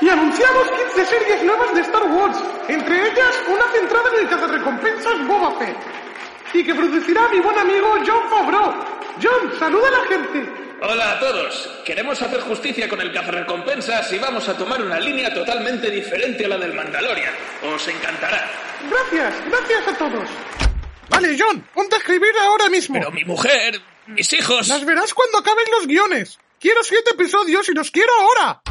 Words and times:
Y 0.00 0.08
anunciamos 0.08 0.70
15 0.94 1.06
series 1.06 1.42
nuevas 1.42 1.74
de 1.74 1.80
Star 1.80 2.04
Wars, 2.04 2.38
entre 2.68 3.08
ellas 3.08 3.34
una 3.48 3.64
centrada 3.72 4.10
en 4.14 4.20
el 4.20 4.28
cazarrecompensas 4.28 5.26
Boba 5.26 5.58
Fett, 5.58 5.76
y 6.54 6.64
que 6.64 6.74
producirá 6.74 7.28
mi 7.28 7.40
buen 7.40 7.58
amigo 7.58 7.96
John 8.06 8.30
Favreau. 8.30 8.74
John, 9.20 9.58
saluda 9.58 9.88
a 9.88 9.90
la 9.90 10.04
gente. 10.06 10.68
Hola 10.80 11.12
a 11.12 11.18
todos. 11.18 11.68
Queremos 11.84 12.22
hacer 12.22 12.40
justicia 12.42 12.88
con 12.88 13.00
el 13.00 13.12
cazarrecompensas 13.12 14.12
y 14.12 14.18
vamos 14.18 14.48
a 14.48 14.56
tomar 14.56 14.80
una 14.80 15.00
línea 15.00 15.34
totalmente 15.34 15.90
diferente 15.90 16.44
a 16.44 16.48
la 16.48 16.58
del 16.58 16.74
Mandalorian. 16.74 17.34
Os 17.74 17.88
encantará. 17.88 18.48
Gracias, 18.88 19.34
gracias 19.50 19.88
a 19.88 19.98
todos. 19.98 20.28
Vale, 21.10 21.36
John, 21.36 21.66
ponte 21.74 21.96
a 21.96 21.98
escribir 21.98 22.30
ahora 22.42 22.68
mismo. 22.68 22.94
Pero 22.94 23.10
mi 23.10 23.24
mujer, 23.24 23.80
mis 24.06 24.32
hijos... 24.32 24.68
Las 24.68 24.84
verás 24.84 25.12
cuando 25.12 25.38
acaben 25.38 25.64
los 25.72 25.88
guiones. 25.88 26.38
Quiero 26.60 26.84
siete 26.84 27.10
episodios 27.14 27.68
y 27.68 27.72
los 27.72 27.90
quiero 27.90 28.12
ahora. 28.20 28.62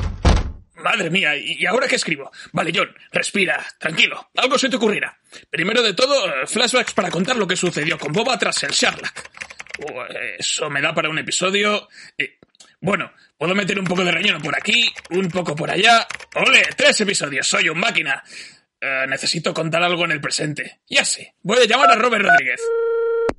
Madre 0.78 1.10
mía, 1.10 1.36
¿y 1.36 1.66
ahora 1.66 1.88
qué 1.88 1.96
escribo? 1.96 2.32
Vale, 2.52 2.72
John, 2.74 2.94
respira, 3.12 3.66
tranquilo, 3.80 4.30
algo 4.36 4.60
se 4.60 4.70
te 4.70 4.76
ocurrirá. 4.76 5.18
Primero 5.50 5.82
de 5.82 5.94
todo, 5.94 6.28
eh, 6.28 6.46
flashbacks 6.46 6.94
para 6.94 7.10
contar 7.10 7.36
lo 7.36 7.48
que 7.48 7.56
sucedió 7.56 7.98
con 7.98 8.14
Boba 8.14 8.38
tras 8.38 8.62
el 8.64 8.72
Sherlock. 8.72 9.30
Eso 10.38 10.70
me 10.70 10.82
da 10.82 10.94
para 10.94 11.10
un 11.10 11.20
episodio. 11.20 11.88
Bueno, 12.80 13.12
puedo 13.38 13.56
meter 13.56 13.80
un 13.80 13.86
poco 13.86 14.04
de 14.04 14.12
relleno 14.12 14.40
por 14.40 14.56
aquí, 14.56 14.92
un 15.10 15.30
poco 15.30 15.56
por 15.56 15.70
allá. 15.70 16.08
¡Ole! 16.36 16.64
Tres 16.76 17.02
episodios, 17.02 17.48
soy 17.48 17.70
un 17.70 17.80
máquina. 17.80 18.24
Eh, 18.80 19.06
necesito 19.08 19.54
contar 19.54 19.82
algo 19.82 20.06
en 20.06 20.12
el 20.12 20.22
presente. 20.22 20.82
Ya 20.88 21.04
sé, 21.04 21.34
voy 21.42 21.60
a 21.60 21.66
llamar 21.66 21.92
a 21.92 21.96
Robert 21.96 22.26
Rodríguez. 22.26 22.62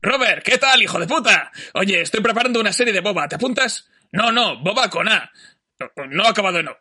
Robert, 0.03 0.45
¿qué 0.45 0.59
tal, 0.59 0.83
hijo 0.83 0.99
de 0.99 1.07
puta? 1.07 1.53
Oye, 1.75 2.01
estoy 2.01 2.21
preparando 2.21 2.61
una 2.61 2.73
serie 2.73 2.93
de 2.93 3.01
Boba, 3.01 3.29
¿te 3.29 3.37
apuntas? 3.37 3.89
No, 4.13 4.33
no, 4.33 4.59
Boba 4.59 4.91
con 4.91 5.09
A. 5.09 5.31
No, 5.79 6.07
no 6.07 6.25
ha 6.25 6.31
acabado 6.31 6.59
en 6.59 6.67
no. 6.67 6.77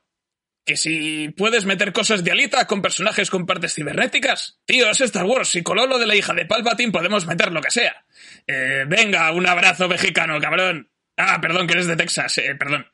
¿Que 0.67 0.75
si 0.75 1.29
puedes 1.29 1.63
meter 1.63 1.93
cosas 1.93 2.25
de 2.25 2.31
Alita 2.31 2.67
con 2.67 2.81
personajes 2.81 3.29
con 3.29 3.45
partes 3.45 3.73
cibernéticas? 3.73 4.59
Tío, 4.65 4.89
es 4.89 4.99
Star 4.99 5.23
Wars. 5.23 5.47
Si 5.47 5.63
con 5.63 5.77
lo 5.77 5.97
de 5.97 6.05
la 6.05 6.13
hija 6.13 6.33
de 6.33 6.45
Palpatine 6.45 6.91
podemos 6.91 7.25
meter 7.25 7.53
lo 7.53 7.61
que 7.61 7.71
sea. 7.71 8.03
Eh, 8.45 8.83
venga, 8.85 9.31
un 9.31 9.47
abrazo 9.47 9.87
mexicano, 9.87 10.41
cabrón. 10.41 10.91
Ah, 11.15 11.39
perdón, 11.39 11.67
que 11.67 11.73
eres 11.73 11.87
de 11.87 11.95
Texas. 11.95 12.37
Eh, 12.39 12.53
perdón. 12.55 12.85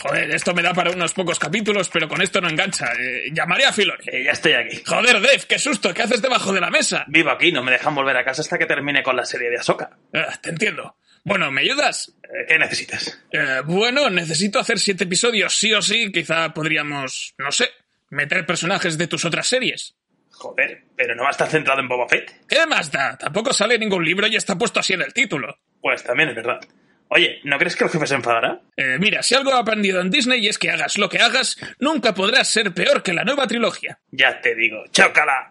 Joder, 0.00 0.30
esto 0.30 0.54
me 0.54 0.62
da 0.62 0.72
para 0.72 0.90
unos 0.90 1.12
pocos 1.12 1.38
capítulos, 1.38 1.90
pero 1.90 2.08
con 2.08 2.22
esto 2.22 2.40
no 2.40 2.48
engancha. 2.48 2.90
Eh, 2.98 3.30
llamaré 3.34 3.66
a 3.66 3.72
Filoni. 3.74 4.04
Eh, 4.06 4.24
ya 4.24 4.30
estoy 4.30 4.54
aquí. 4.54 4.82
Joder, 4.86 5.20
Dave, 5.20 5.42
qué 5.46 5.58
susto. 5.58 5.92
¿Qué 5.92 6.04
haces 6.04 6.22
debajo 6.22 6.54
de 6.54 6.60
la 6.62 6.70
mesa? 6.70 7.04
Vivo 7.08 7.28
aquí, 7.28 7.52
no 7.52 7.62
me 7.62 7.72
dejan 7.72 7.94
volver 7.94 8.16
a 8.16 8.24
casa 8.24 8.40
hasta 8.40 8.56
que 8.56 8.64
termine 8.64 9.02
con 9.02 9.14
la 9.14 9.26
serie 9.26 9.50
de 9.50 9.58
Ahsoka. 9.58 9.90
Ah, 10.14 10.38
te 10.40 10.48
entiendo. 10.48 10.96
Bueno, 11.24 11.50
¿me 11.50 11.62
ayudas? 11.62 12.14
Eh, 12.24 12.46
¿Qué 12.48 12.58
necesitas? 12.58 13.22
Eh, 13.30 13.62
bueno, 13.64 14.10
necesito 14.10 14.58
hacer 14.58 14.78
siete 14.78 15.04
episodios, 15.04 15.56
sí 15.56 15.72
o 15.72 15.82
sí. 15.82 16.10
Quizá 16.12 16.52
podríamos, 16.54 17.34
no 17.38 17.52
sé, 17.52 17.70
meter 18.10 18.46
personajes 18.46 18.98
de 18.98 19.06
tus 19.06 19.24
otras 19.24 19.46
series. 19.46 19.96
Joder, 20.30 20.84
pero 20.96 21.14
no 21.16 21.22
va 21.22 21.28
a 21.28 21.32
estar 21.32 21.48
centrado 21.48 21.80
en 21.80 21.88
Boba 21.88 22.08
Fett. 22.08 22.46
¿Qué 22.48 22.64
más 22.66 22.92
da? 22.92 23.16
Tampoco 23.18 23.52
sale 23.52 23.78
ningún 23.78 24.04
libro 24.04 24.26
y 24.28 24.36
está 24.36 24.56
puesto 24.56 24.78
así 24.80 24.92
en 24.92 25.02
el 25.02 25.12
título. 25.12 25.58
Pues 25.80 26.04
también 26.04 26.28
es 26.28 26.36
verdad. 26.36 26.60
Oye, 27.10 27.40
¿no 27.44 27.58
crees 27.58 27.74
que 27.74 27.84
el 27.84 27.90
jefe 27.90 28.06
se 28.06 28.14
enfadará? 28.14 28.60
Eh, 28.76 28.98
mira, 29.00 29.22
si 29.22 29.34
algo 29.34 29.50
he 29.50 29.58
aprendido 29.58 30.00
en 30.00 30.10
Disney 30.10 30.46
es 30.46 30.58
que 30.58 30.70
hagas 30.70 30.98
lo 30.98 31.08
que 31.08 31.18
hagas, 31.18 31.56
nunca 31.80 32.14
podrás 32.14 32.48
ser 32.48 32.72
peor 32.74 33.02
que 33.02 33.14
la 33.14 33.24
nueva 33.24 33.46
trilogía. 33.46 33.98
Ya 34.10 34.40
te 34.40 34.54
digo, 34.54 34.84
chócala. 34.92 35.50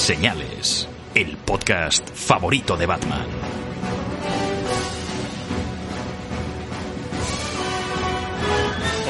Señales, 0.00 0.88
el 1.14 1.36
podcast 1.36 2.08
favorito 2.14 2.74
de 2.74 2.86
Batman. 2.86 3.26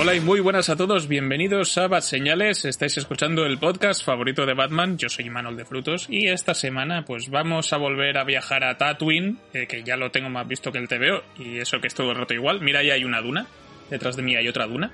Hola 0.01 0.17
y 0.17 0.21
muy 0.21 0.41
buenas 0.41 0.69
a 0.69 0.77
todos, 0.77 1.07
bienvenidos 1.07 1.79
a 1.79 1.87
Bat 1.87 2.03
Señales, 2.03 2.65
estáis 2.65 2.99
escuchando 2.99 3.47
el 3.47 3.59
podcast 3.59 4.05
favorito 4.05 4.45
de 4.45 4.55
Batman, 4.55 4.99
yo 4.99 5.09
soy 5.09 5.31
Manuel 5.31 5.57
de 5.57 5.65
Frutos 5.65 6.07
y 6.11 6.27
esta 6.27 6.55
semana 6.55 7.05
pues 7.05 7.31
vamos 7.31 7.73
a 7.73 7.77
volver 7.77 8.19
a 8.19 8.25
viajar 8.25 8.65
a 8.65 8.77
Tatooine, 8.77 9.39
eh, 9.55 9.69
que 9.69 9.85
ya 9.85 9.97
lo 9.97 10.11
tengo 10.11 10.29
más 10.29 10.49
visto 10.49 10.73
que 10.73 10.79
el 10.79 10.89
TVO 10.89 11.23
y 11.39 11.59
eso 11.59 11.81
que 11.81 11.87
es 11.87 11.95
todo 11.95 12.11
el 12.11 12.17
rato 12.17 12.35
igual, 12.35 12.61
mira 12.61 12.81
ahí 12.81 12.91
hay 12.91 13.05
una 13.05 13.23
duna, 13.23 13.47
detrás 13.89 14.17
de 14.17 14.23
mí 14.23 14.35
hay 14.35 14.49
otra 14.49 14.67
duna. 14.67 14.93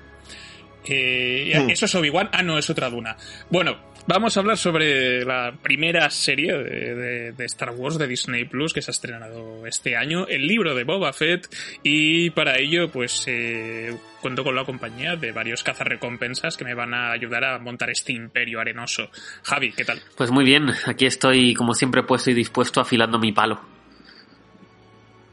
Eh, 0.89 1.51
Eso 1.69 1.85
es 1.85 1.95
Obi-Wan, 1.95 2.29
ah 2.31 2.43
no, 2.43 2.57
es 2.57 2.69
otra 2.69 2.89
duna. 2.89 3.17
Bueno, 3.49 3.75
Vamos 4.07 4.37
a 4.37 4.39
hablar 4.39 4.57
sobre 4.57 5.25
la 5.25 5.53
primera 5.61 6.09
serie 6.09 6.53
de, 6.53 6.95
de, 6.95 7.31
de, 7.33 7.45
Star 7.45 7.71
Wars 7.71 7.97
de 7.97 8.07
Disney 8.07 8.45
Plus 8.45 8.73
que 8.73 8.81
se 8.81 8.89
ha 8.89 8.93
estrenado 8.93 9.67
este 9.67 9.97
año, 9.97 10.25
el 10.27 10.47
libro 10.47 10.73
de 10.73 10.85
Boba 10.85 11.11
Fett, 11.11 11.53
y 11.83 12.29
para 12.29 12.57
ello, 12.57 12.89
pues 12.89 13.25
eh, 13.27 13.97
cuento 14.21 14.45
con 14.45 14.55
la 14.55 14.63
compañía 14.63 15.17
de 15.17 15.33
varios 15.33 15.61
cazarrecompensas 15.61 16.55
que 16.55 16.63
me 16.63 16.73
van 16.73 16.93
a 16.93 17.11
ayudar 17.11 17.43
a 17.43 17.59
montar 17.59 17.89
este 17.89 18.13
imperio 18.13 18.61
arenoso. 18.61 19.09
Javi, 19.43 19.73
¿qué 19.73 19.83
tal? 19.83 20.01
Pues 20.15 20.31
muy 20.31 20.45
bien, 20.45 20.69
aquí 20.85 21.05
estoy, 21.05 21.53
como 21.53 21.73
siempre, 21.73 22.01
puesto 22.03 22.31
y 22.31 22.33
dispuesto 22.33 22.79
afilando 22.79 23.19
mi 23.19 23.33
palo. 23.33 23.59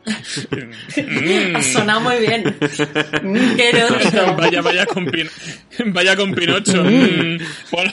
Ha 0.05 1.63
sonado 1.63 2.01
muy 2.01 2.17
bien. 2.19 2.57
Mm, 3.23 3.57
qué 3.57 3.71
erótico. 3.73 4.35
Vaya, 4.37 4.61
vaya 4.61 4.85
con, 4.87 5.07
pin... 5.07 5.31
vaya 5.87 6.17
con 6.17 6.35
Pinocho. 6.35 6.83
Mm, 6.83 7.39
bueno. 7.71 7.93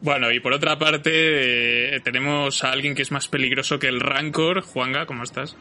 Bueno, 0.00 0.30
y 0.30 0.40
por 0.40 0.52
otra 0.52 0.78
parte, 0.78 1.96
eh, 1.96 2.00
tenemos 2.00 2.64
a 2.64 2.72
alguien 2.72 2.94
que 2.94 3.02
es 3.02 3.10
más 3.10 3.28
peligroso 3.28 3.78
que 3.78 3.88
el 3.88 4.00
Rancor. 4.00 4.60
Juanga, 4.62 5.06
¿cómo 5.06 5.22
estás? 5.22 5.56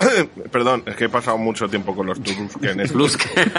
Perdón, 0.50 0.82
es 0.86 0.96
que 0.96 1.04
he 1.04 1.08
pasado 1.08 1.38
mucho 1.38 1.68
tiempo 1.68 1.94
con 1.94 2.06
los 2.06 2.22
Tusken. 2.22 2.88
Tusken. 2.92 3.52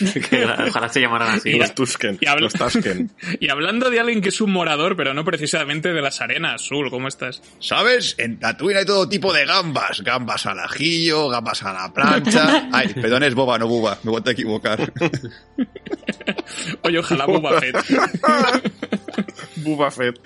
Ojalá 0.68 0.88
se 0.88 1.00
llamaran 1.00 1.36
así. 1.36 1.52
Los 1.52 1.74
Tusken. 1.74 2.18
Y, 2.20 2.26
habl 2.26 2.42
los 2.42 2.52
Tusken. 2.52 3.10
y 3.40 3.48
hablando 3.48 3.90
de 3.90 4.00
alguien 4.00 4.20
que 4.20 4.28
es 4.28 4.40
un 4.40 4.52
morador, 4.52 4.96
pero 4.96 5.14
no 5.14 5.24
precisamente 5.24 5.92
de 5.92 6.02
las 6.02 6.20
arenas, 6.20 6.62
Azul, 6.62 6.90
¿cómo 6.90 7.08
estás? 7.08 7.42
¿Sabes? 7.58 8.16
En 8.18 8.38
Tatooine 8.38 8.78
hay 8.78 8.84
todo 8.84 9.08
tipo 9.08 9.32
de 9.32 9.46
gambas. 9.46 10.02
Gambas 10.02 10.46
al 10.46 10.60
ajillo, 10.60 11.28
gambas 11.28 11.62
a 11.62 11.72
la 11.72 11.92
plancha. 11.92 12.68
Ay, 12.72 12.88
perdón, 12.88 13.22
es 13.22 13.34
boba, 13.34 13.58
no 13.58 13.66
buba. 13.68 13.98
Me 14.02 14.10
voy 14.10 14.22
a 14.24 14.30
equivocar. 14.30 14.92
Oye, 16.82 16.98
ojalá 16.98 17.26
Boba 17.26 17.60
Fett. 17.60 17.76
Boba 19.56 19.90
Fett. 19.90 20.20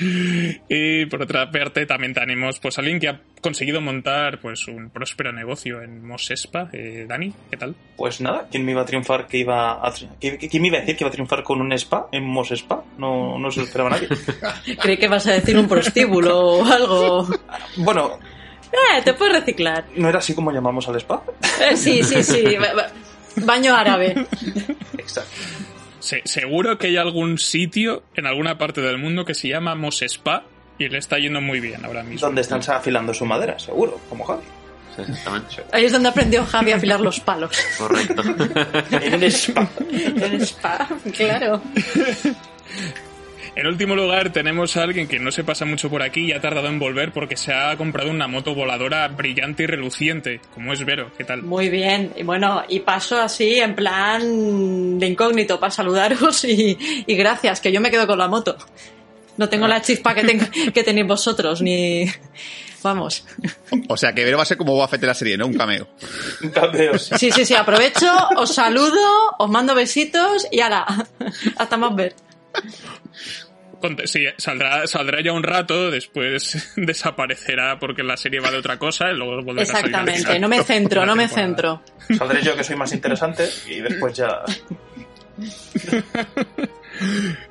Y 0.68 1.06
por 1.06 1.22
otra 1.22 1.50
parte 1.50 1.86
también 1.86 2.14
tenemos 2.14 2.58
pues 2.58 2.78
alguien 2.78 2.98
que 3.00 3.08
ha 3.08 3.20
conseguido 3.40 3.80
montar 3.80 4.40
pues 4.40 4.68
un 4.68 4.90
próspero 4.90 5.32
negocio 5.32 5.82
en 5.82 6.06
Mos 6.06 6.30
Espa. 6.30 6.68
Eh, 6.72 7.06
Dani, 7.08 7.32
¿qué 7.50 7.56
tal? 7.56 7.74
Pues 7.96 8.20
nada, 8.20 8.46
¿quién 8.50 8.64
me 8.64 8.72
iba 8.72 8.82
a 8.82 8.84
triunfar 8.84 9.26
que 9.26 9.38
iba 9.38 9.72
a 9.72 9.92
¿Quién 10.18 10.62
me 10.62 10.68
iba 10.68 10.78
a 10.78 10.80
decir 10.80 10.96
que 10.96 11.04
iba 11.04 11.08
a 11.08 11.12
triunfar 11.12 11.42
con 11.42 11.60
un 11.60 11.72
spa 11.72 12.08
en 12.12 12.24
Mos 12.24 12.50
Spa? 12.50 12.82
No, 12.98 13.38
no 13.38 13.50
se 13.50 13.60
lo 13.60 13.66
esperaba 13.66 13.90
nadie. 13.90 14.08
Creí 14.80 14.96
que 14.96 15.08
vas 15.08 15.26
a 15.26 15.32
decir 15.32 15.56
un 15.58 15.68
prostíbulo 15.68 16.38
o 16.38 16.64
algo. 16.64 17.28
Bueno. 17.76 18.18
Eh, 18.72 19.02
te 19.04 19.14
puedes 19.14 19.34
reciclar. 19.34 19.84
¿No 19.96 20.08
era 20.08 20.18
así 20.18 20.34
como 20.34 20.52
llamamos 20.52 20.88
al 20.88 20.96
spa? 20.96 21.22
Eh, 21.60 21.76
sí, 21.76 22.02
sí, 22.04 22.22
sí. 22.22 22.44
Baño 23.36 23.74
árabe. 23.74 24.26
Exacto. 24.96 25.30
Se, 26.00 26.22
seguro 26.24 26.78
que 26.78 26.88
hay 26.88 26.96
algún 26.96 27.38
sitio 27.38 28.02
en 28.14 28.26
alguna 28.26 28.58
parte 28.58 28.80
del 28.80 28.98
mundo 28.98 29.24
que 29.24 29.34
se 29.34 29.48
llama 29.48 29.74
Mos 29.74 30.02
Spa 30.02 30.44
Y 30.78 30.88
le 30.88 30.98
está 30.98 31.18
yendo 31.18 31.40
muy 31.40 31.60
bien 31.60 31.84
ahora 31.84 32.02
mismo. 32.02 32.26
Donde 32.26 32.40
están 32.40 32.60
afilando 32.68 33.14
su 33.14 33.24
madera, 33.24 33.58
seguro, 33.58 34.00
como 34.08 34.24
Javi. 34.24 34.42
Exactamente. 34.98 35.64
Ahí 35.72 35.84
es 35.84 35.92
donde 35.92 36.08
aprendió 36.08 36.44
Javi 36.44 36.72
a 36.72 36.76
afilar 36.76 37.00
los 37.00 37.20
palos. 37.20 37.56
Correcto. 37.78 38.22
En 38.90 39.14
un 39.14 39.22
spa. 39.24 39.68
En 39.90 40.40
spa, 40.40 40.88
claro. 41.14 41.62
En 43.56 43.66
último 43.66 43.94
lugar, 43.94 44.30
tenemos 44.32 44.76
a 44.76 44.84
alguien 44.84 45.06
que 45.08 45.18
no 45.18 45.30
se 45.32 45.44
pasa 45.44 45.64
mucho 45.64 45.90
por 45.90 46.02
aquí 46.02 46.26
y 46.26 46.32
ha 46.32 46.40
tardado 46.40 46.68
en 46.68 46.78
volver 46.78 47.12
porque 47.12 47.36
se 47.36 47.52
ha 47.52 47.76
comprado 47.76 48.10
una 48.10 48.26
moto 48.28 48.54
voladora 48.54 49.06
brillante 49.08 49.64
y 49.64 49.66
reluciente, 49.66 50.40
como 50.54 50.72
es 50.72 50.84
Vero. 50.84 51.10
¿Qué 51.18 51.24
tal? 51.24 51.42
Muy 51.42 51.68
bien. 51.68 52.12
Y 52.16 52.22
bueno, 52.22 52.62
y 52.68 52.80
paso 52.80 53.20
así 53.20 53.58
en 53.58 53.74
plan 53.74 54.98
de 54.98 55.06
incógnito 55.06 55.58
para 55.60 55.70
saludaros 55.72 56.44
y, 56.44 56.78
y 57.06 57.14
gracias, 57.16 57.60
que 57.60 57.72
yo 57.72 57.80
me 57.80 57.90
quedo 57.90 58.06
con 58.06 58.18
la 58.18 58.28
moto. 58.28 58.56
No 59.36 59.48
tengo 59.48 59.66
la 59.68 59.82
chispa 59.82 60.14
que, 60.14 60.22
ten- 60.24 60.50
que 60.72 60.82
tenéis 60.84 61.06
vosotros, 61.06 61.60
ni... 61.60 62.06
Vamos. 62.82 63.26
O 63.88 63.96
sea, 63.98 64.14
que 64.14 64.24
Vero 64.24 64.38
va 64.38 64.44
a 64.44 64.46
ser 64.46 64.56
como 64.56 64.72
Boba 64.72 64.88
Fett 64.88 65.02
de 65.02 65.06
la 65.06 65.12
serie, 65.14 65.36
¿no? 65.36 65.46
Un 65.46 65.52
cameo. 65.54 65.86
Un 66.42 66.48
cambio, 66.50 66.98
sí. 66.98 67.14
Sí, 67.18 67.30
sí, 67.30 67.44
sí, 67.44 67.54
aprovecho, 67.54 68.10
os 68.36 68.54
saludo, 68.54 68.96
os 69.38 69.50
mando 69.50 69.74
besitos 69.74 70.46
y 70.50 70.60
ala, 70.60 70.86
hasta 71.58 71.76
más 71.76 71.94
ver. 71.94 72.14
Sí, 74.04 74.26
saldrá, 74.36 74.86
saldrá 74.86 75.22
ya 75.22 75.32
un 75.32 75.42
rato, 75.42 75.90
después 75.90 76.72
desaparecerá 76.76 77.78
porque 77.78 78.02
la 78.02 78.16
serie 78.16 78.40
va 78.40 78.50
de 78.50 78.58
otra 78.58 78.78
cosa 78.78 79.10
y 79.10 79.16
luego 79.16 79.42
volverá 79.42 79.62
a 79.62 79.66
salir. 79.66 79.86
Exactamente, 79.86 80.38
no 80.38 80.48
me 80.48 80.62
centro, 80.62 81.06
no 81.06 81.16
me 81.16 81.28
centro. 81.28 81.82
Saldré 82.16 82.42
yo 82.42 82.54
que 82.54 82.64
soy 82.64 82.76
más 82.76 82.92
interesante 82.92 83.48
y 83.68 83.80
después 83.80 84.14
ya. 84.14 84.42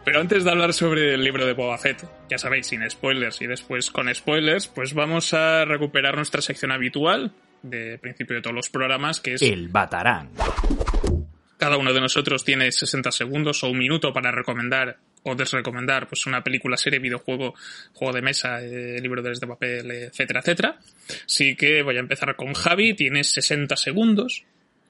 Pero 0.06 0.20
antes 0.20 0.44
de 0.44 0.52
hablar 0.52 0.74
sobre 0.74 1.16
el 1.16 1.24
libro 1.24 1.46
de 1.46 1.54
Boba 1.54 1.78
Fett, 1.80 2.06
ya 2.30 2.38
sabéis, 2.38 2.68
sin 2.68 2.88
spoilers 2.88 3.42
y 3.42 3.48
después 3.48 3.90
con 3.90 4.14
spoilers, 4.14 4.68
pues 4.68 4.94
vamos 4.94 5.34
a 5.34 5.66
recuperar 5.66 6.16
nuestra 6.16 6.42
sección 6.42 6.72
habitual 6.72 7.32
de 7.64 7.98
principio 7.98 8.36
de 8.36 8.44
todos 8.44 8.56
los 8.56 8.70
programas, 8.70 9.20
que 9.20 9.34
es 9.34 9.42
El 9.42 9.70
Batarán. 9.70 10.30
Cada 11.60 11.78
uno 11.78 11.94
de 11.94 12.00
nosotros 12.00 12.44
tiene 12.46 12.72
60 12.72 13.12
segundos 13.12 13.64
o 13.64 13.70
un 13.70 13.78
minuto 13.78 14.12
para 14.14 14.32
recomendar 14.32 14.98
o 15.24 15.36
desrecomendar 15.36 16.08
pues 16.08 16.26
una 16.26 16.42
película, 16.42 16.78
serie, 16.78 17.00
videojuego, 17.00 17.54
juego 17.94 18.14
de 18.14 18.22
mesa, 18.22 18.62
eh, 18.62 19.00
libro 19.02 19.22
de 19.22 19.36
papel, 19.46 19.92
etcétera, 19.92 20.40
etcétera. 20.40 20.80
Así 21.26 21.56
que 21.56 21.84
voy 21.84 21.98
a 21.98 22.00
empezar 22.00 22.36
con 22.38 22.54
Javi, 22.54 22.94
tienes 22.96 23.30
60 23.34 23.76
segundos 23.76 24.46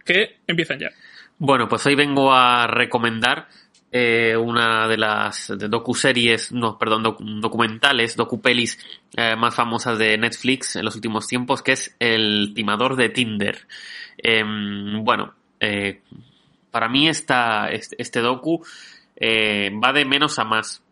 que 0.05 0.37
empiezan 0.47 0.79
ya. 0.79 0.91
Bueno, 1.39 1.67
pues 1.67 1.85
hoy 1.87 1.95
vengo 1.95 2.31
a 2.31 2.67
recomendar 2.67 3.47
eh, 3.91 4.35
una 4.37 4.87
de 4.87 4.97
las 4.97 5.51
docuseries, 5.57 6.51
no, 6.51 6.77
perdón, 6.77 7.03
docu- 7.03 7.39
documentales, 7.41 8.15
docupelis 8.15 8.77
eh, 9.17 9.35
más 9.35 9.55
famosas 9.55 9.97
de 9.97 10.15
Netflix 10.19 10.75
en 10.75 10.85
los 10.85 10.93
últimos 10.95 11.25
tiempos, 11.27 11.63
que 11.63 11.71
es 11.71 11.95
El 11.97 12.51
timador 12.53 12.95
de 12.95 13.09
Tinder. 13.09 13.57
Em, 14.17 15.03
bueno, 15.03 15.33
eh, 15.59 16.01
para 16.71 16.89
mí 16.89 17.07
esta, 17.07 17.69
este, 17.69 17.95
este 17.99 18.21
docu 18.21 18.61
eh, 19.15 19.71
va 19.83 19.93
de 19.93 20.05
menos 20.05 20.39
a 20.39 20.43
más. 20.43 20.83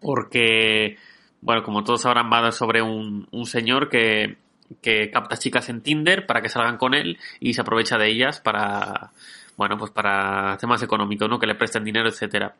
Porque, 0.00 0.96
bueno, 1.40 1.62
como 1.62 1.84
todos 1.84 2.02
sabrán, 2.02 2.30
va 2.32 2.52
sobre 2.52 2.82
un, 2.82 3.28
un 3.30 3.46
señor 3.46 3.88
que, 3.88 4.36
que 4.82 5.10
capta 5.10 5.36
chicas 5.36 5.68
en 5.68 5.82
Tinder 5.82 6.26
para 6.26 6.40
que 6.40 6.48
salgan 6.48 6.78
con 6.78 6.94
él 6.94 7.18
y 7.38 7.54
se 7.54 7.60
aprovecha 7.60 7.98
de 7.98 8.08
ellas 8.08 8.40
para, 8.40 9.10
bueno, 9.56 9.76
pues 9.76 9.90
para 9.90 10.56
temas 10.58 10.82
económicos, 10.82 11.28
¿no? 11.28 11.38
Que 11.38 11.46
le 11.46 11.54
presten 11.54 11.84
dinero, 11.84 12.08
etcétera. 12.08 12.54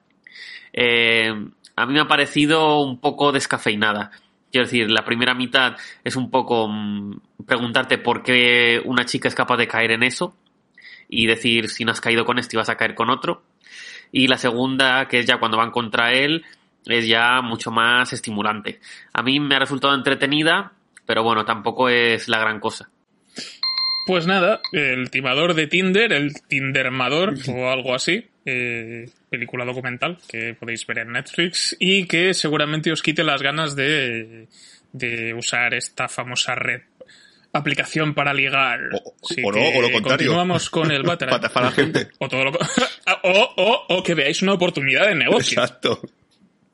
Eh, 0.73 1.33
a 1.77 1.87
mí 1.87 1.95
me 1.95 2.01
ha 2.01 2.09
parecido 2.09 2.81
un 2.83 2.99
poco 2.99 3.33
descafeinada. 3.33 4.11
Quiero 4.53 4.67
decir, 4.67 4.91
la 4.91 5.05
primera 5.05 5.35
mitad 5.35 5.77
es 6.05 6.17
un 6.17 6.31
poco 6.31 6.69
mm, 6.69 7.21
preguntarte 7.47 7.99
por 7.99 8.23
qué 8.23 8.83
una 8.85 9.05
chica 9.05 9.29
es 9.29 9.35
capaz 9.35 9.57
de 9.57 9.69
caer 9.69 9.93
en 9.93 10.03
eso 10.03 10.35
y 11.11 11.27
decir 11.27 11.69
si 11.69 11.85
no 11.85 11.93
has 11.93 12.01
caído 12.01 12.25
con 12.25 12.39
este 12.39 12.57
vas 12.57 12.71
a 12.71 12.77
caer 12.77 12.95
con 12.95 13.11
otro. 13.11 13.43
Y 14.13 14.29
la 14.29 14.39
segunda, 14.39 15.07
que 15.09 15.19
es 15.19 15.27
ya 15.27 15.39
cuando 15.39 15.59
van 15.59 15.71
contra 15.71 16.13
él, 16.13 16.45
es 16.87 17.07
ya 17.07 17.43
mucho 17.43 17.71
más 17.71 18.13
estimulante. 18.13 18.81
A 19.13 19.23
mí 19.23 19.39
me 19.41 19.57
ha 19.57 19.59
resultado 19.59 19.95
entretenida, 19.95 20.73
pero 21.07 21.23
bueno, 21.23 21.45
tampoco 21.45 21.89
es 21.89 22.29
la 22.29 22.39
gran 22.39 22.61
cosa. 22.61 22.89
Pues 24.07 24.27
nada, 24.27 24.61
el 24.73 25.11
timador 25.11 25.55
de 25.55 25.67
Tinder, 25.67 26.13
el 26.13 26.33
Tindermador 26.49 27.35
o 27.49 27.71
algo 27.71 27.95
así, 27.95 28.27
eh, 28.45 29.09
película 29.29 29.65
documental 29.65 30.19
que 30.29 30.55
podéis 30.59 30.87
ver 30.87 31.01
en 31.01 31.13
Netflix 31.13 31.77
y 31.79 32.07
que 32.07 32.35
seguramente 32.35 32.91
os 32.91 33.03
quite 33.03 33.23
las 33.23 33.43
ganas 33.43 33.77
de, 33.77 34.49
de 34.93 35.35
usar 35.35 35.75
esta 35.75 36.09
famosa 36.09 36.55
red. 36.55 36.83
Aplicación 37.53 38.15
para 38.15 38.33
ligar. 38.33 38.81
O- 38.93 39.15
Así 39.29 39.43
o 39.45 39.51
no, 39.51 39.59
o 39.61 39.83
lo 39.83 39.91
contrario. 39.93 40.03
Continuamos 40.03 40.71
con 40.71 40.91
el 40.93 41.03
Batarang. 41.05 41.41
Para 41.53 41.67
la 41.67 41.73
gente. 41.73 42.09
O, 42.19 42.29
todo 42.29 42.45
lo 42.45 42.53
co- 42.53 42.59
o, 43.25 43.55
o, 43.57 43.97
o 43.97 44.03
que 44.03 44.15
veáis 44.15 44.43
una 44.43 44.53
oportunidad 44.53 45.07
de 45.09 45.15
negocio. 45.17 45.61
Exacto. 45.61 46.01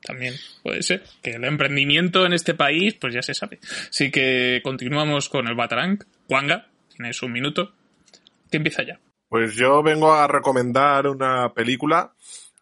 También 0.03 0.35
puede 0.63 0.83
ser. 0.83 1.03
Que 1.21 1.31
el 1.31 1.43
emprendimiento 1.43 2.25
en 2.25 2.33
este 2.33 2.53
país, 2.53 2.93
pues 2.93 3.13
ya 3.13 3.21
se 3.21 3.33
sabe. 3.33 3.59
Así 3.89 4.11
que 4.11 4.61
continuamos 4.63 5.29
con 5.29 5.47
el 5.47 5.55
Batarang. 5.55 5.99
Wanga, 6.29 6.67
tienes 6.95 7.21
un 7.23 7.31
minuto. 7.31 7.73
Que 8.51 8.57
empieza 8.57 8.83
ya. 8.83 8.99
Pues 9.29 9.55
yo 9.55 9.83
vengo 9.83 10.13
a 10.13 10.27
recomendar 10.27 11.07
una 11.07 11.51
película 11.53 12.13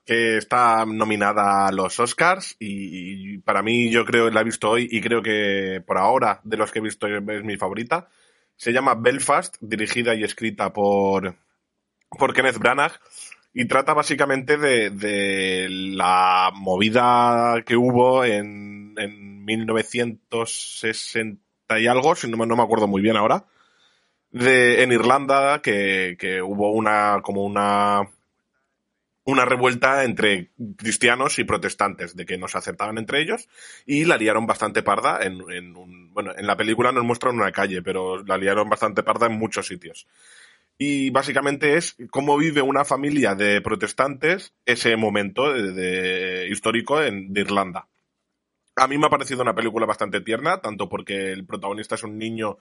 que 0.06 0.38
está 0.38 0.86
nominada 0.86 1.68
a 1.68 1.72
los 1.72 2.00
Oscars 2.00 2.56
y, 2.60 3.40
para 3.40 3.64
mí 3.64 3.90
yo 3.90 4.06
creo 4.06 4.30
la 4.30 4.42
he 4.42 4.44
visto 4.44 4.70
hoy 4.70 4.88
y 4.90 5.02
creo 5.02 5.24
que 5.24 5.84
por 5.86 5.98
ahora 5.98 6.42
de 6.44 6.58
los 6.58 6.72
que 6.72 6.80
he 6.80 6.82
visto 6.84 7.08
es 7.08 7.44
mi 7.44 7.58
favorita. 7.58 8.08
Se 8.56 8.72
llama 8.72 8.96
Belfast, 8.96 9.58
dirigida 9.60 10.16
y 10.16 10.24
escrita 10.24 10.72
por, 10.72 11.36
por 12.10 12.34
Kenneth 12.34 12.60
Branagh 12.60 12.94
y 13.54 13.66
trata 13.66 13.94
básicamente 13.94 14.58
de, 14.58 15.68
la 15.70 16.52
movida 16.54 17.64
que 17.66 17.76
hubo 17.76 18.24
en, 18.24 18.94
en 18.98 19.44
1960 19.44 21.42
y 21.80 21.88
algo, 21.88 22.16
si 22.16 22.30
no, 22.30 22.46
no 22.46 22.56
me 22.56 22.64
acuerdo 22.64 22.88
muy 22.88 23.02
bien 23.02 23.18
ahora, 23.18 23.46
de, 24.30 24.84
en 24.84 24.92
Irlanda 24.92 25.62
que, 25.62 26.16
que 26.20 26.42
hubo 26.42 26.72
una 26.72 27.22
como 27.24 27.44
una 27.44 28.10
una 29.26 29.44
revuelta 29.46 30.04
entre 30.04 30.52
cristianos 30.78 31.40
y 31.40 31.44
protestantes 31.44 32.16
de 32.16 32.26
que 32.26 32.38
no 32.38 32.48
se 32.48 32.58
aceptaban 32.60 32.98
entre 32.98 33.22
ellos 33.22 33.50
y 33.86 34.06
la 34.06 34.18
liaron 34.18 34.46
bastante 34.48 34.84
parda 34.84 35.20
en, 35.24 35.42
en 35.52 35.76
un 35.76 36.14
bueno 36.14 36.32
en 36.38 36.48
la 36.48 36.56
película 36.56 36.92
nos 36.92 37.04
muestran 37.04 37.36
una 37.36 37.52
calle 37.52 37.82
pero 37.82 38.24
la 38.24 38.38
liaron 38.38 38.70
bastante 38.70 39.04
parda 39.04 39.26
en 39.28 39.34
muchos 39.40 39.68
sitios 39.68 40.08
y 40.78 41.10
básicamente 41.10 41.78
es 41.78 41.98
cómo 42.12 42.38
vive 42.38 42.62
una 42.62 42.86
familia 42.86 43.36
de 43.36 43.62
protestantes 43.62 44.54
ese 44.66 44.96
momento 44.98 45.52
de, 45.54 46.48
histórico 46.50 47.02
en, 47.02 47.34
de 47.34 47.42
Irlanda 47.42 47.88
a 48.76 48.88
mí 48.88 48.98
me 48.98 49.08
ha 49.08 49.10
parecido 49.10 49.42
una 49.42 49.56
película 49.56 49.86
bastante 49.86 50.22
tierna 50.22 50.60
tanto 50.62 50.90
porque 50.90 51.32
el 51.32 51.46
protagonista 51.46 51.96
es 51.96 52.04
un 52.04 52.18
niño 52.18 52.58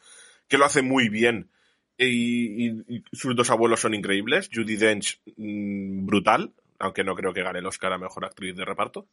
que 0.49 0.59
lo 0.59 0.65
hace 0.65 0.83
muy 0.83 1.09
bien 1.09 1.51
y, 1.97 2.67
y- 2.69 2.85
y 2.89 3.05
sus 3.13 3.37
dos 3.37 3.51
abuelos 3.51 3.81
son 3.81 3.95
increíbles. 3.95 4.51
Judy 4.53 4.75
Dench, 4.77 5.21
mm, 5.37 6.05
brutal, 6.07 6.53
aunque 6.79 7.05
no 7.05 7.15
creo 7.15 7.33
que 7.33 7.43
gane 7.43 7.59
el 7.61 7.67
Oscar 7.67 7.93
a 7.93 7.99
Mejor 7.99 8.25
Actriz 8.25 8.57
de 8.57 8.65
Reparto. 8.65 9.09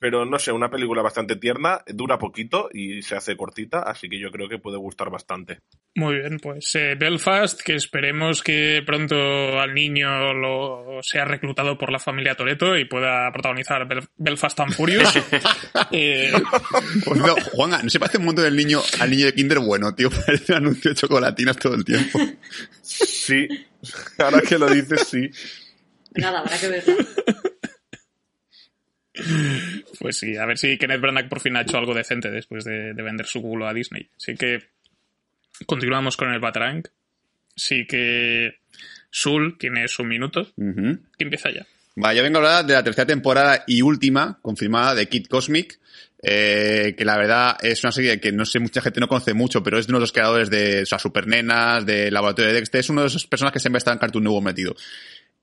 Pero 0.00 0.26
no 0.26 0.38
sé, 0.38 0.52
una 0.52 0.70
película 0.70 1.00
bastante 1.00 1.36
tierna, 1.36 1.80
dura 1.86 2.18
poquito 2.18 2.68
y 2.70 3.00
se 3.00 3.14
hace 3.16 3.36
cortita, 3.38 3.78
así 3.84 4.06
que 4.08 4.18
yo 4.18 4.30
creo 4.30 4.48
que 4.50 4.58
puede 4.58 4.76
gustar 4.76 5.08
bastante. 5.08 5.60
Muy 5.94 6.16
bien, 6.16 6.40
pues 6.40 6.74
eh, 6.74 6.94
Belfast, 6.98 7.62
que 7.62 7.74
esperemos 7.76 8.42
que 8.42 8.82
pronto 8.84 9.14
al 9.16 9.72
niño 9.72 10.34
lo 10.34 10.98
sea 11.00 11.24
reclutado 11.24 11.78
por 11.78 11.90
la 11.90 12.00
familia 12.00 12.34
Toreto 12.34 12.76
y 12.76 12.84
pueda 12.86 13.30
protagonizar 13.32 13.86
Bel- 13.88 14.06
Belfast 14.16 14.60
and 14.60 14.72
Furious. 14.74 15.08
Eh, 15.92 16.32
Pues 17.04 17.20
no, 17.20 17.34
Juanga, 17.52 17.80
¿no 17.82 17.88
se 17.88 18.00
parece 18.00 18.18
un 18.18 18.24
montón 18.26 18.44
del 18.44 18.56
niño 18.56 18.80
al 19.00 19.10
niño 19.10 19.26
de 19.26 19.34
Kinder 19.34 19.60
bueno, 19.60 19.94
tío? 19.94 20.10
Parece 20.26 20.52
un 20.52 20.58
anuncio 20.58 20.90
de 20.90 20.96
chocolatinas 20.96 21.56
todo 21.56 21.74
el 21.74 21.84
tiempo. 21.84 22.18
Sí, 22.82 23.46
ahora 24.18 24.40
que 24.42 24.58
lo 24.58 24.68
dices, 24.68 25.06
sí. 25.08 25.30
Nada, 26.14 26.40
habrá 26.40 26.58
que 26.58 26.68
verlo. 26.68 26.96
pues 30.00 30.18
sí, 30.18 30.36
a 30.36 30.46
ver 30.46 30.58
si 30.58 30.76
Kenneth 30.78 31.00
Branagh 31.00 31.28
por 31.28 31.40
fin 31.40 31.56
ha 31.56 31.62
hecho 31.62 31.78
algo 31.78 31.94
decente 31.94 32.30
después 32.30 32.64
de, 32.64 32.94
de 32.94 33.02
vender 33.02 33.26
su 33.26 33.40
culo 33.42 33.66
a 33.66 33.74
Disney. 33.74 34.08
Así 34.16 34.34
que 34.34 34.70
continuamos 35.66 36.16
con 36.16 36.32
el 36.32 36.40
Batarang. 36.40 36.82
Sí 37.56 37.86
que 37.86 38.58
Sul 39.10 39.56
tiene 39.58 39.86
su 39.88 40.04
minuto. 40.04 40.52
Ujú. 40.56 40.98
Que 41.16 41.24
empieza 41.24 41.50
ya. 41.50 41.64
Vale, 41.96 42.16
yo 42.16 42.22
vengo 42.24 42.38
a 42.38 42.40
hablar 42.40 42.66
de 42.66 42.74
la 42.74 42.82
tercera 42.82 43.06
temporada 43.06 43.62
y 43.68 43.80
última, 43.82 44.40
confirmada, 44.42 44.96
de 44.96 45.08
Kid 45.08 45.26
Cosmic, 45.26 45.78
eh, 46.20 46.94
que 46.98 47.04
la 47.04 47.16
verdad 47.16 47.56
es 47.62 47.84
una 47.84 47.92
serie 47.92 48.18
que 48.18 48.32
no 48.32 48.44
sé, 48.44 48.58
mucha 48.58 48.80
gente 48.80 48.98
no 48.98 49.06
conoce 49.06 49.32
mucho, 49.32 49.62
pero 49.62 49.78
es 49.78 49.86
de 49.86 49.92
uno 49.92 49.98
de 49.98 50.02
los 50.02 50.12
creadores 50.12 50.50
de 50.50 50.82
o 50.82 50.86
sea, 50.86 50.98
Supernenas, 50.98 51.86
de 51.86 52.10
Laboratorio 52.10 52.48
de 52.48 52.54
Dexter, 52.54 52.80
es 52.80 52.90
uno 52.90 53.02
de 53.02 53.06
esas 53.06 53.26
personas 53.26 53.52
que 53.52 53.60
siempre 53.60 53.78
está 53.78 53.92
en 53.92 53.98
Cartoon 53.98 54.24
Network 54.24 54.44
metido. 54.44 54.74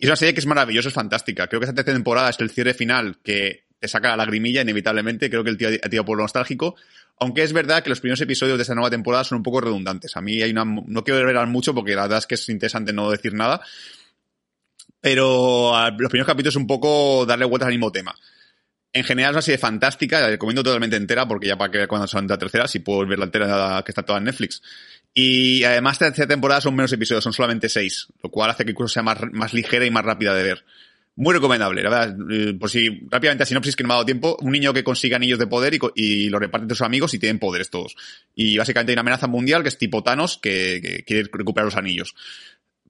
Y 0.02 0.06
es 0.06 0.10
una 0.10 0.16
serie 0.16 0.34
que 0.34 0.40
es 0.40 0.48
maravillosa, 0.48 0.88
es 0.88 0.96
fantástica. 0.96 1.46
Creo 1.46 1.60
que 1.60 1.68
esta 1.68 1.84
temporada 1.84 2.32
es 2.32 2.40
el 2.40 2.50
cierre 2.50 2.74
final 2.74 3.20
que 3.24 3.68
te 3.78 3.88
saca 3.88 4.10
la 4.10 4.18
lagrimilla 4.18 4.64
inevitablemente. 4.64 5.30
Creo 5.30 5.44
que 5.44 5.52
el 5.52 5.58
tío 5.58 5.68
ha 5.68 5.90
tirado 5.90 6.06
por 6.06 6.18
lo 6.18 6.24
nostálgico. 6.24 6.76
Aunque 7.20 7.44
es 7.44 7.54
verdad 7.54 7.84
que 7.84 7.90
los 7.90 8.00
primeros 8.00 8.20
episodios 8.20 8.58
de 8.58 8.64
esta 8.64 8.74
nueva 8.74 8.90
temporada 8.90 9.24
son 9.24 9.38
un 9.38 9.44
poco 9.44 9.62
redundantes. 9.62 10.18
A 10.18 10.22
mí 10.22 10.42
hay 10.42 10.50
una, 10.50 10.66
no 10.66 11.04
quiero 11.04 11.20
revelar 11.20 11.46
mucho 11.46 11.76
porque 11.76 11.94
la 11.94 12.02
verdad 12.02 12.18
es 12.18 12.26
que 12.26 12.34
es 12.34 12.50
interesante 12.50 12.92
no 12.92 13.12
decir 13.12 13.36
nada. 13.36 13.62
Pero 15.00 15.74
los 16.00 16.10
primeros 16.10 16.26
capítulos 16.26 16.56
un 16.56 16.66
poco 16.66 17.24
darle 17.28 17.46
vueltas 17.46 17.68
al 17.68 17.74
mismo 17.74 17.92
tema. 17.92 18.16
En 18.94 19.04
general 19.04 19.32
es 19.32 19.36
una 19.36 19.42
serie 19.42 19.58
fantástica, 19.58 20.20
la 20.20 20.28
recomiendo 20.28 20.64
totalmente 20.64 20.98
entera 20.98 21.28
porque 21.28 21.48
ya 21.48 21.58
para 21.58 21.72
que 21.72 21.88
cuando 21.88 22.08
son 22.08 22.28
la 22.28 22.38
tercera, 22.38 22.68
si 22.68 22.80
puedo 22.80 23.06
ver 23.08 23.20
la 23.20 23.26
entera 23.26 23.82
que 23.86 23.92
está 23.92 24.04
toda 24.04 24.18
en 24.20 24.26
Netflix. 24.26 24.62
Y 25.14 25.64
además 25.64 25.94
esta 25.94 26.06
tercera 26.08 26.28
temporada 26.28 26.62
son 26.62 26.76
menos 26.76 26.92
episodios, 26.92 27.24
son 27.24 27.34
solamente 27.34 27.70
seis, 27.70 28.08
lo 28.22 28.30
cual 28.30 28.50
hace 28.50 28.66
que 28.66 28.72
incluso 28.72 28.94
sea 28.94 29.04
más, 29.04 29.20
más 29.32 29.54
ligera 29.54 29.86
y 29.86 29.92
más 29.92 30.04
rápida 30.04 30.34
de 30.34 30.44
ver. 30.44 30.66
Muy 31.16 31.34
recomendable, 31.34 31.84
la 31.84 31.90
verdad. 31.90 32.18
Eh, 32.32 32.54
por 32.54 32.70
si 32.70 33.08
rápidamente 33.10 33.44
a 33.44 33.46
sinopsis 33.46 33.76
que 33.76 33.84
no 33.84 33.88
me 33.88 33.94
ha 33.94 33.98
dado 33.98 34.06
tiempo, 34.06 34.38
un 34.42 34.52
niño 34.52 34.74
que 34.74 34.84
consigue 34.84 35.16
anillos 35.16 35.40
de 35.40 35.48
poder 35.48 35.74
y, 35.74 35.80
y 35.96 36.30
lo 36.30 36.40
reparte 36.40 36.64
entre 36.64 36.76
sus 36.76 36.86
amigos 36.86 37.14
y 37.14 37.20
tienen 37.20 37.40
poderes 37.40 37.70
todos. 37.70 37.96
Y 38.34 38.58
básicamente 38.58 38.92
hay 38.92 38.96
una 38.96 39.02
amenaza 39.02 39.28
mundial 39.28 39.62
que 39.62 39.70
es 39.70 39.78
tipo 39.78 40.04
Thanos 40.04 40.38
que, 40.42 40.80
que 40.82 41.04
quiere 41.04 41.30
recuperar 41.32 41.66
los 41.66 41.76
anillos. 41.76 42.16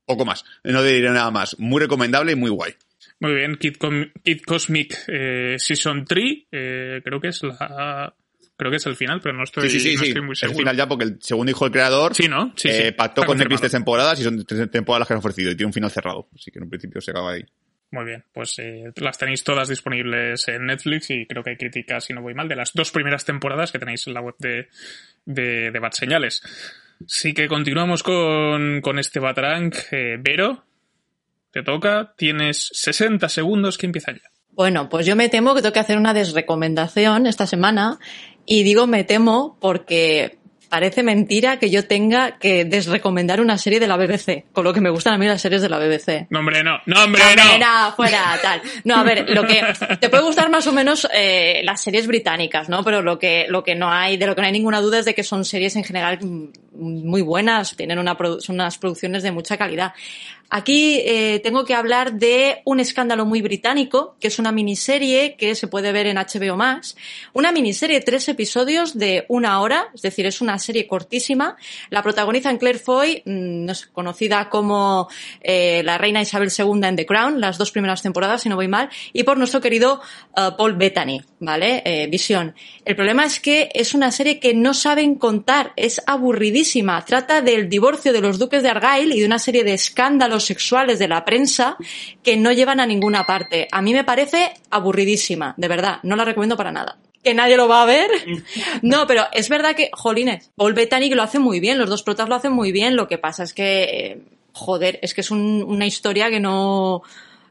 Poco 0.05 0.25
más, 0.25 0.45
no 0.63 0.83
diré 0.83 1.09
nada 1.09 1.31
más. 1.31 1.57
Muy 1.59 1.79
recomendable 1.79 2.33
y 2.33 2.35
muy 2.35 2.51
guay. 2.51 2.75
Muy 3.21 3.35
bien, 3.35 3.55
Kid, 3.55 3.75
Com 3.77 4.11
Kid 4.23 4.41
Cosmic 4.41 4.97
eh, 5.07 5.55
Season 5.57 6.05
3, 6.05 6.47
eh, 6.51 7.01
creo 7.03 7.21
que 7.21 7.27
es 7.29 7.43
la... 7.43 8.13
Creo 8.57 8.69
que 8.69 8.77
es 8.77 8.85
el 8.85 8.95
final, 8.95 9.19
pero 9.21 9.35
no 9.35 9.43
estoy, 9.43 9.69
sí, 9.69 9.79
sí, 9.79 9.91
sí, 9.91 9.95
no 9.95 10.01
sí. 10.01 10.07
estoy 10.09 10.21
muy 10.23 10.35
seguro. 10.35 10.53
El 10.53 10.59
final 10.59 10.77
ya 10.77 10.87
porque 10.87 11.05
el 11.05 11.21
segundo 11.21 11.49
hijo 11.49 11.65
del 11.65 11.71
creador 11.71 12.13
Sí, 12.13 12.25
eh, 12.65 12.93
pactó 12.93 13.21
Está 13.21 13.27
con 13.27 13.37
Netflix 13.39 13.61
tres 13.61 13.71
temporadas 13.71 14.19
y 14.19 14.23
son 14.23 14.45
tres 14.45 14.69
temporadas 14.69 14.99
las 14.99 15.07
que 15.07 15.13
han 15.13 15.19
ofrecido 15.19 15.51
y 15.51 15.55
tiene 15.55 15.67
un 15.67 15.73
final 15.73 15.89
cerrado. 15.89 16.29
Así 16.35 16.51
que 16.51 16.59
en 16.59 16.65
un 16.65 16.69
principio 16.69 17.01
se 17.01 17.09
acaba 17.09 17.31
ahí. 17.31 17.43
Muy 17.91 18.05
bien, 18.05 18.23
pues 18.31 18.57
eh, 18.59 18.91
las 18.97 19.17
tenéis 19.17 19.43
todas 19.43 19.67
disponibles 19.67 20.47
en 20.47 20.67
Netflix 20.67 21.09
y 21.09 21.25
creo 21.25 21.43
que 21.43 21.51
hay 21.51 21.57
críticas, 21.57 22.05
si 22.05 22.13
no 22.13 22.21
voy 22.21 22.35
mal, 22.35 22.47
de 22.47 22.55
las 22.55 22.71
dos 22.73 22.91
primeras 22.91 23.25
temporadas 23.25 23.71
que 23.71 23.79
tenéis 23.79 24.05
en 24.05 24.13
la 24.13 24.21
web 24.21 24.35
de, 24.37 24.67
de, 25.25 25.71
de 25.71 25.79
Bad 25.79 25.93
Señales. 25.93 26.43
Sí 27.07 27.33
que 27.33 27.47
continuamos 27.47 28.03
con, 28.03 28.81
con 28.81 28.99
este 28.99 29.19
Batarang. 29.19 29.73
Eh, 29.91 30.17
Vero, 30.19 30.65
te 31.51 31.63
toca, 31.63 32.13
tienes 32.17 32.69
60 32.73 33.29
segundos 33.29 33.77
que 33.77 33.85
empiezan 33.85 34.15
ya. 34.15 34.29
Bueno, 34.51 34.89
pues 34.89 35.05
yo 35.05 35.15
me 35.15 35.29
temo 35.29 35.55
que 35.55 35.61
tengo 35.61 35.73
que 35.73 35.79
hacer 35.79 35.97
una 35.97 36.13
desrecomendación 36.13 37.25
esta 37.25 37.47
semana 37.47 37.99
y 38.45 38.63
digo 38.63 38.85
me 38.85 39.03
temo 39.03 39.57
porque 39.61 40.37
parece 40.71 41.03
mentira 41.03 41.59
que 41.59 41.69
yo 41.69 41.85
tenga 41.85 42.37
que 42.39 42.63
desrecomendar 42.63 43.41
una 43.41 43.57
serie 43.57 43.81
de 43.81 43.87
la 43.87 43.97
BBC, 43.97 44.45
con 44.53 44.63
lo 44.63 44.73
que 44.73 44.79
me 44.79 44.89
gustan 44.89 45.13
a 45.13 45.17
mí 45.17 45.25
las 45.25 45.41
series 45.41 45.61
de 45.61 45.67
la 45.67 45.77
BBC. 45.77 46.27
No, 46.29 46.39
hombre, 46.39 46.63
no, 46.63 46.79
no, 46.85 47.03
hombre, 47.03 47.21
Hombre, 47.21 47.59
no. 47.59 47.87
no, 47.87 47.91
fuera, 47.93 48.39
tal. 48.41 48.61
No, 48.85 48.95
a 48.95 49.03
ver, 49.03 49.29
lo 49.29 49.45
que 49.45 49.61
te 49.99 50.07
puede 50.07 50.23
gustar 50.23 50.49
más 50.49 50.65
o 50.67 50.71
menos 50.71 51.05
eh, 51.13 51.59
las 51.65 51.81
series 51.81 52.07
británicas, 52.07 52.69
¿no? 52.69 52.85
Pero 52.85 53.01
lo 53.01 53.19
que, 53.19 53.47
lo 53.49 53.65
que 53.65 53.75
no 53.75 53.91
hay, 53.91 54.15
de 54.15 54.25
lo 54.27 54.33
que 54.33 54.41
no 54.41 54.47
hay 54.47 54.53
ninguna 54.53 54.79
duda 54.79 54.99
es 54.99 55.05
de 55.05 55.13
que 55.13 55.23
son 55.23 55.43
series 55.43 55.75
en 55.75 55.83
general 55.83 56.19
mm, 56.21 56.51
muy 56.71 57.21
buenas, 57.21 57.75
tienen 57.75 57.99
unas 57.99 58.77
producciones 58.77 59.23
de 59.23 59.31
mucha 59.31 59.57
calidad. 59.57 59.93
Aquí 60.53 60.99
eh, 61.05 61.39
tengo 61.41 61.63
que 61.63 61.73
hablar 61.73 62.15
de 62.15 62.61
un 62.65 62.81
escándalo 62.81 63.25
muy 63.25 63.41
británico, 63.41 64.17
que 64.19 64.27
es 64.27 64.37
una 64.37 64.51
miniserie 64.51 65.37
que 65.37 65.55
se 65.55 65.67
puede 65.67 65.93
ver 65.93 66.07
en 66.07 66.17
HBO 66.17 66.57
Max. 66.57 66.97
Una 67.31 67.53
miniserie 67.53 67.99
de 67.99 68.05
tres 68.05 68.27
episodios 68.27 68.97
de 68.97 69.23
una 69.29 69.61
hora, 69.61 69.87
es 69.95 70.01
decir, 70.01 70.25
es 70.25 70.41
una 70.41 70.59
serie 70.59 70.87
cortísima. 70.87 71.55
La 71.89 72.03
protagonizan 72.03 72.57
Claire 72.57 72.79
Foy, 72.79 73.23
mm, 73.25 73.69
conocida 73.93 74.49
como 74.49 75.07
eh, 75.39 75.83
la 75.85 75.97
reina 75.97 76.21
Isabel 76.21 76.51
II 76.51 76.81
en 76.83 76.97
The 76.97 77.05
Crown, 77.05 77.39
las 77.39 77.57
dos 77.57 77.71
primeras 77.71 78.01
temporadas, 78.01 78.41
si 78.41 78.49
no 78.49 78.57
voy 78.57 78.67
mal, 78.67 78.89
y 79.13 79.23
por 79.23 79.37
nuestro 79.37 79.61
querido 79.61 80.01
eh, 80.35 80.49
Paul 80.57 80.75
Bettany, 80.75 81.21
¿vale? 81.39 82.07
Visión. 82.11 82.55
El 82.83 82.97
problema 82.97 83.23
es 83.23 83.39
que 83.39 83.69
es 83.73 83.93
una 83.93 84.11
serie 84.11 84.41
que 84.41 84.53
no 84.53 84.73
saben 84.73 85.15
contar, 85.15 85.71
es 85.77 86.01
aburridísima. 86.05 86.60
Trata 87.05 87.41
del 87.41 87.67
divorcio 87.69 88.13
de 88.13 88.21
los 88.21 88.37
duques 88.39 88.61
de 88.63 88.69
Argyle 88.69 89.15
y 89.15 89.19
de 89.19 89.25
una 89.25 89.39
serie 89.39 89.63
de 89.63 89.73
escándalos 89.73 90.45
sexuales 90.45 90.99
de 90.99 91.07
la 91.07 91.25
prensa 91.25 91.75
que 92.23 92.37
no 92.37 92.51
llevan 92.51 92.79
a 92.79 92.85
ninguna 92.85 93.25
parte. 93.25 93.67
A 93.71 93.81
mí 93.81 93.93
me 93.93 94.03
parece 94.03 94.53
aburridísima, 94.69 95.53
de 95.57 95.67
verdad, 95.67 95.99
no 96.03 96.15
la 96.15 96.25
recomiendo 96.25 96.57
para 96.57 96.71
nada. 96.71 96.97
Que 97.23 97.33
nadie 97.33 97.55
lo 97.57 97.67
va 97.67 97.83
a 97.83 97.85
ver. 97.85 98.09
No, 98.81 99.05
pero 99.07 99.23
es 99.31 99.49
verdad 99.49 99.75
que, 99.75 99.89
jolines, 99.93 100.49
Paul 100.55 100.73
Bettany 100.73 101.09
lo 101.13 101.23
hace 101.23 101.39
muy 101.39 101.59
bien, 101.59 101.77
los 101.77 101.89
dos 101.89 102.03
protas 102.03 102.27
lo 102.29 102.35
hacen 102.35 102.51
muy 102.53 102.71
bien, 102.71 102.95
lo 102.95 103.07
que 103.07 103.17
pasa 103.17 103.43
es 103.43 103.53
que, 103.53 103.83
eh, 103.83 104.21
joder, 104.53 104.99
es 105.01 105.13
que 105.13 105.21
es 105.21 105.31
un- 105.31 105.63
una 105.67 105.85
historia 105.85 106.29
que 106.29 106.39
no, 106.39 107.03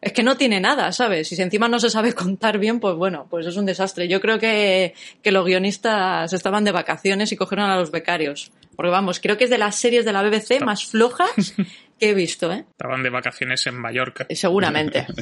es 0.03 0.13
que 0.13 0.23
no 0.23 0.37
tiene 0.37 0.61
nada, 0.61 0.93
¿sabes? 0.93 1.31
Y 1.33 1.37
si 1.37 1.43
encima 1.43 1.69
no 1.69 1.79
se 1.79 1.91
sabe 1.91 2.13
contar 2.15 2.59
bien, 2.59 2.81
pues 2.81 2.95
bueno, 2.95 3.27
pues 3.29 3.47
es 3.47 3.57
un 3.57 3.67
desastre. 3.67 4.09
Yo 4.09 4.21
creo 4.21 4.39
que, 4.39 4.95
que 5.23 5.31
los 5.33 5.45
guionistas 5.45 6.33
estaban 6.33 6.65
de 6.65 6.73
vacaciones 6.73 7.33
y 7.33 7.37
cogieron 7.37 7.71
a 7.71 7.77
los 7.77 7.91
becarios. 7.91 8.51
Porque 8.77 8.91
vamos, 8.91 9.21
creo 9.21 9.37
que 9.37 9.45
es 9.45 9.51
de 9.51 9.59
las 9.59 9.77
series 9.77 10.05
de 10.05 10.13
la 10.13 10.23
BBC 10.23 10.63
más 10.65 10.85
flojas 10.87 11.55
que 11.99 12.11
he 12.11 12.15
visto, 12.15 12.51
¿eh? 12.53 12.65
Estaban 12.71 13.03
de 13.03 13.11
vacaciones 13.11 13.67
en 13.67 13.77
Mallorca. 13.77 14.27
Seguramente. 14.31 15.07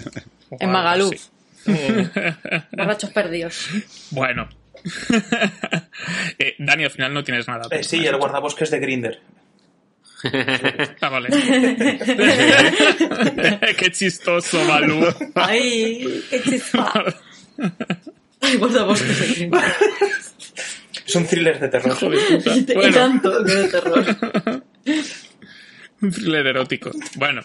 En 0.61 0.71
Magaluf. 0.71 1.27
Borrachos 2.73 3.11
perdidos. 3.11 3.69
Bueno. 4.11 4.49
eh, 6.39 6.55
Dani, 6.59 6.85
al 6.85 6.91
final 6.91 7.13
no 7.13 7.23
tienes 7.23 7.47
nada. 7.47 7.67
Eh, 7.71 7.83
sí, 7.83 8.07
el 8.07 8.17
guardabosques 8.17 8.71
de 8.71 8.79
Grinder. 8.79 9.21
Ah, 11.01 11.09
vale. 11.11 11.29
Qué 13.79 13.91
chistoso, 13.93 14.63
Malú. 14.65 15.07
Ay, 15.35 16.25
qué 16.31 16.41
chispa. 16.43 17.05
Ay, 18.41 18.57
guardabosques 18.57 19.21
de 19.21 19.27
crimen. 19.35 19.61
Es 21.07 21.15
un 21.17 21.27
thriller 21.27 21.61
de 21.61 21.69
terror. 21.69 21.97
Y, 22.03 22.07
y 22.55 22.65
Bueno, 22.75 22.95
tanto 22.95 23.45
que 23.45 23.55
de 23.55 23.69
terror. 23.69 24.05
un 26.03 26.11
thriller 26.11 26.47
erótico. 26.47 26.91
Bueno. 27.17 27.43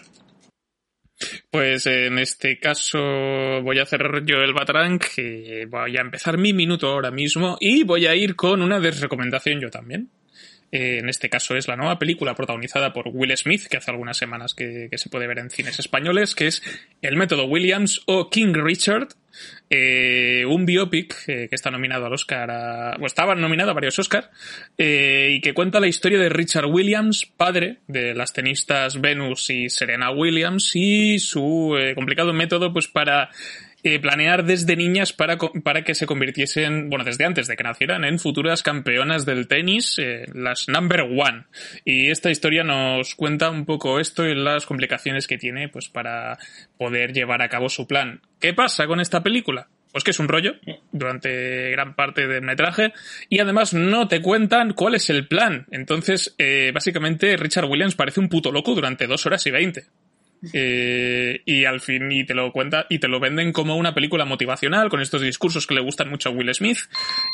Pues 1.50 1.86
en 1.86 2.18
este 2.18 2.58
caso 2.58 2.98
voy 3.62 3.78
a 3.78 3.86
cerrar 3.86 4.24
yo 4.26 4.38
el 4.38 4.52
Batarang, 4.52 4.98
que 4.98 5.64
voy 5.70 5.96
a 5.96 6.00
empezar 6.00 6.36
mi 6.38 6.52
minuto 6.52 6.88
ahora 6.88 7.12
mismo 7.12 7.56
y 7.60 7.84
voy 7.84 8.06
a 8.06 8.16
ir 8.16 8.34
con 8.34 8.60
una 8.60 8.80
desrecomendación 8.80 9.60
yo 9.60 9.70
también. 9.70 10.10
Eh, 10.72 10.98
en 10.98 11.08
este 11.08 11.28
caso 11.28 11.56
es 11.56 11.68
la 11.68 11.76
nueva 11.76 11.98
película 11.98 12.34
protagonizada 12.34 12.92
por 12.92 13.08
Will 13.08 13.36
Smith, 13.36 13.66
que 13.68 13.76
hace 13.76 13.90
algunas 13.90 14.16
semanas 14.16 14.54
que, 14.54 14.88
se 14.92 15.08
puede 15.08 15.26
ver 15.26 15.38
en 15.38 15.50
cines 15.50 15.78
españoles, 15.78 16.34
que 16.34 16.48
es 16.48 16.62
El 17.00 17.16
método 17.16 17.44
Williams 17.44 18.02
o 18.06 18.30
King 18.30 18.54
Richard, 18.54 19.08
eh, 19.70 20.44
un 20.46 20.66
biopic 20.66 21.14
eh, 21.26 21.48
que 21.48 21.54
está 21.54 21.70
nominado 21.70 22.06
al 22.06 22.12
Oscar, 22.12 22.50
a, 22.50 22.96
o 23.00 23.06
estaba 23.06 23.34
nominado 23.34 23.70
a 23.70 23.74
varios 23.74 23.98
Oscars, 23.98 24.28
eh, 24.78 25.30
y 25.32 25.40
que 25.40 25.54
cuenta 25.54 25.80
la 25.80 25.88
historia 25.88 26.18
de 26.18 26.28
Richard 26.28 26.66
Williams, 26.66 27.26
padre 27.36 27.78
de 27.86 28.14
las 28.14 28.32
tenistas 28.32 29.00
Venus 29.00 29.50
y 29.50 29.68
Serena 29.68 30.10
Williams, 30.10 30.72
y 30.74 31.18
su 31.18 31.76
complicado 31.94 32.32
método 32.32 32.72
pues 32.72 32.88
para 32.88 33.30
eh, 33.84 34.00
planear 34.00 34.44
desde 34.44 34.76
niñas 34.76 35.12
para, 35.12 35.36
para 35.36 35.84
que 35.84 35.94
se 35.94 36.06
convirtiesen, 36.06 36.88
bueno, 36.88 37.04
desde 37.04 37.24
antes 37.24 37.46
de 37.46 37.56
que 37.56 37.62
nacieran, 37.62 38.04
en 38.04 38.18
futuras 38.18 38.62
campeonas 38.62 39.26
del 39.26 39.46
tenis, 39.46 39.98
eh, 39.98 40.24
las 40.32 40.68
number 40.68 41.02
one. 41.02 41.44
Y 41.84 42.10
esta 42.10 42.30
historia 42.30 42.64
nos 42.64 43.14
cuenta 43.14 43.50
un 43.50 43.66
poco 43.66 44.00
esto 44.00 44.26
y 44.26 44.34
las 44.34 44.66
complicaciones 44.66 45.26
que 45.26 45.38
tiene, 45.38 45.68
pues, 45.68 45.88
para 45.88 46.38
poder 46.78 47.12
llevar 47.12 47.42
a 47.42 47.48
cabo 47.48 47.68
su 47.68 47.86
plan. 47.86 48.22
¿Qué 48.40 48.54
pasa 48.54 48.86
con 48.86 49.00
esta 49.00 49.22
película? 49.22 49.68
Pues 49.92 50.02
que 50.02 50.10
es 50.10 50.18
un 50.18 50.26
rollo 50.26 50.54
durante 50.90 51.70
gran 51.70 51.94
parte 51.94 52.26
del 52.26 52.42
metraje 52.42 52.92
y 53.28 53.38
además 53.38 53.74
no 53.74 54.08
te 54.08 54.20
cuentan 54.20 54.72
cuál 54.72 54.96
es 54.96 55.08
el 55.08 55.28
plan. 55.28 55.66
Entonces, 55.70 56.34
eh, 56.38 56.72
básicamente, 56.74 57.36
Richard 57.36 57.66
Williams 57.66 57.94
parece 57.94 58.18
un 58.18 58.28
puto 58.28 58.50
loco 58.50 58.74
durante 58.74 59.06
dos 59.06 59.24
horas 59.24 59.46
y 59.46 59.52
veinte. 59.52 59.84
Eh, 60.52 61.42
y 61.46 61.64
al 61.64 61.80
fin 61.80 62.10
y 62.12 62.24
te 62.24 62.34
lo 62.34 62.52
cuenta 62.52 62.86
y 62.88 62.98
te 62.98 63.08
lo 63.08 63.18
venden 63.20 63.52
como 63.52 63.76
una 63.76 63.94
película 63.94 64.24
motivacional 64.24 64.88
con 64.88 65.00
estos 65.00 65.22
discursos 65.22 65.66
que 65.66 65.74
le 65.74 65.80
gustan 65.80 66.08
mucho 66.10 66.28
a 66.28 66.32
Will 66.32 66.54
Smith 66.54 66.78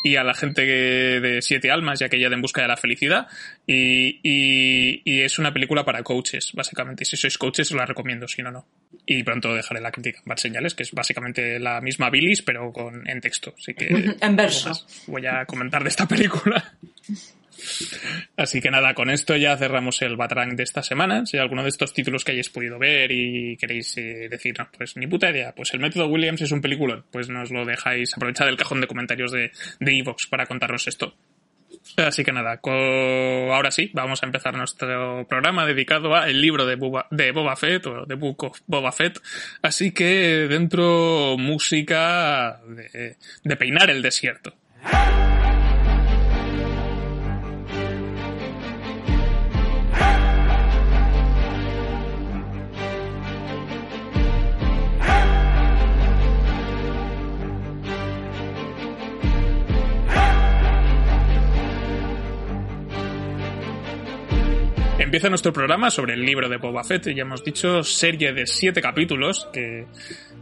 y 0.04 0.16
a 0.16 0.24
la 0.24 0.34
gente 0.34 0.64
que- 0.64 1.20
de 1.20 1.42
Siete 1.42 1.70
Almas 1.70 2.00
y 2.00 2.04
aquella 2.04 2.28
de 2.28 2.34
En 2.36 2.42
Busca 2.42 2.62
de 2.62 2.68
la 2.68 2.76
Felicidad 2.76 3.26
y, 3.66 4.20
y- 4.22 5.02
y 5.04 5.20
es 5.20 5.38
una 5.38 5.52
película 5.52 5.84
para 5.84 6.02
coaches 6.02 6.52
básicamente. 6.54 7.04
Si 7.04 7.16
sois 7.16 7.36
coaches 7.38 7.70
os 7.70 7.76
la 7.76 7.86
recomiendo 7.86 8.26
si 8.28 8.42
no 8.42 8.50
no. 8.50 8.66
Y 9.06 9.22
pronto 9.22 9.54
dejaré 9.54 9.80
la 9.80 9.90
crítica 9.90 10.20
en 10.24 10.38
Señales 10.38 10.74
que 10.74 10.82
es 10.84 10.92
básicamente 10.92 11.58
la 11.58 11.80
misma 11.80 12.10
bilis 12.10 12.42
pero 12.42 12.72
con 12.72 13.08
en 13.08 13.20
texto. 13.20 13.54
Así 13.58 13.74
que 13.74 13.88
En 14.20 14.36
verso. 14.36 14.72
voy 15.06 15.26
a 15.26 15.44
comentar 15.46 15.82
de 15.82 15.88
esta 15.90 16.06
película 16.06 16.72
Así 18.36 18.60
que 18.60 18.70
nada, 18.70 18.94
con 18.94 19.10
esto 19.10 19.36
ya 19.36 19.56
cerramos 19.56 20.00
el 20.02 20.16
Batrang 20.16 20.56
de 20.56 20.62
esta 20.62 20.82
semana. 20.82 21.26
Si 21.26 21.38
alguno 21.38 21.62
de 21.62 21.68
estos 21.68 21.92
títulos 21.92 22.24
que 22.24 22.32
hayáis 22.32 22.50
podido 22.50 22.78
ver 22.78 23.10
y 23.12 23.56
queréis 23.56 23.96
eh, 23.98 24.28
decirnos, 24.30 24.68
pues 24.76 24.96
ni 24.96 25.06
puta 25.06 25.30
idea, 25.30 25.54
pues 25.54 25.72
el 25.74 25.80
método 25.80 26.06
Williams 26.08 26.42
es 26.42 26.52
un 26.52 26.60
peliculón, 26.60 27.04
pues 27.10 27.28
nos 27.28 27.50
lo 27.50 27.64
dejáis, 27.64 28.14
aprovechad 28.14 28.48
el 28.48 28.56
cajón 28.56 28.80
de 28.80 28.86
comentarios 28.86 29.32
de 29.32 29.50
de 29.80 29.98
Evox 29.98 30.26
para 30.26 30.46
contarnos 30.46 30.86
esto. 30.86 31.14
Así 31.96 32.24
que 32.24 32.32
nada, 32.32 32.60
ahora 32.62 33.70
sí, 33.70 33.90
vamos 33.94 34.22
a 34.22 34.26
empezar 34.26 34.54
nuestro 34.54 35.26
programa 35.26 35.64
dedicado 35.66 36.14
a 36.14 36.28
el 36.28 36.40
libro 36.40 36.66
de 36.66 36.76
Boba, 36.76 37.06
de 37.10 37.32
Fett 37.56 37.86
o 37.86 38.06
The 38.06 38.14
Book 38.14 38.44
of 38.44 38.60
Boba 38.66 38.92
Fett. 38.92 39.18
Así 39.62 39.92
que 39.92 40.46
dentro 40.48 41.36
música 41.38 42.60
de, 42.66 43.16
de 43.44 43.56
peinar 43.56 43.90
el 43.90 44.02
desierto. 44.02 44.54
Empieza 65.10 65.28
nuestro 65.28 65.52
programa 65.52 65.90
sobre 65.90 66.14
el 66.14 66.24
libro 66.24 66.48
de 66.48 66.56
Boba 66.56 66.84
Fett, 66.84 67.12
ya 67.12 67.22
hemos 67.22 67.42
dicho, 67.42 67.82
serie 67.82 68.32
de 68.32 68.46
siete 68.46 68.80
capítulos 68.80 69.48
que, 69.52 69.86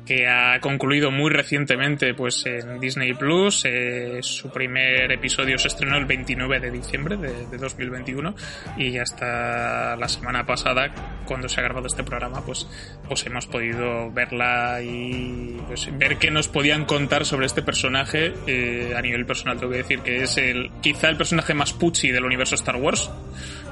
que 0.05 0.27
ha 0.27 0.61
concluido 0.61 1.11
muy 1.11 1.31
recientemente 1.31 2.13
pues 2.13 2.45
en 2.45 2.79
Disney 2.79 3.15
Plus. 3.15 3.65
Eh, 3.65 4.19
su 4.21 4.51
primer 4.51 5.11
episodio 5.11 5.57
se 5.57 5.69
estrenó 5.69 5.97
el 5.97 6.05
29 6.05 6.61
de 6.61 6.71
diciembre 6.71 7.17
de, 7.17 7.47
de 7.47 7.57
2021 7.57 8.35
y 8.77 8.99
hasta 8.99 9.97
la 9.97 10.07
semana 10.07 10.45
pasada, 10.45 10.93
cuando 11.25 11.49
se 11.49 11.61
ha 11.61 11.65
grabado 11.65 11.87
este 11.87 12.05
programa, 12.05 12.45
pues, 12.45 12.69
pues 13.09 13.25
hemos 13.25 13.47
podido 13.47 14.11
verla 14.11 14.83
y 14.83 15.63
pues, 15.67 15.89
ver 15.97 16.19
qué 16.19 16.31
nos 16.31 16.49
podían 16.49 16.85
contar 16.85 17.25
sobre 17.25 17.47
este 17.47 17.63
personaje. 17.63 18.35
Eh, 18.47 18.93
a 18.95 19.01
nivel 19.01 19.25
personal 19.25 19.59
tengo 19.59 19.73
que 19.73 19.79
decir 19.79 20.01
que 20.01 20.25
es 20.25 20.37
el 20.37 20.71
quizá 20.83 21.09
el 21.09 21.17
personaje 21.17 21.55
más 21.55 21.73
puchi 21.73 22.11
del 22.11 22.27
universo 22.27 22.55
Star 22.55 22.77
Wars. 22.77 23.11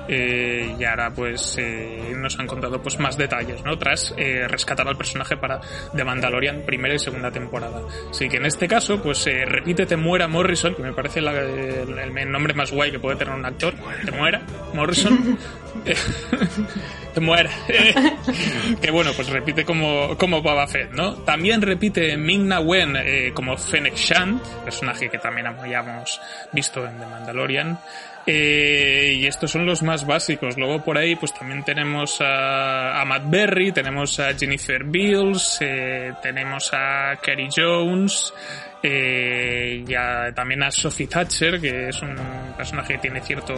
Eh, 0.08 0.74
y 0.78 0.84
ahora 0.84 1.10
pues 1.10 1.56
eh, 1.58 2.12
nos 2.16 2.38
han 2.38 2.46
contado 2.46 2.80
pues 2.80 2.98
más 2.98 3.16
detalles, 3.16 3.64
¿no? 3.64 3.76
Tras 3.78 4.14
eh, 4.16 4.46
rescatar 4.48 4.86
al 4.86 4.96
personaje 4.96 5.36
para 5.36 5.60
The 5.94 6.04
Mandalorian 6.04 6.62
primera 6.62 6.94
y 6.94 6.98
segunda 6.98 7.30
temporada. 7.30 7.80
Así 8.10 8.28
que 8.28 8.36
en 8.36 8.46
este 8.46 8.68
caso 8.68 9.02
pues 9.02 9.26
eh, 9.26 9.44
repite 9.44 9.86
Te 9.86 9.96
muera 9.96 10.28
Morrison, 10.28 10.74
que 10.74 10.82
me 10.82 10.92
parece 10.92 11.20
la- 11.20 11.32
el, 11.40 11.98
el 12.18 12.30
nombre 12.30 12.54
más 12.54 12.70
guay 12.72 12.90
que 12.90 12.98
puede 12.98 13.16
tener 13.16 13.34
un 13.34 13.44
actor. 13.44 13.74
Te 14.04 14.10
muera 14.12 14.42
Morrison. 14.74 15.38
Te 17.14 17.20
muera. 17.20 17.50
que 18.80 18.90
bueno, 18.90 19.10
pues 19.16 19.28
repite 19.28 19.64
como, 19.64 20.16
como 20.18 20.42
Boba 20.42 20.66
Fett, 20.66 20.90
¿no? 20.92 21.14
También 21.16 21.62
repite 21.62 22.16
Ming-Na 22.16 22.60
Wen 22.60 22.94
eh, 22.96 23.30
como 23.34 23.56
Fennec 23.56 23.94
Shan, 23.94 24.40
personaje 24.64 25.08
que 25.08 25.18
también 25.18 25.46
habíamos 25.46 26.20
visto 26.52 26.86
en 26.86 26.98
The 26.98 27.06
Mandalorian. 27.06 27.78
Eh, 28.26 29.18
y 29.20 29.26
estos 29.26 29.52
son 29.52 29.66
los 29.66 29.82
más 29.82 30.04
básicos. 30.04 30.56
Luego 30.56 30.82
por 30.82 30.98
ahí 30.98 31.14
pues 31.14 31.32
también 31.32 31.64
tenemos 31.64 32.18
a, 32.20 33.02
Matt 33.06 33.30
Berry, 33.30 33.70
tenemos 33.72 34.18
a 34.18 34.34
Jennifer 34.34 34.82
Beals, 34.84 35.58
eh, 35.60 36.12
tenemos 36.20 36.70
a 36.72 37.16
Kerry 37.22 37.48
Jones, 37.54 38.34
eh, 38.82 39.84
y 39.86 40.34
también 40.34 40.64
a 40.64 40.70
Sophie 40.70 41.06
Thatcher, 41.06 41.60
que 41.60 41.88
es 41.88 42.02
un 42.02 42.16
personaje 42.56 42.94
que 42.94 42.98
tiene 43.00 43.20
cierto 43.20 43.54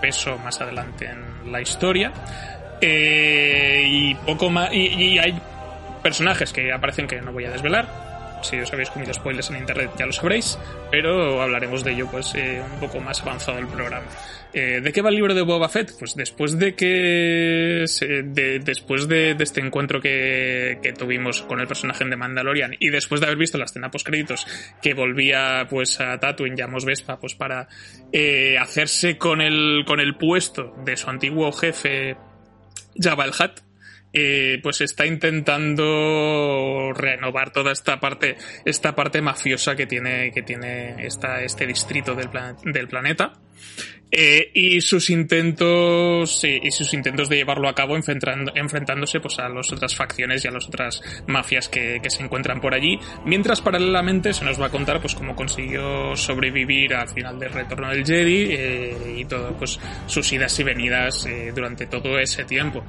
peso 0.00 0.38
más 0.38 0.60
adelante 0.60 1.06
en 1.06 1.52
la 1.52 1.60
historia. 1.60 2.12
Eh, 2.80 3.82
y 3.84 4.14
poco 4.14 4.48
más. 4.50 4.72
Y 4.72 5.18
hay 5.18 5.38
personajes 6.02 6.52
que 6.52 6.72
aparecen 6.72 7.06
que 7.06 7.20
no 7.20 7.32
voy 7.32 7.44
a 7.44 7.50
desvelar. 7.50 8.07
Si 8.42 8.58
os 8.58 8.72
habéis 8.72 8.90
comido 8.90 9.12
spoilers 9.12 9.50
en 9.50 9.58
internet 9.58 9.90
ya 9.98 10.06
lo 10.06 10.12
sabréis, 10.12 10.58
pero 10.90 11.42
hablaremos 11.42 11.84
de 11.84 11.92
ello 11.92 12.08
pues 12.10 12.34
eh, 12.34 12.62
un 12.72 12.80
poco 12.80 13.00
más 13.00 13.20
avanzado 13.22 13.58
el 13.58 13.66
programa. 13.66 14.06
Eh, 14.52 14.80
¿De 14.82 14.92
qué 14.92 15.02
va 15.02 15.10
el 15.10 15.16
libro 15.16 15.34
de 15.34 15.42
Boba 15.42 15.68
Fett? 15.68 15.92
Pues 15.98 16.14
después 16.16 16.58
de 16.58 16.74
que 16.74 17.84
después 18.64 19.06
de, 19.06 19.36
este 19.38 19.60
encuentro 19.60 20.00
que, 20.00 20.78
que 20.82 20.92
tuvimos 20.92 21.42
con 21.42 21.60
el 21.60 21.66
personaje 21.66 22.04
de 22.04 22.16
Mandalorian 22.16 22.74
y 22.78 22.88
después 22.88 23.20
de 23.20 23.26
haber 23.26 23.38
visto 23.38 23.58
la 23.58 23.66
escena 23.66 23.90
post 23.90 24.06
créditos 24.06 24.46
que 24.80 24.94
volvía 24.94 25.66
pues 25.68 26.00
a 26.00 26.18
Tatooine 26.18 26.56
ya 26.56 26.66
Mos 26.66 26.84
Vespa 26.84 27.18
pues 27.20 27.34
para 27.34 27.68
eh, 28.12 28.56
hacerse 28.58 29.18
con 29.18 29.40
el 29.40 29.84
con 29.86 30.00
el 30.00 30.16
puesto 30.16 30.74
de 30.84 30.96
su 30.96 31.10
antiguo 31.10 31.52
jefe 31.52 32.16
Jabba 33.00 33.24
el 33.24 33.30
Hutt, 33.30 33.60
eh, 34.12 34.58
pues 34.62 34.80
está 34.80 35.06
intentando 35.06 36.92
renovar 36.94 37.52
toda 37.52 37.72
esta 37.72 38.00
parte, 38.00 38.36
esta 38.64 38.94
parte 38.94 39.20
mafiosa 39.22 39.76
que 39.76 39.86
tiene, 39.86 40.30
que 40.32 40.42
tiene 40.42 41.06
esta, 41.06 41.42
este 41.42 41.66
distrito 41.66 42.14
del, 42.14 42.30
plan- 42.30 42.56
del 42.64 42.88
planeta. 42.88 43.32
Eh, 44.10 44.50
y 44.54 44.80
sus 44.80 45.10
intentos 45.10 46.42
y 46.42 46.70
sus 46.70 46.94
intentos 46.94 47.28
de 47.28 47.36
llevarlo 47.36 47.68
a 47.68 47.74
cabo 47.74 47.94
enfrentando- 47.94 48.52
enfrentándose 48.54 49.20
pues 49.20 49.38
a 49.38 49.50
las 49.50 49.70
otras 49.70 49.94
facciones 49.94 50.42
y 50.42 50.48
a 50.48 50.50
las 50.50 50.66
otras 50.66 51.02
mafias 51.26 51.68
que, 51.68 52.00
que 52.02 52.08
se 52.08 52.22
encuentran 52.22 52.58
por 52.58 52.72
allí 52.72 52.98
mientras 53.26 53.60
paralelamente 53.60 54.32
se 54.32 54.46
nos 54.46 54.58
va 54.58 54.68
a 54.68 54.70
contar 54.70 55.02
pues 55.02 55.14
cómo 55.14 55.36
consiguió 55.36 56.16
sobrevivir 56.16 56.94
al 56.94 57.10
final 57.10 57.38
del 57.38 57.52
retorno 57.52 57.90
del 57.90 58.02
Jedi 58.06 58.46
eh, 58.48 58.96
y 59.18 59.24
todo 59.26 59.54
pues 59.58 59.78
sus 60.06 60.32
idas 60.32 60.58
y 60.58 60.62
venidas 60.64 61.28
durante 61.54 61.84
todo 61.84 62.18
ese 62.18 62.44
tiempo 62.46 62.86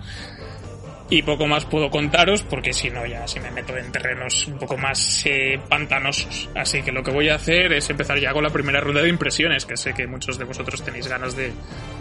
y 1.10 1.24
poco 1.24 1.48
más 1.48 1.65
puedo 1.65 1.89
contaros 1.89 2.43
porque 2.43 2.72
si 2.72 2.89
no 2.89 3.06
ya 3.06 3.28
si 3.28 3.39
me 3.39 3.52
meto 3.52 3.76
en 3.76 3.91
terrenos 3.91 4.48
un 4.48 4.60
poco 4.60 4.78
más 4.78 5.26
eh, 5.26 5.60
pantanosos. 5.67 6.50
Así 6.56 6.84
que 6.84 6.91
lo 6.91 7.04
que 7.04 7.12
voy 7.12 7.30
a 7.30 7.36
hacer 7.36 7.74
es 7.74 7.89
empezar 7.89 8.19
ya 8.19 8.32
con 8.34 8.43
la 8.43 8.52
primera 8.52 8.80
ronda 8.80 9.02
de 9.02 9.10
impresiones, 9.10 9.65
que 9.65 9.78
sé 9.78 9.93
que 9.93 10.08
muchos 10.08 10.38
de 10.38 10.45
vosotros 10.45 10.84
tenéis 10.84 11.08
ganas 11.08 11.36
de, 11.36 11.52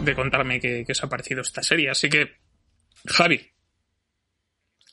de 0.01 0.15
contarme 0.15 0.59
qué, 0.59 0.83
qué 0.85 0.91
os 0.91 1.03
ha 1.03 1.09
parecido 1.09 1.41
esta 1.41 1.63
serie. 1.63 1.89
Así 1.89 2.09
que, 2.09 2.35
Javi, 3.05 3.49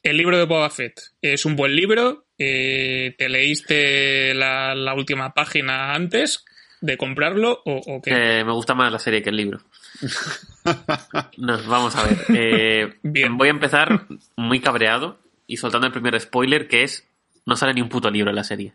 el 0.03 0.17
libro 0.17 0.39
de 0.39 0.45
Boba 0.45 0.71
Fett 0.71 1.01
es 1.21 1.45
un 1.45 1.57
buen 1.57 1.75
libro. 1.75 2.27
eh, 2.39 3.15
¿Te 3.19 3.29
leíste 3.29 4.35
la, 4.35 4.95
última 4.95 5.35
página 5.35 5.95
antes 5.95 6.45
de 6.81 6.97
comprarlo 6.97 7.61
o, 7.65 7.81
o 7.87 8.01
qué? 8.01 8.13
Eh, 8.13 8.45
me 8.45 8.53
gusta 8.53 8.75
más 8.75 8.93
la 8.93 8.99
serie 8.99 9.21
que 9.21 9.31
el 9.31 9.37
libro. 9.37 9.59
No, 11.39 11.59
vamos 11.69 11.95
a 11.95 12.03
ver. 12.05 12.19
Eh, 12.31 12.99
Bien. 13.03 13.37
Voy 13.37 13.49
a 13.49 13.53
empezar 13.53 14.07
muy 14.37 14.61
cabreado 14.61 15.19
y 15.47 15.59
soltando 15.59 15.87
el 15.87 15.93
primer 15.93 16.19
spoiler, 16.21 16.67
que 16.67 16.83
es 16.83 17.07
no 17.45 17.57
sale 17.57 17.73
ni 17.75 17.83
un 17.83 17.89
puto 17.89 18.11
libro 18.11 18.31
en 18.31 18.37
la 18.37 18.45
serie. 18.45 18.73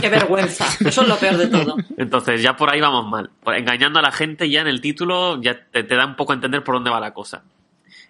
Qué 0.00 0.08
vergüenza. 0.08 0.66
Eso 0.86 1.02
es 1.02 1.08
lo 1.08 1.16
peor 1.18 1.36
de 1.36 1.48
todo. 1.48 1.76
Entonces 1.96 2.42
ya 2.42 2.56
por 2.56 2.70
ahí 2.70 2.80
vamos 2.80 3.06
mal. 3.06 3.30
Engañando 3.46 3.98
a 3.98 4.02
la 4.02 4.12
gente 4.12 4.48
ya 4.48 4.62
en 4.62 4.68
el 4.68 4.80
título 4.80 5.40
ya 5.40 5.66
te, 5.70 5.84
te 5.84 5.94
da 5.94 6.06
un 6.06 6.16
poco 6.16 6.32
a 6.32 6.36
entender 6.36 6.64
por 6.64 6.74
dónde 6.74 6.90
va 6.90 7.00
la 7.00 7.12
cosa. 7.12 7.42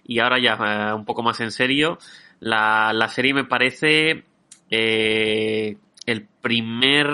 Y 0.04 0.18
ahora 0.18 0.38
ya 0.38 0.58
eh, 0.60 0.94
un 0.94 1.04
poco 1.04 1.22
más 1.22 1.40
en 1.40 1.52
serio, 1.52 1.98
la, 2.40 2.92
la 2.92 3.08
serie 3.08 3.34
me 3.34 3.44
parece 3.44 4.24
eh, 4.70 5.76
el 6.06 6.26
primer 6.40 7.08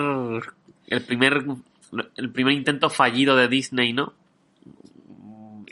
el 0.89 1.03
primer 1.03 1.45
el 2.17 2.31
primer 2.31 2.55
intento 2.55 2.91
fallido 2.91 3.37
de 3.37 3.49
Disney, 3.49 3.93
¿no? 3.93 4.15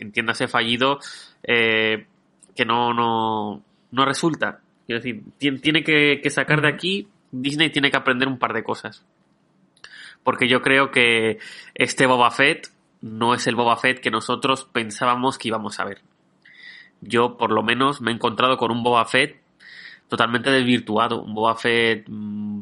Entiéndase 0.05 0.49
fallido 0.49 0.99
eh, 1.43 2.07
que 2.55 2.65
no, 2.65 2.93
no, 2.95 3.63
no 3.91 4.05
resulta. 4.05 4.61
Quiero 4.87 5.01
decir, 5.01 5.23
tien- 5.41 5.61
tiene 5.61 5.83
que, 5.83 6.21
que 6.23 6.31
sacar 6.31 6.61
de 6.61 6.69
aquí, 6.69 7.09
Disney 7.33 7.71
tiene 7.71 7.91
que 7.91 7.97
aprender 7.97 8.29
un 8.29 8.39
par 8.39 8.53
de 8.53 8.63
cosas 8.63 9.05
porque 10.23 10.49
yo 10.49 10.63
creo 10.63 10.91
que 10.91 11.39
este 11.75 12.07
Boba 12.07 12.31
Fett 12.31 12.69
no 13.03 13.35
es 13.35 13.47
el 13.47 13.57
Boba 13.57 13.77
Fett 13.77 14.01
que 14.01 14.11
nosotros 14.11 14.65
pensábamos 14.73 15.37
que 15.37 15.49
íbamos 15.49 15.79
a 15.81 15.85
ver. 15.85 16.01
Yo, 17.03 17.37
por 17.37 17.51
lo 17.53 17.63
menos, 17.63 18.01
me 18.01 18.11
he 18.11 18.15
encontrado 18.15 18.57
con 18.57 18.71
un 18.71 18.83
Boba 18.83 19.05
Fett 19.05 19.37
totalmente 20.09 20.51
desvirtuado, 20.51 21.21
un 21.23 21.35
Boba 21.35 21.55
Fett 21.57 22.07
mm, 22.09 22.61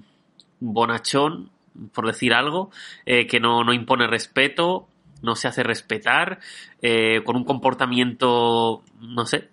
bonachón, 0.58 1.50
por 1.94 2.06
decir 2.08 2.34
algo, 2.34 2.72
eh, 3.06 3.28
que 3.28 3.38
no, 3.38 3.62
no 3.62 3.72
impone 3.72 4.08
respeto, 4.08 4.88
no 5.22 5.34
se 5.36 5.48
hace 5.48 5.62
respetar, 5.62 6.40
eh, 6.80 7.22
con 7.24 7.36
un 7.36 7.44
comportamiento, 7.44 8.82
no 9.00 9.26
sé, 9.26 9.48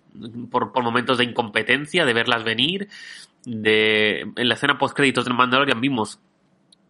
por, 0.50 0.72
por 0.72 0.82
momentos 0.82 1.18
de 1.18 1.24
incompetencia, 1.24 2.04
de 2.04 2.12
verlas 2.12 2.44
venir. 2.44 2.88
De, 3.44 4.20
en 4.20 4.48
la 4.48 4.54
escena 4.54 4.76
post 4.76 4.94
créditos 4.94 5.24
del 5.24 5.32
Mandalorian 5.32 5.80
vimos 5.80 6.20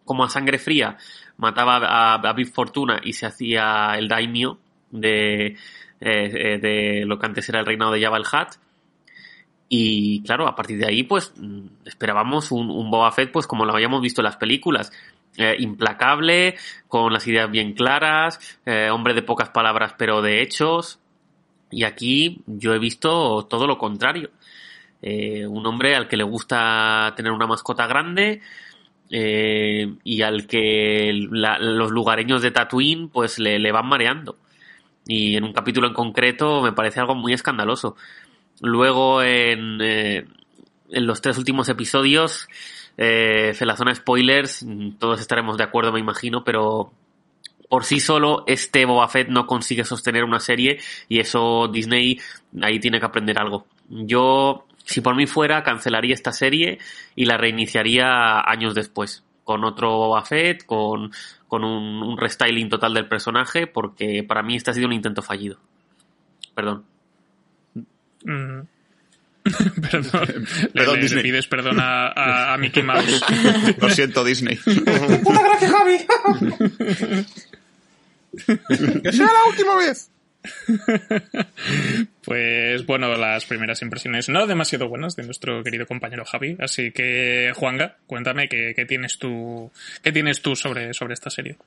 como 0.03 0.25
a 0.25 0.29
sangre 0.29 0.57
fría 0.59 0.97
mataba 1.37 1.77
a, 1.77 2.15
a 2.15 2.33
Big 2.33 2.51
Fortuna 2.51 2.99
y 3.01 3.13
se 3.13 3.25
hacía 3.25 3.93
el 3.97 4.09
daimyo 4.09 4.57
de, 4.91 5.45
eh, 5.47 5.57
eh, 5.99 6.59
de 6.59 7.05
lo 7.05 7.17
que 7.17 7.25
antes 7.25 7.47
era 7.49 7.59
el 7.59 7.65
reinado 7.65 7.91
de 7.91 8.01
Jabba 8.01 8.17
el. 8.17 8.59
Y 9.69 10.21
claro, 10.23 10.47
a 10.47 10.55
partir 10.55 10.77
de 10.77 10.87
ahí, 10.87 11.03
pues 11.03 11.33
mm, 11.37 11.85
esperábamos 11.85 12.51
un, 12.51 12.69
un 12.69 12.91
Boba 12.91 13.11
Fett, 13.11 13.31
pues 13.31 13.47
como 13.47 13.65
lo 13.65 13.73
habíamos 13.73 14.01
visto 14.01 14.21
en 14.21 14.25
las 14.25 14.35
películas. 14.35 14.91
Eh, 15.37 15.55
implacable, 15.59 16.57
con 16.89 17.13
las 17.13 17.25
ideas 17.25 17.49
bien 17.49 17.71
claras, 17.71 18.59
eh, 18.65 18.89
hombre 18.91 19.13
de 19.13 19.21
pocas 19.21 19.47
palabras 19.49 19.95
pero 19.97 20.21
de 20.21 20.41
hechos. 20.41 20.99
Y 21.71 21.85
aquí 21.85 22.41
yo 22.47 22.73
he 22.73 22.79
visto 22.79 23.47
todo 23.49 23.65
lo 23.65 23.77
contrario. 23.77 24.29
Eh, 25.01 25.47
un 25.47 25.65
hombre 25.65 25.95
al 25.95 26.09
que 26.09 26.17
le 26.17 26.25
gusta 26.25 27.13
tener 27.15 27.31
una 27.31 27.47
mascota 27.47 27.87
grande, 27.87 28.41
y 29.09 30.21
al 30.21 30.47
que 30.47 31.11
los 31.13 31.91
lugareños 31.91 32.41
de 32.41 32.51
Tatooine 32.51 33.09
pues 33.09 33.39
le, 33.39 33.57
le 33.59 33.71
van 33.71 33.87
mareando. 33.87 34.37
Y 35.05 35.35
en 35.35 35.43
un 35.45 35.53
capítulo 35.53 35.87
en 35.87 35.93
concreto 35.93 36.61
me 36.61 36.73
parece 36.73 36.99
algo 36.99 37.15
muy 37.15 37.33
escandaloso. 37.33 37.95
Luego 38.61 39.21
en, 39.23 39.81
en 39.81 41.07
los 41.07 41.21
tres 41.21 41.37
últimos 41.37 41.67
episodios, 41.69 42.47
eh, 42.97 43.53
en 43.59 43.67
la 43.67 43.75
zona 43.75 43.95
spoilers, 43.95 44.65
todos 44.99 45.19
estaremos 45.19 45.57
de 45.57 45.63
acuerdo 45.63 45.91
me 45.91 45.99
imagino, 45.99 46.43
pero 46.43 46.91
por 47.69 47.85
sí 47.85 47.99
solo 47.99 48.43
este 48.47 48.85
Boba 48.85 49.07
Fett 49.07 49.29
no 49.29 49.47
consigue 49.47 49.85
sostener 49.85 50.25
una 50.25 50.39
serie 50.39 50.79
y 51.07 51.19
eso 51.19 51.69
Disney 51.69 52.19
ahí 52.61 52.79
tiene 52.79 52.99
que 52.99 53.05
aprender 53.05 53.39
algo. 53.39 53.65
Yo, 53.87 54.65
si 54.83 54.99
por 55.01 55.15
mí 55.15 55.25
fuera, 55.25 55.63
cancelaría 55.63 56.13
esta 56.13 56.33
serie 56.33 56.79
y 57.15 57.25
la 57.25 57.37
reiniciaría 57.37 58.41
años 58.41 58.75
después, 58.75 59.23
con 59.45 59.63
otro 59.63 59.89
Boba 59.89 60.23
Fett, 60.23 60.65
con, 60.65 61.11
con 61.47 61.63
un, 61.63 62.03
un 62.03 62.17
restyling 62.17 62.69
total 62.69 62.93
del 62.93 63.07
personaje, 63.07 63.67
porque 63.67 64.23
para 64.23 64.43
mí 64.43 64.57
este 64.57 64.71
ha 64.71 64.73
sido 64.73 64.87
un 64.87 64.93
intento 64.93 65.21
fallido. 65.21 65.57
Perdón. 66.53 66.83
Mm. 68.25 68.61
Perdón. 69.91 70.45
Le- 70.61 70.69
Perdón, 70.73 70.95
le, 70.97 71.01
Disney. 71.01 71.23
pides 71.23 71.47
perdón 71.47 71.79
a, 71.79 72.07
a- 72.07 72.53
a 72.53 72.57
Mickey 72.57 72.83
Mouse. 72.83 73.21
Lo 73.81 73.89
siento, 73.89 74.23
Disney. 74.23 74.55
¡Puta 74.57 75.41
gracias, 75.43 75.71
Javi! 75.71 75.97
¡Que 79.03 79.11
sea 79.11 79.25
la 79.25 79.49
última 79.49 79.75
vez! 79.77 80.09
Pues 82.23 82.85
bueno, 82.85 83.15
las 83.17 83.45
primeras 83.45 83.81
impresiones 83.81 84.29
no 84.29 84.47
demasiado 84.47 84.87
buenas 84.87 85.15
de 85.15 85.23
nuestro 85.23 85.63
querido 85.63 85.85
compañero 85.85 86.25
Javi. 86.25 86.57
Así 86.59 86.91
que, 86.91 87.51
Juanga, 87.55 87.97
cuéntame 88.07 88.47
qué, 88.47 88.73
qué 88.75 88.85
tienes 88.85 89.17
tú, 89.17 89.71
qué 90.01 90.11
tienes 90.11 90.41
tú 90.41 90.55
sobre, 90.55 90.93
sobre 90.93 91.13
esta 91.13 91.29
serie. 91.29 91.57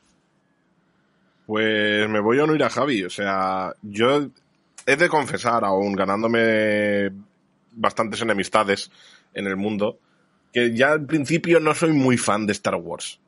Pues 1.47 2.09
me 2.09 2.21
voy 2.21 2.39
a 2.39 2.45
unir 2.45 2.63
a 2.65 2.71
Javi. 2.71 3.05
O 3.05 3.11
sea, 3.11 3.73
yo 3.83 4.29
he 4.87 4.97
de 4.97 5.09
confesar, 5.09 5.65
aún 5.65 5.93
ganándome 5.95 7.11
bastantes 7.77 8.21
enemistades 8.23 8.91
en 9.35 9.47
el 9.47 9.57
mundo, 9.57 9.99
que 10.53 10.75
ya 10.75 10.93
al 10.93 11.07
principio 11.07 11.61
no 11.61 11.75
soy 11.75 11.93
muy 11.93 12.17
fan 12.17 12.47
de 12.47 12.53
Star 12.53 12.77
Wars. 12.77 13.21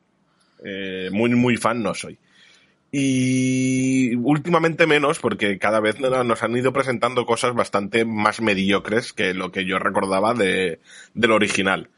Eh, 0.64 1.08
muy, 1.12 1.30
muy 1.30 1.56
fan 1.56 1.82
no 1.82 1.94
soy. 1.94 2.18
Y 2.92 4.14
últimamente 4.16 4.86
menos, 4.86 5.18
porque 5.18 5.58
cada 5.58 5.80
vez 5.80 6.00
nos 6.00 6.42
han 6.42 6.56
ido 6.56 6.72
presentando 6.72 7.26
cosas 7.26 7.54
bastante 7.54 8.04
más 8.04 8.40
mediocres 8.40 9.12
que 9.12 9.34
lo 9.34 9.52
que 9.52 9.66
yo 9.66 9.78
recordaba 9.78 10.34
de, 10.34 10.80
del 11.14 11.32
original. 11.32 11.90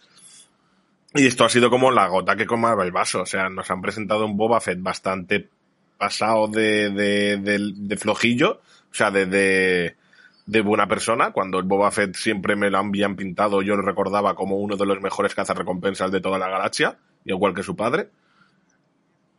Y 1.14 1.26
esto 1.26 1.44
ha 1.44 1.48
sido 1.48 1.70
como 1.70 1.90
la 1.90 2.08
gota 2.08 2.36
que 2.36 2.46
comaba 2.46 2.84
el 2.84 2.90
vaso. 2.92 3.22
O 3.22 3.26
sea, 3.26 3.48
nos 3.48 3.70
han 3.70 3.80
presentado 3.80 4.26
un 4.26 4.36
Boba 4.36 4.60
Fett 4.60 4.80
bastante 4.82 5.48
pasado 5.98 6.48
de, 6.48 6.90
de, 6.90 7.36
de- 7.38 7.72
de 7.74 7.96
flojillo, 7.96 8.60
o 8.90 8.94
sea, 8.94 9.10
de, 9.10 9.26
de, 10.48 10.60
buena 10.60 10.88
persona, 10.88 11.32
cuando 11.32 11.58
el 11.58 11.64
Boba 11.64 11.90
Fett 11.90 12.16
siempre 12.16 12.56
me 12.56 12.70
lo 12.70 12.78
habían 12.78 13.16
pintado, 13.16 13.62
yo 13.62 13.76
lo 13.76 13.82
recordaba 13.82 14.34
como 14.34 14.56
uno 14.56 14.76
de 14.76 14.86
los 14.86 15.00
mejores 15.00 15.34
cazarrecompensas 15.34 16.10
de 16.10 16.20
toda 16.20 16.38
la 16.38 16.48
galaxia, 16.48 16.98
igual 17.24 17.54
que 17.54 17.62
su 17.62 17.76
padre. 17.76 18.08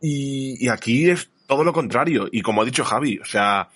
Y, 0.01 0.63
y 0.63 0.69
aquí 0.69 1.09
es 1.09 1.29
todo 1.47 1.63
lo 1.63 1.73
contrario, 1.73 2.27
y 2.31 2.41
como 2.41 2.61
ha 2.61 2.65
dicho 2.65 2.85
Javi, 2.85 3.19
o 3.19 3.25
sea, 3.25 3.69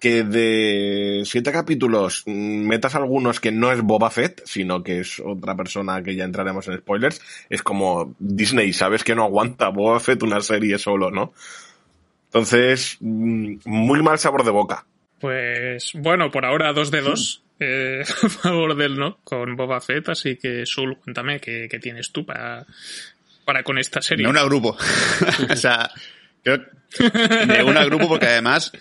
que 0.00 0.24
de 0.24 1.22
siete 1.24 1.52
capítulos 1.52 2.24
metas 2.26 2.94
algunos 2.94 3.38
que 3.38 3.52
no 3.52 3.70
es 3.70 3.82
Boba 3.82 4.10
Fett, 4.10 4.42
sino 4.46 4.82
que 4.82 5.00
es 5.00 5.20
otra 5.20 5.54
persona 5.54 6.02
que 6.02 6.16
ya 6.16 6.24
entraremos 6.24 6.66
en 6.68 6.78
spoilers, 6.78 7.20
es 7.50 7.62
como 7.62 8.14
Disney, 8.18 8.72
sabes 8.72 9.04
que 9.04 9.14
no 9.14 9.24
aguanta 9.24 9.68
Boba 9.68 10.00
Fett 10.00 10.22
una 10.22 10.40
serie 10.40 10.78
solo, 10.78 11.10
¿no? 11.10 11.32
Entonces, 12.24 12.96
mm, 13.00 13.56
muy 13.66 14.02
mal 14.02 14.18
sabor 14.18 14.44
de 14.44 14.50
boca. 14.50 14.86
Pues 15.20 15.92
bueno, 15.94 16.30
por 16.30 16.44
ahora 16.44 16.72
dos 16.72 16.90
de 16.90 17.00
dos 17.02 17.42
eh, 17.60 18.02
a 18.22 18.28
favor 18.28 18.74
del 18.74 18.96
no 18.96 19.18
con 19.22 19.54
Boba 19.54 19.80
Fett, 19.80 20.08
así 20.08 20.36
que 20.36 20.64
Sul, 20.64 20.98
cuéntame 20.98 21.40
qué, 21.40 21.68
qué 21.70 21.78
tienes 21.78 22.10
tú 22.10 22.24
para, 22.24 22.66
para 23.44 23.62
con 23.62 23.78
esta 23.78 24.00
serie. 24.00 24.24
Me 24.24 24.30
una 24.30 24.44
grupo. 24.44 24.76
o 25.50 25.56
sea, 25.56 25.90
creo 26.42 26.64
me 27.46 27.62
una 27.62 27.84
grupo 27.84 28.08
porque 28.08 28.26
además 28.26 28.72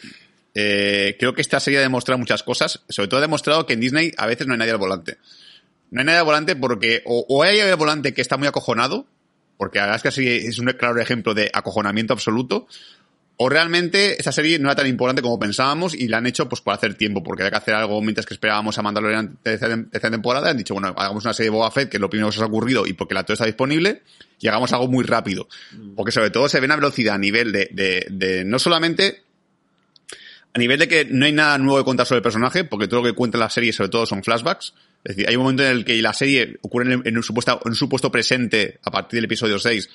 eh, 0.56 1.16
creo 1.20 1.34
que 1.34 1.42
esta 1.42 1.60
serie 1.60 1.80
ha 1.80 1.84
demostrado 1.84 2.18
muchas 2.18 2.44
cosas. 2.44 2.82
Sobre 2.90 3.08
todo 3.08 3.20
ha 3.20 3.22
demostrado 3.22 3.66
que 3.66 3.74
en 3.74 3.82
Disney 3.82 4.12
a 4.18 4.26
veces 4.26 4.48
no 4.48 4.54
hay 4.54 4.60
nadie 4.60 4.72
al 4.72 4.78
volante. 4.78 5.18
No 5.92 6.02
hay 6.02 6.06
nadie 6.06 6.20
al 6.20 6.26
volante 6.26 6.56
porque 6.56 7.02
o, 7.06 7.26
o 7.28 7.44
hay 7.44 7.50
alguien 7.50 7.68
al 7.70 7.76
volante 7.76 8.14
que 8.14 8.22
está 8.22 8.38
muy 8.38 8.48
acojonado, 8.48 9.06
porque 9.58 9.80
que 10.02 10.08
así 10.08 10.28
es 10.28 10.58
un 10.60 10.68
claro 10.68 11.02
ejemplo 11.02 11.34
de 11.34 11.52
acojonamiento 11.54 12.14
absoluto, 12.14 12.68
o 13.42 13.48
realmente 13.48 14.18
esta 14.20 14.34
serie 14.34 14.60
no 14.60 14.68
era 14.68 14.76
tan 14.76 14.88
importante 14.88 15.22
como 15.22 15.40
pensábamos 15.40 15.94
y 15.94 16.10
la 16.10 16.18
han 16.18 16.28
hecho 16.28 16.50
pues 16.50 16.60
por 16.60 16.74
hacer 16.74 16.96
tiempo, 16.96 17.24
porque 17.24 17.44
había 17.44 17.52
que 17.52 17.58
hacer 17.58 17.74
algo 17.74 18.02
mientras 18.02 18.26
que 18.26 18.34
esperábamos 18.34 18.78
a 18.78 18.82
Mandalorian 18.82 19.38
tercera, 19.42 20.12
temporada. 20.12 20.50
Han 20.50 20.58
dicho, 20.58 20.74
bueno, 20.74 20.90
hagamos 20.90 21.24
una 21.24 21.34
serie 21.34 21.50
de 21.50 21.56
Boba 21.56 21.72
Fett, 21.72 21.90
que 21.90 21.96
es 21.96 22.02
lo 22.02 22.10
primero 22.10 22.28
que 22.28 22.34
se 22.34 22.40
os 22.40 22.44
ha 22.44 22.48
ocurrido 22.48 22.86
y 22.86 22.92
porque 22.92 23.14
la 23.14 23.24
todo 23.24 23.36
está 23.36 23.46
disponible, 23.46 24.02
y 24.42 24.50
hagamos 24.50 24.74
algo 24.74 24.90
muy 24.90 25.06
rápido. 25.06 25.48
Porque 25.96 26.12
sobre 26.12 26.32
todo 26.32 26.50
se 26.50 26.60
ve 26.60 26.66
una 26.66 26.76
velocidad 26.76 27.16
a 27.16 27.18
nivel 27.18 27.54
de, 27.54 27.70
de, 27.72 28.08
de 28.10 28.44
no 28.44 28.60
solamente 28.60 29.24
a 30.54 30.60
nivel 30.60 30.78
de 30.78 30.90
que 30.90 31.06
no 31.06 31.26
hay 31.26 31.32
nada 31.32 31.58
nuevo 31.60 31.78
que 31.78 31.86
contar 31.86 32.06
sobre 32.06 32.18
el 32.18 32.24
personaje, 32.24 32.66
porque 32.66 32.90
todo 32.90 33.04
lo 33.04 33.08
que 33.08 33.16
cuenta 33.16 33.38
la 33.38 33.50
serie 33.50 33.72
sobre 33.72 33.90
todo 33.90 34.06
son 34.06 34.22
flashbacks. 34.22 34.74
Es 35.06 35.16
decir, 35.16 35.30
hay 35.30 35.38
un 35.38 35.44
momento 35.44 35.64
en 35.64 35.72
el 35.72 35.86
que 35.86 36.02
la 36.02 36.14
serie 36.14 36.58
ocurre 36.62 36.94
en, 36.94 37.04
en 37.06 37.16
un, 37.16 37.24
supuesto, 37.24 37.62
en 37.64 37.70
un 37.70 37.76
supuesto 37.76 38.12
presente 38.12 38.82
a 38.84 38.92
partir 38.92 39.16
del 39.16 39.26
episodio 39.26 39.60
6 39.60 39.90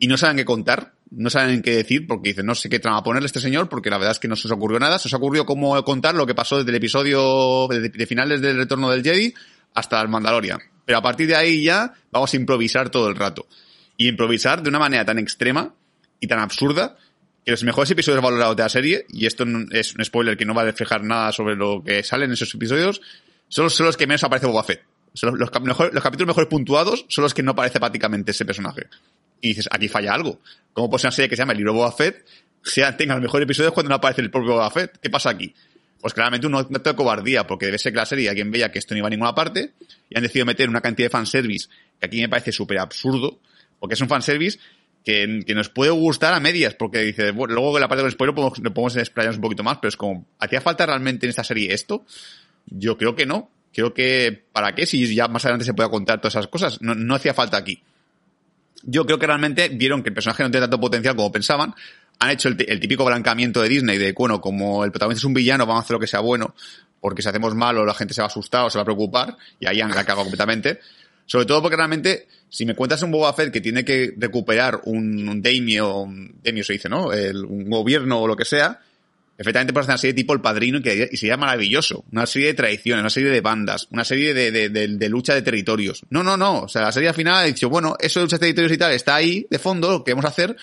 y 0.00 0.08
no 0.08 0.16
saben 0.16 0.38
qué 0.38 0.44
contar, 0.44 0.93
no 1.16 1.30
saben 1.30 1.62
qué 1.62 1.76
decir, 1.76 2.06
porque 2.06 2.30
dicen, 2.30 2.46
no 2.46 2.54
sé 2.54 2.68
qué 2.68 2.78
trama 2.78 3.02
ponerle 3.02 3.26
a 3.26 3.28
este 3.28 3.40
señor, 3.40 3.68
porque 3.68 3.90
la 3.90 3.98
verdad 3.98 4.12
es 4.12 4.18
que 4.18 4.28
no 4.28 4.36
se 4.36 4.48
os 4.48 4.52
ocurrió 4.52 4.78
nada, 4.78 4.98
se 4.98 5.08
os 5.08 5.14
ocurrió 5.14 5.46
cómo 5.46 5.82
contar 5.84 6.14
lo 6.14 6.26
que 6.26 6.34
pasó 6.34 6.58
desde 6.58 6.70
el 6.70 6.76
episodio 6.76 7.68
de, 7.68 8.06
finales 8.06 8.40
del 8.40 8.56
retorno 8.56 8.90
del 8.90 9.02
Jedi 9.02 9.34
hasta 9.74 10.00
el 10.00 10.08
Mandalorian. 10.08 10.58
Pero 10.84 10.98
a 10.98 11.02
partir 11.02 11.26
de 11.26 11.36
ahí 11.36 11.64
ya 11.64 11.94
vamos 12.10 12.32
a 12.32 12.36
improvisar 12.36 12.90
todo 12.90 13.08
el 13.08 13.16
rato. 13.16 13.46
Y 13.96 14.08
improvisar 14.08 14.62
de 14.62 14.68
una 14.68 14.78
manera 14.78 15.04
tan 15.04 15.18
extrema 15.18 15.74
y 16.20 16.26
tan 16.26 16.38
absurda 16.40 16.96
que 17.44 17.50
los 17.50 17.62
mejores 17.64 17.90
episodios 17.90 18.22
valorados 18.22 18.56
de 18.56 18.62
la 18.62 18.68
serie, 18.68 19.06
y 19.08 19.26
esto 19.26 19.44
es 19.70 19.94
un 19.94 20.04
spoiler 20.04 20.36
que 20.36 20.44
no 20.44 20.54
va 20.54 20.62
a 20.62 20.66
reflejar 20.66 21.04
nada 21.04 21.30
sobre 21.32 21.56
lo 21.56 21.82
que 21.84 22.02
sale 22.02 22.24
en 22.24 22.32
esos 22.32 22.54
episodios, 22.54 23.00
son, 23.48 23.64
los- 23.64 23.96
que 23.96 24.06
menos 24.06 24.24
aparece 24.24 24.46
Boba 24.46 24.64
los, 25.22 25.38
los 25.38 25.92
los 25.92 26.02
capítulos 26.02 26.26
mejores 26.26 26.48
puntuados 26.48 27.06
son 27.08 27.22
los 27.22 27.34
que 27.34 27.42
no 27.42 27.52
aparece 27.52 27.78
prácticamente 27.78 28.32
ese 28.32 28.44
personaje. 28.44 28.88
Y 29.44 29.48
dices, 29.48 29.68
aquí 29.70 29.88
falla 29.88 30.14
algo. 30.14 30.40
¿Cómo 30.72 30.88
puede 30.88 31.02
ser 31.02 31.08
una 31.08 31.12
serie 31.12 31.28
que 31.28 31.36
se 31.36 31.42
llama 31.42 31.52
El 31.52 31.58
libro 31.58 31.74
Boba 31.74 31.92
Fett 31.92 32.24
sea, 32.62 32.96
tenga 32.96 33.12
los 33.12 33.22
mejores 33.22 33.44
episodios 33.44 33.74
cuando 33.74 33.90
no 33.90 33.96
aparece 33.96 34.22
el 34.22 34.30
propio 34.30 34.52
Boba 34.52 34.70
Fett? 34.70 34.98
¿Qué 35.02 35.10
pasa 35.10 35.28
aquí? 35.28 35.54
Pues 36.00 36.14
claramente 36.14 36.46
un 36.46 36.54
acto 36.54 36.90
de 36.90 36.96
cobardía, 36.96 37.46
porque 37.46 37.66
debe 37.66 37.78
ser 37.78 37.92
que 37.92 37.98
la 37.98 38.06
serie 38.06 38.30
alguien 38.30 38.50
veía 38.50 38.72
que 38.72 38.78
esto 38.78 38.94
no 38.94 38.98
iba 38.98 39.08
a 39.08 39.10
ninguna 39.10 39.34
parte 39.34 39.72
y 40.08 40.16
han 40.16 40.22
decidido 40.22 40.46
meter 40.46 40.70
una 40.70 40.80
cantidad 40.80 41.06
de 41.06 41.10
fanservice 41.10 41.68
que 42.00 42.06
aquí 42.06 42.22
me 42.22 42.28
parece 42.30 42.52
súper 42.52 42.78
absurdo, 42.78 43.38
porque 43.78 43.94
es 43.94 44.00
un 44.00 44.08
fanservice 44.08 44.58
que, 45.04 45.42
que 45.46 45.54
nos 45.54 45.68
puede 45.68 45.90
gustar 45.90 46.32
a 46.32 46.40
medias, 46.40 46.74
porque 46.74 47.00
dice, 47.00 47.32
bueno, 47.32 47.52
luego 47.52 47.78
la 47.78 47.86
parte 47.86 48.02
del 48.02 48.12
spoiler 48.12 48.34
lo 48.34 48.72
podemos 48.72 48.96
explayarnos 48.96 49.36
un 49.36 49.42
poquito 49.42 49.62
más, 49.62 49.76
pero 49.76 49.90
es 49.90 49.96
como, 49.98 50.26
¿hacía 50.38 50.62
falta 50.62 50.86
realmente 50.86 51.26
en 51.26 51.30
esta 51.30 51.44
serie 51.44 51.74
esto? 51.74 52.06
Yo 52.64 52.96
creo 52.96 53.14
que 53.14 53.26
no. 53.26 53.50
Creo 53.74 53.92
que, 53.92 54.44
¿para 54.52 54.74
qué? 54.74 54.86
Si 54.86 55.14
ya 55.14 55.28
más 55.28 55.44
adelante 55.44 55.66
se 55.66 55.74
pueda 55.74 55.90
contar 55.90 56.20
todas 56.20 56.34
esas 56.34 56.46
cosas. 56.46 56.80
No, 56.80 56.94
no 56.94 57.14
hacía 57.16 57.34
falta 57.34 57.56
aquí. 57.56 57.82
Yo 58.86 59.04
creo 59.06 59.18
que 59.18 59.26
realmente 59.26 59.68
vieron 59.68 60.02
que 60.02 60.10
el 60.10 60.14
personaje 60.14 60.42
no 60.42 60.50
tiene 60.50 60.64
tanto 60.64 60.80
potencial 60.80 61.16
como 61.16 61.32
pensaban. 61.32 61.74
Han 62.18 62.30
hecho 62.30 62.48
el, 62.48 62.56
el 62.68 62.80
típico 62.80 63.04
blancamiento 63.04 63.60
de 63.62 63.68
Disney 63.68 63.98
de, 63.98 64.12
bueno, 64.12 64.40
como 64.40 64.84
el 64.84 64.90
protagonista 64.92 65.20
es 65.20 65.24
un 65.24 65.34
villano, 65.34 65.66
vamos 65.66 65.82
a 65.82 65.84
hacer 65.84 65.94
lo 65.94 66.00
que 66.00 66.06
sea 66.06 66.20
bueno, 66.20 66.54
porque 67.00 67.22
si 67.22 67.28
hacemos 67.28 67.54
malo 67.54 67.84
la 67.84 67.94
gente 67.94 68.14
se 68.14 68.20
va 68.20 68.26
a 68.26 68.28
asustar 68.28 68.64
o 68.64 68.70
se 68.70 68.78
va 68.78 68.82
a 68.82 68.84
preocupar, 68.84 69.36
y 69.58 69.66
ahí 69.66 69.80
han 69.80 69.88
la 69.90 69.94
cagado 70.04 70.20
completamente. 70.22 70.80
Sobre 71.26 71.46
todo 71.46 71.62
porque 71.62 71.76
realmente, 71.76 72.28
si 72.50 72.66
me 72.66 72.74
cuentas 72.74 73.02
un 73.02 73.10
Boba 73.10 73.32
Fett 73.32 73.50
que 73.50 73.60
tiene 73.62 73.84
que 73.84 74.12
recuperar 74.16 74.82
un, 74.84 75.26
un 75.28 75.40
daimio, 75.42 76.00
un 76.02 76.34
daimio 76.42 76.62
se 76.62 76.74
dice, 76.74 76.88
¿no? 76.88 77.12
El- 77.12 77.44
un 77.46 77.68
gobierno 77.70 78.20
o 78.20 78.26
lo 78.28 78.36
que 78.36 78.44
sea, 78.44 78.80
Efectivamente, 79.36 79.72
puedes 79.72 79.86
hacer 79.86 79.94
una 79.94 79.98
serie 79.98 80.14
tipo 80.14 80.32
El 80.32 80.40
Padrino 80.40 80.78
y, 80.78 80.82
que, 80.82 81.08
y 81.10 81.16
sería 81.16 81.36
maravilloso. 81.36 82.04
Una 82.12 82.24
serie 82.26 82.48
de 82.48 82.54
tradiciones, 82.54 83.00
una 83.02 83.10
serie 83.10 83.30
de 83.30 83.40
bandas, 83.40 83.88
una 83.90 84.04
serie 84.04 84.32
de, 84.32 84.50
de, 84.52 84.68
de- 84.68 85.08
lucha 85.08 85.34
de 85.34 85.42
territorios. 85.42 86.02
No, 86.10 86.22
no, 86.22 86.36
no. 86.36 86.60
O 86.60 86.68
sea, 86.68 86.82
la 86.82 86.92
serie 86.92 87.08
al 87.08 87.14
final 87.14 87.34
ha 87.34 87.42
dicho, 87.42 87.68
bueno, 87.68 87.96
eso 87.98 88.20
de 88.20 88.24
lucha 88.26 88.36
de 88.36 88.40
territorios 88.40 88.72
y 88.72 88.78
tal 88.78 88.92
está 88.92 89.16
ahí, 89.16 89.46
de 89.50 89.58
fondo, 89.58 89.90
lo 89.90 89.98
que 89.98 90.04
queremos 90.10 90.24
hacer, 90.24 90.56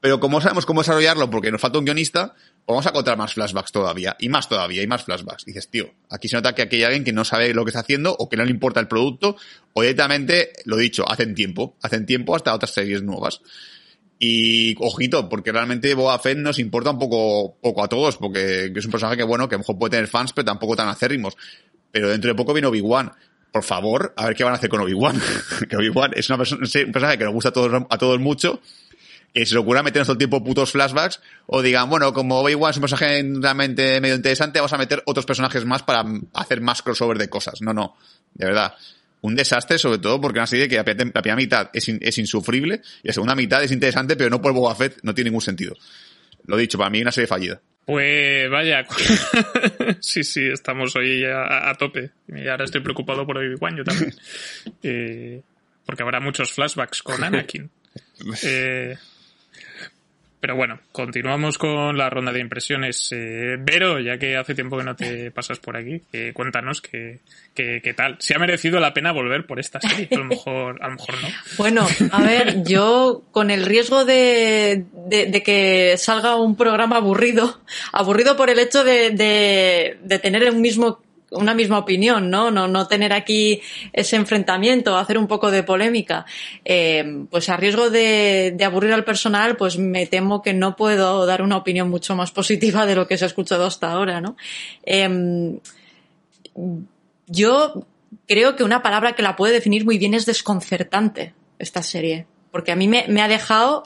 pero 0.00 0.18
como 0.20 0.40
sabemos 0.40 0.66
cómo 0.66 0.80
desarrollarlo 0.80 1.30
porque 1.30 1.50
nos 1.52 1.60
falta 1.60 1.78
un 1.78 1.84
guionista, 1.84 2.34
pues 2.34 2.74
vamos 2.74 2.86
a 2.86 2.92
contar 2.92 3.16
más 3.16 3.34
flashbacks 3.34 3.72
todavía, 3.72 4.16
y 4.18 4.28
más 4.28 4.48
todavía, 4.48 4.82
y 4.82 4.86
más 4.86 5.04
flashbacks. 5.04 5.44
Dices, 5.44 5.68
tío, 5.68 5.90
aquí 6.10 6.28
se 6.28 6.36
nota 6.36 6.54
que 6.54 6.62
aquí 6.62 6.76
hay 6.76 6.82
alguien 6.82 7.04
que 7.04 7.12
no 7.12 7.24
sabe 7.24 7.54
lo 7.54 7.64
que 7.64 7.70
está 7.70 7.80
haciendo, 7.80 8.14
o 8.18 8.28
que 8.28 8.36
no 8.36 8.44
le 8.44 8.50
importa 8.50 8.78
el 8.80 8.88
producto, 8.88 9.36
o 9.72 9.82
directamente, 9.82 10.52
lo 10.66 10.76
dicho, 10.76 11.08
hacen 11.08 11.34
tiempo, 11.34 11.76
hacen 11.82 12.04
tiempo 12.04 12.34
hasta 12.36 12.52
otras 12.54 12.72
series 12.74 13.02
nuevas. 13.02 13.40
Y 14.18 14.74
ojito, 14.80 15.28
porque 15.28 15.52
realmente 15.52 15.94
Boba 15.94 16.18
Fett 16.18 16.38
nos 16.38 16.58
importa 16.58 16.90
un 16.90 16.98
poco, 16.98 17.56
poco 17.62 17.84
a 17.84 17.88
todos, 17.88 18.16
porque 18.16 18.72
es 18.74 18.84
un 18.84 18.90
personaje 18.90 19.16
que 19.16 19.22
bueno, 19.22 19.48
que 19.48 19.54
a 19.54 19.58
lo 19.58 19.60
mejor 19.60 19.78
puede 19.78 19.92
tener 19.92 20.08
fans, 20.08 20.32
pero 20.32 20.46
tampoco 20.46 20.74
tan 20.74 20.88
acérrimos. 20.88 21.36
Pero 21.92 22.08
dentro 22.08 22.28
de 22.28 22.34
poco 22.34 22.52
viene 22.52 22.66
Obi-Wan. 22.66 23.12
por 23.52 23.62
favor, 23.62 24.12
a 24.16 24.26
ver 24.26 24.36
qué 24.36 24.44
van 24.44 24.54
a 24.54 24.56
hacer 24.56 24.68
con 24.68 24.80
Obi-Wan. 24.80 25.20
que 25.68 25.76
Obi-Wan 25.76 26.12
es 26.16 26.28
una 26.28 26.38
persona, 26.38 26.62
un 26.62 26.92
personaje 26.92 27.18
que 27.18 27.24
nos 27.24 27.32
gusta 27.32 27.50
a 27.50 27.52
todos, 27.52 27.82
a 27.88 27.98
todos 27.98 28.18
mucho, 28.18 28.60
que 29.32 29.46
se 29.46 29.54
le 29.54 29.60
ocurra 29.60 29.84
meternos 29.84 30.06
todo 30.06 30.14
el 30.14 30.18
tiempo 30.18 30.42
putos 30.42 30.72
flashbacks, 30.72 31.20
o 31.46 31.62
digan, 31.62 31.88
bueno, 31.88 32.12
como 32.12 32.40
Obi-Wan 32.40 32.72
es 32.72 32.76
un 32.78 32.80
personaje 32.82 33.24
realmente 33.40 34.00
medio 34.00 34.16
interesante, 34.16 34.58
vamos 34.58 34.72
a 34.72 34.78
meter 34.78 35.00
otros 35.06 35.26
personajes 35.26 35.64
más 35.64 35.84
para 35.84 36.04
hacer 36.34 36.60
más 36.60 36.82
crossover 36.82 37.18
de 37.18 37.28
cosas. 37.28 37.62
No, 37.62 37.72
no, 37.72 37.96
de 38.34 38.46
verdad. 38.46 38.74
Un 39.20 39.34
desastre, 39.34 39.78
sobre 39.78 39.98
todo 39.98 40.20
porque 40.20 40.38
una 40.38 40.46
serie 40.46 40.68
que 40.68 40.76
la 40.76 40.84
primera 40.84 41.36
mitad 41.36 41.70
es, 41.72 41.88
es 41.88 42.18
insufrible 42.18 42.82
y 43.02 43.08
la 43.08 43.12
segunda 43.12 43.34
mitad 43.34 43.62
es 43.62 43.72
interesante, 43.72 44.16
pero 44.16 44.30
no 44.30 44.40
por 44.40 44.52
Boba 44.52 44.74
Fett, 44.74 44.98
no 45.02 45.14
tiene 45.14 45.30
ningún 45.30 45.42
sentido. 45.42 45.76
Lo 46.46 46.56
dicho, 46.56 46.78
para 46.78 46.90
mí 46.90 47.02
una 47.02 47.12
serie 47.12 47.26
fallida. 47.26 47.60
Pues 47.88 48.50
vaya, 48.50 48.86
sí, 50.00 50.22
sí, 50.22 50.46
estamos 50.46 50.94
hoy 50.94 51.24
a, 51.24 51.70
a, 51.70 51.74
tope. 51.74 52.10
Y 52.28 52.46
ahora 52.46 52.66
estoy 52.66 52.82
preocupado 52.82 53.26
por 53.26 53.38
Obi-Wan, 53.38 53.76
yo 53.78 53.84
también. 53.84 54.14
Eh, 54.82 55.40
porque 55.86 56.02
habrá 56.02 56.20
muchos 56.20 56.52
flashbacks 56.52 57.02
con 57.02 57.24
Anakin. 57.24 57.70
Eh, 58.42 58.94
pero 60.40 60.54
bueno, 60.54 60.78
continuamos 60.92 61.58
con 61.58 61.96
la 61.96 62.08
ronda 62.10 62.32
de 62.32 62.40
impresiones. 62.40 63.08
Eh, 63.12 63.56
Vero, 63.58 63.98
ya 63.98 64.18
que 64.18 64.36
hace 64.36 64.54
tiempo 64.54 64.78
que 64.78 64.84
no 64.84 64.94
te 64.94 65.30
pasas 65.32 65.58
por 65.58 65.76
aquí, 65.76 66.02
eh, 66.12 66.32
cuéntanos 66.32 66.80
qué, 66.80 67.20
qué, 67.54 67.80
qué, 67.82 67.94
tal. 67.94 68.16
¿Se 68.20 68.34
ha 68.34 68.38
merecido 68.38 68.78
la 68.78 68.94
pena 68.94 69.12
volver 69.12 69.46
por 69.46 69.58
esta 69.58 69.80
serie? 69.80 70.08
A 70.12 70.18
lo 70.18 70.24
mejor, 70.24 70.82
a 70.82 70.88
lo 70.88 70.94
mejor 70.94 71.14
no. 71.22 71.28
Bueno, 71.58 71.86
a 72.12 72.22
ver, 72.22 72.62
yo 72.64 73.22
con 73.32 73.50
el 73.50 73.66
riesgo 73.66 74.04
de, 74.04 74.84
de, 75.06 75.26
de 75.26 75.42
que 75.42 75.96
salga 75.96 76.36
un 76.36 76.56
programa 76.56 76.96
aburrido, 76.96 77.60
aburrido 77.92 78.36
por 78.36 78.50
el 78.50 78.58
hecho 78.58 78.84
de, 78.84 79.10
de, 79.10 79.98
de 80.02 80.18
tener 80.18 80.48
un 80.50 80.60
mismo 80.60 81.00
una 81.30 81.54
misma 81.54 81.78
opinión, 81.78 82.30
¿no? 82.30 82.50
No, 82.50 82.68
no 82.68 82.86
tener 82.86 83.12
aquí 83.12 83.60
ese 83.92 84.16
enfrentamiento, 84.16 84.96
hacer 84.96 85.18
un 85.18 85.26
poco 85.26 85.50
de 85.50 85.62
polémica. 85.62 86.26
Eh, 86.64 87.24
pues 87.30 87.48
a 87.48 87.56
riesgo 87.56 87.90
de, 87.90 88.56
aburrir 88.64 88.92
al 88.92 89.04
personal, 89.04 89.56
pues 89.56 89.78
me 89.78 90.06
temo 90.06 90.42
que 90.42 90.54
no 90.54 90.76
puedo 90.76 91.26
dar 91.26 91.42
una 91.42 91.56
opinión 91.56 91.88
mucho 91.90 92.16
más 92.16 92.30
positiva 92.30 92.86
de 92.86 92.94
lo 92.94 93.06
que 93.06 93.18
se 93.18 93.24
ha 93.24 93.28
escuchado 93.28 93.66
hasta 93.66 93.92
ahora, 93.92 94.20
¿no? 94.20 94.36
Eh, 94.84 95.58
yo 97.26 97.86
creo 98.26 98.56
que 98.56 98.64
una 98.64 98.82
palabra 98.82 99.14
que 99.14 99.22
la 99.22 99.36
puede 99.36 99.52
definir 99.52 99.84
muy 99.84 99.98
bien 99.98 100.14
es 100.14 100.26
desconcertante, 100.26 101.34
esta 101.58 101.82
serie. 101.82 102.26
Porque 102.50 102.72
a 102.72 102.76
mí 102.76 102.88
me, 102.88 103.04
me 103.08 103.20
ha 103.20 103.28
dejado 103.28 103.82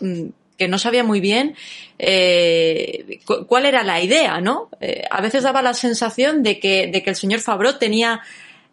que 0.57 0.69
no 0.69 0.79
sabía 0.79 1.05
muy 1.05 1.21
bien 1.21 1.57
eh, 1.99 3.21
cuál 3.47 3.67
era 3.67 3.83
la 3.83 4.01
idea, 4.01 4.41
¿no? 4.41 4.69
Eh, 4.81 5.05
a 5.11 5.21
veces 5.21 5.43
daba 5.43 5.63
la 5.63 5.75
sensación 5.75 6.43
de 6.43 6.59
que, 6.59 6.87
de 6.87 7.03
que 7.03 7.11
el 7.11 7.17
señor 7.17 7.41
Fabro 7.41 7.77
tenía 7.77 8.21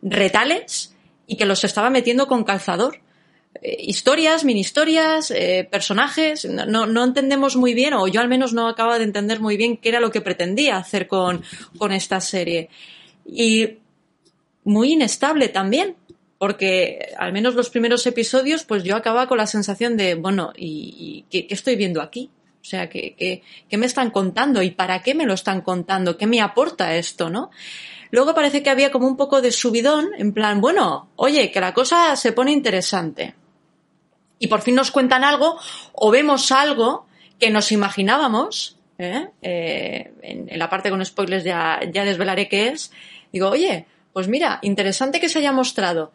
retales 0.01 0.95
y 1.27 1.35
que 1.35 1.45
los 1.45 1.63
estaba 1.63 1.89
metiendo 1.89 2.27
con 2.27 2.43
calzador. 2.43 2.99
Eh, 3.61 3.77
historias, 3.79 4.43
mini 4.43 4.61
historias, 4.61 5.33
personajes, 5.71 6.45
no, 6.45 6.85
no 6.85 7.03
entendemos 7.03 7.55
muy 7.55 7.73
bien, 7.73 7.93
o 7.93 8.07
yo 8.07 8.21
al 8.21 8.29
menos 8.29 8.53
no 8.53 8.67
acaba 8.67 8.97
de 8.97 9.05
entender 9.05 9.39
muy 9.39 9.57
bien 9.57 9.77
qué 9.77 9.89
era 9.89 9.99
lo 9.99 10.11
que 10.11 10.21
pretendía 10.21 10.77
hacer 10.77 11.07
con, 11.07 11.43
con 11.77 11.91
esta 11.91 12.21
serie. 12.21 12.69
Y 13.25 13.77
muy 14.63 14.93
inestable 14.93 15.49
también, 15.49 15.95
porque 16.39 17.13
al 17.17 17.33
menos 17.33 17.53
los 17.53 17.69
primeros 17.69 18.07
episodios, 18.07 18.63
pues 18.63 18.83
yo 18.83 18.95
acababa 18.95 19.27
con 19.27 19.37
la 19.37 19.45
sensación 19.45 19.97
de, 19.97 20.15
bueno, 20.15 20.53
¿y, 20.55 21.25
qué, 21.29 21.45
estoy 21.49 21.75
viendo 21.75 22.01
aquí? 22.01 22.31
O 22.61 22.65
sea, 22.65 22.89
¿qué, 22.89 23.13
¿qué, 23.17 23.43
qué, 23.69 23.77
me 23.77 23.85
están 23.85 24.09
contando? 24.09 24.63
¿Y 24.63 24.71
para 24.71 25.01
qué 25.01 25.13
me 25.13 25.25
lo 25.25 25.33
están 25.33 25.61
contando? 25.61 26.17
¿Qué 26.17 26.27
me 26.27 26.39
aporta 26.39 26.95
esto, 26.95 27.29
no? 27.29 27.51
Luego 28.11 28.33
parece 28.33 28.63
que 28.63 28.69
había 28.69 28.89
como 28.89 29.05
un 29.05 29.17
poco 29.17 29.41
de 29.41 29.51
subidón, 29.51 30.11
en 30.17 30.33
plan, 30.33 30.61
bueno, 30.61 31.09
oye, 31.17 31.51
que 31.51 31.59
la 31.59 31.73
cosa 31.73 32.15
se 32.15 32.31
pone 32.31 32.53
interesante. 32.53 33.35
Y 34.39 34.47
por 34.47 34.61
fin 34.61 34.75
nos 34.75 34.91
cuentan 34.91 35.25
algo, 35.25 35.59
o 35.91 36.09
vemos 36.09 36.53
algo 36.53 37.05
que 37.37 37.49
nos 37.49 37.73
imaginábamos, 37.73 38.77
¿eh? 38.97 39.27
Eh, 39.41 40.13
en, 40.21 40.47
en, 40.49 40.57
la 40.59 40.69
parte 40.69 40.89
con 40.89 41.03
spoilers 41.03 41.43
ya, 41.43 41.81
ya 41.91 42.05
desvelaré 42.05 42.47
qué 42.47 42.69
es. 42.69 42.93
Digo, 43.33 43.49
oye, 43.49 43.87
pues 44.13 44.29
mira, 44.29 44.59
interesante 44.61 45.19
que 45.19 45.27
se 45.27 45.39
haya 45.39 45.51
mostrado 45.51 46.13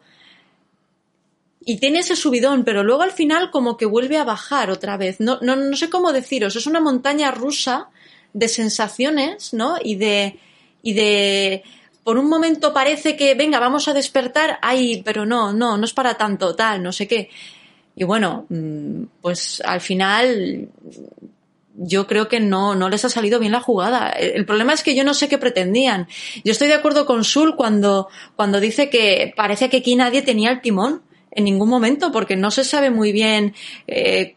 y 1.65 1.77
tiene 1.77 1.99
ese 1.99 2.15
subidón, 2.15 2.63
pero 2.63 2.83
luego 2.83 3.01
al 3.01 3.11
final 3.11 3.49
como 3.49 3.75
que 3.75 3.87
vuelve 3.87 4.17
a 4.17 4.23
bajar 4.23 4.69
otra 4.69 4.97
vez. 4.97 5.19
No, 5.19 5.39
no, 5.41 5.55
no 5.55 5.75
sé 5.75 5.89
cómo 5.89 6.13
deciros, 6.13 6.55
es 6.55 6.67
una 6.67 6.79
montaña 6.79 7.31
rusa 7.31 7.89
de 8.33 8.47
sensaciones, 8.47 9.53
¿no? 9.53 9.77
Y 9.83 9.95
de, 9.95 10.37
y 10.83 10.93
de, 10.93 11.63
por 12.03 12.19
un 12.19 12.29
momento 12.29 12.71
parece 12.71 13.15
que, 13.17 13.33
venga, 13.33 13.59
vamos 13.59 13.87
a 13.87 13.93
despertar, 13.93 14.59
ay, 14.61 15.01
pero 15.03 15.25
no, 15.25 15.53
no, 15.53 15.75
no 15.75 15.85
es 15.85 15.93
para 15.93 16.15
tanto, 16.15 16.55
tal, 16.55 16.83
no 16.83 16.91
sé 16.91 17.07
qué. 17.07 17.29
Y 17.95 18.03
bueno, 18.03 18.45
pues 19.21 19.61
al 19.65 19.81
final 19.81 20.69
yo 21.77 22.05
creo 22.05 22.27
que 22.27 22.39
no, 22.39 22.75
no 22.75 22.89
les 22.89 23.05
ha 23.05 23.09
salido 23.09 23.39
bien 23.39 23.53
la 23.53 23.61
jugada. 23.61 24.09
El 24.09 24.45
problema 24.45 24.73
es 24.73 24.83
que 24.83 24.95
yo 24.95 25.03
no 25.03 25.15
sé 25.15 25.27
qué 25.29 25.39
pretendían. 25.39 26.07
Yo 26.43 26.51
estoy 26.51 26.67
de 26.67 26.75
acuerdo 26.75 27.07
con 27.07 27.23
Sul 27.23 27.55
cuando, 27.55 28.09
cuando 28.35 28.59
dice 28.59 28.89
que 28.89 29.33
parece 29.35 29.69
que 29.69 29.77
aquí 29.77 29.95
nadie 29.95 30.21
tenía 30.21 30.51
el 30.51 30.61
timón 30.61 31.01
en 31.35 31.43
ningún 31.43 31.69
momento 31.69 32.11
porque 32.11 32.35
no 32.35 32.49
se 32.49 32.63
sabe 32.63 32.89
muy 32.89 33.11
bien 33.11 33.53
eh, 33.87 34.35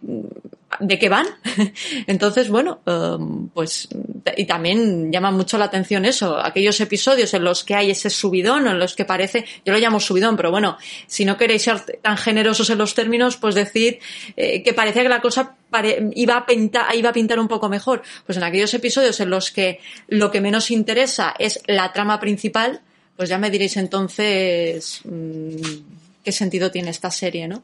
de 0.80 0.98
qué 0.98 1.08
van. 1.08 1.26
Entonces, 2.06 2.48
bueno, 2.50 2.80
um, 2.86 3.48
pues, 3.48 3.88
y 4.36 4.44
también 4.44 5.10
llama 5.10 5.30
mucho 5.30 5.58
la 5.58 5.66
atención 5.66 6.04
eso, 6.04 6.38
aquellos 6.38 6.80
episodios 6.80 7.32
en 7.34 7.44
los 7.44 7.64
que 7.64 7.74
hay 7.74 7.90
ese 7.90 8.10
subidón 8.10 8.66
o 8.66 8.70
en 8.70 8.78
los 8.78 8.94
que 8.94 9.04
parece, 9.04 9.46
yo 9.64 9.72
lo 9.72 9.78
llamo 9.78 10.00
subidón, 10.00 10.36
pero 10.36 10.50
bueno, 10.50 10.76
si 11.06 11.24
no 11.24 11.36
queréis 11.36 11.62
ser 11.62 11.80
tan 12.02 12.16
generosos 12.16 12.68
en 12.70 12.78
los 12.78 12.94
términos, 12.94 13.36
pues 13.36 13.54
decir 13.54 14.00
eh, 14.36 14.62
que 14.62 14.74
parecía 14.74 15.02
que 15.02 15.08
la 15.08 15.20
cosa 15.20 15.56
iba, 16.14 16.36
a 16.36 16.46
pintar, 16.46 16.94
iba 16.94 17.10
a 17.10 17.12
pintar 17.12 17.38
un 17.38 17.48
poco 17.48 17.68
mejor. 17.68 18.02
Pues 18.26 18.36
en 18.36 18.44
aquellos 18.44 18.72
episodios 18.74 19.20
en 19.20 19.30
los 19.30 19.50
que 19.50 19.80
lo 20.08 20.30
que 20.30 20.40
menos 20.40 20.70
interesa 20.70 21.34
es 21.38 21.60
la 21.66 21.92
trama 21.92 22.20
principal, 22.20 22.82
pues 23.16 23.28
ya 23.28 23.38
me 23.38 23.50
diréis 23.50 23.76
entonces, 23.76 25.00
mmm, 25.04 25.87
qué 26.28 26.32
sentido 26.32 26.70
tiene 26.70 26.90
esta 26.90 27.10
serie, 27.10 27.48
¿no? 27.48 27.62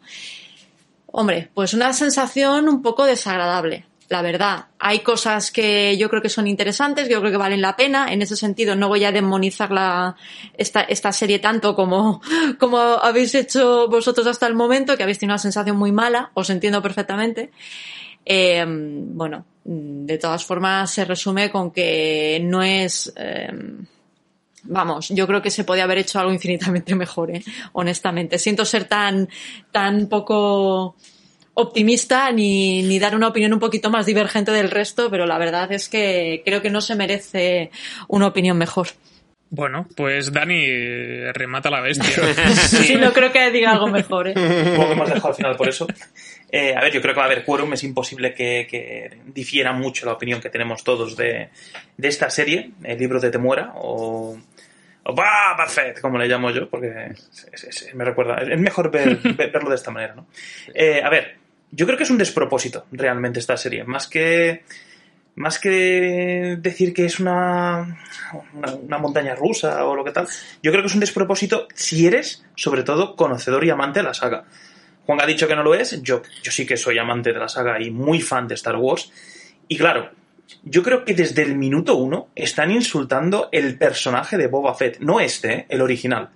Hombre, 1.09 1.51
pues 1.53 1.75
una 1.75 1.93
sensación 1.93 2.67
un 2.67 2.81
poco 2.81 3.05
desagradable, 3.05 3.85
la 4.09 4.23
verdad. 4.23 4.69
Hay 4.79 5.01
cosas 5.01 5.51
que 5.51 5.99
yo 5.99 6.09
creo 6.09 6.23
que 6.23 6.31
son 6.31 6.47
interesantes, 6.47 7.07
yo 7.11 7.21
creo 7.21 7.31
que 7.31 7.37
valen 7.37 7.61
la 7.61 7.77
pena. 7.77 8.11
En 8.11 8.23
ese 8.23 8.37
sentido, 8.37 8.75
no 8.75 8.89
voy 8.89 9.05
a 9.05 9.13
demonizar 9.13 9.71
la, 9.71 10.17
esta, 10.55 10.81
esta 10.81 11.13
serie 11.13 11.41
tanto 11.41 11.77
como, 11.77 12.23
como 12.59 12.79
habéis 12.79 13.35
hecho 13.35 13.87
vosotros 13.89 14.27
hasta 14.27 14.47
el 14.47 14.55
momento, 14.55 14.97
que 14.97 15.03
habéis 15.03 15.19
tenido 15.19 15.35
una 15.35 15.39
sensación 15.39 15.77
muy 15.77 15.93
mala, 15.93 16.31
os 16.33 16.49
entiendo 16.49 16.81
perfectamente. 16.81 17.51
Eh, 18.25 18.65
bueno, 18.67 19.45
de 19.63 20.17
todas 20.17 20.43
formas 20.43 20.91
se 20.91 21.05
resume 21.05 21.51
con 21.51 21.71
que 21.71 22.41
no 22.43 22.63
es, 22.63 23.13
eh, 23.15 23.53
vamos, 24.65 25.09
yo 25.11 25.27
creo 25.27 25.43
que 25.43 25.51
se 25.51 25.65
podía 25.65 25.85
haber 25.85 25.99
hecho 25.99 26.19
algo 26.19 26.33
infinitamente 26.33 26.95
mejor, 26.97 27.31
¿eh? 27.31 27.43
honestamente. 27.73 28.39
Siento 28.39 28.65
ser 28.65 28.85
tan, 28.85 29.29
tan 29.71 30.07
poco 30.09 30.97
optimista 31.55 32.33
ni, 32.33 32.83
ni 32.83 32.99
dar 32.99 33.15
una 33.15 33.29
opinión 33.29 33.53
un 33.53 33.61
poquito 33.61 33.91
más 33.91 34.07
divergente 34.07 34.51
del 34.51 34.71
resto, 34.71 35.11
pero 35.11 35.25
la 35.25 35.39
verdad 35.39 35.71
es 35.73 35.89
que 35.89 36.43
creo 36.45 36.61
que 36.63 36.71
no 36.71 36.81
se 36.81 36.97
merece 36.97 37.71
una 38.09 38.27
opinión 38.27 38.59
mejor. 38.59 38.89
Bueno, 39.51 39.87
pues 39.97 40.33
Dani 40.33 41.31
remata 41.33 41.71
la 41.71 41.81
bestia. 41.81 42.11
sí, 42.67 42.97
no 42.97 43.13
creo 43.13 43.31
que 43.31 43.53
diga 43.53 43.71
algo 43.71 43.87
mejor. 43.87 44.29
¿eh? 44.29 44.35
Un 44.37 44.77
poco 44.77 44.93
hemos 44.93 45.09
dejado 45.09 45.29
al 45.29 45.35
final 45.35 45.57
por 45.57 45.69
eso. 45.69 45.87
Eh, 46.51 46.75
a 46.75 46.81
ver, 46.81 46.93
yo 46.93 47.01
creo 47.01 47.15
que 47.15 47.19
va 47.19 47.27
a 47.27 47.31
haber 47.31 47.45
quórum. 47.45 47.73
Es 47.73 47.85
imposible 47.85 48.35
que, 48.35 48.67
que, 48.69 49.19
difiera 49.27 49.73
mucho 49.73 50.07
la 50.07 50.13
opinión 50.13 50.41
que 50.41 50.51
tenemos 50.51 50.83
todos 50.83 51.17
de, 51.17 51.51
de 51.97 52.09
esta 52.09 52.31
serie, 52.31 52.73
el 52.83 52.99
libro 52.99 53.21
de 53.21 53.31
Temuera, 53.31 53.75
o, 53.77 54.37
o 55.05 55.15
Boba 55.15 55.67
Fett, 55.69 56.01
como 56.01 56.19
le 56.19 56.27
llamo 56.27 56.51
yo, 56.51 56.69
porque 56.69 57.13
es, 57.53 57.65
es, 57.65 57.95
me 57.95 58.05
recuerda. 58.05 58.37
Es 58.37 58.59
mejor 58.59 58.91
ver, 58.93 59.19
verlo 59.37 59.71
de 59.71 59.77
esta 59.77 59.91
manera, 59.91 60.15
¿no? 60.15 60.27
Eh, 60.75 61.03
a 61.03 61.11
ver, 61.11 61.37
yo 61.71 61.87
creo 61.87 61.97
que 61.97 62.05
es 62.05 62.11
un 62.11 62.19
despropósito 62.19 62.87
realmente 62.93 63.41
esta 63.41 63.57
serie. 63.57 63.85
Más 63.85 64.07
que 64.07 64.65
más 65.37 65.59
que 65.59 66.57
decir 66.61 66.95
que 66.95 67.07
es 67.07 67.19
una, 67.19 67.99
una, 68.53 68.75
una, 68.75 68.99
montaña 68.99 69.35
rusa 69.35 69.85
o 69.85 69.97
lo 69.97 70.05
que 70.05 70.13
tal, 70.13 70.29
yo 70.63 70.71
creo 70.71 70.83
que 70.83 70.87
es 70.87 70.95
un 70.95 71.01
despropósito 71.01 71.67
si 71.75 72.07
eres, 72.07 72.45
sobre 72.55 72.85
todo, 72.85 73.17
conocedor 73.17 73.65
y 73.65 73.71
amante 73.71 73.99
de 73.99 74.05
la 74.05 74.15
saga. 74.15 74.45
Juan 75.07 75.21
ha 75.21 75.27
dicho 75.27 75.47
que 75.47 75.57
no 75.57 75.63
lo 75.63 75.75
es, 75.75 76.01
yo, 76.03 76.23
yo 76.43 76.53
sí 76.53 76.65
que 76.65 76.77
soy 76.77 76.99
amante 76.99 77.33
de 77.33 77.39
la 77.39 77.49
saga 77.49 77.83
y 77.83 77.91
muy 77.91 78.21
fan 78.21 78.49
de 78.49 78.55
Star 78.55 78.77
Wars. 78.77 79.11
Y 79.69 79.77
claro, 79.77 80.11
yo 80.63 80.83
creo 80.83 81.05
que 81.05 81.15
desde 81.15 81.43
el 81.43 81.57
minuto 81.57 81.97
uno 81.97 82.29
están 82.35 82.71
insultando 82.71 83.49
el 83.53 83.79
personaje 83.79 84.37
de 84.37 84.47
Boba 84.47 84.75
Fett, 84.75 84.99
no 85.01 85.21
este, 85.21 85.53
¿eh? 85.53 85.67
el 85.69 85.83
original. 85.83 86.31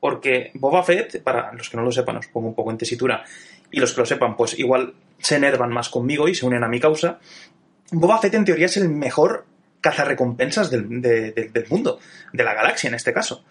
Porque 0.00 0.50
Boba 0.54 0.82
Fett, 0.82 1.22
para 1.22 1.52
los 1.52 1.68
que 1.68 1.76
no 1.76 1.82
lo 1.82 1.92
sepan, 1.92 2.16
os 2.16 2.26
pongo 2.26 2.48
un 2.48 2.54
poco 2.54 2.70
en 2.70 2.78
tesitura, 2.78 3.24
y 3.70 3.78
los 3.78 3.92
que 3.92 4.00
lo 4.00 4.06
sepan, 4.06 4.36
pues 4.36 4.58
igual 4.58 4.94
se 5.18 5.36
enervan 5.36 5.70
más 5.70 5.88
conmigo 5.88 6.28
y 6.28 6.34
se 6.34 6.44
unen 6.44 6.64
a 6.64 6.68
mi 6.68 6.80
causa. 6.80 7.18
Boba 7.90 8.18
Fett 8.18 8.34
en 8.34 8.44
teoría 8.44 8.66
es 8.66 8.76
el 8.76 8.88
mejor 8.88 9.46
cazarrecompensas 9.80 10.70
del, 10.70 11.00
de, 11.00 11.32
de, 11.32 11.48
del 11.50 11.66
mundo, 11.68 11.98
de 12.32 12.44
la 12.44 12.54
galaxia 12.54 12.88
en 12.88 12.94
este 12.94 13.12
caso. 13.12 13.44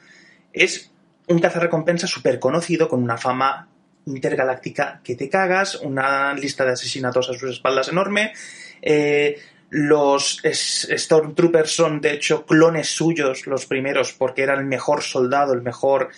Es 0.51 0.91
un 1.27 1.39
cazarrecompensa 1.39 2.07
súper 2.07 2.39
conocido 2.39 2.89
con 2.89 3.03
una 3.03 3.17
fama 3.17 3.67
intergaláctica 4.05 4.99
que 5.03 5.15
te 5.15 5.29
cagas, 5.29 5.75
una 5.75 6.33
lista 6.33 6.65
de 6.65 6.71
asesinatos 6.71 7.29
a 7.29 7.33
sus 7.33 7.51
espaldas 7.51 7.89
enorme. 7.89 8.33
eh, 8.81 9.39
los 9.71 10.41
Stormtroopers 10.43 11.71
son, 11.73 12.01
de 12.01 12.11
hecho, 12.11 12.45
clones 12.45 12.89
suyos, 12.89 13.47
los 13.47 13.65
primeros, 13.65 14.11
porque 14.11 14.43
era 14.43 14.53
el 14.53 14.65
mejor 14.65 15.01
soldado, 15.01 15.53
el 15.53 15.61
mejor. 15.61 16.09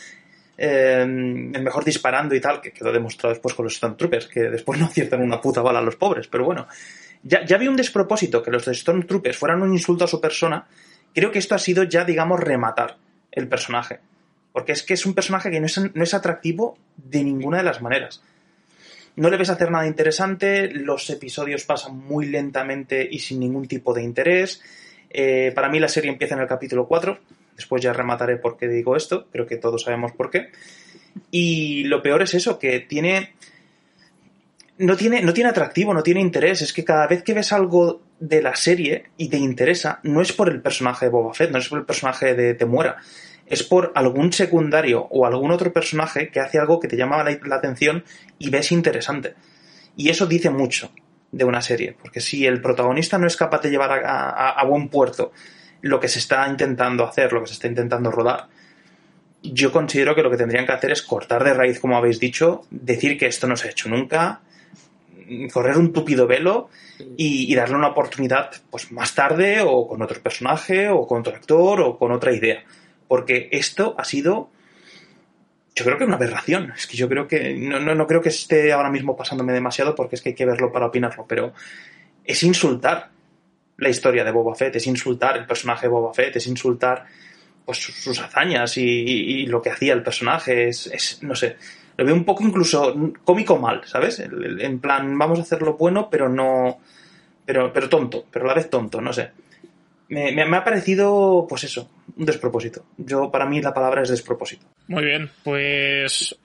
eh, 0.57 1.01
el 1.01 1.61
mejor 1.61 1.83
disparando 1.83 2.33
y 2.35 2.41
tal, 2.41 2.61
que 2.61 2.71
quedó 2.71 2.91
demostrado 2.91 3.33
después 3.33 3.53
con 3.53 3.65
los 3.65 3.75
Stormtroopers, 3.75 4.27
que 4.27 4.41
después 4.49 4.79
no 4.79 4.87
aciertan 4.87 5.21
una 5.21 5.39
puta 5.39 5.61
bala 5.61 5.79
a 5.79 5.81
los 5.83 5.95
pobres, 5.95 6.27
pero 6.27 6.45
bueno. 6.45 6.67
Ya, 7.21 7.45
ya 7.45 7.55
había 7.55 7.69
un 7.69 7.75
despropósito 7.75 8.41
que 8.41 8.51
los 8.51 8.65
Stormtroopers 8.65 9.37
fueran 9.37 9.61
un 9.61 9.71
insulto 9.71 10.03
a 10.03 10.07
su 10.07 10.19
persona. 10.19 10.67
Creo 11.13 11.31
que 11.31 11.39
esto 11.39 11.55
ha 11.55 11.59
sido 11.59 11.83
ya, 11.83 12.03
digamos, 12.05 12.39
rematar 12.39 12.97
el 13.31 13.47
personaje. 13.47 13.99
Porque 14.51 14.71
es 14.71 14.83
que 14.83 14.95
es 14.95 15.05
un 15.05 15.13
personaje 15.13 15.49
que 15.51 15.59
no 15.59 15.67
es, 15.67 15.77
no 15.95 16.03
es 16.03 16.13
atractivo 16.13 16.77
de 16.97 17.23
ninguna 17.23 17.57
de 17.57 17.63
las 17.63 17.81
maneras. 17.81 18.21
No 19.15 19.30
le 19.30 19.38
ves 19.38 19.49
hacer 19.49 19.69
nada 19.69 19.86
interesante, 19.86 20.71
los 20.71 21.10
episodios 21.10 21.65
pasan 21.65 21.97
muy 21.97 22.26
lentamente 22.26 23.08
y 23.10 23.19
sin 23.19 23.39
ningún 23.39 23.67
tipo 23.67 23.93
de 23.93 24.02
interés. 24.02 24.62
Eh, 25.10 25.52
para 25.54 25.69
mí 25.69 25.80
la 25.80 25.88
serie 25.88 26.12
empieza 26.12 26.34
en 26.34 26.41
el 26.41 26.47
capítulo 26.47 26.88
4, 26.88 27.19
después 27.56 27.84
ya 27.84 27.93
remataré 27.93 28.38
por 28.38 28.58
qué 28.58 28.67
digo 28.67 28.95
esto, 28.95 29.28
creo 29.32 29.45
que 29.45 29.58
todos 29.58 29.84
sabemos 29.84 30.13
por 30.13 30.32
qué. 30.32 30.49
Y 31.30 31.84
lo 31.84 32.02
peor 32.02 32.23
es 32.23 32.34
eso, 32.34 32.58
que 32.58 32.80
tiene... 32.80 33.34
No 34.80 34.97
tiene, 34.97 35.21
no 35.21 35.34
tiene 35.34 35.52
atractivo, 35.52 35.93
no 35.93 36.02
tiene 36.02 36.19
interés. 36.19 36.63
Es 36.63 36.73
que 36.73 36.84
cada 36.84 37.06
vez 37.06 37.21
que 37.21 37.36
ves 37.36 37.54
algo 37.54 38.02
de 38.19 38.41
la 38.41 38.56
serie 38.56 39.06
y 39.17 39.30
te 39.30 39.38
interesa, 39.38 39.99
no 40.02 40.19
es 40.19 40.34
por 40.34 40.49
el 40.49 40.62
personaje 40.62 41.06
de 41.06 41.12
Boba 41.12 41.34
Fett, 41.36 41.52
no 41.52 41.60
es 41.60 41.69
por 41.69 41.78
el 41.78 41.86
personaje 41.86 42.34
de 42.34 42.56
Temuera, 42.56 42.97
es 43.53 43.63
por 43.63 43.91
algún 43.95 44.33
secundario 44.33 45.07
o 45.09 45.25
algún 45.25 45.51
otro 45.51 45.71
personaje 45.71 46.29
que 46.29 46.39
hace 46.39 46.59
algo 46.59 46.79
que 46.79 46.87
te 46.87 46.97
llama 46.97 47.23
la, 47.23 47.55
atención 47.55 48.03
y 48.39 48.49
ves 48.49 48.71
interesante. 48.71 49.35
Y 49.95 50.09
eso 50.09 50.25
dice 50.25 50.49
mucho 50.49 50.91
de 51.31 51.45
una 51.45 51.61
serie, 51.61 51.95
porque 51.99 52.19
si 52.19 52.45
el 52.45 52.61
protagonista 52.61 53.17
no 53.17 53.27
es 53.27 53.37
capaz 53.37 53.61
de 53.61 53.69
llevar 53.69 54.03
a 54.05 54.63
buen 54.65 54.89
puerto 54.89 55.31
lo 55.81 55.99
que 55.99 56.07
se 56.07 56.19
está 56.19 56.47
intentando 56.47 57.05
hacer, 57.05 57.33
lo 57.33 57.41
que 57.41 57.47
se 57.47 57.53
está 57.53 57.67
intentando 57.67 58.11
rodar, 58.11 58.47
yo 59.43 59.71
considero 59.71 60.15
que 60.15 60.23
lo 60.23 60.31
que 60.31 60.37
tendrían 60.37 60.65
que 60.65 60.71
hacer 60.71 60.91
es 60.91 61.01
cortar 61.01 61.43
de 61.43 61.53
raíz, 61.53 61.79
como 61.79 61.97
habéis 61.97 62.19
dicho, 62.19 62.61
decir 62.71 63.17
que 63.17 63.27
esto 63.27 63.47
no 63.47 63.57
se 63.57 63.67
ha 63.67 63.71
hecho 63.71 63.89
nunca, 63.89 64.41
correr 65.51 65.77
un 65.77 65.91
tupido 65.91 66.25
velo 66.25 66.69
y, 67.17 67.51
y 67.51 67.55
darle 67.55 67.75
una 67.75 67.89
oportunidad 67.89 68.51
pues 68.69 68.91
más 68.91 69.13
tarde 69.13 69.61
o 69.61 69.87
con 69.87 70.01
otro 70.01 70.21
personaje 70.21 70.89
o 70.89 71.05
con 71.05 71.19
otro 71.19 71.35
actor 71.35 71.81
o 71.81 71.97
con 71.97 72.11
otra 72.13 72.33
idea. 72.33 72.63
Porque 73.13 73.47
esto 73.52 73.93
ha 73.99 74.06
sido 74.06 74.49
yo 75.76 75.86
creo 75.86 75.99
que 75.99 76.04
una 76.04 76.15
aberración. 76.15 76.73
Es 76.76 76.88
que 76.88 76.97
yo 76.97 77.08
creo 77.08 77.28
que 77.28 77.54
no, 77.54 77.80
no, 77.80 77.93
no 77.93 78.08
creo 78.08 78.23
que 78.23 78.30
esté 78.30 78.73
ahora 78.73 78.89
mismo 78.89 79.15
pasándome 79.15 79.54
demasiado 79.54 79.93
porque 79.93 80.15
es 80.15 80.23
que 80.23 80.30
hay 80.30 80.36
que 80.36 80.47
verlo 80.47 80.71
para 80.71 80.88
opinarlo, 80.88 81.23
pero 81.28 81.54
es 82.23 82.41
insultar 82.41 83.12
la 83.78 83.89
historia 83.89 84.23
de 84.23 84.32
Boba 84.32 84.56
Fett, 84.56 84.78
es 84.78 84.88
insultar 84.88 85.38
el 85.38 85.45
personaje 85.45 85.86
de 85.86 85.89
Boba 85.89 86.12
Fett, 86.12 86.38
es 86.38 86.47
insultar 86.47 87.06
pues, 87.63 87.78
sus, 87.78 88.19
hazañas 88.19 88.80
y, 88.80 89.45
lo 89.45 89.62
que 89.62 89.69
hacía 89.69 89.93
el 89.93 90.02
personaje, 90.02 90.69
es, 90.69 91.19
no 91.21 91.36
sé, 91.36 91.58
lo 91.97 92.06
veo 92.06 92.15
un 92.15 92.26
poco 92.26 92.41
incluso 92.43 93.13
cómico 93.23 93.60
mal, 93.60 93.84
¿sabes? 93.86 94.19
En 94.21 94.80
plan, 94.80 95.15
vamos 95.19 95.38
a 95.38 95.43
hacerlo 95.43 95.76
bueno, 95.76 96.10
pero 96.10 96.30
no, 96.30 96.80
pero, 97.45 97.71
pero 97.71 97.89
tonto, 97.89 98.26
pero 98.32 98.45
a 98.45 98.47
la 98.47 98.56
vez 98.56 98.71
tonto, 98.71 99.02
no 99.02 99.13
sé. 99.13 99.30
Me- 100.10 100.32
me 100.32 100.58
ha 100.58 100.63
parecido, 100.63 101.45
pues 101.47 101.63
eso, 101.63 101.91
un 102.15 102.26
despropósito. 102.26 102.86
Yo, 102.97 103.30
para 103.32 103.45
mí, 103.45 103.62
la 103.62 103.73
palabra 103.73 104.02
es 104.04 104.10
despropósito. 104.10 104.65
Muy 104.88 105.06
bien, 105.06 105.30
pues 105.43 106.36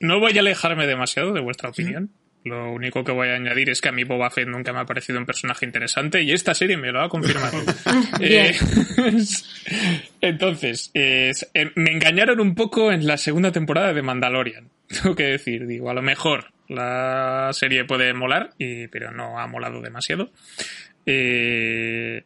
no 0.00 0.20
voy 0.20 0.36
a 0.36 0.40
alejarme 0.40 0.86
demasiado 0.86 1.32
de 1.32 1.40
vuestra 1.40 1.70
opinión. 1.70 2.10
Lo 2.44 2.70
único 2.72 3.04
que 3.04 3.12
voy 3.12 3.28
a 3.28 3.36
añadir 3.36 3.70
es 3.70 3.80
que 3.80 3.88
a 3.88 3.92
mí 3.92 4.04
Boba 4.04 4.28
Fett 4.28 4.46
nunca 4.46 4.70
me 4.74 4.80
ha 4.80 4.84
parecido 4.84 5.18
un 5.18 5.24
personaje 5.24 5.64
interesante 5.64 6.22
y 6.22 6.30
esta 6.32 6.52
serie 6.54 6.76
me 6.76 6.92
lo 6.92 7.00
ha 7.00 7.08
confirmado. 7.08 7.56
Bien. 8.20 8.52
Eh, 8.52 8.54
entonces, 10.20 10.90
es- 10.92 11.50
eh, 11.54 11.70
me 11.74 11.90
engañaron 11.92 12.40
un 12.40 12.54
poco 12.54 12.92
en 12.92 13.06
la 13.06 13.16
segunda 13.16 13.50
temporada 13.50 13.94
de 13.94 14.02
Mandalorian. 14.02 14.68
Tengo 14.88 15.14
que 15.16 15.24
decir, 15.24 15.66
digo, 15.66 15.88
a 15.88 15.94
lo 15.94 16.02
mejor 16.02 16.52
la 16.68 17.48
serie 17.52 17.86
puede 17.86 18.12
molar, 18.12 18.50
y, 18.58 18.88
pero 18.88 19.10
no 19.10 19.38
ha 19.38 19.46
molado 19.46 19.80
demasiado. 19.80 20.30
Eh, 21.06 22.24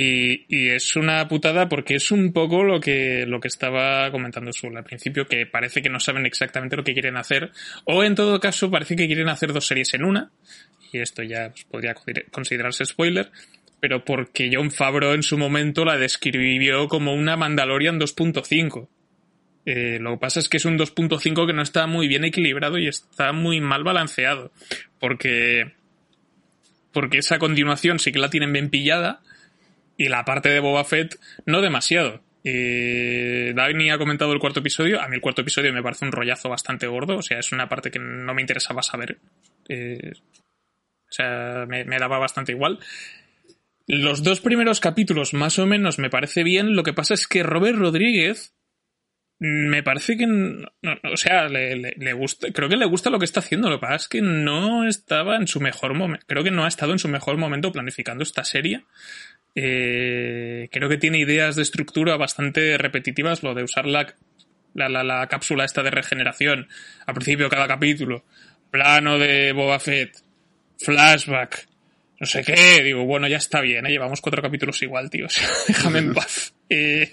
y, 0.00 0.44
y 0.48 0.68
es 0.68 0.94
una 0.94 1.26
putada 1.26 1.68
porque 1.68 1.96
es 1.96 2.12
un 2.12 2.32
poco 2.32 2.62
lo 2.62 2.78
que, 2.78 3.26
lo 3.26 3.40
que 3.40 3.48
estaba 3.48 4.08
comentando 4.12 4.52
Sul 4.52 4.76
al 4.76 4.84
principio, 4.84 5.26
que 5.26 5.44
parece 5.44 5.82
que 5.82 5.88
no 5.88 5.98
saben 5.98 6.24
exactamente 6.24 6.76
lo 6.76 6.84
que 6.84 6.92
quieren 6.92 7.16
hacer, 7.16 7.50
o 7.84 8.04
en 8.04 8.14
todo 8.14 8.38
caso 8.38 8.70
parece 8.70 8.94
que 8.94 9.08
quieren 9.08 9.28
hacer 9.28 9.52
dos 9.52 9.66
series 9.66 9.92
en 9.94 10.04
una, 10.04 10.30
y 10.92 11.00
esto 11.00 11.24
ya 11.24 11.50
pues, 11.50 11.64
podría 11.64 11.96
considerarse 12.30 12.84
spoiler, 12.84 13.32
pero 13.80 14.04
porque 14.04 14.48
John 14.52 14.70
Favreau 14.70 15.14
en 15.14 15.24
su 15.24 15.36
momento 15.36 15.84
la 15.84 15.96
describió 15.96 16.86
como 16.86 17.12
una 17.12 17.36
Mandalorian 17.36 17.98
2.5. 17.98 18.88
Eh, 19.66 19.98
lo 20.00 20.12
que 20.12 20.18
pasa 20.18 20.38
es 20.38 20.48
que 20.48 20.58
es 20.58 20.64
un 20.64 20.78
2.5 20.78 21.44
que 21.44 21.52
no 21.52 21.62
está 21.62 21.88
muy 21.88 22.06
bien 22.06 22.24
equilibrado 22.24 22.78
y 22.78 22.86
está 22.86 23.32
muy 23.32 23.60
mal 23.60 23.82
balanceado, 23.82 24.52
porque 25.00 25.72
porque 26.92 27.18
esa 27.18 27.38
continuación 27.38 27.98
sí 27.98 28.12
que 28.12 28.18
la 28.18 28.30
tienen 28.30 28.52
bien 28.52 28.70
pillada 28.70 29.22
y 29.98 30.08
la 30.08 30.24
parte 30.24 30.48
de 30.48 30.60
Boba 30.60 30.84
Fett 30.84 31.18
no 31.44 31.60
demasiado. 31.60 32.22
Eh, 32.44 33.52
Dani 33.54 33.90
ha 33.90 33.98
comentado 33.98 34.32
el 34.32 34.38
cuarto 34.38 34.60
episodio. 34.60 35.02
A 35.02 35.08
mí 35.08 35.16
el 35.16 35.20
cuarto 35.20 35.42
episodio 35.42 35.72
me 35.72 35.82
parece 35.82 36.06
un 36.06 36.12
rollazo 36.12 36.48
bastante 36.48 36.86
gordo. 36.86 37.18
O 37.18 37.22
sea, 37.22 37.38
es 37.40 37.52
una 37.52 37.68
parte 37.68 37.90
que 37.90 37.98
no 37.98 38.32
me 38.32 38.40
interesaba 38.40 38.82
saber. 38.82 39.18
Eh, 39.68 40.12
o 40.14 41.10
sea, 41.12 41.66
me, 41.66 41.84
daba 41.84 42.18
bastante 42.18 42.52
igual. 42.52 42.78
Los 43.86 44.22
dos 44.22 44.40
primeros 44.40 44.80
capítulos 44.80 45.34
más 45.34 45.58
o 45.58 45.66
menos 45.66 45.98
me 45.98 46.10
parece 46.10 46.44
bien. 46.44 46.76
Lo 46.76 46.84
que 46.84 46.92
pasa 46.92 47.14
es 47.14 47.26
que 47.26 47.42
Robert 47.42 47.76
Rodríguez 47.76 48.54
me 49.40 49.82
parece 49.84 50.16
que 50.16 50.26
o 51.12 51.16
sea 51.16 51.48
le- 51.48 51.76
le 51.76 52.12
gusta 52.12 52.48
creo 52.52 52.68
que 52.68 52.76
le 52.76 52.86
gusta 52.86 53.08
lo 53.08 53.20
que 53.20 53.24
está 53.24 53.38
haciendo 53.38 53.70
lo 53.70 53.76
que 53.76 53.82
pasa 53.82 53.94
es 53.94 54.08
que 54.08 54.20
no 54.20 54.84
estaba 54.88 55.36
en 55.36 55.46
su 55.46 55.60
mejor 55.60 55.94
momento 55.94 56.26
creo 56.26 56.42
que 56.42 56.50
no 56.50 56.64
ha 56.64 56.68
estado 56.68 56.90
en 56.90 56.98
su 56.98 57.06
mejor 57.06 57.36
momento 57.36 57.70
planificando 57.70 58.24
esta 58.24 58.42
serie 58.42 58.82
Eh, 59.54 60.68
creo 60.70 60.88
que 60.88 60.98
tiene 60.98 61.18
ideas 61.18 61.56
de 61.56 61.62
estructura 61.62 62.16
bastante 62.16 62.78
repetitivas 62.78 63.42
lo 63.42 63.54
de 63.54 63.64
usar 63.64 63.86
la, 63.86 64.14
la, 64.74 64.88
la- 64.88 65.02
la 65.04 65.26
cápsula 65.26 65.64
esta 65.64 65.82
de 65.82 65.90
regeneración. 65.90 66.68
Al 67.06 67.14
principio 67.14 67.46
de 67.46 67.50
cada 67.50 67.66
capítulo 67.68 68.24
plano 68.70 69.18
de 69.18 69.52
Boba 69.52 69.78
Fett 69.80 70.16
flashback 70.78 71.66
no 72.20 72.26
sé 72.26 72.42
qué, 72.42 72.82
digo, 72.82 73.04
bueno, 73.04 73.28
ya 73.28 73.36
está 73.36 73.60
bien, 73.60 73.86
¿eh? 73.86 73.90
llevamos 73.90 74.20
cuatro 74.20 74.42
capítulos 74.42 74.82
igual, 74.82 75.08
tío, 75.08 75.28
déjame 75.68 76.00
en 76.00 76.14
paz. 76.14 76.52
Eh, 76.68 77.12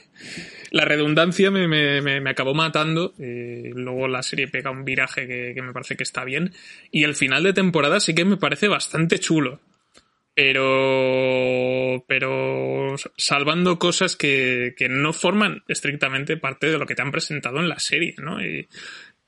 la 0.71 0.83
redundancia 0.83 1.51
me, 1.51 1.67
me, 1.67 2.01
me, 2.01 2.19
me 2.21 2.29
acabó 2.31 2.55
matando, 2.55 3.13
luego 3.19 4.07
la 4.07 4.23
serie 4.23 4.47
pega 4.47 4.71
un 4.71 4.83
viraje 4.83 5.27
que, 5.27 5.51
que 5.53 5.61
me 5.61 5.73
parece 5.73 5.95
que 5.95 6.01
está 6.01 6.23
bien, 6.23 6.53
y 6.89 7.03
el 7.03 7.13
final 7.13 7.43
de 7.43 7.53
temporada 7.53 7.99
sí 7.99 8.15
que 8.15 8.25
me 8.25 8.37
parece 8.37 8.67
bastante 8.67 9.19
chulo, 9.19 9.59
pero, 10.35 12.03
pero 12.07 12.95
salvando 13.17 13.79
cosas 13.79 14.17
que, 14.17 14.75
que 14.77 14.89
no 14.89 15.13
forman 15.13 15.63
estrictamente 15.67 16.35
parte 16.35 16.67
de 16.67 16.77
lo 16.77 16.85
que 16.85 16.95
te 16.95 17.01
han 17.01 17.11
presentado 17.11 17.59
en 17.59 17.69
la 17.69 17.79
serie, 17.79 18.15
¿no? 18.17 18.45
Y, 18.45 18.67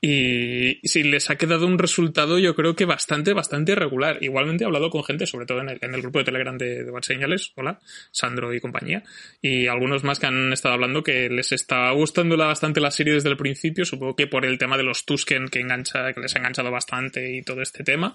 y 0.00 0.78
si 0.84 1.02
les 1.02 1.28
ha 1.28 1.36
quedado 1.36 1.66
un 1.66 1.78
resultado, 1.78 2.38
yo 2.38 2.54
creo 2.54 2.76
que 2.76 2.84
bastante, 2.84 3.32
bastante 3.32 3.74
regular. 3.74 4.18
Igualmente 4.20 4.62
he 4.62 4.66
hablado 4.66 4.90
con 4.90 5.02
gente, 5.02 5.26
sobre 5.26 5.46
todo 5.46 5.60
en 5.60 5.70
el, 5.70 5.78
en 5.80 5.94
el 5.94 6.02
grupo 6.02 6.20
de 6.20 6.26
Telegram 6.26 6.56
de, 6.56 6.84
de 6.84 6.90
Bad 6.90 7.02
Señales, 7.02 7.52
hola, 7.56 7.80
Sandro 8.12 8.54
y 8.54 8.60
compañía, 8.60 9.02
y 9.40 9.66
algunos 9.66 10.04
más 10.04 10.20
que 10.20 10.26
han 10.26 10.52
estado 10.52 10.74
hablando 10.74 11.02
que 11.02 11.30
les 11.30 11.52
está 11.52 11.90
gustando 11.92 12.36
bastante 12.36 12.80
la 12.80 12.90
serie 12.90 13.14
desde 13.14 13.30
el 13.30 13.36
principio, 13.36 13.84
supongo 13.84 14.14
que 14.14 14.26
por 14.26 14.44
el 14.44 14.58
tema 14.58 14.76
de 14.76 14.84
los 14.84 15.04
Tusken 15.04 15.48
que 15.48 15.60
engancha, 15.60 16.12
que 16.12 16.20
les 16.20 16.36
ha 16.36 16.38
enganchado 16.38 16.70
bastante 16.70 17.34
y 17.34 17.42
todo 17.42 17.62
este 17.62 17.82
tema, 17.82 18.14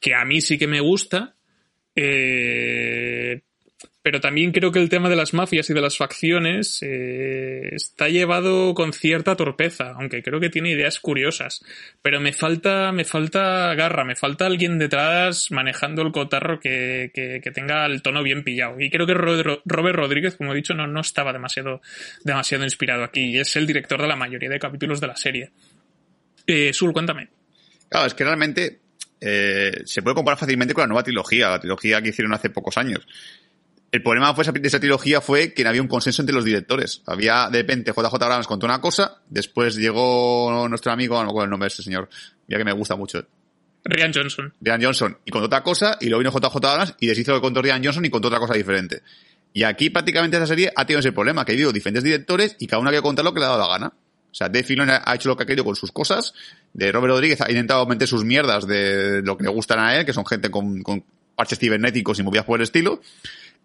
que 0.00 0.14
a 0.14 0.24
mí 0.26 0.42
sí 0.42 0.58
que 0.58 0.66
me 0.66 0.80
gusta, 0.80 1.36
eh, 1.96 3.42
pero 4.02 4.20
también 4.20 4.52
creo 4.52 4.70
que 4.70 4.78
el 4.78 4.88
tema 4.88 5.08
de 5.08 5.16
las 5.16 5.34
mafias 5.34 5.68
y 5.68 5.74
de 5.74 5.80
las 5.80 5.96
facciones 5.96 6.78
eh, 6.82 7.70
está 7.72 8.08
llevado 8.08 8.72
con 8.72 8.92
cierta 8.92 9.34
torpeza, 9.34 9.94
aunque 9.98 10.22
creo 10.22 10.38
que 10.38 10.48
tiene 10.48 10.70
ideas 10.70 11.00
curiosas. 11.00 11.64
Pero 12.02 12.20
me 12.20 12.32
falta, 12.32 12.92
me 12.92 13.04
falta 13.04 13.74
garra, 13.74 14.04
me 14.04 14.14
falta 14.14 14.46
alguien 14.46 14.78
detrás 14.78 15.50
manejando 15.50 16.02
el 16.02 16.12
cotarro 16.12 16.60
que, 16.60 17.10
que, 17.12 17.50
tenga 17.50 17.84
el 17.86 18.00
tono 18.00 18.22
bien 18.22 18.44
pillado. 18.44 18.80
Y 18.80 18.90
creo 18.90 19.08
que 19.08 19.14
Ro- 19.14 19.62
Robert 19.64 19.96
Rodríguez, 19.96 20.36
como 20.36 20.52
he 20.52 20.56
dicho, 20.56 20.74
no, 20.74 20.86
no 20.86 21.00
estaba 21.00 21.32
demasiado, 21.32 21.80
demasiado 22.22 22.62
inspirado 22.62 23.02
aquí. 23.02 23.30
Y 23.30 23.38
es 23.40 23.56
el 23.56 23.66
director 23.66 24.00
de 24.00 24.06
la 24.06 24.14
mayoría 24.14 24.48
de 24.50 24.60
capítulos 24.60 25.00
de 25.00 25.06
la 25.08 25.16
serie. 25.16 25.50
Eh, 26.46 26.72
Sul, 26.72 26.92
cuéntame. 26.92 27.28
Claro, 27.88 28.06
es 28.06 28.14
que 28.14 28.22
realmente 28.22 28.78
eh, 29.20 29.82
se 29.84 30.02
puede 30.02 30.14
comparar 30.14 30.38
fácilmente 30.38 30.74
con 30.74 30.82
la 30.82 30.88
nueva 30.88 31.02
trilogía, 31.02 31.50
la 31.50 31.60
trilogía 31.60 32.02
que 32.02 32.10
hicieron 32.10 32.34
hace 32.34 32.50
pocos 32.50 32.76
años. 32.78 33.06
El 33.92 34.02
problema 34.02 34.34
fue 34.34 34.42
esa, 34.42 34.52
de 34.52 34.66
esa 34.66 34.80
trilogía 34.80 35.20
fue 35.20 35.54
que 35.54 35.62
no 35.62 35.70
había 35.70 35.80
un 35.80 35.88
consenso 35.88 36.22
entre 36.22 36.34
los 36.34 36.44
directores. 36.44 37.02
Había, 37.06 37.48
de 37.50 37.58
repente, 37.58 37.92
JJ 37.92 38.14
Abrams 38.14 38.46
contó 38.46 38.66
una 38.66 38.80
cosa, 38.80 39.22
después 39.28 39.76
llegó 39.76 40.66
nuestro 40.68 40.92
amigo, 40.92 41.16
no 41.16 41.24
me 41.24 41.28
acuerdo 41.30 41.44
el 41.44 41.50
nombre 41.50 41.66
de 41.66 41.68
este 41.68 41.82
señor, 41.82 42.08
ya 42.48 42.58
que 42.58 42.64
me 42.64 42.72
gusta 42.72 42.96
mucho, 42.96 43.26
Rian 43.88 44.12
Johnson. 44.12 44.52
Rian 44.60 44.82
Johnson, 44.82 45.18
y 45.24 45.30
contó 45.30 45.46
otra 45.46 45.62
cosa, 45.62 45.96
y 46.00 46.08
luego 46.08 46.18
vino 46.18 46.32
JJ 46.32 46.56
Abrams 46.66 46.94
y 46.98 47.06
deshizo 47.06 47.32
lo 47.32 47.38
que 47.38 47.42
contó 47.42 47.62
Rian 47.62 47.82
Johnson 47.82 48.04
y 48.04 48.10
contó 48.10 48.28
otra 48.28 48.40
cosa 48.40 48.54
diferente. 48.54 49.02
Y 49.52 49.62
aquí 49.62 49.90
prácticamente 49.90 50.36
esa 50.36 50.46
serie 50.46 50.72
ha 50.74 50.84
tenido 50.84 51.00
ese 51.00 51.12
problema, 51.12 51.44
que 51.44 51.52
ha 51.52 51.54
habido 51.54 51.72
diferentes 51.72 52.02
directores 52.02 52.56
y 52.58 52.66
cada 52.66 52.80
uno 52.80 52.88
ha 52.88 52.92
querido 52.92 53.04
contar 53.04 53.24
lo 53.24 53.32
que 53.32 53.40
le 53.40 53.46
ha 53.46 53.50
dado 53.50 53.60
la 53.60 53.68
gana. 53.68 53.92
O 54.36 54.38
sea, 54.38 54.50
Dave 54.50 54.64
Filoni 54.64 54.92
ha 54.92 55.14
hecho 55.14 55.30
lo 55.30 55.36
que 55.36 55.44
ha 55.44 55.46
querido 55.46 55.64
con 55.64 55.76
sus 55.76 55.90
cosas, 55.92 56.34
de 56.74 56.92
Robert 56.92 57.12
Rodríguez 57.12 57.40
ha 57.40 57.48
intentado 57.48 57.86
meter 57.86 58.06
sus 58.06 58.22
mierdas 58.22 58.66
de 58.66 59.22
lo 59.22 59.38
que 59.38 59.44
le 59.44 59.48
gustan 59.48 59.78
a 59.78 59.96
él, 59.96 60.04
que 60.04 60.12
son 60.12 60.26
gente 60.26 60.50
con, 60.50 60.82
parches 61.34 61.58
cibernéticos 61.58 62.18
y 62.18 62.22
movidas 62.22 62.44
por 62.44 62.58
el 62.60 62.64
estilo. 62.64 63.00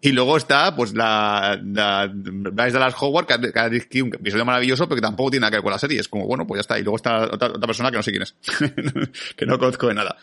Y 0.00 0.12
luego 0.12 0.38
está, 0.38 0.74
pues, 0.74 0.94
la, 0.94 1.60
la 1.62 2.10
Bryce 2.10 2.72
Dallas 2.72 2.94
Howard, 2.98 3.26
que 3.26 3.52
ha, 3.54 3.68
dirigido 3.68 4.06
un 4.06 4.14
episodio 4.14 4.46
maravilloso, 4.46 4.88
pero 4.88 4.96
que 4.96 5.02
tampoco 5.02 5.32
tiene 5.32 5.42
nada 5.42 5.50
que 5.50 5.56
ver 5.58 5.62
con 5.62 5.72
la 5.72 5.78
serie. 5.78 6.00
Es 6.00 6.08
como, 6.08 6.26
bueno, 6.26 6.46
pues 6.46 6.56
ya 6.56 6.60
está. 6.62 6.78
Y 6.78 6.84
luego 6.84 6.96
está 6.96 7.24
otra 7.24 7.66
persona 7.66 7.90
que 7.90 7.98
no 7.98 8.02
sé 8.02 8.10
quién 8.10 8.22
es. 8.22 8.34
que 9.36 9.44
no 9.44 9.58
conozco 9.58 9.88
de 9.88 9.94
nada. 9.94 10.16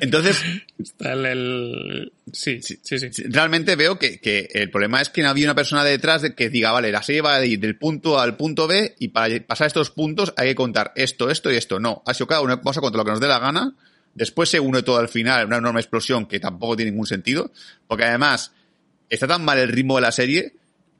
Entonces, 0.00 0.42
Está 0.78 1.12
el, 1.12 1.26
el- 1.26 2.12
Sí, 2.32 2.62
sí, 2.62 2.78
sí. 2.82 2.98
sí. 2.98 3.22
realmente 3.28 3.76
veo 3.76 3.98
que, 3.98 4.18
que 4.18 4.48
el 4.54 4.70
problema 4.70 5.02
es 5.02 5.10
que 5.10 5.22
no 5.22 5.28
había 5.28 5.46
una 5.46 5.54
persona 5.54 5.84
detrás 5.84 6.22
de 6.22 6.34
que 6.34 6.48
diga, 6.48 6.72
vale, 6.72 6.90
la 6.90 7.02
serie 7.02 7.20
va 7.20 7.36
a 7.36 7.44
ir 7.44 7.60
del 7.60 7.76
punto 7.76 8.18
A 8.18 8.22
al 8.22 8.36
punto 8.36 8.66
B 8.66 8.94
y 8.98 9.08
para 9.08 9.38
pasar 9.46 9.66
estos 9.66 9.90
puntos 9.90 10.32
hay 10.36 10.48
que 10.48 10.54
contar 10.54 10.92
esto, 10.96 11.28
esto 11.30 11.52
y 11.52 11.56
esto. 11.56 11.78
No, 11.78 12.02
ha 12.06 12.14
sido 12.14 12.26
cada 12.26 12.40
uno 12.40 12.56
vamos 12.56 12.78
a 12.78 12.80
contar 12.80 12.98
lo 12.98 13.04
que 13.04 13.10
nos 13.10 13.20
dé 13.20 13.28
la 13.28 13.38
gana. 13.38 13.74
Después 14.14 14.48
se 14.48 14.60
une 14.60 14.82
todo 14.82 14.98
al 14.98 15.08
final, 15.08 15.46
una 15.46 15.58
enorme 15.58 15.80
explosión 15.80 16.26
que 16.26 16.40
tampoco 16.40 16.76
tiene 16.76 16.90
ningún 16.90 17.06
sentido. 17.06 17.50
Porque 17.86 18.04
además, 18.04 18.52
está 19.10 19.26
tan 19.26 19.44
mal 19.44 19.58
el 19.58 19.68
ritmo 19.68 19.96
de 19.96 20.02
la 20.02 20.12
serie 20.12 20.54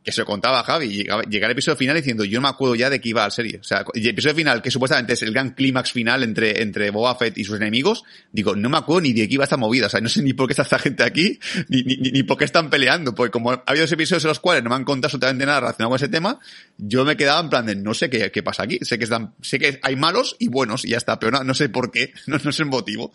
que 0.05 0.12
se 0.12 0.20
lo 0.22 0.26
contaba 0.26 0.62
Javi. 0.64 0.88
Llegaba, 0.88 1.22
llega 1.22 1.46
el 1.46 1.53
episodio 1.53 1.76
final 1.76 1.96
diciendo, 1.96 2.24
yo 2.24 2.38
no 2.40 2.42
me 2.42 2.48
acuerdo 2.48 2.74
ya 2.74 2.90
de 2.90 3.00
qué 3.00 3.11
iba 3.11 3.22
la 3.22 3.30
serie. 3.30 3.59
O 3.61 3.64
sea, 3.64 3.84
el 3.94 4.07
episodio 4.07 4.34
final, 4.34 4.61
que 4.61 4.70
supuestamente 4.70 5.12
es 5.12 5.22
el 5.22 5.32
gran 5.32 5.50
clímax 5.50 5.92
final 5.92 6.22
entre, 6.22 6.61
entre 6.62 6.90
Boba 6.90 7.14
Fett 7.14 7.38
y 7.38 7.44
sus 7.44 7.57
enemigos, 7.57 8.03
digo, 8.32 8.57
no 8.57 8.68
me 8.68 8.78
acuerdo 8.78 9.03
ni 9.03 9.12
de 9.12 9.28
qué 9.28 9.34
iba 9.34 9.44
esta 9.44 9.57
movida. 9.57 9.86
O 9.86 9.88
sea, 9.90 10.00
no 10.00 10.09
sé 10.09 10.22
ni 10.22 10.32
por 10.32 10.46
qué 10.48 10.53
está 10.55 10.62
esta 10.62 10.78
gente 10.78 11.05
aquí, 11.05 11.38
ni, 11.68 11.82
ni, 11.82 11.96
ni- 11.96 12.22
por 12.24 12.36
qué 12.38 12.44
están 12.44 12.68
peleando. 12.70 13.14
Porque 13.14 13.30
como 13.30 13.53
ha 13.53 13.62
habido 13.66 13.84
dos 13.84 13.92
episodios 13.92 14.24
en 14.24 14.28
los 14.28 14.40
cuales 14.40 14.64
no 14.64 14.70
me 14.70 14.76
han 14.76 14.84
contado 14.84 15.07
absolutamente 15.09 15.46
nada 15.46 15.61
relacionado 15.61 15.90
con 15.90 15.96
ese 15.96 16.09
tema, 16.09 16.38
yo 16.78 17.05
me 17.05 17.16
quedaba 17.16 17.40
en 17.40 17.50
plan 17.50 17.66
de, 17.66 17.76
no 17.76 17.94
sé 17.94 18.11
qué, 18.11 18.30
qué 18.32 18.42
pasa 18.42 18.64
aquí. 18.64 18.78
Sé 18.82 18.98
que 18.98 19.05
están, 19.05 19.34
sé 19.40 19.59
que 19.59 19.78
hay 19.82 19.94
malos 19.96 20.36
y 20.38 20.48
buenos 20.48 20.84
y 20.84 20.88
ya 20.88 20.96
está, 20.96 21.18
pero 21.18 21.30
no, 21.32 21.44
no 21.44 21.55
sé 21.55 21.68
por 21.68 21.90
qué, 21.92 22.12
no, 22.26 22.38
no 22.42 22.50
sé 22.53 22.62
el 22.62 22.68
motivo. 22.68 23.12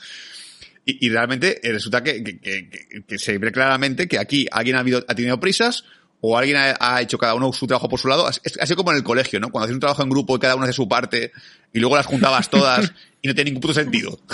Y, 0.85 1.05
y 1.05 1.09
realmente 1.09 1.59
eh, 1.67 1.73
resulta 1.73 2.01
que, 2.01 2.23
que- 2.23 2.39
que- 2.39 2.69
que 3.05 3.17
se 3.19 3.37
ve 3.37 3.51
claramente 3.51 4.07
que 4.07 4.17
aquí 4.19 4.47
alguien 4.51 4.77
ha, 4.77 4.79
habido, 4.79 5.03
ha 5.07 5.15
tenido 5.15 5.37
prisas 5.39 5.83
o 6.21 6.37
alguien 6.37 6.57
ha, 6.57 6.75
ha 6.79 7.01
hecho 7.01 7.17
cada 7.17 7.35
uno 7.35 7.51
su 7.53 7.67
trabajo 7.67 7.89
por 7.89 7.99
su 7.99 8.07
lado. 8.07 8.27
Así 8.27 8.75
como 8.75 8.91
en 8.91 8.97
el 8.97 9.03
colegio, 9.03 9.39
¿no? 9.39 9.49
Cuando 9.49 9.65
haces 9.65 9.75
un 9.75 9.79
trabajo 9.79 10.03
en 10.03 10.09
grupo 10.09 10.35
y 10.35 10.39
cada 10.39 10.55
uno 10.55 10.63
hace 10.63 10.73
su 10.73 10.87
parte 10.87 11.31
y 11.73 11.79
luego 11.79 11.95
las 11.95 12.05
juntabas 12.05 12.49
todas 12.51 12.91
y 13.21 13.27
no 13.27 13.35
tiene 13.35 13.51
ningún 13.51 13.61
puto 13.61 13.73
sentido. 13.73 14.19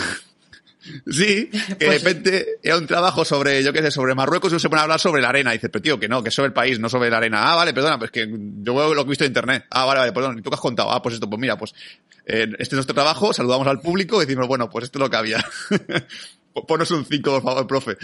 Sí, 1.09 1.49
que 1.79 1.85
de 1.85 1.91
repente 1.91 2.45
era 2.61 2.77
un 2.77 2.85
trabajo 2.85 3.23
sobre, 3.23 3.63
yo 3.63 3.71
qué 3.71 3.81
sé, 3.81 3.89
sobre 3.89 4.15
Marruecos 4.15 4.51
y 4.51 4.55
uno 4.55 4.59
se 4.59 4.69
pone 4.69 4.81
a 4.81 4.83
hablar 4.83 4.99
sobre 4.99 5.21
la 5.21 5.29
arena. 5.29 5.53
Y 5.53 5.57
dices, 5.57 5.69
pero 5.71 5.81
tío, 5.81 5.97
que 5.97 6.09
no, 6.09 6.21
que 6.21 6.27
es 6.27 6.35
sobre 6.35 6.47
el 6.47 6.53
país, 6.53 6.77
no 6.77 6.89
sobre 6.89 7.09
la 7.09 7.17
arena. 7.17 7.51
Ah, 7.51 7.55
vale, 7.55 7.73
perdona, 7.73 7.97
pues 7.97 8.11
que 8.11 8.27
yo 8.29 8.75
veo 8.75 8.93
lo 8.93 9.03
que 9.03 9.07
he 9.07 9.11
visto 9.11 9.23
en 9.23 9.29
internet. 9.29 9.65
Ah, 9.69 9.85
vale, 9.85 10.01
vale, 10.01 10.11
perdón, 10.11 10.39
¿y 10.39 10.41
tú 10.41 10.49
qué 10.49 10.55
has 10.55 10.61
contado? 10.61 10.91
Ah, 10.91 11.01
pues 11.01 11.15
esto, 11.15 11.29
pues 11.29 11.39
mira, 11.39 11.57
pues 11.57 11.73
eh, 12.25 12.47
este 12.59 12.63
es 12.63 12.73
nuestro 12.73 12.93
trabajo, 12.93 13.33
saludamos 13.33 13.67
al 13.67 13.79
público 13.79 14.21
y 14.21 14.25
decimos, 14.25 14.47
bueno, 14.47 14.69
pues 14.69 14.83
esto 14.83 14.99
es 14.99 15.01
lo 15.01 15.09
que 15.09 15.15
había. 15.15 15.45
Ponos 16.67 16.91
un 16.91 17.05
5, 17.05 17.31
por 17.31 17.43
favor, 17.43 17.65
profe. 17.65 17.97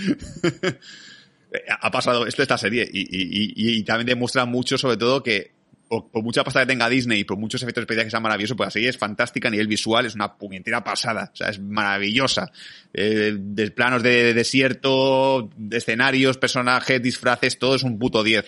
Eh, 1.52 1.64
ha 1.68 1.92
pasado 1.92 2.26
esto 2.28 2.42
esta 2.42 2.58
serie 2.58 2.88
y, 2.92 3.02
y, 3.02 3.80
y, 3.80 3.84
también 3.84 4.08
demuestra 4.08 4.46
mucho, 4.46 4.78
sobre 4.78 4.98
todo, 4.98 5.24
que 5.24 5.52
por, 5.90 6.24
mucha 6.24 6.44
pasta 6.44 6.62
que 6.62 6.68
tenga 6.68 6.88
Disney 6.88 7.22
y 7.22 7.24
por 7.24 7.38
muchos 7.38 7.62
efectos 7.64 7.82
especiales 7.82 8.06
que 8.06 8.12
sean 8.12 8.24
maravillosos, 8.24 8.56
pues 8.56 8.68
la 8.68 8.72
serie 8.72 8.90
es 8.90 8.98
fantástica 8.98 9.48
a 9.48 9.52
nivel 9.52 9.68
visual, 9.68 10.06
es 10.06 10.16
una 10.16 10.38
puñetera 10.38 10.84
pasada, 10.84 11.32
o 11.34 11.36
sea, 11.36 11.50
es 11.50 11.60
maravillosa. 11.60 12.52
Eh, 12.94 13.36
de 13.38 13.72
planos 13.72 14.04
de, 14.04 14.24
de 14.24 14.34
desierto, 14.34 15.50
de 15.58 15.78
escenarios, 15.78 16.38
personajes, 16.38 17.02
disfraces, 17.02 17.58
todo 17.58 17.76
es 17.76 17.84
un 17.84 17.98
puto 17.98 18.24
10. 18.24 18.46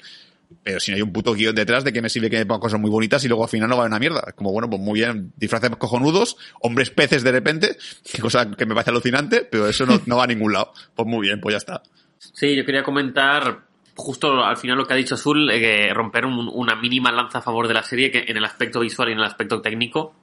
Pero 0.64 0.80
si 0.80 0.92
no 0.92 0.96
hay 0.96 1.02
un 1.02 1.14
puto 1.14 1.34
guion 1.34 1.56
detrás, 1.56 1.84
¿de 1.84 1.94
qué 1.94 2.02
me 2.02 2.10
sirve 2.10 2.30
que 2.30 2.38
me 2.38 2.46
pongan 2.46 2.60
cosas 2.60 2.80
muy 2.80 2.90
bonitas 2.90 3.24
y 3.24 3.28
luego 3.28 3.44
al 3.44 3.50
final 3.50 3.70
no 3.70 3.78
vale 3.78 3.88
una 3.88 4.00
mierda? 4.00 4.34
Como 4.36 4.52
bueno, 4.52 4.70
pues 4.70 4.82
muy 4.82 5.00
bien, 5.00 5.32
disfraces 5.38 5.70
cojonudos, 5.78 6.38
hombres 6.60 6.90
peces 6.92 7.24
de 7.24 7.32
repente, 7.32 7.78
que 8.12 8.22
cosa 8.22 8.52
que 8.52 8.66
me 8.66 8.76
parece 8.76 8.92
alucinante, 8.92 9.48
pero 9.50 9.68
eso 9.68 9.86
no, 9.86 10.02
no 10.06 10.18
va 10.18 10.26
a 10.26 10.28
ningún 10.28 10.54
lado. 10.54 10.74
Pues 10.94 11.08
muy 11.08 11.22
bien, 11.22 11.40
pues 11.40 11.54
ya 11.54 11.58
está. 11.58 11.82
Sí, 12.22 12.56
yo 12.56 12.66
quería 12.66 12.84
comentar 12.84 13.62
justo 13.96 14.44
al 14.44 14.58
final 14.58 14.78
lo 14.78 14.86
que 14.86 14.94
ha 14.94 14.98
dicho 14.98 15.18
Zul, 15.18 15.50
eh, 15.52 15.92
romper 15.94 16.26
un- 16.26 16.50
una 16.54 16.76
mínima 16.76 17.12
lanza 17.12 17.40
a 17.40 17.42
favor 17.42 17.68
de 17.68 17.74
la 17.74 17.84
serie 17.84 18.12
que 18.12 18.26
en 18.28 18.38
el 18.38 18.46
aspecto 18.46 18.80
visual 18.80 19.10
y 19.10 19.12
en 19.14 19.18
el 19.20 19.26
aspecto 19.26 19.62
técnico, 19.62 20.14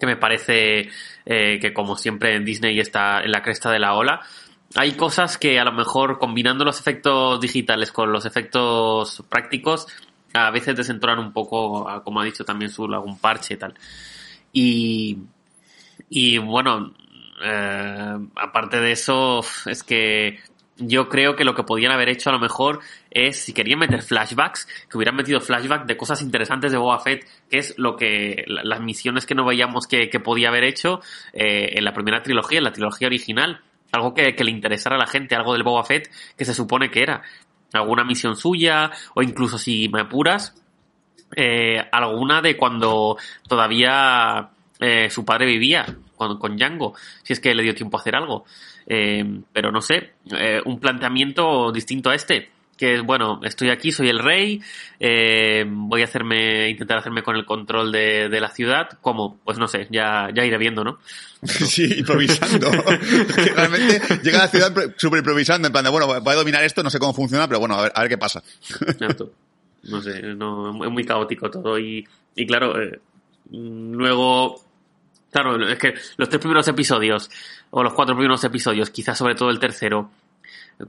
que 0.00 0.06
me 0.06 0.16
parece 0.16 0.88
eh, 1.26 1.58
que 1.60 1.72
como 1.74 1.96
siempre 1.96 2.34
en 2.34 2.44
Disney 2.44 2.78
está 2.80 3.20
en 3.22 3.30
la 3.32 3.42
cresta 3.42 3.70
de 3.70 3.78
la 3.78 3.94
ola. 3.94 4.20
Hay 4.74 4.92
cosas 4.92 5.36
que 5.38 5.58
a 5.60 5.64
lo 5.64 5.72
mejor 5.72 6.18
combinando 6.18 6.64
los 6.64 6.80
efectos 6.80 7.40
digitales 7.40 7.92
con 7.92 8.12
los 8.12 8.24
efectos 8.26 9.22
prácticos 9.28 9.86
a 10.34 10.50
veces 10.50 10.76
desentonan 10.76 11.18
un 11.18 11.32
poco, 11.32 11.86
como 12.04 12.20
ha 12.20 12.24
dicho 12.24 12.44
también 12.44 12.70
Zul, 12.70 12.94
algún 12.94 13.18
parche 13.18 13.54
y 13.54 13.56
tal. 13.56 13.74
Y, 14.52 15.18
y 16.10 16.38
bueno, 16.38 16.92
eh, 17.42 18.16
aparte 18.36 18.80
de 18.80 18.92
eso, 18.92 19.40
es 19.66 19.82
que 19.82 20.38
yo 20.78 21.08
creo 21.08 21.34
que 21.36 21.44
lo 21.44 21.54
que 21.54 21.64
podían 21.64 21.92
haber 21.92 22.08
hecho 22.08 22.30
a 22.30 22.32
lo 22.32 22.38
mejor 22.38 22.80
es, 23.10 23.36
si 23.42 23.52
querían 23.52 23.78
meter 23.80 24.02
flashbacks, 24.02 24.66
que 24.88 24.96
hubieran 24.96 25.16
metido 25.16 25.40
flashbacks 25.40 25.86
de 25.86 25.96
cosas 25.96 26.22
interesantes 26.22 26.72
de 26.72 26.78
Boba 26.78 27.00
Fett, 27.00 27.26
que 27.50 27.58
es 27.58 27.74
lo 27.78 27.96
que, 27.96 28.44
la- 28.46 28.62
las 28.64 28.80
misiones 28.80 29.26
que 29.26 29.34
no 29.34 29.44
veíamos 29.44 29.86
que, 29.86 30.08
podía 30.20 30.48
haber 30.48 30.64
hecho 30.64 31.00
eh, 31.32 31.70
en 31.76 31.84
la 31.84 31.92
primera 31.92 32.22
trilogía, 32.22 32.58
en 32.58 32.64
la 32.64 32.72
trilogía 32.72 33.08
original. 33.08 33.60
Algo 33.92 34.12
que, 34.14 34.34
que 34.34 34.44
le 34.44 34.50
interesara 34.50 34.96
a 34.96 34.98
la 34.98 35.06
gente, 35.06 35.34
algo 35.34 35.52
del 35.54 35.62
Boba 35.62 35.82
Fett 35.84 36.10
que 36.36 36.44
se 36.44 36.54
supone 36.54 36.90
que 36.90 37.02
era. 37.02 37.22
Alguna 37.72 38.04
misión 38.04 38.36
suya, 38.36 38.90
o 39.14 39.22
incluso 39.22 39.58
si 39.58 39.88
me 39.88 40.02
apuras, 40.02 40.54
eh, 41.36 41.82
alguna 41.92 42.40
de 42.40 42.56
cuando 42.56 43.16
todavía 43.48 44.50
eh, 44.80 45.10
su 45.10 45.24
padre 45.24 45.46
vivía 45.46 45.86
con, 46.18 46.38
con 46.38 46.56
Django, 46.56 46.94
si 47.22 47.32
es 47.32 47.40
que 47.40 47.54
le 47.54 47.62
dio 47.62 47.74
tiempo 47.74 47.96
a 47.96 48.00
hacer 48.00 48.16
algo. 48.16 48.44
Eh, 48.86 49.24
pero 49.52 49.72
no 49.72 49.80
sé, 49.80 50.14
eh, 50.32 50.60
un 50.64 50.78
planteamiento 50.80 51.72
distinto 51.72 52.10
a 52.10 52.14
este, 52.14 52.50
que 52.78 52.94
es, 52.94 53.02
bueno, 53.02 53.40
estoy 53.42 53.70
aquí, 53.70 53.92
soy 53.92 54.08
el 54.08 54.20
rey, 54.20 54.62
eh, 55.00 55.64
voy 55.66 56.00
a 56.00 56.04
hacerme, 56.04 56.70
intentar 56.70 56.98
hacerme 56.98 57.22
con 57.22 57.36
el 57.36 57.44
control 57.44 57.92
de, 57.92 58.28
de 58.28 58.40
la 58.40 58.50
ciudad, 58.50 58.88
¿cómo? 59.02 59.38
Pues 59.44 59.58
no 59.58 59.66
sé, 59.66 59.88
ya, 59.90 60.28
ya 60.34 60.44
iré 60.44 60.56
viendo, 60.56 60.84
¿no? 60.84 60.98
Sí, 61.42 61.98
improvisando. 61.98 62.70
que 63.34 63.52
realmente 63.52 64.00
llega 64.22 64.38
a 64.38 64.42
la 64.42 64.48
ciudad 64.48 64.72
súper 64.96 65.18
improvisando, 65.18 65.66
en 65.66 65.72
plan 65.72 65.84
de, 65.84 65.90
bueno, 65.90 66.06
voy 66.06 66.32
a 66.32 66.36
dominar 66.36 66.62
esto, 66.62 66.82
no 66.82 66.90
sé 66.90 66.98
cómo 66.98 67.12
funciona, 67.12 67.46
pero 67.46 67.58
bueno, 67.60 67.74
a 67.74 67.82
ver, 67.82 67.92
a 67.94 68.00
ver 68.00 68.08
qué 68.08 68.18
pasa. 68.18 68.42
Exacto. 68.86 69.32
No 69.82 70.00
sé, 70.00 70.22
no, 70.22 70.84
es 70.84 70.90
muy 70.90 71.04
caótico 71.04 71.50
todo 71.50 71.78
y, 71.78 72.06
y 72.34 72.46
claro, 72.46 72.80
eh, 72.80 73.00
luego, 73.50 74.60
claro, 75.30 75.68
es 75.68 75.78
que 75.78 75.94
los 76.16 76.28
tres 76.28 76.40
primeros 76.40 76.68
episodios, 76.68 77.30
o 77.70 77.82
los 77.82 77.94
cuatro 77.94 78.14
primeros 78.14 78.42
episodios, 78.44 78.90
quizás 78.90 79.16
sobre 79.18 79.34
todo 79.34 79.50
el 79.50 79.58
tercero, 79.58 80.10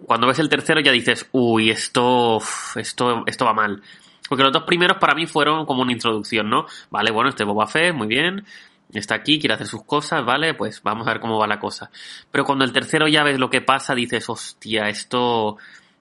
cuando 0.06 0.28
ves 0.28 0.40
el 0.40 0.50
tercero 0.50 0.82
ya 0.82 0.92
dices, 0.92 1.28
uy, 1.32 1.72
esto, 1.72 2.40
esto, 2.76 3.24
esto 3.26 3.46
va 3.46 3.54
mal. 3.54 3.82
Porque 4.28 4.44
los 4.44 4.54
dos 4.54 4.64
primeros 4.64 4.98
para 4.98 5.16
mí 5.16 5.26
fueron 5.26 5.66
como 5.66 5.82
una 5.82 5.92
introducción, 5.92 6.50
¿no? 6.50 6.68
Vale, 6.92 7.12
bueno, 7.12 7.30
este 7.30 7.44
Boba 7.44 7.66
Fett, 7.66 7.96
muy 7.96 8.08
bien, 8.08 8.46
está 8.94 9.16
aquí, 9.16 9.40
quiere 9.40 9.56
hacer 9.56 9.66
sus 9.66 9.84
cosas, 9.84 10.24
vale, 10.24 10.54
pues 10.54 10.84
vamos 10.84 11.08
a 11.08 11.14
ver 11.14 11.20
cómo 11.20 11.40
va 11.40 11.48
la 11.48 11.60
cosa. 11.60 11.90
Pero 12.32 12.46
cuando 12.46 12.64
el 12.64 12.72
tercero 12.72 13.08
ya 13.08 13.24
ves 13.24 13.40
lo 13.40 13.50
que 13.50 13.62
pasa, 13.62 13.96
dices, 13.96 14.30
hostia, 14.30 14.88
esto, 14.90 15.58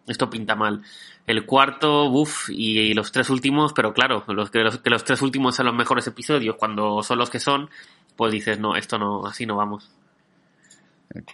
esto 0.07 0.29
pinta 0.29 0.55
mal. 0.55 0.83
El 1.27 1.47
cuarto, 1.47 2.05
uff, 2.05 2.51
y, 2.51 2.79
y 2.79 2.95
los 2.95 3.13
tres 3.13 3.31
últimos, 3.31 3.73
pero 3.73 3.95
claro, 3.95 4.25
los 4.29 4.51
que, 4.51 4.61
los 4.61 4.79
que 4.79 4.91
los 4.91 5.05
tres 5.05 5.23
últimos 5.23 5.57
son 5.57 5.67
los 5.67 5.75
mejores 5.75 6.07
episodios, 6.07 6.57
cuando 6.57 7.03
son 7.03 7.19
los 7.19 7.31
que 7.31 7.41
son, 7.41 7.71
pues 8.19 8.33
dices, 8.33 8.59
no, 8.59 8.77
esto 8.77 8.99
no, 8.99 9.25
así 9.25 9.47
no 9.47 9.57
vamos. 9.57 9.89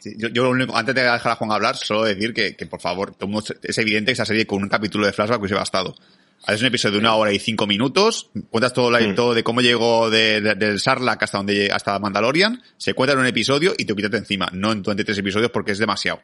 Sí, 0.00 0.14
yo, 0.16 0.28
yo 0.28 0.44
lo 0.44 0.50
único, 0.50 0.76
antes 0.76 0.94
de 0.94 1.02
dejar 1.02 1.32
a 1.32 1.36
Juan 1.36 1.50
hablar, 1.50 1.76
solo 1.76 2.04
decir 2.04 2.32
que, 2.32 2.54
que 2.54 2.66
por 2.66 2.80
favor, 2.80 3.12
todo 3.12 3.26
el 3.26 3.32
mundo- 3.32 3.54
es 3.60 3.78
evidente 3.78 4.10
que 4.10 4.12
esa 4.12 4.24
serie 4.24 4.46
con 4.46 4.62
un 4.62 4.68
capítulo 4.68 5.04
de 5.06 5.12
flashback 5.12 5.40
hubiese 5.40 5.56
bastado. 5.56 5.96
Haces 6.46 6.60
un 6.60 6.66
episodio 6.68 6.92
de 6.94 6.98
una 7.00 7.14
hora 7.14 7.32
y 7.32 7.38
cinco 7.40 7.66
minutos, 7.66 8.30
cuentas 8.50 8.72
todo, 8.72 8.90
la, 8.90 9.00
Mm. 9.00 9.14
todo 9.14 9.34
de 9.34 9.42
cómo 9.42 9.62
llegó 9.62 10.10
de, 10.10 10.40
de- 10.42 10.54
del 10.54 10.78
Sarlacc 10.78 11.22
hasta 11.22 11.38
donde 11.38 11.72
hasta 11.72 11.98
Mandalorian, 11.98 12.62
se 12.76 12.94
cuenta 12.94 13.14
en 13.14 13.20
un 13.20 13.26
episodio 13.26 13.72
y 13.76 13.84
te 13.86 13.94
quítate 13.96 14.18
encima, 14.18 14.48
no 14.52 14.70
en 14.70 14.82
23 14.82 15.18
episodios 15.18 15.50
porque 15.50 15.72
es 15.72 15.78
demasiado. 15.78 16.20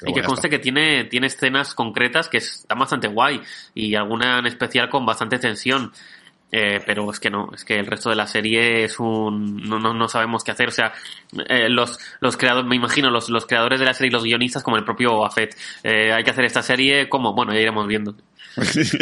Pero 0.00 0.10
y 0.10 0.14
que 0.14 0.20
bueno, 0.20 0.28
conste 0.28 0.48
que 0.48 0.58
tiene, 0.58 1.04
tiene 1.04 1.26
escenas 1.26 1.74
concretas 1.74 2.28
que 2.28 2.38
están 2.38 2.78
bastante 2.78 3.08
guay 3.08 3.40
y 3.74 3.94
alguna 3.94 4.38
en 4.38 4.46
especial 4.46 4.88
con 4.88 5.04
bastante 5.04 5.38
tensión. 5.38 5.92
Eh, 6.50 6.80
pero 6.86 7.10
es 7.10 7.20
que 7.20 7.28
no, 7.28 7.50
es 7.54 7.62
que 7.64 7.74
el 7.74 7.86
resto 7.86 8.08
de 8.08 8.16
la 8.16 8.26
serie 8.26 8.84
es 8.84 8.98
un. 8.98 9.62
No, 9.68 9.78
no, 9.78 9.92
no 9.92 10.08
sabemos 10.08 10.42
qué 10.44 10.52
hacer. 10.52 10.68
O 10.68 10.72
sea, 10.72 10.92
eh, 11.46 11.68
los, 11.68 11.98
los 12.20 12.38
creadores, 12.38 12.68
me 12.68 12.76
imagino, 12.76 13.10
los, 13.10 13.28
los 13.28 13.44
creadores 13.46 13.78
de 13.78 13.86
la 13.86 13.92
serie 13.92 14.08
y 14.08 14.12
los 14.12 14.24
guionistas, 14.24 14.62
como 14.62 14.78
el 14.78 14.84
propio 14.84 15.12
Boba 15.12 15.30
Fett, 15.30 15.54
eh, 15.82 16.12
hay 16.12 16.24
que 16.24 16.30
hacer 16.30 16.46
esta 16.46 16.62
serie, 16.62 17.08
como 17.08 17.34
Bueno, 17.34 17.52
ya 17.52 17.60
iremos 17.60 17.86
viendo. 17.86 18.16
es, 18.56 18.96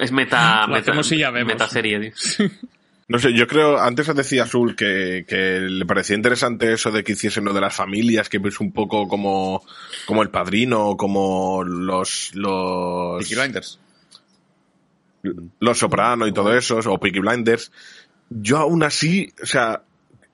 es 0.00 0.12
meta, 0.12 0.66
meta, 0.68 1.00
ya 1.02 1.30
vemos. 1.30 1.52
meta 1.52 1.68
serie, 1.68 1.98
tío. 1.98 2.48
No 3.08 3.20
sé, 3.20 3.32
yo 3.34 3.46
creo, 3.46 3.78
antes 3.78 4.12
decía 4.16 4.42
Azul 4.42 4.74
que, 4.74 5.24
que 5.28 5.60
le 5.60 5.86
parecía 5.86 6.16
interesante 6.16 6.72
eso 6.72 6.90
de 6.90 7.04
que 7.04 7.12
hiciesen 7.12 7.44
lo 7.44 7.52
de 7.52 7.60
las 7.60 7.74
familias, 7.74 8.28
que 8.28 8.40
es 8.44 8.58
un 8.58 8.72
poco 8.72 9.06
como, 9.06 9.62
como 10.06 10.22
el 10.22 10.30
padrino, 10.30 10.96
como 10.96 11.62
los, 11.62 12.32
los, 12.34 13.18
Peaky 13.20 13.36
Blinders. 13.36 13.78
Los 15.60 15.78
Soprano 15.78 16.26
y 16.26 16.32
todo 16.32 16.54
eso, 16.56 16.78
o 16.84 16.98
Peaky 16.98 17.20
Blinders. 17.20 17.72
Yo 18.30 18.58
aún 18.58 18.82
así, 18.82 19.32
o 19.42 19.46
sea, 19.46 19.82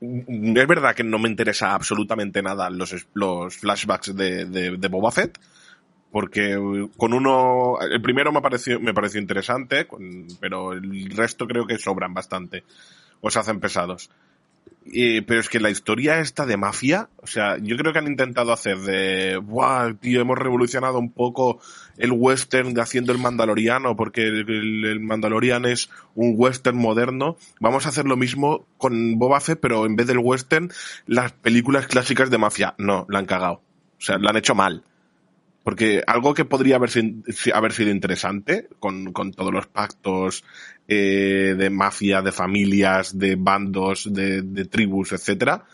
es 0.00 0.66
verdad 0.66 0.94
que 0.94 1.04
no 1.04 1.18
me 1.18 1.28
interesa 1.28 1.74
absolutamente 1.74 2.42
nada 2.42 2.70
los, 2.70 3.06
los 3.14 3.56
flashbacks 3.56 4.16
de, 4.16 4.46
de, 4.46 4.76
de 4.76 4.88
Boba 4.88 5.12
Fett, 5.12 5.38
porque 6.10 6.58
con 6.96 7.14
uno, 7.14 7.78
el 7.80 8.02
primero 8.02 8.32
me 8.32 8.42
pareció, 8.42 8.78
me 8.80 8.92
pareció 8.92 9.20
interesante, 9.20 9.86
pero 10.40 10.72
el 10.72 11.10
resto 11.10 11.46
creo 11.46 11.66
que 11.66 11.78
sobran 11.78 12.12
bastante, 12.12 12.64
o 13.20 13.30
se 13.30 13.38
hacen 13.38 13.60
pesados. 13.60 14.10
Pero 14.84 15.40
es 15.40 15.48
que 15.48 15.60
la 15.60 15.70
historia 15.70 16.18
esta 16.18 16.44
de 16.44 16.56
mafia, 16.56 17.08
o 17.18 17.26
sea, 17.26 17.56
yo 17.58 17.76
creo 17.76 17.92
que 17.92 18.00
han 18.00 18.08
intentado 18.08 18.52
hacer 18.52 18.78
de, 18.78 19.38
¡buah, 19.38 19.94
tío, 19.94 20.20
hemos 20.20 20.36
revolucionado 20.36 20.98
un 20.98 21.12
poco 21.12 21.60
el 21.98 22.12
western 22.12 22.78
haciendo 22.80 23.12
el 23.12 23.18
mandaloriano, 23.18 23.96
porque 23.96 24.22
el, 24.26 24.48
el- 24.84 25.00
mandalorian 25.00 25.64
es 25.64 25.90
un 26.14 26.34
western 26.36 26.76
moderno. 26.76 27.36
Vamos 27.60 27.86
a 27.86 27.90
hacer 27.90 28.06
lo 28.06 28.16
mismo 28.16 28.66
con 28.78 29.18
Boba 29.18 29.40
Fett, 29.40 29.60
pero 29.60 29.86
en 29.86 29.96
vez 29.96 30.06
del 30.06 30.18
western, 30.18 30.70
las 31.06 31.32
películas 31.32 31.86
clásicas 31.86 32.30
de 32.30 32.38
mafia. 32.38 32.74
No, 32.78 33.06
la 33.08 33.18
han 33.18 33.26
cagado. 33.26 33.62
O 33.98 34.00
sea, 34.04 34.18
la 34.18 34.30
han 34.30 34.36
hecho 34.36 34.54
mal. 34.54 34.84
Porque 35.64 36.02
algo 36.08 36.34
que 36.34 36.44
podría 36.44 36.74
haber, 36.76 36.90
haber 37.54 37.72
sido 37.72 37.90
interesante, 37.90 38.68
con, 38.80 39.12
con 39.12 39.32
todos 39.32 39.52
los 39.52 39.68
pactos 39.68 40.44
eh, 40.88 41.54
de 41.56 41.70
mafia, 41.70 42.20
de 42.20 42.32
familias, 42.32 43.16
de 43.16 43.36
bandos, 43.36 44.12
de, 44.12 44.42
de 44.42 44.64
tribus, 44.64 45.12
etcétera, 45.12 45.64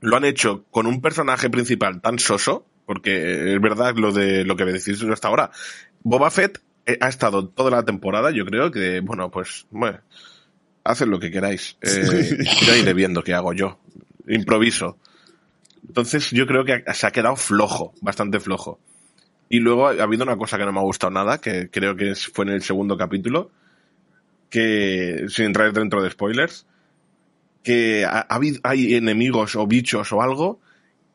lo 0.00 0.16
han 0.16 0.26
hecho 0.26 0.66
con 0.70 0.86
un 0.86 1.00
personaje 1.00 1.48
principal 1.48 2.02
tan 2.02 2.18
soso, 2.18 2.66
porque 2.86 3.54
es 3.54 3.60
verdad 3.60 3.96
lo 3.96 4.12
de 4.12 4.44
lo 4.44 4.56
que 4.56 4.64
me 4.64 4.72
decís 4.72 5.02
hasta 5.02 5.28
ahora. 5.28 5.50
Boba 6.02 6.30
Fett 6.30 6.60
eh, 6.86 6.96
ha 7.00 7.08
estado 7.08 7.48
toda 7.48 7.70
la 7.70 7.84
temporada, 7.84 8.30
yo 8.30 8.46
creo 8.46 8.70
que, 8.70 9.00
bueno, 9.00 9.30
pues, 9.30 9.66
bueno, 9.70 10.00
haced 10.84 11.06
lo 11.06 11.18
que 11.18 11.32
queráis. 11.32 11.76
Eh, 11.82 12.38
ya 12.64 12.76
iré 12.76 12.94
viendo 12.94 13.22
qué 13.22 13.34
hago 13.34 13.52
yo. 13.52 13.80
Improviso. 14.28 14.98
Entonces 15.86 16.30
yo 16.30 16.46
creo 16.46 16.64
que 16.64 16.84
se 16.94 17.06
ha 17.06 17.10
quedado 17.10 17.36
flojo, 17.36 17.92
bastante 18.00 18.40
flojo. 18.40 18.78
Y 19.48 19.58
luego 19.60 19.88
ha 19.88 19.92
ha 19.92 20.02
habido 20.02 20.24
una 20.24 20.36
cosa 20.36 20.58
que 20.58 20.64
no 20.64 20.72
me 20.72 20.80
ha 20.80 20.84
gustado 20.84 21.12
nada, 21.12 21.38
que 21.38 21.70
creo 21.70 21.96
que 21.96 22.14
fue 22.14 22.44
en 22.46 22.52
el 22.52 22.62
segundo 22.62 22.96
capítulo, 22.96 23.50
que, 24.50 25.26
sin 25.28 25.46
entrar 25.46 25.72
dentro 25.72 26.02
de 26.02 26.10
spoilers, 26.10 26.66
que 27.62 28.04
ha, 28.04 28.20
ha 28.20 28.34
habido, 28.34 28.60
hay 28.62 28.94
enemigos 28.94 29.56
o 29.56 29.66
bichos 29.66 30.12
o 30.12 30.22
algo, 30.22 30.60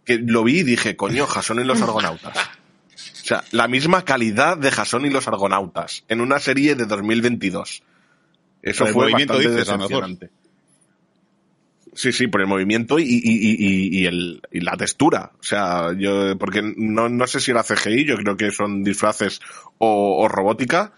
que 0.05 0.17
lo 0.17 0.43
vi 0.43 0.59
y 0.59 0.63
dije, 0.63 0.95
coño, 0.95 1.25
Jason 1.25 1.59
y 1.59 1.63
los 1.63 1.81
Argonautas. 1.81 2.37
O 2.37 3.25
sea, 3.25 3.43
la 3.51 3.67
misma 3.67 4.03
calidad 4.03 4.57
de 4.57 4.71
Jason 4.71 5.05
y 5.05 5.09
los 5.09 5.27
Argonautas, 5.27 6.03
en 6.07 6.21
una 6.21 6.39
serie 6.39 6.75
de 6.75 6.85
2022. 6.85 7.83
Eso 8.61 8.85
el 8.85 8.93
fue 8.93 9.03
movimiento, 9.05 9.33
bastante 9.33 9.57
dices, 9.57 9.67
decepcionante. 9.67 10.29
Sí, 11.93 12.11
sí, 12.13 12.27
por 12.27 12.41
el 12.41 12.47
movimiento 12.47 12.99
y, 12.99 13.03
y, 13.03 13.07
y, 13.07 13.55
y, 13.59 13.99
y 14.01 14.05
el, 14.05 14.41
y 14.51 14.61
la 14.61 14.77
textura. 14.77 15.31
O 15.39 15.43
sea, 15.43 15.93
yo, 15.97 16.37
porque 16.37 16.61
no, 16.61 17.09
no 17.09 17.27
sé 17.27 17.39
si 17.39 17.51
era 17.51 17.63
CGI, 17.63 18.05
yo 18.05 18.17
creo 18.17 18.37
que 18.37 18.51
son 18.51 18.83
disfraces 18.83 19.41
o, 19.77 20.23
o 20.23 20.27
robótica, 20.29 20.93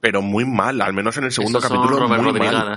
pero 0.00 0.22
muy 0.22 0.44
mal, 0.44 0.80
al 0.80 0.94
menos 0.94 1.16
en 1.16 1.24
el 1.24 1.32
segundo 1.32 1.58
Esos 1.58 1.68
son 1.70 1.78
capítulo. 1.78 2.06
Robert 2.06 2.22
muy 2.22 2.32
mal. 2.40 2.76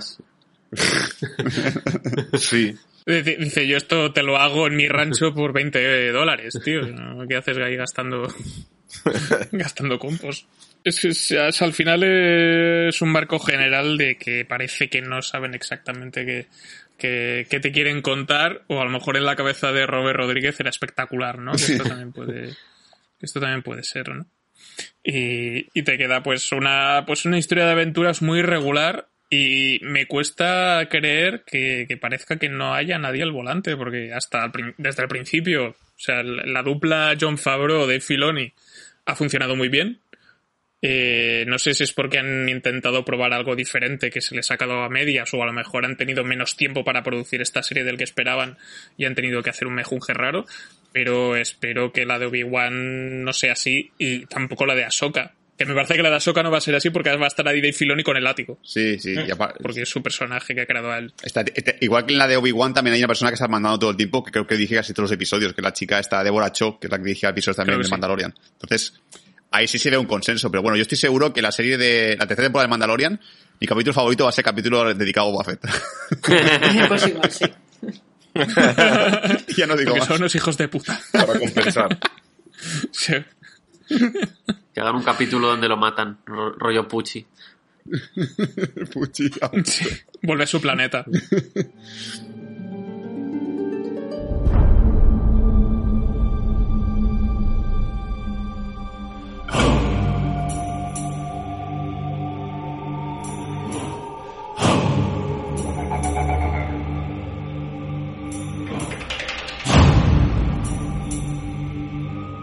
Sí. 2.39 2.75
Dice, 3.09 3.67
yo 3.67 3.77
esto 3.77 4.11
te 4.13 4.21
lo 4.23 4.37
hago 4.37 4.67
en 4.67 4.75
mi 4.75 4.87
rancho 4.89 5.33
por 5.33 5.51
20 5.53 6.11
dólares, 6.11 6.59
tío. 6.63 6.81
¿no? 6.83 7.27
¿Qué 7.27 7.35
haces 7.35 7.57
ahí 7.57 7.75
gastando, 7.75 8.27
gastando 9.51 9.97
compos? 9.99 10.47
Es, 10.83 11.03
es- 11.05 11.31
es- 11.31 11.61
al 11.61 11.73
final 11.73 12.03
es 12.03 13.01
un 13.01 13.09
marco 13.11 13.39
general 13.39 13.97
de 13.97 14.15
que 14.17 14.45
parece 14.45 14.89
que 14.89 15.01
no 15.01 15.21
saben 15.21 15.53
exactamente 15.53 16.25
qué, 16.25 16.45
qué, 16.97 17.45
qué 17.49 17.59
te 17.59 17.71
quieren 17.71 18.01
contar, 18.01 18.63
o 18.67 18.79
a 18.81 18.85
lo 18.85 18.91
mejor 18.91 19.17
en 19.17 19.25
la 19.25 19.35
cabeza 19.35 19.71
de 19.71 19.85
Robert 19.85 20.17
Rodríguez 20.17 20.59
era 20.59 20.69
espectacular, 20.69 21.39
¿no? 21.39 21.51
Que 21.53 21.63
esto 21.73 21.83
también 21.83 22.11
puede, 22.13 22.49
que 22.49 23.25
esto 23.25 23.39
también 23.39 23.63
puede 23.63 23.83
ser, 23.83 24.09
¿no? 24.09 24.25
Y, 25.03 25.67
y 25.77 25.83
te 25.83 25.97
queda 25.97 26.21
pues 26.23 26.51
una, 26.51 27.03
pues 27.05 27.25
una 27.25 27.37
historia 27.37 27.65
de 27.65 27.71
aventuras 27.71 28.21
muy 28.21 28.41
regular 28.41 29.08
y 29.29 29.79
me 29.83 30.07
cuesta 30.07 30.87
creer 30.89 31.43
que, 31.45 31.85
parezca 32.01 32.37
que 32.37 32.49
no 32.49 32.73
haya 32.73 32.97
nadie 32.97 33.21
al 33.21 33.31
volante, 33.31 33.77
porque 33.77 34.11
hasta 34.11 34.51
desde 34.77 35.03
el 35.03 35.09
principio, 35.09 35.69
o 35.69 35.75
sea, 35.97 36.23
la 36.23 36.63
dupla 36.63 37.15
John 37.19 37.37
Favreau 37.37 37.85
de 37.85 38.01
Filoni 38.01 38.51
ha 39.05 39.15
funcionado 39.15 39.55
muy 39.55 39.69
bien. 39.69 39.99
Eh, 40.81 41.43
no 41.45 41.59
sé 41.59 41.73
si 41.73 41.83
es 41.83 41.91
porque 41.91 42.19
han 42.19 42.47
intentado 42.47 43.03
probar 43.03 43.33
algo 43.33 43.55
diferente 43.55 44.09
que 44.09 44.21
se 44.21 44.33
les 44.33 44.49
ha 44.49 44.57
quedado 44.57 44.83
a 44.83 44.89
medias 44.89 45.33
o 45.33 45.43
a 45.43 45.45
lo 45.45 45.51
mejor 45.51 45.83
han 45.83 45.97
tenido 45.97 46.23
menos 46.23 46.55
tiempo 46.55 46.85
para 46.85 47.03
producir 47.03 47.41
esta 47.41 47.61
serie 47.63 47.83
del 47.83 47.97
que 47.97 48.05
esperaban 48.05 48.57
y 48.97 49.03
han 49.03 49.13
tenido 49.13 49.43
que 49.43 49.49
hacer 49.49 49.67
un 49.67 49.75
mejunje 49.75 50.13
raro, 50.13 50.45
pero 50.93 51.35
espero 51.35 51.91
que 51.91 52.05
la 52.05 52.17
de 52.17 52.27
Obi-Wan 52.27 53.25
no 53.25 53.33
sea 53.33 53.53
así 53.53 53.91
y 53.97 54.25
tampoco 54.27 54.65
la 54.65 54.75
de 54.75 54.85
Ahsoka. 54.85 55.35
Que 55.59 55.65
me 55.65 55.73
parece 55.75 55.95
que 55.95 56.01
la 56.01 56.09
de 56.09 56.15
Ahsoka 56.15 56.41
no 56.41 56.49
va 56.49 56.57
a 56.59 56.61
ser 56.61 56.73
así 56.75 56.89
porque 56.89 57.13
va 57.17 57.25
a 57.25 57.27
estar 57.27 57.45
ahí 57.45 57.59
Dave 57.59 57.73
Filoni 57.73 58.01
con 58.01 58.15
el 58.15 58.23
látigo, 58.23 58.57
Sí, 58.63 58.97
sí. 58.97 59.11
y 59.13 59.29
apar- 59.29 59.55
porque 59.61 59.81
es 59.81 59.89
su 59.89 60.01
personaje 60.01 60.55
que 60.55 60.61
ha 60.61 60.65
creado 60.65 60.89
a 60.89 60.97
él. 60.99 61.13
está- 61.21 61.41
este- 61.41 61.77
igual 61.81 62.05
que 62.05 62.13
en 62.13 62.19
la 62.19 62.27
de 62.29 62.37
Obi-Wan 62.37 62.73
también 62.73 62.93
hay 62.93 63.01
una 63.01 63.07
persona 63.09 63.29
que 63.29 63.35
está 63.35 63.49
mandando 63.49 63.77
todo 63.77 63.89
el 63.91 63.97
tiempo, 63.97 64.23
que 64.23 64.31
creo 64.31 64.47
que 64.47 64.55
dirige 64.55 64.75
casi 64.75 64.93
todos 64.93 65.09
los 65.09 65.15
episodios, 65.15 65.53
que 65.53 65.59
es 65.59 65.63
la 65.63 65.73
chica 65.73 65.99
esta 65.99 66.23
Deborah 66.23 66.51
Cho, 66.53 66.79
que 66.79 66.87
es 66.87 66.91
la 66.91 66.97
que 66.97 67.03
dirige 67.03 67.27
episodios 67.27 67.57
también 67.57 67.77
de 67.77 67.83
sí. 67.83 67.91
Mandalorian. 67.91 68.33
Entonces, 68.53 68.93
ahí 69.51 69.67
sí 69.67 69.77
se 69.77 69.89
ve 69.89 69.97
un 69.97 70.05
consenso, 70.05 70.49
pero 70.49 70.61
bueno, 70.63 70.77
yo 70.77 70.83
estoy 70.83 70.97
seguro 70.97 71.33
que 71.33 71.41
la 71.41 71.51
serie 71.51 71.77
de 71.77 72.15
la 72.17 72.25
tercera 72.25 72.45
temporada 72.45 72.65
de 72.67 72.69
Mandalorian, 72.69 73.19
mi 73.59 73.67
capítulo 73.67 73.93
favorito 73.93 74.23
va 74.23 74.29
a 74.29 74.31
ser 74.33 74.45
capítulo 74.45 74.93
dedicado 74.93 75.27
a 75.27 75.31
Boba 75.31 75.43
Fett. 75.43 75.59
pues 76.87 77.07
igual, 77.07 77.31
sí. 77.31 77.45
ya 79.57 79.67
no 79.67 79.75
digo 79.75 79.89
Porque 79.91 79.99
más. 79.99 80.07
son 80.07 80.17
unos 80.17 80.35
hijos 80.35 80.55
de 80.57 80.67
puta. 80.69 80.99
Para 81.11 81.37
compensar. 81.37 81.97
Sí. 82.91 83.13
Que 84.73 84.81
hagan 84.81 84.95
un 84.95 85.03
capítulo 85.03 85.47
donde 85.47 85.67
lo 85.67 85.77
matan, 85.77 86.19
ro- 86.25 86.53
rollo 86.53 86.87
Pucci. 86.87 87.25
Puchi, 88.93 89.29
Sí. 89.65 89.85
Vuelve 90.21 90.43
a 90.43 90.47
su 90.47 90.61
planeta. 90.61 91.03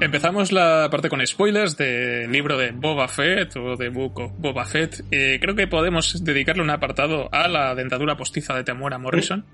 Empezamos 0.07 0.52
la 0.52 0.86
parte 0.88 1.09
con 1.09 1.26
spoilers 1.26 1.76
del 1.76 2.30
libro 2.30 2.57
de 2.57 2.70
Boba 2.70 3.09
Fett 3.09 3.57
o 3.57 3.76
de 3.76 3.88
Book 3.88 4.20
of 4.20 4.32
Boba 4.38 4.64
Fett. 4.64 5.02
Eh, 5.11 5.38
creo 5.40 5.57
que 5.57 5.66
podemos 5.66 6.22
dedicarle 6.24 6.62
un 6.62 6.70
apartado 6.70 7.28
a 7.32 7.48
la 7.48 7.74
dentadura 7.74 8.16
postiza 8.16 8.54
de 8.54 8.62
Temuera 8.62 8.98
Morrison. 8.98 9.44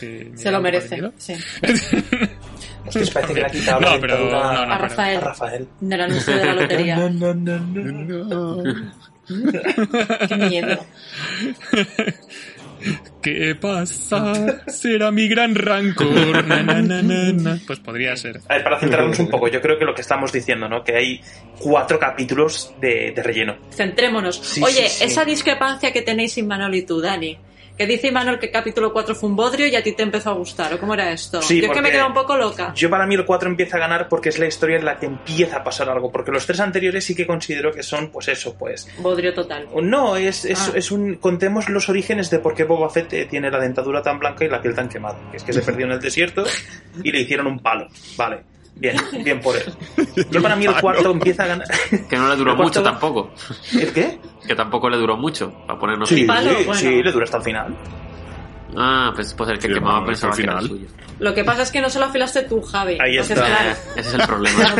que 0.00 0.28
me 0.32 0.38
Se 0.38 0.50
lo 0.50 0.56
de 0.56 0.62
merece. 0.62 1.02
Sí. 1.18 1.34
Es 1.62 1.90
que 2.96 3.12
parece 3.12 3.34
que 3.34 3.44
quitado 3.50 3.80
No, 3.82 3.90
la 3.94 4.00
pero 4.00 4.18
no, 4.18 4.30
no, 4.30 4.38
A 4.40 4.64
pero- 4.64 4.78
Rafael. 4.78 5.16
a 5.18 5.20
Rafael. 5.20 5.68
Del 5.80 6.00
anuncio 6.00 6.34
de 6.34 6.44
la 6.46 6.54
lotería. 6.54 6.96
No, 7.10 7.10
no, 7.10 7.34
no, 7.34 7.58
no. 7.60 8.62
Qué 10.28 10.36
miedo. 10.36 10.86
¿Qué 13.22 13.54
pasa? 13.54 14.62
Será 14.66 15.10
mi 15.10 15.28
gran 15.28 15.54
rancor. 15.54 16.44
Na, 16.46 16.62
na, 16.62 16.80
na, 16.80 17.02
na, 17.02 17.32
na. 17.32 17.58
Pues 17.66 17.78
podría 17.80 18.16
ser. 18.16 18.40
A 18.48 18.54
ver, 18.54 18.64
para 18.64 18.78
centrarnos 18.80 19.18
un 19.18 19.28
poco, 19.28 19.48
yo 19.48 19.60
creo 19.60 19.78
que 19.78 19.84
lo 19.84 19.94
que 19.94 20.00
estamos 20.00 20.32
diciendo, 20.32 20.68
¿no? 20.68 20.82
Que 20.82 20.96
hay 20.96 21.20
cuatro 21.58 21.98
capítulos 21.98 22.74
de, 22.80 23.12
de 23.14 23.22
relleno. 23.22 23.56
Centrémonos. 23.70 24.36
Sí, 24.36 24.62
Oye, 24.62 24.88
sí, 24.88 24.98
sí. 24.98 25.04
esa 25.04 25.24
discrepancia 25.24 25.92
que 25.92 26.02
tenéis 26.02 26.32
sin 26.32 26.46
Manol 26.46 26.74
y 26.74 26.82
tú, 26.82 27.00
Dani, 27.00 27.36
Que 27.80 27.86
dice 27.86 28.08
Imanol 28.08 28.38
que 28.38 28.50
capítulo 28.50 28.92
4 28.92 29.14
fue 29.14 29.30
un 29.30 29.36
bodrio 29.36 29.66
y 29.66 29.74
a 29.74 29.82
ti 29.82 29.92
te 29.92 30.02
empezó 30.02 30.28
a 30.28 30.32
gustar, 30.34 30.74
¿o 30.74 30.78
cómo 30.78 30.92
era 30.92 31.10
esto? 31.12 31.40
Sí, 31.40 31.62
Yo 31.62 31.68
es 31.68 31.72
que 31.72 31.80
me 31.80 31.90
quedo 31.90 32.08
un 32.08 32.12
poco 32.12 32.36
loca. 32.36 32.74
Yo 32.74 32.90
para 32.90 33.06
mí 33.06 33.14
el 33.14 33.24
4 33.24 33.48
empieza 33.48 33.78
a 33.78 33.80
ganar 33.80 34.06
porque 34.06 34.28
es 34.28 34.38
la 34.38 34.46
historia 34.46 34.76
en 34.76 34.84
la 34.84 34.98
que 34.98 35.06
empieza 35.06 35.56
a 35.56 35.64
pasar 35.64 35.88
algo, 35.88 36.12
porque 36.12 36.30
los 36.30 36.44
tres 36.44 36.60
anteriores 36.60 37.02
sí 37.06 37.14
que 37.14 37.26
considero 37.26 37.72
que 37.72 37.82
son, 37.82 38.10
pues 38.10 38.28
eso, 38.28 38.54
pues... 38.58 38.86
Bodrio 38.98 39.32
total. 39.32 39.66
No, 39.82 40.14
es, 40.16 40.44
es, 40.44 40.68
Ah. 40.68 40.72
es 40.74 40.90
un... 40.90 41.14
Contemos 41.14 41.70
los 41.70 41.88
orígenes 41.88 42.28
de 42.28 42.40
por 42.40 42.54
qué 42.54 42.64
Boba 42.64 42.90
Fett 42.90 43.14
eh, 43.14 43.24
tiene 43.24 43.50
la 43.50 43.58
dentadura 43.58 44.02
tan 44.02 44.18
blanca 44.18 44.44
y 44.44 44.50
la 44.50 44.60
piel 44.60 44.74
tan 44.74 44.90
quemada. 44.90 45.18
Que 45.30 45.38
es 45.38 45.42
que 45.42 45.54
se 45.54 45.62
perdió 45.62 45.86
en 45.86 45.92
el 45.92 46.00
desierto 46.00 46.44
y 47.02 47.10
le 47.10 47.20
hicieron 47.20 47.46
un 47.46 47.60
palo. 47.60 47.88
Vale, 48.14 48.42
bien, 48.76 48.96
bien 49.24 49.40
por 49.40 49.56
él. 49.56 49.64
Yo 50.30 50.42
para 50.42 50.56
mí 50.56 50.66
el 50.66 50.74
cuarto 50.80 51.10
empieza 51.10 51.44
a 51.44 51.46
ganar... 51.48 51.66
Que 52.08 52.16
no 52.16 52.28
le 52.28 52.36
duró 52.36 52.56
mucho 52.56 52.82
tampoco. 52.82 53.32
¿El 53.72 53.92
qué? 53.92 54.18
Que 54.46 54.54
tampoco 54.54 54.88
le 54.90 54.96
duró 54.96 55.16
mucho, 55.16 55.52
para 55.66 55.78
ponernos 55.78 56.08
Sí, 56.08 56.24
palo, 56.24 56.50
sí, 56.50 56.56
bueno. 56.64 56.74
sí, 56.74 57.02
le 57.02 57.12
dura 57.12 57.24
hasta 57.24 57.36
el 57.38 57.42
final. 57.42 57.76
Ah, 58.76 59.10
pues, 59.14 59.34
pues 59.34 59.50
el 59.50 59.58
que 59.58 59.66
Sí, 59.68 59.74
quemaba 59.74 60.06
pensaba 60.06 60.32
al 60.32 60.36
que 60.38 60.42
era 60.44 60.52
el 60.54 60.58
final. 60.60 60.78
suyo. 60.78 60.88
Lo 61.18 61.34
que 61.34 61.44
pasa 61.44 61.62
es 61.62 61.70
que 61.72 61.80
no 61.82 61.90
se 61.90 61.98
lo 61.98 62.06
afilaste 62.06 62.42
tú, 62.44 62.62
Javi. 62.62 62.96
Ahí 63.00 63.16
Entonces, 63.18 63.36
está. 63.36 63.46
claro, 63.48 63.70
ese 63.96 64.08
es 64.08 64.14
el 64.14 64.26
problema. 64.26 64.74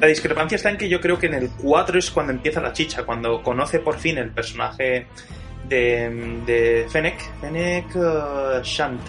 La 0.00 0.06
discrepancia 0.08 0.56
está 0.56 0.70
en 0.70 0.76
que 0.76 0.88
yo 0.88 1.00
creo 1.00 1.18
que 1.18 1.26
en 1.26 1.34
el 1.34 1.50
4 1.62 1.98
es 1.98 2.10
cuando 2.10 2.32
empieza 2.32 2.60
la 2.60 2.72
chicha, 2.72 3.04
cuando 3.04 3.42
conoce 3.42 3.78
por 3.78 3.96
fin 3.98 4.18
el 4.18 4.30
personaje 4.30 5.06
de, 5.68 6.40
de 6.44 6.86
Fennec, 6.90 7.18
Fennec 7.40 7.86
eh, 7.96 8.60
Shand. 8.62 9.00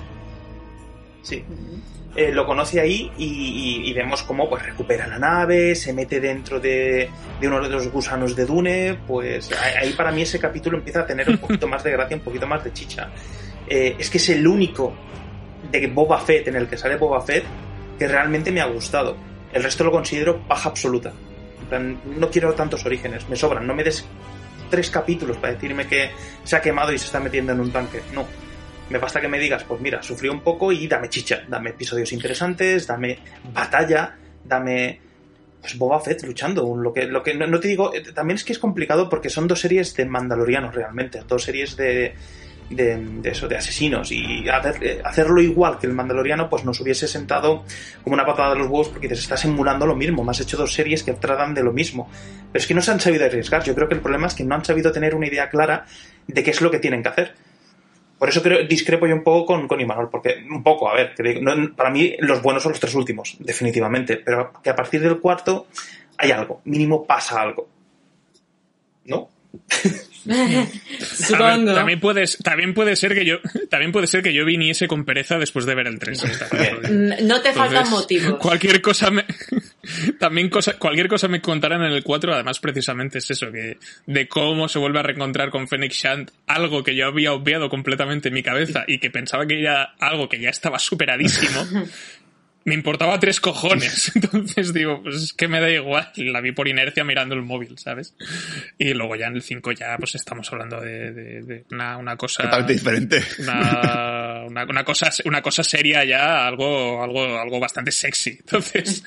Sí. 1.23 1.43
Eh, 2.15 2.31
lo 2.31 2.45
conoce 2.45 2.79
ahí 2.79 3.11
y, 3.17 3.93
vemos 3.93 4.23
cómo 4.23 4.49
pues 4.49 4.63
recupera 4.63 5.07
la 5.07 5.19
nave, 5.19 5.75
se 5.75 5.93
mete 5.93 6.19
dentro 6.19 6.59
de, 6.59 7.09
de 7.39 7.47
uno 7.47 7.61
de 7.61 7.69
los 7.69 7.87
gusanos 7.89 8.35
de 8.35 8.45
Dune, 8.45 8.99
pues 9.07 9.51
ahí 9.79 9.93
para 9.93 10.11
mí 10.11 10.23
ese 10.23 10.39
capítulo 10.39 10.77
empieza 10.77 11.01
a 11.01 11.05
tener 11.05 11.29
un 11.29 11.37
poquito 11.37 11.67
más 11.67 11.83
de 11.83 11.91
gracia, 11.91 12.17
un 12.17 12.23
poquito 12.23 12.47
más 12.47 12.63
de 12.63 12.73
chicha. 12.73 13.09
Eh, 13.67 13.95
es 13.99 14.09
que 14.09 14.17
es 14.17 14.29
el 14.29 14.45
único 14.47 14.93
de 15.71 15.87
Boba 15.87 16.19
Fett, 16.19 16.47
en 16.47 16.55
el 16.55 16.67
que 16.67 16.77
sale 16.77 16.95
Boba 16.95 17.21
Fett, 17.21 17.43
que 17.97 18.07
realmente 18.07 18.51
me 18.51 18.61
ha 18.61 18.65
gustado. 18.65 19.15
El 19.53 19.63
resto 19.63 19.83
lo 19.83 19.91
considero 19.91 20.39
paja 20.47 20.69
absoluta. 20.69 21.13
No 22.17 22.29
quiero 22.31 22.53
tantos 22.53 22.85
orígenes, 22.85 23.29
me 23.29 23.35
sobran. 23.35 23.67
No 23.67 23.75
me 23.75 23.83
des 23.83 24.05
tres 24.69 24.89
capítulos 24.89 25.37
para 25.37 25.53
decirme 25.53 25.85
que 25.87 26.09
se 26.43 26.55
ha 26.55 26.61
quemado 26.61 26.91
y 26.91 26.97
se 26.97 27.05
está 27.05 27.19
metiendo 27.19 27.53
en 27.53 27.59
un 27.59 27.71
tanque. 27.71 28.01
No. 28.13 28.25
Me 28.89 28.97
basta 28.97 29.21
que 29.21 29.27
me 29.27 29.39
digas, 29.39 29.63
pues 29.63 29.79
mira, 29.81 30.01
sufrió 30.01 30.31
un 30.31 30.41
poco 30.41 30.71
y 30.71 30.87
dame 30.87 31.09
chicha. 31.09 31.43
Dame 31.47 31.71
episodios 31.71 32.11
interesantes, 32.11 32.87
dame 32.87 33.19
batalla, 33.53 34.15
dame 34.43 34.99
pues 35.61 35.77
Boba 35.77 35.99
Fett 35.99 36.23
luchando. 36.23 36.75
Lo 36.75 36.93
que, 36.93 37.05
lo 37.05 37.21
que 37.21 37.33
no, 37.33 37.59
te 37.59 37.67
digo, 37.67 37.93
eh, 37.93 38.01
también 38.13 38.35
es 38.35 38.43
que 38.43 38.53
es 38.53 38.59
complicado 38.59 39.09
porque 39.09 39.29
son 39.29 39.47
dos 39.47 39.59
series 39.59 39.95
de 39.95 40.05
mandalorianos 40.05 40.73
realmente, 40.73 41.21
dos 41.27 41.43
series 41.43 41.75
de, 41.75 42.15
de, 42.69 42.97
de 42.97 43.29
eso, 43.29 43.47
de 43.47 43.57
asesinos. 43.57 44.11
Y 44.11 44.45
eh, 44.47 45.01
hacerlo 45.03 45.41
igual 45.41 45.77
que 45.77 45.87
el 45.87 45.93
mandaloriano, 45.93 46.49
pues 46.49 46.63
nos 46.63 46.79
hubiese 46.79 47.07
sentado 47.07 47.63
como 48.03 48.13
una 48.13 48.25
patada 48.25 48.51
de 48.53 48.59
los 48.59 48.67
huevos 48.67 48.89
porque 48.89 49.07
dices, 49.07 49.23
estás 49.23 49.43
emulando 49.45 49.85
lo 49.85 49.95
mismo, 49.95 50.23
me 50.23 50.31
has 50.31 50.39
hecho 50.39 50.57
dos 50.57 50.73
series 50.73 51.03
que 51.03 51.13
tratan 51.13 51.53
de 51.53 51.63
lo 51.63 51.73
mismo. 51.73 52.09
Pero 52.51 52.61
es 52.61 52.67
que 52.67 52.73
no 52.73 52.81
se 52.81 52.91
han 52.91 52.99
sabido 52.99 53.25
arriesgar. 53.25 53.63
Yo 53.63 53.75
creo 53.75 53.87
que 53.87 53.95
el 53.95 54.01
problema 54.01 54.27
es 54.27 54.35
que 54.35 54.43
no 54.43 54.55
han 54.55 54.65
sabido 54.65 54.91
tener 54.91 55.13
una 55.13 55.27
idea 55.27 55.49
clara 55.49 55.85
de 56.27 56.43
qué 56.43 56.51
es 56.51 56.61
lo 56.61 56.71
que 56.71 56.79
tienen 56.79 57.03
que 57.03 57.09
hacer. 57.09 57.35
Por 58.19 58.27
eso 58.27 58.43
creo, 58.43 58.67
discrepo 58.67 59.07
yo 59.07 59.15
un 59.15 59.23
poco 59.23 59.45
con, 59.45 59.67
con 59.67 59.79
Imanol, 59.79 60.09
porque 60.09 60.43
un 60.51 60.61
poco, 60.61 60.89
a 60.89 60.93
ver, 60.93 61.15
para 61.75 61.89
mí 61.89 62.15
los 62.19 62.41
buenos 62.41 62.61
son 62.61 62.73
los 62.73 62.79
tres 62.79 62.93
últimos, 62.93 63.37
definitivamente, 63.39 64.17
pero 64.17 64.51
que 64.61 64.69
a 64.69 64.75
partir 64.75 65.01
del 65.01 65.19
cuarto 65.19 65.67
hay 66.17 66.31
algo, 66.31 66.61
mínimo 66.65 67.05
pasa 67.05 67.41
algo. 67.41 67.69
¿No? 69.05 69.29
Ver, 70.25 71.75
también 71.75 71.99
puedes, 71.99 72.37
también 72.37 72.73
puede 72.73 72.95
ser 72.95 73.13
que 73.13 73.25
yo, 73.25 73.37
también 73.69 73.91
puede 73.91 74.07
ser 74.07 74.21
que 74.21 74.33
yo 74.33 74.45
viniese 74.45 74.87
con 74.87 75.05
pereza 75.05 75.37
después 75.37 75.65
de 75.65 75.75
ver 75.75 75.87
el 75.87 75.99
3. 75.99 76.23
Mm, 76.23 77.27
No 77.27 77.41
te 77.41 77.53
faltan 77.53 77.89
motivos. 77.89 78.37
Cualquier 78.39 78.81
cosa 78.81 79.11
me, 79.11 79.25
también 80.19 80.49
cosa, 80.49 80.77
cualquier 80.77 81.07
cosa 81.07 81.27
me 81.27 81.41
contarán 81.41 81.83
en 81.83 81.91
el 81.91 82.03
4, 82.03 82.33
además 82.33 82.59
precisamente 82.59 83.19
es 83.19 83.31
eso, 83.31 83.51
que 83.51 83.77
de 84.05 84.27
cómo 84.27 84.67
se 84.67 84.79
vuelve 84.79 84.99
a 84.99 85.03
reencontrar 85.03 85.49
con 85.49 85.67
Fennec 85.67 85.91
Shand, 85.91 86.31
algo 86.47 86.83
que 86.83 86.95
yo 86.95 87.07
había 87.07 87.33
obviado 87.33 87.69
completamente 87.69 88.29
en 88.29 88.33
mi 88.33 88.43
cabeza 88.43 88.83
y 88.87 88.99
que 88.99 89.09
pensaba 89.09 89.45
que 89.45 89.59
era 89.59 89.95
algo 89.99 90.29
que 90.29 90.39
ya 90.39 90.49
estaba 90.49 90.79
superadísimo. 90.79 91.65
Me 92.65 92.73
importaba 92.75 93.19
tres 93.19 93.39
cojones. 93.39 94.11
Entonces 94.15 94.73
digo, 94.73 95.01
pues 95.01 95.15
es 95.15 95.33
que 95.33 95.47
me 95.47 95.59
da 95.59 95.69
igual. 95.69 96.11
La 96.17 96.41
vi 96.41 96.51
por 96.51 96.67
inercia 96.67 97.03
mirando 97.03 97.33
el 97.33 97.41
móvil, 97.41 97.77
¿sabes? 97.77 98.13
Y 98.77 98.93
luego 98.93 99.15
ya 99.15 99.27
en 99.27 99.35
el 99.35 99.41
5 99.41 99.71
ya 99.71 99.97
pues 99.97 100.15
estamos 100.15 100.51
hablando 100.51 100.79
de, 100.81 101.11
de- 101.11 101.41
de 101.41 101.65
una, 101.71 101.97
una 101.97 102.15
cosa 102.17 102.43
Totalmente 102.43 102.73
diferente. 102.73 103.23
una, 103.39 104.43
una, 104.47 104.63
una 104.65 104.83
cosa 104.83 105.09
una 105.25 105.41
cosa 105.41 105.63
seria 105.63 106.03
ya 106.03 106.45
algo 106.47 107.01
algo 107.03 107.39
algo 107.39 107.59
bastante 107.59 107.91
sexy 107.91 108.31
entonces 108.39 109.03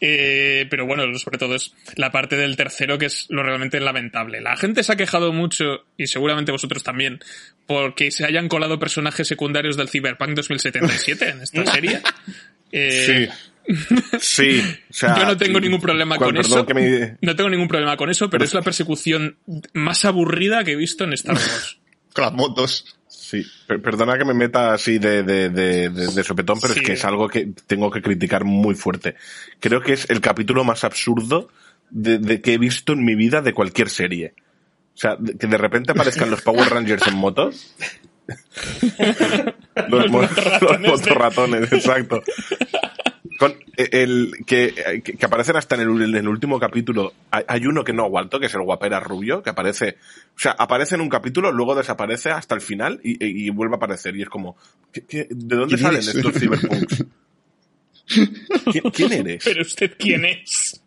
eh, 0.00 0.66
pero 0.70 0.86
bueno 0.86 1.02
sobre 1.18 1.38
todo 1.38 1.54
es 1.54 1.72
la 1.96 2.10
parte 2.10 2.36
del 2.36 2.56
tercero 2.56 2.98
que 2.98 3.06
es 3.06 3.26
lo 3.28 3.42
realmente 3.42 3.78
lamentable 3.80 4.40
la 4.40 4.56
gente 4.56 4.82
se 4.82 4.92
ha 4.92 4.96
quejado 4.96 5.32
mucho 5.32 5.84
y 5.96 6.06
seguramente 6.08 6.52
vosotros 6.52 6.82
también 6.82 7.20
porque 7.66 8.10
se 8.10 8.24
hayan 8.24 8.48
colado 8.48 8.78
personajes 8.78 9.28
secundarios 9.28 9.76
del 9.76 9.88
Cyberpunk 9.88 10.30
2077 10.34 11.28
en 11.28 11.40
esta 11.42 11.66
serie 11.72 12.00
Eh, 12.72 13.28
Sí. 13.28 13.78
Sí. 14.20 14.62
O 14.90 14.92
sea, 14.92 15.16
yo 15.18 15.24
no 15.26 15.36
tengo 15.36 15.58
ningún 15.58 15.80
problema 15.80 16.16
con 16.18 16.36
eso. 16.36 16.64
me- 16.74 17.16
No 17.20 17.34
tengo 17.34 17.50
ningún 17.50 17.66
problema 17.68 17.96
con 17.96 18.08
eso, 18.10 18.30
pero 18.30 18.44
es 18.44 18.54
la 18.54 18.62
persecución 18.62 19.38
más 19.74 20.04
aburrida 20.04 20.62
que 20.62 20.72
he 20.72 20.76
visto 20.76 21.02
en 21.04 21.12
Star 21.14 21.34
Wars. 21.34 21.78
Con 22.14 22.24
las 22.24 22.32
motos. 22.32 22.96
Sí, 23.08 23.44
per- 23.66 23.82
perdona 23.82 24.16
que 24.16 24.24
me 24.24 24.32
meta 24.34 24.72
así 24.72 24.98
de, 24.98 25.22
de, 25.24 25.50
de, 25.50 26.24
sopetón, 26.24 26.58
pero 26.60 26.72
Sí. 26.74 26.80
es 26.80 26.86
que 26.86 26.92
es 26.92 27.04
algo 27.04 27.28
que 27.28 27.50
tengo 27.66 27.90
que 27.90 28.00
criticar 28.00 28.44
muy 28.44 28.74
fuerte. 28.76 29.16
Creo 29.60 29.80
que 29.82 29.92
es 29.94 30.08
el 30.08 30.20
capítulo 30.20 30.62
más 30.64 30.84
absurdo 30.84 31.48
de, 31.90 32.18
de 32.18 32.40
que 32.40 32.54
he 32.54 32.58
visto 32.58 32.92
en 32.94 33.04
mi 33.04 33.16
vida 33.16 33.42
de 33.42 33.52
cualquier 33.52 33.90
serie. 33.90 34.34
O 34.94 34.98
sea, 34.98 35.18
que 35.38 35.46
de 35.46 35.58
repente 35.58 35.90
aparezcan 35.92 36.30
los 36.30 36.40
Power 36.40 36.68
Rangers 36.70 37.06
en 37.08 37.16
motos. 37.16 37.74
los, 39.88 40.10
mo- 40.10 40.22
los 40.22 40.80
motorratones 40.80 41.70
de- 41.70 41.76
exacto. 41.76 42.22
Con 43.38 43.52
eh, 43.76 43.88
el 43.92 44.32
que, 44.46 45.02
que, 45.04 45.26
aparecen 45.26 45.56
hasta 45.56 45.74
en 45.74 45.82
el, 45.82 46.02
en 46.02 46.14
el 46.16 46.26
último 46.28 46.58
capítulo. 46.58 47.12
Hay, 47.30 47.44
hay 47.46 47.66
uno 47.66 47.84
que 47.84 47.92
no 47.92 48.04
aguanto, 48.04 48.40
que 48.40 48.46
es 48.46 48.54
el 48.54 48.62
guapera 48.62 48.98
rubio, 49.00 49.42
que 49.42 49.50
aparece, 49.50 49.96
o 50.34 50.38
sea, 50.38 50.52
aparece 50.52 50.94
en 50.94 51.02
un 51.02 51.10
capítulo, 51.10 51.52
luego 51.52 51.74
desaparece 51.74 52.30
hasta 52.30 52.54
el 52.54 52.62
final 52.62 52.98
y, 53.04 53.12
y- 53.22 53.46
y 53.46 53.50
vuelve 53.50 53.74
a 53.74 53.76
aparecer. 53.76 54.16
Y 54.16 54.22
es 54.22 54.28
como, 54.30 54.56
¿qué- 54.92 55.04
qué- 55.04 55.26
¿de 55.30 55.56
dónde 55.56 55.74
¿Quién 55.76 55.80
salen 55.86 56.02
eres? 56.02 56.14
estos 56.14 56.32
cyberpunks? 56.40 57.04
¿Quién, 58.72 58.90
quién 58.92 59.12
eres? 59.12 59.44
Pero 59.44 59.62
usted 59.62 59.92
quién 59.98 60.24
es? 60.24 60.80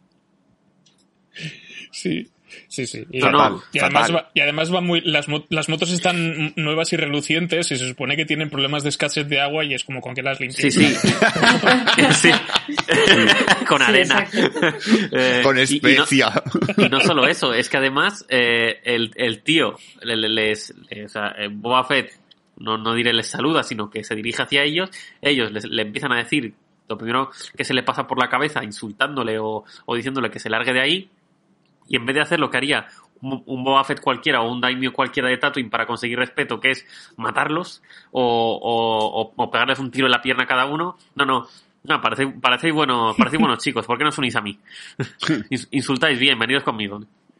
Sí, 1.92 2.30
sí, 2.70 2.88
sí. 2.88 3.06
Y, 3.12 3.20
No, 3.20 3.32
no, 3.32 3.64
y 3.74 3.80
además, 3.80 4.14
va, 4.16 4.30
y 4.34 4.40
además 4.40 4.74
va 4.74 4.80
muy, 4.80 5.02
las, 5.02 5.26
las 5.50 5.68
motos 5.68 5.92
están 5.92 6.54
nuevas 6.56 6.94
y 6.94 6.98
relucientes 6.98 7.70
y 7.72 7.76
se 7.78 7.88
supone 7.90 8.16
que 8.16 8.26
tienen 8.26 8.50
problemas 8.50 8.84
de 8.84 8.90
escasez 8.90 9.28
de 9.28 9.42
agua 9.42 9.66
y 9.66 9.74
es 9.74 9.84
como 9.84 10.00
con 10.00 10.16
que 10.16 10.22
las 10.22 10.40
limpias. 10.40 10.62
Sí, 10.62 10.72
sí. 10.94 10.96
sí. 12.14 12.32
Con 13.68 13.82
arena. 13.82 14.26
Eh, 15.12 15.42
Con 15.44 15.58
y- 15.58 15.62
y 15.62 15.80
no- 15.82 16.04
especia. 16.04 16.32
Y 16.78 16.90
no 16.90 17.00
solo 17.02 17.28
eso, 17.28 17.54
es 17.54 17.70
que 17.70 17.78
además 17.78 18.26
eh, 18.30 18.80
el, 18.84 19.12
el 19.16 19.42
tío, 19.44 19.76
le- 20.02 20.16
le- 20.16 20.30
les, 20.30 20.74
o 21.06 21.10
sea, 21.10 21.34
eh, 21.38 21.48
Boba 21.52 21.84
Fett, 21.84 22.12
no, 22.58 22.78
no 22.78 22.94
diré 22.94 23.14
les 23.14 23.28
saluda, 23.28 23.64
sino 23.64 23.90
que 23.90 24.04
se 24.04 24.16
dirige 24.16 24.44
hacia 24.44 24.64
ellos, 24.64 24.90
ellos 25.22 25.52
les- 25.52 25.66
le 25.66 25.82
empiezan 25.82 26.12
a 26.12 26.18
decir 26.18 26.54
lo 26.88 26.98
primero 26.98 27.30
que 27.56 27.64
se 27.64 27.74
le 27.74 27.84
pasa 27.84 28.08
por 28.08 28.18
la 28.20 28.30
cabeza, 28.30 28.64
insultándole 28.64 29.38
o, 29.40 29.64
o 29.86 29.96
diciéndole 29.96 30.32
que 30.32 30.40
se 30.40 30.50
largue 30.50 30.74
de 30.74 30.82
ahí, 30.82 31.10
y 31.90 31.98
en 31.98 32.06
vez 32.06 32.16
de 32.16 32.22
hacer 32.22 32.40
lo 32.40 32.50
que 32.50 32.58
haría 32.58 32.88
un, 33.22 33.44
un 33.46 33.64
Boba 33.66 33.84
Fett 33.84 34.00
cualquiera 34.00 34.42
o 34.42 34.50
un 34.52 34.62
Daimyo 34.62 34.94
cualquiera 34.94 35.28
de 35.28 35.38
Tatooine 35.38 35.70
para 35.70 35.86
conseguir 35.86 36.18
respeto, 36.20 36.60
que 36.62 36.72
es 36.72 36.86
matarlos 37.18 37.82
o, 38.12 38.22
o, 38.24 39.22
o- 39.22 39.34
o 39.36 39.52
pegarles 39.52 39.80
un 39.80 39.92
tiro 39.92 40.06
en 40.08 40.12
la 40.12 40.22
pierna 40.22 40.44
a 40.44 40.48
cada 40.48 40.66
uno, 40.66 40.98
no, 41.16 41.26
no. 41.26 41.48
No, 41.82 42.02
parecéis, 42.02 42.30
parecéis 42.42 42.74
buenos, 42.74 43.16
parecéis 43.18 43.40
buenos 43.40 43.60
chicos, 43.64 43.86
¿por 43.86 43.98
qué 43.98 44.04
no 44.04 44.10
os 44.10 44.18
unís 44.18 44.36
a 44.36 44.42
mí? 44.42 44.58
Ins- 45.50 45.68
Insultáis 45.72 46.20
bien, 46.20 46.38
venidos 46.40 46.64
conmigo. 46.64 47.02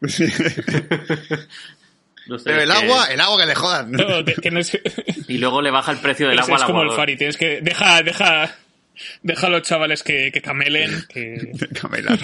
No 2.26 2.38
sé, 2.38 2.44
Pero 2.50 2.62
el 2.62 2.70
que- 2.70 2.76
agua, 2.76 3.06
el 3.06 3.20
agua 3.20 3.40
que 3.40 3.46
le 3.46 3.54
jodan. 3.54 3.90
No, 3.92 4.24
que- 4.24 4.34
que 4.34 4.50
no 4.50 4.60
es, 4.60 4.78
Y 5.26 5.38
luego 5.38 5.62
le 5.62 5.70
baja 5.70 5.90
el 5.92 5.98
precio 5.98 6.28
del 6.28 6.38
es- 6.38 6.44
agua 6.44 6.56
es 6.56 6.62
al 6.62 6.66
como 6.68 6.82
el. 6.82 6.90
Fari, 6.92 7.16
tienes 7.16 7.36
que 7.36 7.60
deja, 7.60 8.02
deja, 8.02 8.54
deja 9.22 9.46
a 9.46 9.50
los 9.50 9.62
chavales 9.62 10.02
que, 10.02 10.30
que 10.32 10.40
camelen, 10.40 10.90
que, 11.08 11.50
Camela. 11.80 12.16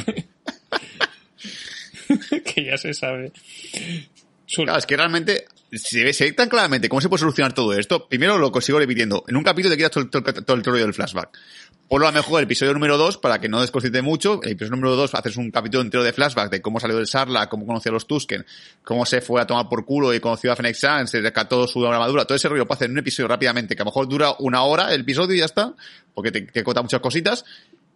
que 2.44 2.64
ya 2.64 2.76
se 2.76 2.94
sabe. 2.94 3.32
Claro, 4.46 4.78
es 4.78 4.86
que 4.86 4.96
realmente 4.96 5.46
se 5.72 6.12
se 6.12 6.24
ve 6.24 6.32
tan 6.32 6.48
claramente 6.48 6.88
cómo 6.88 7.00
se 7.00 7.08
puede 7.08 7.20
solucionar 7.20 7.52
todo 7.52 7.72
esto. 7.74 8.08
Primero 8.08 8.38
lo 8.38 8.52
consigo 8.52 8.78
repitiendo. 8.78 9.24
En 9.28 9.36
un 9.36 9.42
capítulo 9.42 9.74
te 9.74 9.76
quitas 9.76 9.90
todo, 9.90 10.08
todo 10.08 10.22
todo 10.22 10.56
el 10.56 10.64
rollo 10.64 10.84
del 10.84 10.94
flashback. 10.94 11.36
Ponlo 11.88 12.08
a 12.08 12.10
lo 12.10 12.16
mejor 12.16 12.40
el 12.40 12.44
episodio 12.44 12.72
número 12.72 12.98
2 12.98 13.18
para 13.18 13.40
que 13.40 13.48
no 13.48 13.60
desconcite 13.60 14.02
mucho. 14.02 14.40
El 14.42 14.52
episodio 14.52 14.76
número 14.76 14.96
2 14.96 15.14
haces 15.14 15.36
un 15.36 15.52
capítulo 15.52 15.82
entero 15.82 16.02
de 16.02 16.12
flashback 16.12 16.50
de 16.50 16.60
cómo 16.60 16.80
salió 16.80 16.96
del 16.96 17.06
Sarla, 17.06 17.48
cómo 17.48 17.64
conoció 17.64 17.90
a 17.90 17.94
los 17.94 18.06
Tusken, 18.08 18.44
cómo 18.82 19.06
se 19.06 19.20
fue 19.20 19.40
a 19.40 19.46
tomar 19.46 19.68
por 19.68 19.84
culo 19.84 20.12
y 20.12 20.18
conoció 20.18 20.50
a 20.50 20.56
Fennec 20.56 20.76
Shand, 20.76 21.06
se 21.06 21.20
rescató 21.20 21.66
su 21.68 21.86
armadura. 21.86 22.24
Todo 22.24 22.34
ese 22.34 22.48
rollo 22.48 22.66
hacer 22.68 22.86
en 22.86 22.92
un 22.92 22.98
episodio 22.98 23.28
rápidamente, 23.28 23.76
que 23.76 23.82
a 23.82 23.84
lo 23.84 23.90
mejor 23.90 24.08
dura 24.08 24.34
una 24.40 24.62
hora 24.64 24.92
el 24.92 25.02
episodio 25.02 25.36
y 25.36 25.38
ya 25.38 25.44
está, 25.44 25.74
porque 26.12 26.32
te, 26.32 26.42
te 26.42 26.64
cota 26.64 26.82
muchas 26.82 27.00
cositas. 27.00 27.44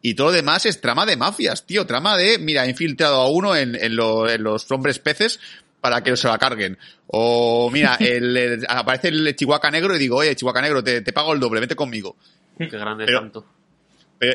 Y 0.03 0.15
todo 0.15 0.29
lo 0.29 0.33
demás 0.33 0.65
es 0.67 0.81
trama 0.81 1.05
de 1.07 1.17
mafias, 1.17 1.67
tío. 1.67 1.87
Trama 1.87 2.17
de, 2.17 2.39
mira, 2.39 2.65
he 2.65 2.71
infiltrado 2.71 3.17
a 3.21 3.29
uno 3.31 3.55
en, 3.55 3.75
en, 3.75 3.97
lo- 3.97 4.29
en 4.29 4.43
los 4.43 4.71
hombres 4.71 4.99
peces 4.99 5.39
para 5.81 6.03
que 6.03 6.17
se 6.17 6.27
la 6.29 6.39
carguen. 6.39 6.79
O, 7.09 7.71
mira, 7.71 7.97
el, 8.01 8.37
el- 8.37 8.67
aparece 8.69 9.09
el 9.09 9.35
chihuahua 9.37 9.71
negro 9.71 9.95
y 9.95 9.99
digo, 9.99 10.17
oye, 10.17 10.35
chihuahua 10.37 10.63
negro, 10.63 10.83
te, 10.83 11.01
te 11.03 11.13
pago 11.13 11.33
el 11.35 11.41
doble, 11.41 11.61
vete 11.61 11.77
conmigo. 11.77 12.17
Qué 12.59 12.67
grande 12.67 13.05
Pero- 13.07 13.19
santo. 13.21 13.47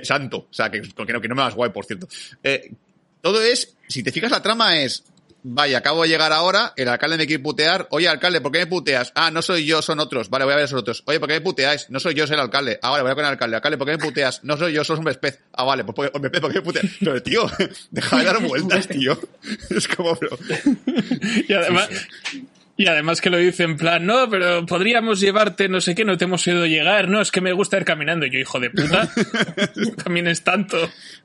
Santo, 0.01 0.37
o 0.49 0.53
sea, 0.53 0.71
que, 0.71 0.81
que, 0.81 1.13
no, 1.13 1.21
que 1.21 1.27
no 1.27 1.35
me 1.35 1.43
das 1.43 1.53
guay, 1.53 1.69
por 1.71 1.85
cierto. 1.85 2.07
Eh, 2.43 2.71
todo 3.21 3.39
es, 3.41 3.75
si 3.87 4.01
te 4.01 4.11
fijas, 4.11 4.31
la 4.31 4.41
trama 4.41 4.77
es, 4.79 5.03
vaya, 5.47 5.77
acabo 5.77 6.01
de 6.03 6.09
llegar 6.09 6.33
ahora, 6.33 6.73
el 6.75 6.87
alcalde 6.87 7.17
me 7.17 7.27
quiere 7.27 7.41
putear, 7.43 7.87
oye, 7.91 8.07
alcalde, 8.07 8.41
¿por 8.41 8.51
qué 8.51 8.59
me 8.59 8.67
puteas? 8.67 9.11
Ah, 9.15 9.29
no 9.29 9.41
soy 9.43 9.63
yo, 9.65 9.81
son 9.83 9.99
otros, 9.99 10.29
vale, 10.29 10.43
voy 10.45 10.53
a 10.53 10.55
ver 10.55 10.63
a 10.63 10.65
esos 10.65 10.79
otros. 10.79 11.03
Oye, 11.05 11.19
¿por 11.19 11.29
qué 11.29 11.35
me 11.35 11.41
puteáis? 11.41 11.87
No 11.89 11.99
soy 11.99 12.15
yo, 12.15 12.25
soy 12.25 12.33
el 12.33 12.39
alcalde. 12.41 12.79
Ah, 12.81 12.89
vale, 12.89 13.03
voy 13.03 13.11
a 13.11 13.15
con 13.15 13.23
el 13.25 13.29
alcalde. 13.29 13.55
Alcalde, 13.57 13.77
¿por 13.77 13.85
qué 13.87 13.93
me 13.93 13.99
puteas? 13.99 14.43
No 14.43 14.57
soy 14.57 14.73
yo, 14.73 14.83
sos 14.83 14.97
un 14.97 15.05
pez. 15.05 15.39
Ah, 15.53 15.63
vale, 15.63 15.83
pues 15.83 15.95
¿por 15.95 16.05
qué- 16.09 16.11
hombre 16.15 16.31
pez, 16.31 16.41
¿por 16.41 16.51
qué 16.51 16.57
me 16.59 16.63
puteas? 16.65 16.85
Pero, 16.99 17.21
tío, 17.21 17.51
deja 17.91 18.17
de 18.17 18.23
dar 18.23 18.41
vueltas, 18.41 18.87
tío. 18.89 19.19
Es 19.69 19.87
como, 19.87 20.15
pero... 20.15 20.37
Y 21.47 21.53
además, 21.53 21.89
y 22.77 22.87
además 22.87 23.21
que 23.21 23.29
lo 23.29 23.37
dice 23.37 23.63
en 23.63 23.77
plan, 23.77 24.05
no, 24.05 24.29
pero 24.29 24.65
podríamos 24.65 25.19
llevarte 25.21 25.69
no 25.69 25.79
sé 25.79 25.95
qué, 25.95 26.03
no 26.03 26.17
te 26.17 26.25
hemos 26.25 26.45
ido 26.45 26.65
llegar, 26.65 27.07
no, 27.07 27.21
es 27.21 27.31
que 27.31 27.39
me 27.41 27.53
gusta 27.53 27.77
ir 27.77 27.85
caminando. 27.85 28.25
Y 28.25 28.31
yo, 28.31 28.39
hijo 28.39 28.59
de 28.59 28.69
puta, 28.69 29.09
también 30.03 30.27
es 30.27 30.43
tanto. 30.43 30.77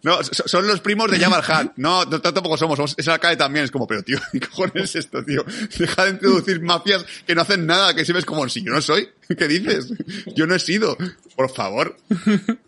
No, 0.02 0.22
so- 0.22 0.46
son 0.46 0.66
los 0.66 0.80
primos 0.80 1.10
de 1.10 1.18
Jabba 1.18 1.38
el 1.38 1.66
Hutt. 1.66 1.72
No, 1.76 2.04
no, 2.04 2.20
tampoco 2.20 2.56
somos, 2.56 2.76
somos 2.76 2.94
ese 2.96 3.10
alcalde 3.10 3.36
también. 3.36 3.64
Es 3.64 3.70
como, 3.70 3.86
pero 3.86 4.02
tío, 4.02 4.18
¿qué 4.32 4.40
cojones 4.40 4.84
es 4.90 4.96
esto, 4.96 5.24
tío? 5.24 5.44
Deja 5.78 6.04
de 6.04 6.10
introducir 6.12 6.60
mafias 6.62 7.04
que 7.26 7.34
no 7.34 7.42
hacen 7.42 7.66
nada, 7.66 7.94
que 7.94 8.04
si 8.04 8.12
ves 8.12 8.24
como, 8.24 8.48
si 8.48 8.62
yo 8.64 8.72
no 8.72 8.80
soy, 8.80 9.08
¿qué 9.38 9.48
dices? 9.48 9.92
Yo 10.36 10.46
no 10.46 10.54
he 10.54 10.58
sido, 10.60 10.96
por 11.36 11.50
favor. 11.52 11.96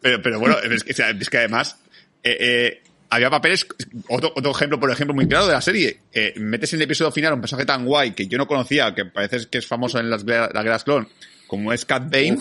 Pero, 0.01 0.21
pero 0.23 0.41
bueno, 0.41 0.57
es 0.59 0.83
que, 0.85 0.91
es 0.93 1.31
que 1.31 1.39
además, 1.39 1.77
eh, 2.25 2.37
eh, 2.41 2.83
había 3.15 3.31
papeles, 3.31 3.67
otro, 4.09 4.33
otro 4.35 4.51
ejemplo, 4.51 4.81
por 4.81 4.91
ejemplo, 4.91 5.15
muy 5.15 5.27
claro 5.29 5.47
de 5.47 5.53
la 5.53 5.61
serie. 5.61 6.01
Eh, 6.13 6.33
metes 6.37 6.73
en 6.73 6.79
el 6.81 6.85
episodio 6.85 7.13
final 7.13 7.35
un 7.35 7.41
personaje 7.41 7.67
tan 7.67 7.85
guay 7.85 8.13
que 8.13 8.27
yo 8.27 8.39
no 8.39 8.47
conocía, 8.47 8.95
que 8.95 9.05
parece 9.05 9.49
que 9.49 9.59
es 9.59 9.67
famoso 9.67 9.99
en 9.99 10.09
las, 10.11 10.25
la 10.25 10.49
Guerras 10.63 10.85
Clon, 10.85 11.09
como 11.47 11.73
es 11.73 11.85
Cat 11.85 12.05
Bane. 12.11 12.39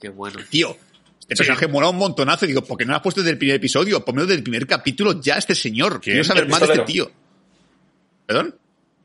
Qué 0.00 0.08
bueno. 0.08 0.38
Tío, 0.50 0.76
este 1.20 1.36
personaje 1.36 1.68
mola 1.68 1.88
un 1.90 1.96
montonazo. 1.96 2.46
Digo, 2.46 2.62
¿por 2.62 2.76
qué 2.78 2.84
no 2.84 2.90
lo 2.92 2.96
has 2.96 3.02
puesto 3.02 3.20
desde 3.20 3.32
el 3.32 3.38
primer 3.38 3.56
episodio? 3.56 4.04
Ponmelo 4.04 4.26
desde 4.26 4.38
el 4.38 4.42
primer 4.42 4.66
capítulo 4.66 5.20
ya 5.20 5.36
este 5.36 5.54
señor. 5.54 6.00
Quiero 6.00 6.24
saber 6.24 6.44
El 6.44 6.50
más 6.50 6.60
de 6.60 6.66
este 6.66 6.80
tío. 6.84 7.10
¿Perdón? 8.26 8.54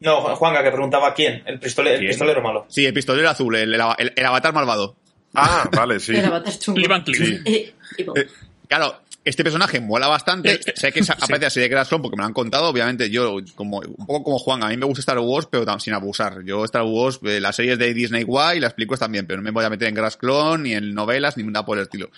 No, 0.02 0.22
Juanga, 0.36 0.64
que 0.64 0.72
preguntaba 0.72 1.14
quién. 1.14 1.44
El, 1.46 1.60
pistole- 1.60 1.96
el 2.00 2.08
pistolero 2.08 2.42
malo. 2.42 2.66
Sí, 2.70 2.86
el 2.86 2.94
pistolero 2.94 3.30
azul, 3.30 3.54
el, 3.56 3.74
el- 3.74 3.82
el- 3.98 4.14
el 4.16 4.26
avatar 4.26 4.54
malvado. 4.54 4.96
Ah, 5.34 5.70
vale, 5.74 6.00
sí. 6.00 6.16
El 6.16 6.26
avatar 6.26 6.58
chungo. 6.58 6.80
Sí. 7.06 7.40
Eh, 7.46 7.74
Eh, 7.98 8.28
claro, 8.68 9.02
este 9.26 9.44
personaje 9.44 9.80
mola 9.80 10.08
bastante. 10.08 10.60
Sé 10.76 10.92
que 10.92 11.02
aparece 11.02 11.46
así 11.46 11.60
de 11.60 11.68
Grass 11.68 11.90
Clone 11.90 12.02
porque 12.02 12.18
me 12.18 12.22
lo 12.22 12.28
han 12.28 12.34
contado. 12.34 12.70
Obviamente, 12.70 13.10
yo, 13.10 13.38
como, 13.56 13.80
un 13.80 14.06
poco 14.06 14.24
como 14.24 14.40
Juan, 14.40 14.64
a 14.64 14.70
mí 14.70 14.78
me 14.78 14.86
gusta 14.86 15.02
Star 15.02 15.20
Wars, 15.20 15.48
pero 15.50 15.66
sin 15.80 15.94
abusar. 15.94 16.44
Yo, 16.44 16.64
Star 16.66 16.84
Wars, 16.84 17.20
eh, 17.24 17.40
las 17.40 17.56
series 17.56 17.78
de 17.78 17.94
Disney 17.94 18.24
guay 18.24 18.58
y 18.58 18.62
las 18.62 18.74
películas 18.74 19.00
también, 19.00 19.26
pero 19.28 19.38
no 19.38 19.44
me 19.44 19.52
voy 19.52 19.66
a 19.66 19.70
meter 19.70 19.88
en 19.88 19.96
Grass 19.96 20.18
Clone, 20.18 20.64
ni 20.64 20.74
en 20.74 20.94
novelas, 20.94 21.38
ni 21.38 21.44
nada 21.44 21.66
por 21.66 21.78
el 21.78 21.84
estilo. 21.84 22.10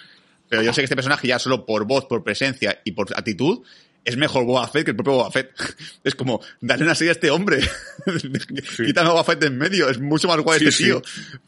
Pero 0.47 0.63
yo 0.63 0.73
sé 0.73 0.81
que 0.81 0.85
este 0.85 0.95
personaje 0.95 1.27
ya 1.27 1.39
solo 1.39 1.65
por 1.65 1.85
voz, 1.85 2.05
por 2.05 2.23
presencia 2.23 2.81
y 2.83 2.91
por 2.91 3.07
actitud, 3.15 3.63
es 4.03 4.17
mejor 4.17 4.45
Boba 4.45 4.67
Fett 4.67 4.85
que 4.85 4.91
el 4.91 4.95
propio 4.95 5.13
Boba 5.13 5.31
Fett. 5.31 5.51
Es 6.03 6.15
como, 6.15 6.41
dale 6.59 6.83
una 6.83 6.95
serie 6.95 7.09
a 7.09 7.13
este 7.13 7.29
hombre. 7.29 7.59
Quítame 8.77 9.09
a 9.09 9.11
Boba 9.11 9.23
Fett 9.23 9.43
en 9.43 9.57
medio. 9.57 9.89
Es 9.89 9.99
mucho 9.99 10.27
más 10.27 10.39
guay 10.39 10.59
Sí, 10.59 10.65
este 10.65 10.77
sí. 10.77 10.83
tío. 10.85 11.01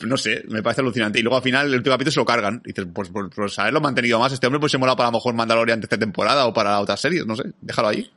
No 0.08 0.18
sé, 0.18 0.44
me 0.50 0.62
parece 0.62 0.82
alucinante. 0.82 1.20
Y 1.20 1.24
luego 1.24 1.38
al 1.38 1.44
final, 1.44 1.68
el 1.68 1.76
último 1.76 1.94
capítulo 1.96 2.12
se 2.12 2.20
lo 2.20 2.26
cargan. 2.26 2.62
Y 2.66 2.70
dices, 2.70 2.86
pues, 2.94 3.10
pues, 3.10 3.28
pues 3.36 3.60
haberlo 3.60 3.82
mantenido 3.82 4.20
más. 4.20 4.32
Este 4.34 4.46
hombre 4.48 4.60
pues 4.60 4.72
se 4.72 4.78
mola 4.78 4.96
para 4.96 5.10
a 5.10 5.12
lo 5.12 5.18
mejor 5.18 5.34
Mandalorian 5.34 5.80
de 5.80 5.86
esta 5.86 5.98
temporada 5.98 6.46
o 6.46 6.54
para 6.54 6.80
otras 6.80 7.00
series, 7.00 7.26
no 7.26 7.36
sé. 7.36 7.44
Déjalo 7.62 7.88
ahí. 7.88 8.12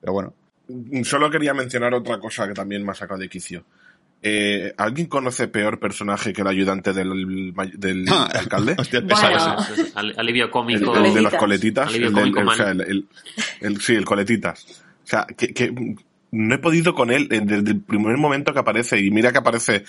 Pero 0.00 0.12
bueno. 0.12 0.34
Solo 1.04 1.30
quería 1.30 1.52
mencionar 1.52 1.92
otra 1.92 2.18
cosa 2.18 2.48
que 2.48 2.54
también 2.54 2.84
me 2.84 2.92
ha 2.92 2.94
sacado 2.94 3.20
de 3.20 3.28
quicio. 3.28 3.64
Eh, 4.22 4.72
¿Alguien 4.78 5.08
conoce 5.08 5.48
peor 5.48 5.80
personaje 5.80 6.32
que 6.32 6.42
el 6.42 6.46
ayudante 6.46 6.92
del, 6.92 7.52
del 7.74 8.08
alcalde? 8.08 8.76
Hostia, 8.78 9.00
el 9.00 9.06
Bueno. 9.06 9.20
pesado 9.28 9.58
ese. 9.58 9.72
Eso 9.72 9.82
es 9.82 9.96
al- 9.96 10.14
alivio 10.16 10.44
El, 10.44 10.50
cómico. 10.50 10.96
el 10.96 11.12
de 11.14 11.22
los 11.22 11.34
coletitas. 11.34 11.92
El, 11.94 12.02
del- 12.02 12.12
cómico 12.12 12.40
el- 12.40 12.48
o 12.48 12.54
sea, 12.54 12.66
mal. 12.66 12.80
el- 12.82 12.88
el- 12.90 13.06
el- 13.60 13.80
sí, 13.80 13.94
el 13.94 14.04
coletitas. 14.04 14.64
O 15.04 15.06
sea, 15.06 15.26
que, 15.36 15.52
que 15.52 15.74
no 16.30 16.54
he 16.54 16.58
podido 16.58 16.94
con 16.94 17.10
él 17.10 17.28
eh, 17.30 17.40
desde 17.42 17.72
el 17.72 17.80
primer 17.80 18.16
momento 18.16 18.52
que 18.52 18.60
aparece. 18.60 19.00
Y 19.00 19.10
mira 19.10 19.32
que 19.32 19.38
aparece, 19.38 19.84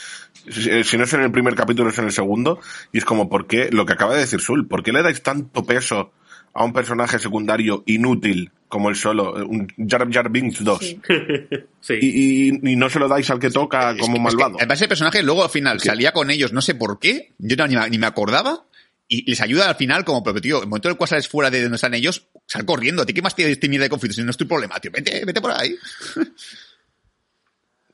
si 0.49 0.83
si 0.83 0.97
no 0.97 1.03
es 1.03 1.13
en 1.13 1.21
el 1.21 1.31
primer 1.31 1.53
capítulo, 1.55 1.89
es 1.91 1.99
en 1.99 2.05
el 2.05 2.11
segundo. 2.11 2.59
Y 2.91 2.97
es 2.97 3.05
como, 3.05 3.29
¿por 3.29 3.45
qué? 3.45 3.69
Lo 3.71 3.85
que 3.85 3.93
acaba 3.93 4.13
de 4.15 4.21
decir 4.21 4.39
Sul, 4.41 4.67
¿por 4.67 4.81
qué 4.83 4.91
le 4.91 5.03
dais 5.03 5.21
tanto 5.21 5.63
peso 5.63 6.11
a 6.53 6.63
un 6.63 6.73
personaje 6.73 7.17
secundario 7.19 7.83
inútil 7.87 8.51
como 8.67 8.89
el 8.89 8.95
solo, 8.95 9.39
eh, 9.39 9.43
un 9.43 9.67
Jar 9.87 10.07
Jar 10.11 10.29
Binks 10.31 10.63
2? 10.63 10.79
Sí. 10.79 10.99
Sí. 11.81 11.95
Y, 12.01 12.49
y- 12.49 12.71
y 12.71 12.75
no 12.77 12.89
se 12.89 12.97
lo 12.97 13.07
dais 13.09 13.29
al 13.29 13.39
que 13.39 13.49
toca 13.49 13.91
Es 13.91 13.97
como 13.99 14.13
que- 14.13 14.19
es 14.29 14.35
que, 14.35 14.37
malvado. 14.37 14.55
además, 14.57 14.79
ese 14.79 14.87
personaje 14.87 15.21
luego 15.21 15.43
al 15.43 15.49
final 15.49 15.79
salía 15.81 16.13
con 16.13 16.29
ellos, 16.31 16.53
no 16.53 16.61
sé 16.61 16.75
por 16.75 16.97
qué, 16.99 17.33
yo 17.39 17.55
no- 17.57 17.67
ni, 17.67 17.75
me- 17.75 17.89
ni 17.89 17.97
me 17.97 18.07
acordaba, 18.07 18.65
y 19.09 19.29
les 19.29 19.41
ayuda 19.41 19.67
al 19.69 19.75
final 19.75 20.05
como, 20.05 20.23
pero 20.23 20.39
tío, 20.39 20.57
en 20.57 20.63
el 20.63 20.69
momento 20.69 20.87
en 20.87 20.93
el 20.93 20.97
cual 20.97 21.09
sales 21.09 21.27
fuera 21.27 21.51
de 21.51 21.61
donde 21.61 21.75
están 21.75 21.93
ellos, 21.93 22.27
sal 22.47 22.65
corriendo. 22.65 23.01
¿A 23.03 23.05
ti 23.05 23.13
qué 23.13 23.21
más 23.21 23.35
tienes 23.35 23.59
mierda 23.67 23.83
de 23.83 23.89
conflicto? 23.89 24.15
Si 24.15 24.23
no 24.23 24.31
es 24.31 24.37
tu 24.37 24.47
problema, 24.47 24.79
tío, 24.79 24.91
vete, 24.91 25.25
vete 25.25 25.41
por 25.41 25.51
ahí. 25.51 25.75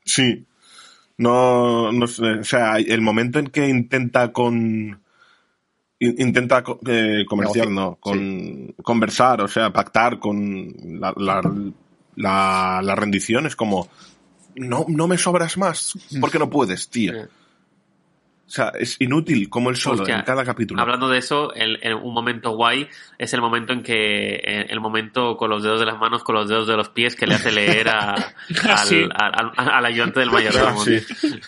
Sí. 0.05 0.45
No, 1.17 1.91
no 1.91 2.07
sé, 2.07 2.23
o 2.23 2.43
sea, 2.43 2.77
el 2.77 3.01
momento 3.01 3.39
en 3.39 3.47
que 3.47 3.67
intenta 3.67 4.31
con 4.31 5.01
intenta 5.99 6.63
co- 6.63 6.79
eh, 6.87 7.25
comerciar, 7.27 7.69
no, 7.69 7.95
con 7.99 8.73
conversar, 8.83 9.41
o 9.41 9.47
sea, 9.47 9.71
pactar 9.71 10.17
con 10.19 10.73
la, 10.99 11.13
la, 11.17 11.41
la, 12.15 12.81
la 12.83 12.95
rendición 12.95 13.45
es 13.45 13.55
como 13.55 13.89
no, 14.55 14.85
no 14.87 15.07
me 15.07 15.17
sobras 15.17 15.57
más, 15.57 15.93
porque 16.21 16.39
no 16.39 16.49
puedes, 16.49 16.89
tío. 16.89 17.13
Sí. 17.13 17.19
O 18.47 18.51
sea, 18.51 18.69
es 18.79 18.95
inútil 18.99 19.47
como 19.47 19.69
el 19.69 19.75
solo 19.75 20.01
Hostia, 20.01 20.15
en 20.17 20.21
cada 20.23 20.43
capítulo. 20.43 20.81
Hablando 20.81 21.07
de 21.07 21.19
eso, 21.19 21.53
el, 21.53 21.77
el- 21.83 21.93
un 21.93 22.15
momento 22.15 22.55
guay 22.55 22.87
es 23.19 23.31
el 23.35 23.41
momento 23.41 23.73
en 23.73 23.83
que 23.83 24.37
el 24.37 24.79
momento 24.79 25.37
con 25.37 25.51
los 25.51 25.61
dedos 25.61 25.79
de 25.79 25.85
las 25.85 25.99
manos, 25.99 26.23
con 26.23 26.33
los 26.33 26.49
dedos 26.49 26.65
de 26.67 26.75
los 26.75 26.89
pies 26.89 27.15
que 27.15 27.27
le 27.27 27.35
hace 27.35 27.51
leer 27.51 27.89
a, 27.89 28.13
al, 28.63 28.77
Sí. 28.87 29.03
al- 29.13 29.51
al- 29.55 29.69
al 29.69 29.85
ayudante 29.85 30.21
del 30.21 30.31
mayordomo. 30.31 30.81
Ah, 30.81 30.83
sí. 30.83 31.39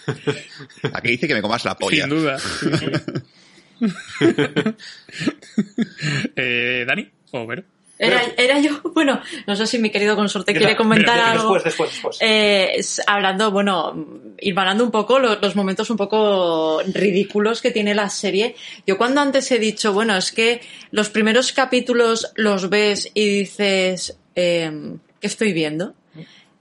Aquí 0.94 1.08
dice 1.10 1.28
que 1.28 1.34
me 1.34 1.42
comas 1.42 1.66
la 1.66 1.76
polla. 1.76 2.02
Sin 2.06 2.10
duda. 2.12 2.38
eh, 6.36 6.84
¿Dani? 6.88 7.10
¿O 7.32 7.46
Vero? 7.48 7.64
Era, 7.98 8.20
era 8.36 8.60
yo. 8.60 8.82
Bueno, 8.96 9.22
no 9.46 9.56
sé 9.56 9.68
si 9.68 9.78
mi 9.78 9.90
querido 9.92 10.16
consorte 10.16 10.54
quiere 10.56 10.76
comentar 10.76 11.20
algo. 11.20 11.54
Después, 11.54 11.64
después, 11.64 11.90
después. 11.92 12.18
Eh, 12.20 12.72
es- 12.78 13.02
hablando, 13.06 13.52
bueno, 13.52 13.94
ir 14.40 14.56
parando 14.56 14.84
un 14.84 14.90
poco 14.92 15.20
lo- 15.20 15.40
los, 15.40 15.56
momentos 15.56 15.90
un 15.92 15.98
poco 15.98 16.82
ridículos 16.88 17.62
que 17.62 17.70
tiene 17.72 17.94
la 17.94 18.10
serie. 18.10 18.56
Yo 18.88 18.98
cuando 18.98 19.22
antes 19.22 19.52
he 19.52 19.60
dicho, 19.60 19.94
bueno, 19.94 20.16
es 20.18 20.32
que 20.32 20.62
los 20.92 21.10
primeros 21.10 21.52
capítulos 21.52 22.32
los 22.36 22.70
ves 22.70 23.10
y 23.14 23.28
dices, 23.42 24.18
eh, 24.36 24.72
¿qué 25.20 25.28
estoy 25.28 25.54
viendo? 25.54 25.94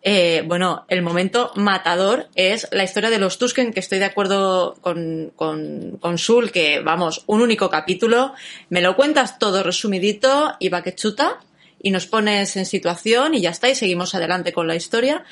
Eh, 0.03 0.43
bueno, 0.47 0.87
el 0.89 1.03
momento 1.03 1.53
matador 1.57 2.29
es 2.35 2.67
la 2.73 2.85
historia 2.85 3.11
de 3.11 3.19
los 3.19 3.39
Tusken, 3.39 3.73
que 3.73 3.81
estoy 3.81 3.99
de 3.99 4.07
acuerdo 4.07 4.77
con, 4.81 5.33
con, 5.37 5.99
con 6.01 6.17
Sul, 6.17 6.51
que 6.51 6.81
vamos, 6.81 7.25
un 7.27 7.43
único 7.43 7.69
capítulo, 7.69 8.33
me 8.71 8.81
lo 8.81 8.97
cuentas 8.97 9.39
todo 9.39 9.63
resumidito 9.63 10.55
y 10.59 10.71
va 10.71 10.83
que 10.83 10.95
chuta, 10.95 11.41
y 11.83 11.91
nos 11.91 12.07
pones 12.07 12.57
en 12.57 12.67
situación 12.67 13.35
y 13.35 13.41
ya 13.43 13.51
está, 13.51 13.69
y 13.69 13.75
seguimos 13.75 14.15
adelante 14.15 14.53
con 14.53 14.67
la 14.67 14.77
historia. 14.77 15.25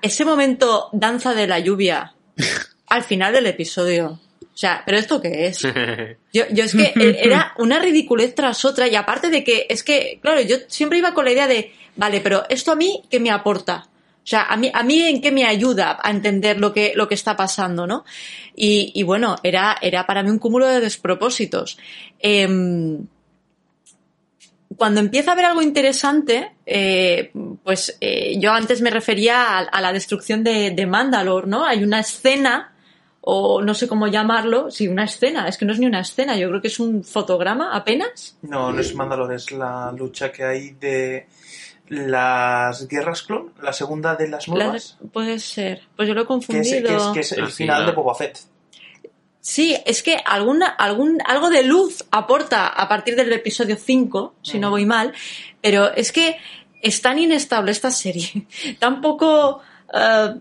Ese 0.00 0.24
momento 0.24 0.88
danza 0.92 1.34
de 1.34 1.46
la 1.46 1.58
lluvia 1.58 2.14
al 2.86 3.04
final 3.04 3.32
del 3.32 3.46
episodio. 3.46 4.20
O 4.42 4.56
sea, 4.56 4.82
¿pero 4.84 4.98
esto 4.98 5.20
qué 5.20 5.46
es? 5.46 5.62
Yo, 6.32 6.44
yo 6.50 6.64
es 6.64 6.74
que 6.74 6.92
e- 6.96 7.20
era 7.24 7.54
una 7.58 7.78
ridiculez 7.78 8.34
tras 8.34 8.64
otra 8.64 8.86
y 8.88 8.96
aparte 8.96 9.30
de 9.30 9.44
que 9.44 9.66
es 9.68 9.82
que, 9.82 10.18
claro, 10.20 10.40
yo 10.40 10.56
siempre 10.68 10.98
iba 10.98 11.14
con 11.14 11.24
la 11.24 11.32
idea 11.32 11.46
de, 11.46 11.72
vale, 11.96 12.20
pero 12.20 12.44
esto 12.48 12.72
a 12.72 12.76
mí, 12.76 13.02
¿qué 13.10 13.18
me 13.18 13.30
aporta? 13.30 13.88
O 14.22 14.26
sea, 14.26 14.44
a 14.44 14.56
mí, 14.56 14.70
a 14.72 14.84
mí 14.84 15.02
en 15.02 15.20
qué 15.20 15.32
me 15.32 15.44
ayuda 15.44 15.98
a 16.00 16.10
entender 16.10 16.60
lo 16.60 16.72
que, 16.72 16.92
lo 16.94 17.08
que 17.08 17.14
está 17.14 17.36
pasando, 17.36 17.88
¿no? 17.88 18.04
Y, 18.54 18.92
y 18.94 19.02
bueno, 19.02 19.36
era, 19.42 19.76
era 19.82 20.06
para 20.06 20.22
mí 20.22 20.30
un 20.30 20.38
cúmulo 20.38 20.68
de 20.68 20.80
despropósitos. 20.80 21.76
Em, 22.20 23.04
cuando 24.76 25.00
empieza 25.00 25.30
a 25.30 25.34
haber 25.34 25.46
algo 25.46 25.60
interesante, 25.60 26.52
eh, 26.66 27.32
pues 27.64 27.96
eh, 28.00 28.38
yo 28.38 28.52
antes 28.52 28.80
me 28.80 28.90
refería 28.90 29.58
a, 29.58 29.80
la 29.80 29.92
destrucción 29.92 30.44
de, 30.44 30.70
de 30.70 30.86
Mandalore, 30.86 31.48
¿no? 31.48 31.64
Hay 31.64 31.82
una 31.82 32.00
escena 32.00 32.72
o 33.20 33.62
no 33.62 33.74
sé 33.74 33.86
cómo 33.86 34.08
llamarlo, 34.08 34.70
sí, 34.70 34.88
una 34.88 35.04
escena, 35.04 35.46
es 35.46 35.56
que 35.56 35.64
no 35.64 35.72
es 35.72 35.78
ni 35.78 35.86
una 35.86 36.00
escena, 36.00 36.36
yo 36.36 36.48
creo 36.48 36.60
que 36.60 36.66
es 36.68 36.80
un 36.80 37.04
fotograma 37.04 37.74
apenas. 37.74 38.36
No, 38.42 38.72
no 38.72 38.80
es 38.80 38.94
Mandalore, 38.94 39.36
es 39.36 39.52
la 39.52 39.92
lucha 39.92 40.32
que 40.32 40.42
hay 40.42 40.70
de 40.70 41.28
las 41.88 42.88
guerras 42.88 43.22
clon, 43.22 43.52
la 43.62 43.72
segunda 43.72 44.16
de 44.16 44.28
las 44.28 44.48
La- 44.48 44.54
nuevas, 44.54 44.96
puede 45.12 45.38
ser, 45.38 45.82
pues 45.96 46.08
yo 46.08 46.14
lo 46.14 46.22
he 46.22 46.24
que 46.26 46.34
es, 46.34 46.46
confundido. 46.46 46.88
que 46.88 46.96
es- 46.96 47.02
que 47.14 47.20
es 47.20 47.32
el 47.32 47.44
Al 47.44 47.50
final 47.50 47.76
final. 47.76 47.86
de 47.86 47.92
Boba 47.92 48.14
Fett. 48.14 48.38
Sí, 49.40 49.76
es 49.86 50.02
que 50.04 50.16
alguna, 50.24 50.68
algún, 50.68 51.18
algo 51.26 51.50
de 51.50 51.64
luz 51.64 52.04
aporta 52.12 52.68
a 52.68 52.88
partir 52.88 53.16
del 53.16 53.32
episodio 53.32 53.76
5, 53.76 54.34
si 54.40 54.60
no 54.60 54.70
voy 54.70 54.86
mal, 54.86 55.12
pero 55.60 55.92
es 55.92 56.12
que 56.12 56.36
es 56.80 57.02
tan 57.02 57.18
inestable 57.18 57.72
esta 57.72 57.90
serie, 57.90 58.46
tan 58.78 59.00
poco, 59.00 59.60
eh, 59.92 60.34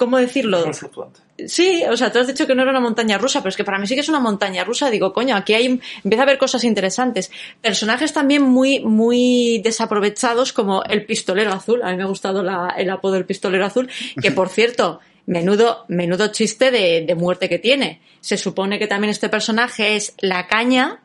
¿cómo 0.00 0.16
decirlo? 0.18 0.64
Muy 0.64 0.74
fluctuante. 0.74 1.20
Sí, 1.46 1.84
o 1.88 1.96
sea, 1.96 2.10
tú 2.10 2.18
has 2.18 2.26
dicho 2.26 2.46
que 2.46 2.54
no 2.56 2.62
era 2.62 2.72
una 2.72 2.80
montaña 2.80 3.16
rusa, 3.18 3.38
pero 3.40 3.50
es 3.50 3.56
que 3.56 3.62
para 3.64 3.78
mí 3.78 3.86
sí 3.86 3.94
que 3.94 4.00
es 4.00 4.08
una 4.08 4.18
montaña 4.18 4.64
rusa. 4.64 4.90
Digo, 4.90 5.12
coño, 5.12 5.36
aquí 5.36 5.54
hay, 5.54 5.66
empieza 6.02 6.22
a 6.22 6.24
haber 6.24 6.38
cosas 6.38 6.64
interesantes. 6.64 7.30
Personajes 7.60 8.12
también 8.12 8.42
muy, 8.42 8.80
muy 8.80 9.60
desaprovechados, 9.62 10.52
como 10.52 10.82
el 10.84 11.04
pistolero 11.06 11.52
azul. 11.52 11.82
A 11.84 11.90
mí 11.92 11.96
me 11.96 12.02
ha 12.02 12.06
gustado 12.06 12.42
la- 12.42 12.74
el 12.76 12.90
apodo 12.90 13.12
del 13.12 13.24
pistolero 13.26 13.64
azul, 13.64 13.88
que 14.20 14.30
por 14.32 14.48
cierto, 14.48 14.98
menudo, 15.26 15.84
menudo 15.88 16.28
chiste 16.28 16.70
de, 16.72 17.04
de 17.06 17.14
muerte 17.14 17.48
que 17.48 17.58
tiene. 17.60 18.00
Se 18.20 18.36
supone 18.36 18.78
que 18.78 18.86
también 18.88 19.10
este 19.12 19.28
personaje 19.28 19.94
es 19.96 20.14
la 20.18 20.46
caña, 20.48 21.00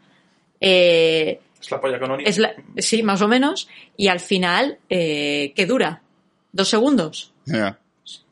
eh, 0.59 1.39
Es 1.61 1.69
la 1.71 1.79
polla 1.81 1.99
canónica. 1.99 2.29
es 2.29 2.37
la- 2.37 2.53
sí, 2.77 3.03
más 3.03 3.21
o 3.21 3.27
menos, 3.27 3.67
y 3.97 4.07
al 4.07 4.19
final, 4.19 4.79
eh, 4.89 5.53
¿qué 5.55 5.65
dura? 5.65 6.01
¿Dos 6.51 6.69
segundos? 6.69 7.31
Ya. 7.45 7.77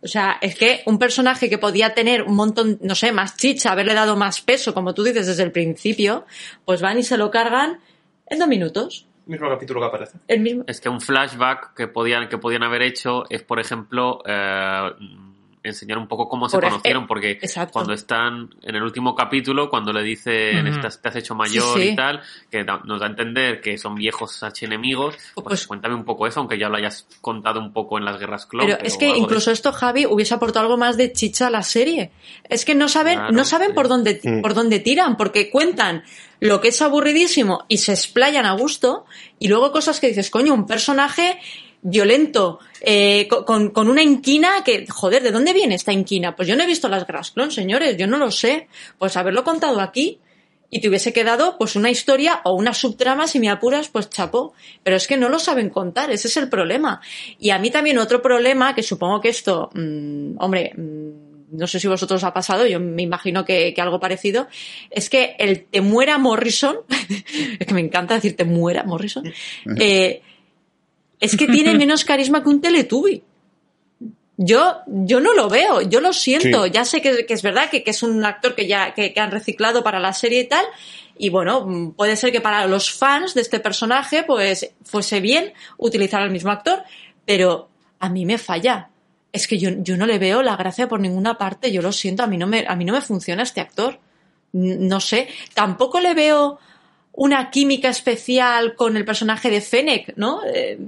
O 0.01 0.07
sea, 0.07 0.37
es 0.41 0.55
que 0.55 0.81
un 0.85 0.99
personaje 0.99 1.49
que 1.49 1.57
podía 1.57 1.93
tener 1.93 2.23
un 2.23 2.35
montón, 2.35 2.77
no 2.81 2.95
sé, 2.95 3.11
más 3.11 3.37
chicha, 3.37 3.71
haberle 3.71 3.93
dado 3.93 4.15
más 4.15 4.41
peso, 4.41 4.73
como 4.73 4.93
tú 4.93 5.03
dices 5.03 5.27
desde 5.27 5.43
el 5.43 5.51
principio, 5.51 6.25
pues 6.65 6.81
van 6.81 6.99
y 6.99 7.03
se 7.03 7.17
lo 7.17 7.31
cargan 7.31 7.79
en 8.27 8.39
dos 8.39 8.47
minutos. 8.47 9.07
Mismo 9.25 9.49
capítulo 9.49 9.79
que 9.79 9.87
aparece. 9.87 10.17
El 10.27 10.41
mismo. 10.41 10.63
Es 10.67 10.81
que 10.81 10.89
un 10.89 10.99
flashback 10.99 11.73
que 11.73 11.87
podían, 11.87 12.27
que 12.27 12.37
podían 12.37 12.63
haber 12.63 12.81
hecho 12.81 13.23
es, 13.29 13.41
por 13.41 13.59
ejemplo, 13.59 14.21
eh, 14.25 14.91
enseñar 15.63 15.97
un 15.97 16.07
poco 16.07 16.27
cómo 16.27 16.49
se 16.49 16.57
Por 16.57 16.65
ej- 16.65 16.69
conocieron, 16.71 17.07
porque 17.07 17.31
exacto. 17.31 17.73
cuando 17.73 17.93
están 17.93 18.49
en 18.61 18.75
el 18.75 18.83
último 18.83 19.15
capítulo, 19.15 19.69
cuando 19.69 19.93
le 19.93 20.03
dicen 20.03 20.67
Ujú. 20.67 20.75
"Estás- 20.75 21.01
te 21.01 21.07
has 21.09 21.15
hecho 21.15 21.35
mayor 21.35 21.77
Sí, 21.77 21.83
sí. 21.83 21.89
y 21.89 21.95
tal, 21.95 22.21
que 22.51 22.63
da- 22.63 22.81
nos 22.85 22.99
da 22.99 23.07
a 23.07 23.09
entender 23.09 23.61
que 23.61 23.77
son 23.77 23.95
viejos 23.95 24.43
enemigos, 24.61 25.15
pues, 25.35 25.43
Pues- 25.45 25.67
cuéntame 25.67 25.95
un 25.95 26.03
poco 26.05 26.27
eso, 26.27 26.39
aunque 26.41 26.57
ya 26.57 26.69
lo 26.69 26.77
hayas 26.77 27.07
contado 27.21 27.59
un 27.59 27.71
poco 27.73 27.97
en 27.97 28.05
las 28.05 28.19
guerras 28.19 28.45
clon. 28.45 28.65
Pero 28.67 28.77
es 28.83 28.97
que 28.97 29.05
de 29.13 29.17
incluso 29.17 29.51
esto, 29.51 29.71
Javi, 29.71 30.05
hubiese 30.05 30.33
aportado 30.33 30.65
algo 30.65 30.77
más 30.77 30.97
de 30.97 31.11
chicha 31.13 31.47
a 31.47 31.49
la 31.49 31.63
serie. 31.63 32.11
Es 32.49 32.65
que 32.65 32.75
no 32.75 32.87
saben, 32.89 33.15
Claro, 33.19 33.31
no 33.33 33.45
saben 33.45 33.69
sí. 33.69 33.73
por 33.73 33.87
dónde, 33.87 34.19
por 34.41 34.53
dónde 34.53 34.79
tiran, 34.79 35.15
porque 35.17 35.49
cuentan 35.49 36.03
lo 36.39 36.59
que 36.59 36.67
es 36.69 36.81
aburridísimo 36.81 37.63
y 37.69 37.77
se 37.77 37.93
explayan 37.93 38.45
a 38.45 38.51
gusto, 38.53 39.05
y 39.39 39.47
luego 39.47 39.71
cosas 39.71 39.99
que 40.01 40.07
dices, 40.07 40.29
coño, 40.29 40.53
un 40.53 40.67
personaje 40.67 41.39
violento, 41.83 42.59
eh, 42.81 43.27
co- 43.29 43.45
con, 43.45 43.69
con 43.71 43.89
una 43.89 44.01
inquina 44.01 44.63
que, 44.63 44.85
joder, 44.87 45.21
¿de 45.21 45.31
dónde 45.31 45.53
viene 45.53 45.75
esta 45.75 45.91
inquina? 45.93 46.35
Pues 46.35 46.47
yo 46.47 46.55
no 46.55 46.63
he 46.63 46.67
visto 46.67 46.87
las 46.89 47.05
Grass 47.05 47.31
Clone, 47.31 47.51
señores, 47.51 47.97
yo 47.97 48.07
no 48.07 48.17
lo 48.17 48.31
sé. 48.31 48.67
Pues 48.97 49.15
haberlo 49.17 49.43
contado 49.43 49.79
aquí 49.81 50.19
y 50.69 50.79
te 50.81 50.89
hubiese 50.89 51.13
quedado 51.13 51.57
pues 51.59 51.75
una 51.75 51.91
historia 51.91 52.41
o 52.45 52.53
una 52.55 52.73
subtrama, 52.73 53.27
si 53.27 53.39
me 53.39 53.49
apuras, 53.49 53.89
pues 53.89 54.09
chapó. 54.09 54.53
Pero 54.81 54.95
es 54.95 55.05
que 55.07 55.17
no 55.17 55.29
lo 55.29 55.37
saben 55.39 55.69
contar, 55.69 56.09
ese 56.09 56.27
es 56.29 56.37
el 56.37 56.49
problema. 56.49 56.99
Y 57.37 57.51
a 57.51 57.59
mí 57.59 57.69
también 57.69 57.97
otro 57.99 58.21
problema, 58.21 58.73
que 58.73 58.81
supongo 58.81 59.21
que 59.21 59.29
esto, 59.29 59.69
mm, 59.75 60.35
hombre, 60.39 60.71
mm, 60.75 61.57
no 61.57 61.67
sé 61.67 61.79
si 61.79 61.87
vosotros 61.87 62.17
os 62.17 62.23
ha 62.23 62.33
pasado, 62.33 62.65
yo 62.65 62.79
me 62.79 63.03
imagino 63.03 63.45
que, 63.45 63.75
que 63.75 63.81
algo 63.81 63.99
parecido, 63.99 64.47
es 64.89 65.07
que 65.11 65.35
el 65.37 65.65
te 65.65 65.81
muera 65.81 66.17
Morrison, 66.17 66.77
es 67.59 67.67
que 67.67 67.73
me 67.75 67.81
encanta 67.81 68.15
decir 68.15 68.35
te 68.35 68.43
muera 68.45 68.83
Morrison, 68.83 69.31
eh, 69.79 70.23
es 71.19 71.35
que 71.37 71.47
tiene 71.47 71.73
menos 71.77 72.05
carisma 72.05 72.43
que 72.43 72.49
un 72.49 72.61
Teletubby. 72.61 73.23
Yo, 74.35 74.77
yo 74.87 75.19
no 75.19 75.33
lo 75.33 75.47
veo, 75.47 75.81
yo 75.81 76.01
lo 76.01 76.11
siento. 76.11 76.65
Sí. 76.65 76.71
Ya 76.71 76.85
sé 76.85 77.01
que, 77.01 77.25
que 77.25 77.33
es 77.33 77.43
verdad 77.43 77.69
que, 77.69 77.83
que 77.83 77.91
es 77.91 78.01
un 78.01 78.25
actor 78.25 78.55
que 78.55 78.67
ya 78.67 78.93
que, 78.93 79.13
que 79.13 79.19
han 79.19 79.31
reciclado 79.31 79.83
para 79.83 79.99
la 79.99 80.13
serie 80.13 80.41
y 80.41 80.47
tal. 80.47 80.65
Y 81.17 81.29
bueno, 81.29 81.65
mm, 81.65 81.91
puede 81.91 82.15
ser 82.15 82.31
que 82.31 82.41
para 82.41 82.65
los 82.65 82.91
fans 82.91 83.33
de 83.33 83.41
este 83.41 83.59
personaje, 83.59 84.23
pues 84.23 84.71
fuese 84.83 85.21
bien 85.21 85.53
utilizar 85.77 86.21
al 86.21 86.31
mismo 86.31 86.51
actor, 86.51 86.83
pero 87.25 87.69
a 87.99 88.09
mí 88.09 88.25
me 88.25 88.37
falla. 88.37 88.89
Es 89.31 89.47
que 89.47 89.57
yo, 89.57 89.69
yo 89.79 89.97
no 89.97 90.05
le 90.05 90.19
veo 90.19 90.43
la 90.43 90.55
gracia 90.55 90.87
por 90.87 90.99
ninguna 90.99 91.37
parte, 91.37 91.71
yo 91.71 91.81
lo 91.81 91.91
siento, 91.91 92.23
a 92.23 92.27
mí 92.27 92.37
no 92.37 92.47
me, 92.47 92.65
a 92.67 92.75
mí 92.75 92.85
no 92.85 92.93
me 92.93 93.01
funciona 93.01 93.43
este 93.43 93.61
actor. 93.61 93.99
No 94.51 94.99
sé, 94.99 95.27
tampoco 95.53 95.99
le 95.99 96.13
veo 96.13 96.59
una 97.13 97.49
química 97.49 97.89
especial 97.89 98.75
con 98.75 98.97
el 98.97 99.05
personaje 99.05 99.49
de 99.49 99.61
Fennec, 99.61 100.15
¿no? 100.17 100.41
Eh, 100.45 100.79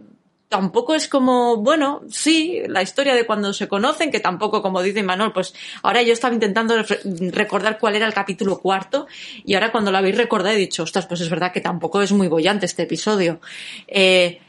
tampoco 0.56 0.96
es 0.96 1.10
como, 1.10 1.58
bueno, 1.58 2.02
sí, 2.10 2.62
la 2.68 2.82
historia 2.82 3.14
de 3.14 3.26
cuando 3.26 3.52
se 3.52 3.68
conocen, 3.68 4.10
que 4.10 4.22
tampoco, 4.22 4.62
como 4.62 4.82
dice 4.82 5.04
Manuel, 5.04 5.34
pues 5.34 5.54
ahora 5.84 6.02
yo 6.02 6.14
estaba 6.14 6.34
intentando 6.34 6.82
re- 6.82 7.00
recordar 7.32 7.78
cuál 7.78 7.96
era 7.98 8.08
el 8.08 8.14
capítulo 8.14 8.60
cuarto 8.60 9.06
y 9.44 9.54
ahora 9.56 9.74
cuando 9.74 9.92
lo 9.92 9.98
habéis 9.98 10.16
recordado 10.18 10.56
he 10.56 10.58
dicho, 10.58 10.84
ostras, 10.84 11.08
pues 11.08 11.20
es 11.20 11.30
verdad 11.30 11.52
que 11.52 11.60
tampoco 11.60 12.02
es 12.02 12.14
muy 12.14 12.30
bollante 12.30 12.66
este 12.68 12.84
episodio. 12.84 13.42
Eh, 13.86 14.40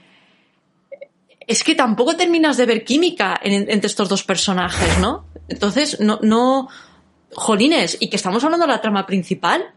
es 1.41 1.65
que 1.65 1.75
tampoco 1.75 2.17
terminas 2.17 2.57
de 2.57 2.67
ver 2.67 2.85
química 2.85 3.39
en- 3.43 3.69
entre 3.69 3.89
estos 3.89 4.09
dos 4.09 4.23
personajes, 4.23 4.99
¿no? 5.01 5.27
Entonces, 5.49 5.99
no, 6.01 6.21
no, 6.23 6.69
jolines, 7.35 7.97
y 8.01 8.09
que 8.11 8.17
estamos 8.17 8.45
hablando 8.45 8.67
de 8.67 8.73
la 8.73 8.81
trama 8.81 9.07
principal, 9.07 9.75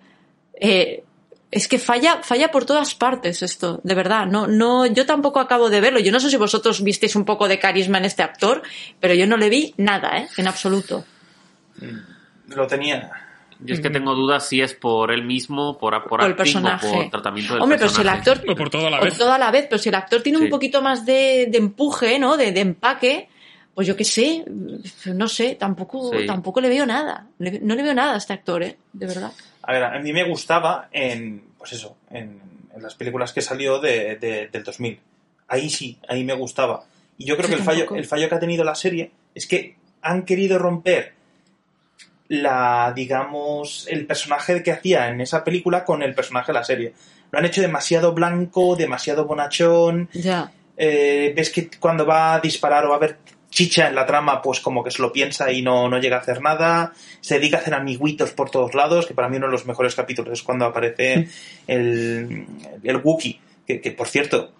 eh, 0.61 1.03
es 1.51 1.67
que 1.67 1.79
falla, 1.79 2.19
falla 2.21 2.51
por 2.51 2.65
todas 2.65 2.93
partes 2.95 3.41
esto, 3.41 3.79
de 3.83 3.95
verdad. 3.95 4.25
No, 4.27 4.45
no, 4.47 4.85
yo 4.85 5.05
tampoco 5.05 5.39
acabo 5.39 5.69
de 5.69 5.81
verlo. 5.81 5.99
Yo 5.99 6.11
no 6.11 6.19
sé 6.19 6.29
si 6.29 6.37
vosotros 6.37 6.83
visteis 6.83 7.15
un 7.15 7.25
poco 7.25 7.47
de 7.47 7.57
carisma 7.59 7.97
en 7.97 8.05
este 8.05 8.21
actor, 8.23 8.61
pero 8.99 9.13
yo 9.15 9.25
no 9.27 9.35
le 9.37 9.49
vi 9.49 9.73
nada, 9.77 10.17
¿eh? 10.19 10.27
En 10.37 10.47
absoluto. 10.47 11.05
Lo 12.47 12.67
tenía. 12.67 13.09
Yo 13.61 13.73
es 13.75 13.81
que 13.81 13.89
tengo 13.89 14.15
dudas 14.15 14.47
si 14.47 14.61
es 14.61 14.73
por 14.73 15.11
él 15.11 15.23
mismo, 15.25 15.77
por, 15.77 15.91
por, 16.03 16.19
Por 16.21 16.23
el 16.29 16.35
personaje. 16.35 16.87
o 16.87 16.93
por 16.93 17.09
tratamiento 17.09 17.53
del 17.55 17.63
Hombre, 17.63 17.77
pero 17.77 17.89
si 17.89 18.01
el 18.01 18.07
personaje. 18.07 18.29
actor. 18.31 18.51
O 18.51 18.55
por 18.55 18.69
todo 18.69 18.87
a 18.87 18.89
la 18.89 18.99
o 19.01 19.03
vez. 19.03 19.17
toda 19.17 19.37
la 19.37 19.51
vez, 19.51 19.65
pero 19.69 19.79
si 19.79 19.89
el 19.89 19.95
actor 19.95 20.21
tiene 20.21 20.37
un 20.37 20.49
poquito 20.49 20.81
más 20.81 21.05
de, 21.05 21.47
de 21.51 21.57
empuje, 21.57 22.19
¿no? 22.19 22.37
De, 22.37 22.53
de 22.53 22.61
empaque, 22.61 23.27
pues 23.75 23.85
yo 23.85 23.97
qué 23.97 24.05
sé, 24.05 24.45
no 25.13 25.27
sé, 25.27 25.55
tampoco, 25.55 26.09
Sí. 26.17 26.25
tampoco 26.25 26.61
le 26.61 26.69
veo 26.69 26.85
nada. 26.85 27.27
No 27.37 27.75
le 27.75 27.83
veo 27.83 27.93
nada 27.93 28.13
a 28.13 28.17
este 28.17 28.31
actor, 28.33 28.63
¿eh? 28.63 28.77
De 28.93 29.07
verdad. 29.07 29.33
A 29.70 29.74
ver, 29.74 29.84
a 29.84 29.99
mí 29.99 30.11
me 30.13 30.24
gustaba 30.24 30.89
en, 30.91 31.43
pues 31.57 31.74
eso, 31.74 31.95
en, 32.09 32.41
en 32.76 32.82
las 32.82 32.95
películas 32.95 33.34
que 33.34 33.41
salió 33.41 33.80
de, 33.80 34.15
de- 34.15 34.47
del 34.47 34.63
2000. 34.63 34.99
Ahí 35.47 35.70
sí, 35.70 35.99
ahí 36.07 36.24
me 36.24 36.34
gustaba. 36.34 36.86
Y 37.17 37.26
yo 37.26 37.38
creo 37.38 37.49
que 37.49 37.55
el 37.55 37.61
fallo, 37.63 37.80
tampoco. 37.82 37.97
el 37.99 38.05
fallo 38.05 38.30
que 38.30 38.36
ha 38.36 38.39
tenido 38.39 38.63
la 38.63 38.74
serie 38.76 39.11
es 39.36 39.45
que 39.45 39.76
han 40.01 40.24
querido 40.24 40.57
romper 40.57 41.13
la, 42.30 42.93
digamos, 42.95 43.88
el 43.89 44.05
personaje 44.05 44.61
que 44.63 44.72
hacía 44.72 45.09
en 45.09 45.22
esa 45.22 45.43
película 45.43 45.84
con 45.84 46.03
el 46.03 46.13
personaje 46.13 46.51
de 46.51 46.59
la 46.59 46.63
serie. 46.63 46.93
Lo 47.32 47.39
han 47.39 47.45
hecho 47.45 47.61
demasiado 47.61 48.13
blanco, 48.13 48.76
demasiado 48.76 49.26
bonachón. 49.26 50.09
Ya. 50.13 50.51
Eh, 50.78 51.34
ves 51.36 51.49
que 51.49 51.70
cuando 51.80 52.05
va 52.05 52.36
a 52.36 52.39
disparar 52.39 52.86
o 52.86 52.89
va 52.89 52.95
a 52.95 52.97
haber 52.97 53.17
chicha 53.49 53.87
en 53.87 53.95
la 53.95 54.05
trama, 54.05 54.41
pues 54.41 54.59
como 54.59 54.83
que 54.83 54.91
se 54.91 55.01
lo 55.01 55.11
piensa 55.11 55.51
y 55.51 55.61
no, 55.61 55.89
no 55.89 55.99
llega 55.99 56.17
a 56.17 56.19
hacer 56.19 56.41
nada. 56.41 56.93
Se 57.21 57.35
dedica 57.35 57.57
a 57.57 57.61
hacer 57.61 57.73
amiguitos 57.73 58.31
por 58.31 58.49
todos 58.49 58.73
lados, 58.73 59.05
que 59.05 59.13
para 59.13 59.29
mí 59.29 59.37
uno 59.37 59.47
de 59.47 59.51
los 59.51 59.65
mejores 59.65 59.95
capítulos 59.95 60.33
es 60.33 60.43
cuando 60.43 60.65
aparece 60.65 61.27
el, 61.67 62.45
el 62.83 62.97
Wookiee, 62.97 63.39
que, 63.65 63.81
que, 63.81 63.91
por 63.91 64.07
cierto, 64.07 64.53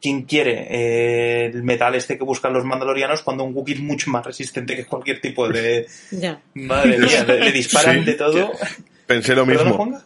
¿quién 0.00 0.22
quiere 0.22 0.66
eh, 0.70 1.46
el 1.46 1.62
metal 1.62 1.94
este 1.94 2.18
que 2.18 2.24
buscan 2.24 2.52
los 2.52 2.64
mandalorianos 2.64 3.22
cuando 3.22 3.44
un 3.44 3.54
Wookiee 3.54 3.76
es 3.76 3.80
mucho 3.80 4.10
más 4.10 4.24
resistente 4.24 4.76
que 4.76 4.84
cualquier 4.84 5.20
tipo 5.20 5.48
de... 5.48 5.86
Ya. 6.10 6.40
Madre 6.54 6.98
mía, 6.98 7.24
le, 7.24 7.40
le 7.40 7.52
disparan 7.52 8.00
Sí, 8.00 8.04
de 8.04 8.14
todo. 8.14 8.52
Pensé 9.06 9.34
lo 9.34 9.46
¿Perdona, 9.46 9.70
mismo. 9.70 10.02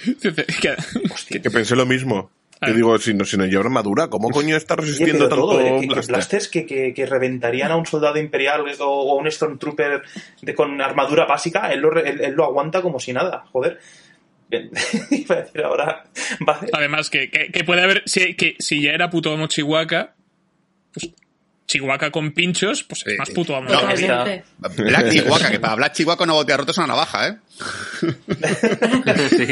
Que 1.28 1.50
pensé 1.50 1.76
lo 1.76 1.84
mismo. 1.84 2.30
Que 2.62 2.70
Ah. 2.72 2.74
digo, 2.74 2.98
si 2.98 3.14
no, 3.14 3.24
si 3.24 3.38
no 3.38 3.46
lleva 3.46 3.62
armadura, 3.64 4.08
¿cómo 4.08 4.28
coño 4.30 4.54
está 4.54 4.76
resistiendo 4.76 5.28
tanto 5.28 5.36
todo, 5.46 5.60
eh, 5.60 5.78
que- 5.80 5.88
que 5.88 6.00
blaster? 6.06 6.42
que, 6.50 6.66
que- 6.66 6.92
que 6.94 7.06
reventarían 7.06 7.70
a 7.72 7.76
un 7.76 7.86
soldado 7.86 8.18
imperial 8.18 8.62
o, 8.80 8.84
o 8.86 9.18
a 9.18 9.20
un 9.22 9.30
Stormtrooper 9.30 10.02
de, 10.42 10.54
con 10.54 10.78
armadura 10.80 11.24
básica, 11.24 11.72
él 11.72 11.80
lo, 11.80 11.96
él, 12.04 12.20
él 12.20 12.32
lo 12.34 12.44
aguanta 12.44 12.82
como 12.82 13.00
si 13.00 13.12
nada, 13.14 13.44
joder. 13.50 13.78
Iba 14.50 15.34
a 15.36 15.40
decir 15.42 15.62
ahora. 15.62 16.04
Además, 16.72 17.08
que, 17.08 17.30
que, 17.30 17.52
que 17.52 17.64
puede 17.64 17.82
haber. 17.82 18.02
Si, 18.06 18.34
que, 18.34 18.56
si 18.58 18.82
ya 18.82 18.90
era 18.92 19.08
puto 19.08 19.32
amo 19.32 19.46
Chihuahua, 19.46 20.12
pues 20.92 21.10
Chihuahua 21.70 22.10
con 22.10 22.32
pinchos, 22.32 22.82
pues 22.82 23.06
es 23.06 23.12
Sí. 23.12 23.18
más 23.18 23.30
puto 23.30 23.54
amo. 23.54 23.68
No. 23.70 23.80
Black 24.76 25.10
Chihuahua, 25.10 25.50
que 25.50 25.60
para 25.60 25.74
Black 25.76 25.92
Chihuahua 25.92 26.24
una 26.24 26.32
botea 26.32 26.56
rota 26.56 26.72
es 26.72 26.78
una 26.78 26.86
navaja, 26.88 27.28
¿eh? 27.28 27.36
Sí. 29.30 29.46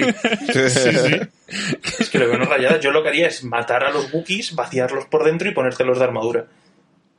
Es 2.01 2.11
que 2.11 2.19
lo 2.19 2.27
veo 2.27 2.37
una 2.37 2.47
rayada. 2.47 2.81
Yo 2.81 2.91
lo 2.91 3.03
que 3.03 3.09
haría 3.11 3.29
es 3.29 3.45
matar 3.45 3.85
a 3.85 3.91
los 3.93 4.13
Wookiees, 4.13 4.55
vaciarlos 4.55 5.07
por 5.07 5.25
dentro 5.25 5.49
y 5.49 5.55
ponértelos 5.55 5.99
de 5.99 6.05
armadura. 6.05 6.47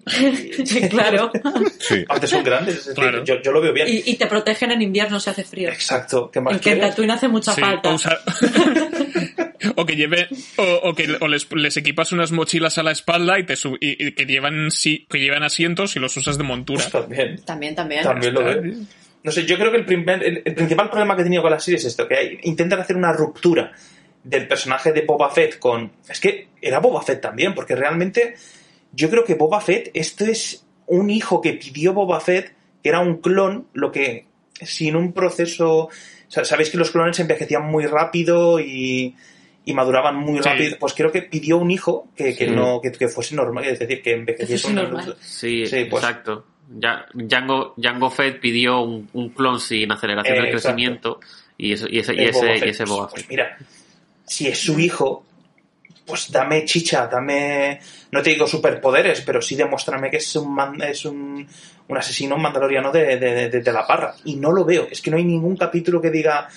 claro. 0.89 1.31
Sí. 1.79 2.03
Aparte 2.05 2.27
son 2.27 2.43
grandes, 2.43 2.75
es 2.77 2.85
decir, 2.87 3.01
Claro. 3.03 3.23
yo, 3.23 3.41
yo 3.41 3.51
lo 3.51 3.61
veo 3.61 3.73
bien. 3.73 3.87
Y, 3.89 4.03
y 4.05 4.15
te 4.17 4.25
protegen 4.27 4.71
en 4.71 4.81
invierno 4.81 5.19
si 5.19 5.29
hace 5.29 5.43
frío. 5.43 5.69
Exacto, 5.69 6.29
¿qué 6.31 6.41
más 6.41 6.53
En 6.53 6.59
que? 6.59 6.75
Tatooine 6.77 7.11
hace 7.11 7.27
mucha 7.27 7.53
Sí, 7.53 7.61
falta. 7.61 7.93
usar- 7.93 8.19
o 9.75 9.85
que 9.85 9.95
lleve 9.95 10.27
o, 10.57 10.63
o 10.89 10.95
que 10.95 11.07
o 11.19 11.27
les, 11.27 11.51
les 11.53 11.77
equipas 11.77 12.11
unas 12.11 12.31
mochilas 12.31 12.77
a 12.77 12.83
la 12.83 12.91
espalda 12.91 13.39
y 13.39 13.45
te 13.45 13.55
sub- 13.55 13.77
y, 13.79 14.07
y 14.07 14.11
que 14.13 14.25
llevan 14.25 14.71
sí, 14.71 15.05
que 15.09 15.19
llevan 15.19 15.43
asientos 15.43 15.95
y 15.95 15.99
los 15.99 16.15
usas 16.17 16.37
de 16.37 16.43
montura. 16.43 16.81
Pues 16.89 16.91
también. 17.03 17.41
También, 17.45 17.75
también. 17.75 18.03
También 18.03 18.33
lo 18.33 18.43
veo. 18.43 18.61
No 19.21 19.31
sé, 19.31 19.45
yo 19.45 19.57
creo 19.57 19.69
que 19.71 19.77
el, 19.77 19.85
primer- 19.85 20.23
el, 20.23 20.41
el 20.45 20.55
principal 20.55 20.89
problema 20.89 21.15
que 21.15 21.21
he 21.21 21.25
tenido 21.25 21.41
con 21.41 21.51
la 21.51 21.59
serie 21.59 21.77
es 21.77 21.85
esto, 21.85 22.07
que 22.07 22.15
hay- 22.15 22.39
intentan 22.43 22.79
hacer 22.79 22.95
una 22.95 23.11
ruptura 23.11 23.73
del 24.23 24.47
personaje 24.47 24.91
de 24.93 25.01
Boba 25.01 25.29
Fett 25.29 25.59
con... 25.59 25.91
Es 26.07 26.19
que 26.19 26.47
era 26.61 26.79
Boba 26.79 27.01
Fett 27.01 27.21
también, 27.21 27.53
porque 27.53 27.75
realmente 27.75 28.35
yo 28.93 29.09
creo 29.09 29.23
que 29.23 29.35
Boba 29.35 29.59
Fett, 29.61 29.91
esto 29.93 30.25
es 30.25 30.65
un 30.87 31.09
hijo 31.09 31.41
que 31.41 31.53
pidió 31.53 31.93
Boba 31.93 32.19
Fett, 32.19 32.53
que 32.81 32.89
era 32.89 32.99
un 32.99 33.17
clon, 33.21 33.67
lo 33.73 33.91
que 33.91 34.25
sin 34.61 34.95
un 34.95 35.13
proceso... 35.13 35.85
o 35.85 35.89
sea, 36.27 36.43
Sabéis 36.45 36.69
que 36.69 36.77
los 36.77 36.91
clones 36.91 37.19
envejecían 37.19 37.63
muy 37.65 37.85
rápido 37.87 38.59
y, 38.59 39.15
y 39.69 39.73
maduraban 39.73 40.15
muy 40.15 40.39
Sí. 40.41 40.49
rápido. 40.49 40.77
Pues 40.79 40.93
creo 40.93 41.11
que 41.11 41.21
pidió 41.23 41.57
un 41.57 41.71
hijo 41.71 42.07
que, 42.15 42.35
que 42.35 42.45
Sí. 42.45 42.51
no 42.51 42.79
que, 42.81 42.91
que 42.91 43.07
fuese 43.07 43.35
normal, 43.35 43.65
es 43.65 43.79
decir, 43.79 44.01
que 44.01 44.13
envejeciese 44.13 44.67
una- 44.67 44.83
normal. 44.83 45.15
Sí, 45.21 45.65
Sí, 45.65 45.85
pues. 45.89 46.03
exacto. 46.03 46.45
Ya, 46.71 47.05
Django, 47.13 47.73
Django 47.77 48.09
Fett 48.11 48.39
pidió 48.39 48.81
un, 48.81 49.09
un 49.13 49.29
clon 49.29 49.59
sin 49.59 49.91
aceleración 49.91 50.35
Eh, 50.35 50.37
del 50.41 50.45
exacto. 50.49 50.67
crecimiento 50.75 51.19
y, 51.57 51.73
eso, 51.73 51.87
y 51.89 51.99
ese, 51.99 52.13
y 52.13 52.19
el 52.19 52.29
ese, 52.29 52.39
Boba 52.45 52.57
y 52.57 52.69
ese 52.69 52.83
Boba 52.85 53.07
Pues 53.09 53.21
Fett. 53.23 53.29
mira, 53.31 53.57
si 54.25 54.47
es 54.47 54.59
su 54.59 54.79
hijo, 54.79 55.25
pues 56.05 56.31
dame 56.31 56.65
chicha, 56.65 57.07
dame, 57.07 57.79
no 58.11 58.21
te 58.21 58.29
digo 58.31 58.45
superpoderes, 58.47 59.21
pero 59.21 59.41
sí 59.41 59.55
demuéstrame 59.55 60.09
que 60.11 60.17
es 60.17 60.35
un, 60.35 60.53
man- 60.53 60.81
es 60.81 61.05
un, 61.05 61.47
un 61.87 61.97
asesino, 61.97 62.35
un 62.35 62.41
mandaloriano 62.43 62.91
de, 62.91 63.17
de, 63.17 63.49
de- 63.49 63.61
de 63.61 63.71
la 63.73 63.85
parra. 63.87 64.13
Y 64.25 64.35
no 64.35 64.51
lo 64.51 64.63
veo, 64.65 64.87
es 64.91 65.01
que 65.01 65.09
no 65.11 65.17
hay 65.17 65.23
ningún 65.23 65.57
capítulo 65.57 65.99
que 66.01 66.11
diga, 66.11 66.47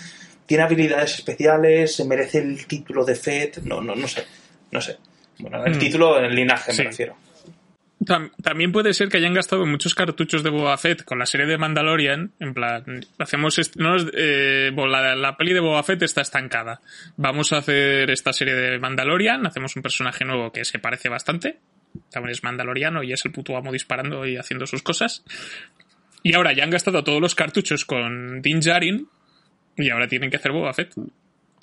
tiene 0.47 0.65
habilidades 0.65 1.15
especiales, 1.15 1.95
se 1.95 2.05
merece 2.05 2.39
el 2.39 2.67
título 2.67 3.05
de 3.05 3.15
Fett, 3.15 3.59
no, 3.65 3.81
no, 3.81 3.95
no 3.95 4.07
sé, 4.09 4.25
no 4.71 4.81
sé. 4.81 4.97
Bueno, 5.39 5.65
el 5.65 5.77
Mm. 5.77 5.79
título 5.79 6.19
en 6.19 6.25
el 6.27 6.35
linaje 6.35 6.73
Sí. 6.73 6.83
me 6.83 6.89
refiero. 6.89 7.17
Tam- 8.05 8.33
También 8.43 8.73
puede 8.73 8.95
ser 8.95 9.09
que 9.09 9.19
hayan 9.19 9.33
gastado 9.33 9.65
muchos 9.65 9.95
cartuchos 9.95 10.43
de 10.43 10.51
Boba 10.51 10.77
Fett 10.77 11.05
con 11.05 11.21
la 11.21 11.27
serie 11.27 11.47
de 11.47 11.57
Mandalorian. 11.57 12.33
En 12.41 12.53
plan, 12.53 12.85
hacemos. 13.19 13.61
no 13.77 13.95
eh, 14.13 14.73
la 14.75 15.37
peli 15.37 15.53
de 15.53 15.61
Boba 15.61 15.83
Fett 15.85 16.03
está 16.03 16.21
estancada. 16.21 16.81
Vamos 17.17 17.53
a 17.53 17.59
hacer 17.59 18.11
esta 18.11 18.33
serie 18.33 18.55
de 18.55 18.79
Mandalorian. 18.81 19.47
Hacemos 19.47 19.77
un 19.77 19.83
personaje 19.83 20.25
nuevo 20.25 20.51
que 20.51 20.65
se 20.65 20.81
parece 20.81 21.09
bastante. 21.09 21.59
También 22.11 22.33
es 22.33 22.43
mandaloriano 22.43 23.05
y 23.05 23.13
es 23.13 23.25
el 23.25 23.31
puto 23.31 23.57
amo 23.57 23.71
disparando 23.71 24.27
y 24.27 24.37
haciendo 24.37 24.67
sus 24.67 24.83
cosas. 24.83 25.23
Y 26.25 26.35
ahora 26.35 26.53
ya 26.55 26.65
han 26.65 26.71
gastado 26.71 27.05
todos 27.05 27.21
los 27.21 27.37
cartuchos 27.37 27.85
con 27.85 28.43
Din 28.43 28.59
Djarin. 28.61 29.07
Y 29.77 29.89
ahora 29.91 30.07
tienen 30.09 30.31
que 30.31 30.37
hacer 30.37 30.53
Boba 30.53 30.73
Fett. 30.75 30.93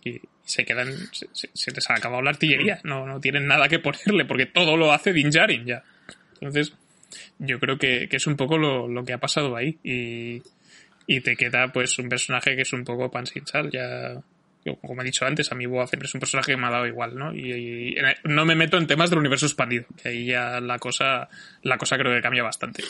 Y 0.03 0.19
se 0.43 0.65
quedan. 0.65 0.93
Se, 1.11 1.27
se- 1.33 1.49
se 1.53 1.71
les 1.71 1.89
ha 1.89 1.93
acabado 1.95 2.21
la 2.21 2.31
artillería. 2.31 2.79
No, 2.83 3.05
no 3.05 3.19
tienen 3.19 3.45
nada 3.47 3.67
que 3.67 3.79
ponerle 3.79 4.25
porque 4.25 4.45
todo 4.45 4.77
lo 4.77 4.91
hace 4.93 5.13
Din 5.13 5.29
Djarin 5.29 5.65
ya. 5.65 5.83
Entonces, 6.35 6.73
yo 7.37 7.59
creo 7.59 7.77
que, 7.77 8.07
que 8.09 8.17
es 8.17 8.27
un 8.27 8.35
poco 8.35 8.57
lo, 8.57 8.87
lo 8.87 9.03
que 9.03 9.13
ha 9.13 9.17
pasado 9.17 9.55
ahí. 9.55 9.77
Y, 9.83 10.41
y 11.05 11.21
te 11.21 11.35
queda 11.35 11.67
pues 11.73 11.97
un 11.99 12.07
personaje 12.09 12.55
que 12.55 12.61
es 12.63 12.73
un 12.73 12.83
poco 12.83 13.11
pan 13.11 13.25
sin 13.25 13.45
sal. 13.45 13.69
Ya, 13.71 14.15
como 14.81 15.01
he 15.01 15.05
dicho 15.05 15.25
antes, 15.25 15.51
a 15.51 15.55
mí 15.55 15.65
Boba 15.65 15.87
Fett 15.87 16.03
es 16.03 16.13
un 16.13 16.19
personaje 16.19 16.51
que 16.53 16.57
me 16.57 16.67
ha 16.67 16.71
dado 16.71 16.87
igual, 16.87 17.15
¿no? 17.17 17.33
Y, 17.33 17.51
y 17.51 17.95
no 18.25 18.45
me 18.45 18.55
meto 18.55 18.77
en 18.77 18.87
temas 18.87 19.09
del 19.09 19.19
universo 19.19 19.45
expandido, 19.45 19.85
que 20.01 20.09
ahí 20.09 20.25
ya 20.27 20.59
la 20.61 20.77
cosa, 20.79 21.27
la 21.63 21.77
cosa 21.77 21.97
creo 21.97 22.13
que 22.13 22.21
cambia 22.21 22.43
bastante. 22.43 22.83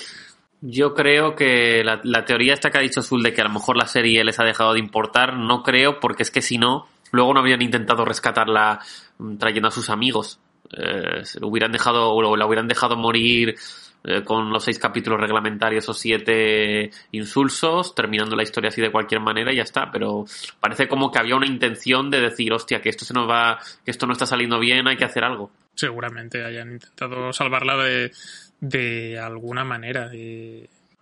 Yo 0.61 0.93
creo 0.93 1.35
que 1.35 1.83
la, 1.85 2.25
teoría 2.25 2.53
esta 2.53 2.69
que 2.69 2.77
ha 2.77 2.81
dicho 2.81 3.01
Zul 3.01 3.23
de 3.23 3.33
que 3.33 3.41
a 3.41 3.45
lo 3.45 3.49
mejor 3.49 3.77
la 3.77 3.87
serie 3.87 4.23
les 4.25 4.39
ha 4.39 4.43
dejado 4.43 4.73
de 4.73 4.79
importar, 4.79 5.37
no 5.37 5.63
creo, 5.63 5.99
porque 6.01 6.23
es 6.23 6.31
que 6.31 6.41
si 6.41 6.57
no, 6.57 6.87
luego 7.11 7.33
no 7.33 7.39
habrían 7.39 7.61
intentado 7.61 8.03
rescatarla 8.03 8.79
mm, 9.17 9.37
trayendo 9.37 9.69
a 9.69 9.71
sus 9.71 9.89
amigos. 9.89 10.39
Eh, 10.75 11.23
se 11.23 11.39
hubieran 11.43 11.71
dejado, 11.71 12.11
o 12.11 12.35
la 12.35 12.45
hubieran 12.45 12.67
dejado 12.67 12.97
morir 12.97 13.55
eh, 14.03 14.23
con 14.23 14.49
los 14.51 14.63
seis 14.63 14.79
capítulos 14.79 15.19
reglamentarios 15.19 15.87
o 15.89 15.93
siete 15.93 16.91
insulsos, 17.11 17.95
terminando 17.95 18.35
la 18.35 18.43
historia 18.43 18.67
así 18.67 18.81
de 18.81 18.91
cualquier 18.91 19.21
manera 19.21 19.53
y 19.53 19.57
ya 19.57 19.63
está. 19.63 19.89
Pero 19.91 20.25
parece 20.59 20.89
como 20.89 21.09
que 21.09 21.19
había 21.19 21.37
una 21.37 21.47
intención 21.47 22.09
de 22.09 22.19
decir, 22.19 22.51
hostia, 22.51 22.81
que 22.81 22.89
esto 22.89 23.05
se 23.05 23.13
nos 23.13 23.29
va, 23.29 23.59
que 23.85 23.91
esto 23.91 24.05
no 24.05 24.13
está 24.13 24.25
saliendo 24.25 24.59
bien, 24.59 24.87
hay 24.89 24.97
que 24.97 25.05
hacer 25.05 25.23
algo. 25.23 25.51
Seguramente 25.73 26.43
hayan 26.43 26.73
intentado 26.73 27.31
salvarla 27.31 27.77
de, 27.77 28.11
de 28.59 29.19
alguna 29.19 29.63
manera. 29.63 30.09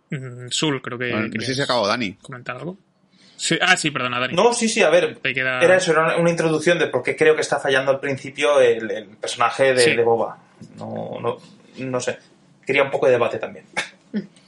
Mm, 0.10 0.48
Sul, 0.50 0.82
creo 0.82 0.98
que. 0.98 1.12
Bueno, 1.12 1.28
no 1.34 1.42
sé 1.42 1.48
si 1.48 1.56
se 1.56 1.64
acabó 1.64 1.88
Dani. 1.88 2.14
¿Comentar 2.22 2.56
algo? 2.58 2.78
Sí, 3.36 3.58
ah, 3.62 3.78
sí, 3.78 3.92
perdona, 3.92 4.20
Dani. 4.20 4.34
No, 4.34 4.52
sí, 4.54 4.68
sí, 4.68 4.82
a 4.82 4.90
ver, 4.90 5.18
queda- 5.20 5.62
era 5.62 5.78
eso, 5.78 5.92
era 5.92 6.04
una- 6.06 6.18
una 6.18 6.30
introducción 6.32 6.80
de 6.80 6.88
por 6.88 7.04
qué 7.04 7.16
creo 7.16 7.36
que 7.36 7.42
está 7.42 7.60
fallando 7.60 7.92
al 7.92 8.00
principio 8.00 8.60
el, 8.62 8.90
el 8.90 9.06
personaje 9.10 9.74
de, 9.74 9.80
Sí. 9.82 9.96
de 9.96 10.04
Boba. 10.04 10.38
No, 10.78 11.20
no, 11.22 11.38
no 11.78 12.00
sé. 12.02 12.18
Quería 12.66 12.84
un 12.84 12.90
poco 12.92 13.06
de 13.06 13.12
debate 13.14 13.38
también. 13.38 13.66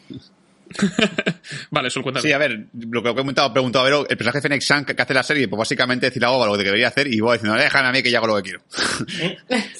Vale, 1.71 1.89
Sul, 1.89 2.03
cuéntame. 2.03 2.21
Sí, 2.21 2.31
a 2.31 2.37
ver, 2.37 2.67
lo 2.73 3.01
que 3.01 3.09
he 3.09 3.15
comentado, 3.15 3.51
preguntado 3.51 3.85
a 3.85 3.89
ver, 3.89 4.07
el 4.09 4.17
personaje 4.17 4.37
de 4.37 4.41
Fennec 4.41 4.61
Shank 4.61 4.91
que 4.93 5.01
hace 5.01 5.13
la 5.13 5.23
serie, 5.23 5.47
pues 5.47 5.57
básicamente 5.57 6.05
decir 6.05 6.23
algo 6.23 6.45
lo 6.45 6.57
que 6.57 6.63
debería 6.63 6.87
hacer 6.87 7.07
y 7.07 7.19
voy 7.19 7.37
diciendo, 7.37 7.57
déjame 7.57 7.87
a 7.87 7.91
mí 7.91 8.03
que 8.03 8.11
yo 8.11 8.17
hago 8.17 8.27
lo 8.27 8.35
que 8.37 8.43
quiero. 8.43 8.61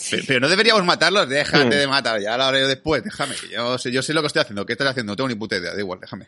pero, 0.09 0.23
pero 0.27 0.39
no 0.39 0.49
deberíamos 0.49 0.83
matarlos, 0.85 1.29
déjate 1.29 1.75
de 1.75 1.87
matar, 1.87 2.19
ya 2.21 2.37
lo 2.37 2.45
haré 2.45 2.67
después, 2.67 3.03
déjame, 3.03 3.35
que 3.35 3.53
yo 3.53 3.77
sé, 3.77 3.91
yo 3.91 4.01
sé 4.01 4.13
lo 4.13 4.21
que 4.21 4.27
estoy 4.27 4.41
haciendo, 4.41 4.65
¿qué 4.65 4.73
estás 4.73 4.89
haciendo? 4.89 5.11
No 5.11 5.15
tengo 5.15 5.29
ni 5.29 5.35
puta 5.35 5.57
idea, 5.57 5.73
da 5.73 5.79
igual, 5.79 5.99
déjame. 5.99 6.27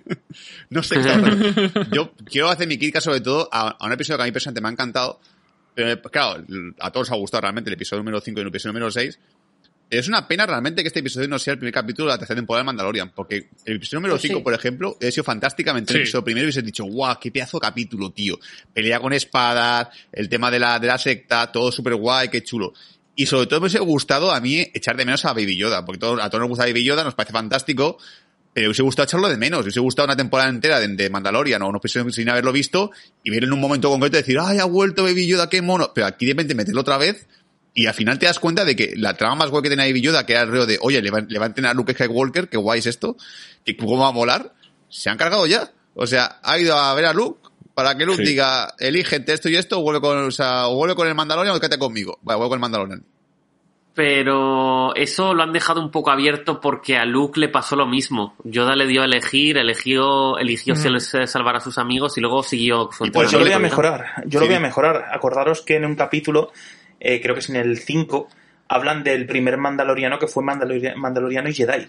no 0.70 0.82
sé 0.82 0.96
qué. 0.96 1.70
Yo 1.92 2.12
quiero 2.24 2.48
hacer 2.48 2.68
mi 2.68 2.78
crítica 2.78 3.00
sobre 3.00 3.20
todo 3.20 3.48
a, 3.50 3.70
a 3.70 3.86
un 3.86 3.92
episodio 3.92 4.18
que 4.18 4.22
a 4.22 4.26
mí 4.26 4.32
personalmente 4.32 4.60
me 4.60 4.68
ha 4.68 4.72
encantado, 4.72 5.20
pero 5.74 6.02
claro, 6.02 6.44
a 6.78 6.90
todos 6.90 7.08
os 7.08 7.12
ha 7.12 7.16
gustado 7.16 7.42
realmente 7.42 7.70
el 7.70 7.74
episodio 7.74 8.00
número 8.02 8.20
5 8.20 8.38
y 8.38 8.42
el 8.42 8.48
episodio 8.48 8.72
número 8.72 8.90
6, 8.90 9.18
es 9.90 10.08
una 10.08 10.26
pena 10.28 10.46
realmente 10.46 10.82
que 10.82 10.88
este 10.88 11.00
episodio 11.00 11.26
no 11.28 11.38
sea 11.38 11.52
el 11.54 11.58
primer 11.58 11.74
capítulo 11.74 12.06
de 12.08 12.14
la 12.14 12.18
tercera 12.18 12.36
temporada 12.38 12.62
de 12.62 12.66
Mandalorian, 12.66 13.10
porque 13.14 13.48
el 13.64 13.76
episodio 13.76 13.98
número 13.98 14.14
Pues 14.14 14.22
5, 14.22 14.38
sí. 14.38 14.42
por 14.44 14.54
ejemplo, 14.54 14.96
ha 15.00 15.10
sido 15.10 15.24
fantásticamente 15.24 15.92
el 15.92 16.00
episodio 16.02 16.24
primero 16.24 16.44
y 16.44 16.46
hubiese 16.46 16.62
dicho, 16.62 16.84
guau, 16.84 17.18
qué 17.20 17.30
pedazo 17.30 17.58
de 17.58 17.62
capítulo, 17.62 18.10
tío. 18.10 18.38
Pelea 18.72 19.00
con 19.00 19.12
espadas, 19.12 19.88
el 20.12 20.28
tema 20.28 20.50
de 20.50 20.58
la, 20.60 20.78
de 20.78 20.86
la 20.86 20.96
secta, 20.98 21.50
todo 21.50 21.72
súper 21.72 21.96
guay, 21.96 22.28
qué 22.28 22.42
chulo. 22.42 22.72
Y 23.16 23.26
sobre 23.26 23.46
todo 23.48 23.60
me 23.60 23.66
hubiese 23.66 23.80
gustado 23.80 24.30
a 24.32 24.40
mí 24.40 24.60
echar 24.72 24.96
de 24.96 25.04
menos 25.04 25.24
a 25.24 25.32
Baby 25.32 25.56
Yoda, 25.56 25.84
porque 25.84 25.98
todo- 25.98 26.22
a 26.22 26.30
todos 26.30 26.40
nos 26.42 26.48
gusta 26.48 26.64
Baby 26.64 26.84
Yoda, 26.84 27.02
nos 27.04 27.14
parece 27.14 27.32
fantástico, 27.32 27.98
pero 28.54 28.64
me 28.64 28.68
hubiese 28.68 28.82
gustado 28.82 29.04
echarlo 29.04 29.28
de 29.28 29.36
menos, 29.36 29.58
me 29.58 29.62
hubiese 29.64 29.80
gustado 29.80 30.06
una 30.06 30.16
temporada 30.16 30.48
entera 30.48 30.80
de, 30.80 30.88
de 30.88 31.10
Mandalorian 31.10 31.60
o 31.62 31.68
unos 31.68 31.80
episodios 31.80 32.14
sin 32.14 32.28
haberlo 32.30 32.52
visto 32.52 32.92
y 33.24 33.30
ver 33.30 33.44
en 33.44 33.52
un 33.52 33.60
momento 33.60 33.90
concreto 33.90 34.16
y 34.16 34.20
decir, 34.20 34.38
ay, 34.40 34.58
ha 34.58 34.64
vuelto 34.64 35.02
Baby 35.02 35.26
Yoda, 35.26 35.48
qué 35.50 35.60
mono. 35.62 35.92
Pero 35.94 36.06
aquí 36.06 36.26
de 36.26 36.32
repente 36.32 36.54
meterlo 36.54 36.80
otra 36.80 36.96
vez 36.96 37.26
y 37.74 37.86
al 37.86 37.94
final 37.94 38.18
te 38.18 38.26
das 38.26 38.38
cuenta 38.38 38.64
de 38.64 38.74
que 38.74 38.94
la 38.96 39.14
trama 39.14 39.36
más 39.36 39.50
guay 39.50 39.62
que 39.62 39.70
tenía 39.70 39.84
Baby 39.86 40.00
Yoda, 40.00 40.26
que 40.26 40.32
era 40.32 40.42
el 40.42 40.48
rollo 40.48 40.66
de, 40.66 40.78
oye, 40.80 41.00
le 41.02 41.10
va, 41.10 41.20
le 41.20 41.38
va 41.38 41.46
a 41.46 41.48
entrenar 41.48 41.70
a 41.72 41.74
Luke 41.74 41.92
Skywalker, 41.94 42.48
qué 42.48 42.56
guay 42.56 42.80
es 42.80 42.86
esto, 42.86 43.16
que 43.64 43.76
cómo 43.76 43.98
va 43.98 44.08
a 44.08 44.12
molar, 44.12 44.52
se 44.88 45.08
han 45.10 45.16
cargado 45.16 45.46
ya. 45.46 45.70
O 45.94 46.06
sea, 46.06 46.40
ha 46.42 46.58
ido 46.58 46.76
a 46.76 46.94
ver 46.94 47.06
a 47.06 47.12
Luke 47.12 47.48
para 47.74 47.96
que 47.96 48.04
Luke 48.04 48.24
Sí. 48.24 48.30
diga, 48.30 48.74
elige 48.78 49.16
entre 49.16 49.34
esto 49.34 49.48
y 49.48 49.56
esto, 49.56 49.78
o 49.78 49.82
vuelve 49.82 50.00
con, 50.00 50.18
o 50.18 50.30
sea, 50.30 50.66
o 50.68 50.74
vuelve 50.74 50.94
con 50.94 51.06
el 51.08 51.14
Mandalorian 51.14 51.54
o 51.54 51.60
quédate 51.60 51.78
conmigo. 51.78 52.18
Vale, 52.22 52.36
vuelve 52.38 52.50
con 52.50 52.56
el 52.56 52.60
Mandalorian. 52.60 53.04
Pero 53.94 54.94
eso 54.94 55.34
lo 55.34 55.42
han 55.42 55.52
dejado 55.52 55.80
un 55.80 55.90
poco 55.90 56.10
abierto 56.10 56.60
porque 56.60 56.96
a 56.96 57.04
Luke 57.04 57.40
le 57.40 57.48
pasó 57.48 57.74
lo 57.76 57.86
mismo. 57.86 58.34
Yoda 58.44 58.76
le 58.76 58.86
dio 58.86 59.02
a 59.02 59.04
elegir, 59.04 59.58
eligió, 59.58 60.38
eligió 60.38 60.76
se 60.76 61.26
salvar 61.26 61.56
a 61.56 61.60
sus 61.60 61.76
amigos 61.76 62.16
y 62.16 62.20
luego 62.20 62.42
siguió 62.42 62.88
su 62.96 63.04
Y 63.04 63.10
por 63.10 63.24
Pues 63.24 63.32
yo 63.32 63.38
lo 63.38 63.44
voy 63.44 63.52
a 63.54 63.58
mejorar. 63.58 64.06
Yo 64.26 64.40
lo 64.40 64.46
voy 64.46 64.54
a 64.54 64.60
mejorar. 64.60 65.06
Acordaros 65.12 65.62
que 65.62 65.76
en 65.76 65.84
un 65.84 65.96
capítulo, 65.96 66.52
eh, 67.00 67.20
creo 67.20 67.34
que 67.34 67.40
es 67.40 67.48
en 67.50 67.56
el 67.56 67.78
5, 67.78 68.28
hablan 68.68 69.02
del 69.02 69.26
primer 69.26 69.56
mandaloriano 69.56 70.18
que 70.18 70.28
fue 70.28 70.44
mandaloria- 70.44 70.94
mandaloriano 70.94 71.48
y 71.48 71.54
Jedi. 71.54 71.88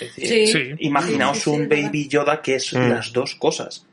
Es 0.00 0.16
decir, 0.16 0.48
Sí. 0.48 0.74
Imaginaos 0.80 1.38
Sí, 1.38 1.44
sí, 1.44 1.50
sí, 1.50 1.56
un. 1.62 1.68
Baby 1.68 2.08
Yoda 2.08 2.40
que 2.42 2.54
es 2.56 2.72
Mm. 2.72 2.88
las 2.88 3.12
dos 3.12 3.34
cosas. 3.36 3.86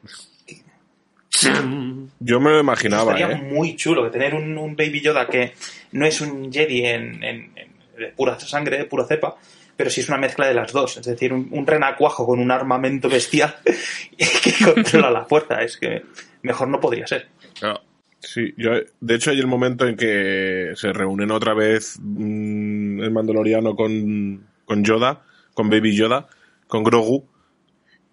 Yo 2.19 2.39
me 2.39 2.49
lo 2.51 2.59
imaginaba, 2.59 3.13
Estaría 3.13 3.35
¿eh? 3.35 3.41
muy 3.41 3.75
chulo 3.75 4.03
que 4.05 4.09
tener 4.09 4.33
un, 4.35 4.57
un 4.57 4.75
Baby 4.75 5.01
Yoda 5.01 5.27
que 5.27 5.53
no 5.91 6.05
es 6.05 6.21
un 6.21 6.51
Jedi 6.51 6.85
en, 6.85 7.23
en- 7.23 7.51
en- 7.55 7.75
de 7.97 8.07
pura 8.07 8.39
sangre, 8.39 8.77
de 8.77 8.85
pura 8.85 9.05
cepa, 9.05 9.35
pero 9.75 9.89
sí 9.89 10.01
es 10.01 10.09
una 10.09 10.17
mezcla 10.17 10.47
de 10.47 10.53
las 10.53 10.71
dos. 10.71 10.97
Es 10.97 11.05
decir, 11.05 11.33
un, 11.33 11.47
un 11.51 11.65
renacuajo 11.67 12.25
con 12.25 12.39
un 12.39 12.51
armamento 12.51 13.09
bestial 13.09 13.55
que 14.17 14.53
controla 14.63 15.11
la 15.11 15.25
fuerza. 15.25 15.61
Es 15.61 15.77
que 15.77 16.03
mejor 16.41 16.67
no 16.69 16.79
podría 16.79 17.05
ser. 17.07 17.27
Claro. 17.59 17.81
Sí, 18.25 18.53
yo, 18.57 18.71
de 18.99 19.15
hecho 19.15 19.29
hay 19.29 19.39
el 19.39 19.47
momento 19.47 19.87
en 19.87 19.95
que 19.95 20.71
se 20.75 20.91
reúnen 20.91 21.29
otra 21.29 21.53
vez 21.53 21.99
mm, 22.01 23.01
el 23.01 23.11
Mandaloriano 23.11 23.75
con, 23.75 24.47
con 24.65 24.83
Yoda, 24.83 25.21
con 25.53 25.69
Baby 25.69 25.95
Yoda, 25.95 26.27
con 26.67 26.83
Grogu, 26.83 27.27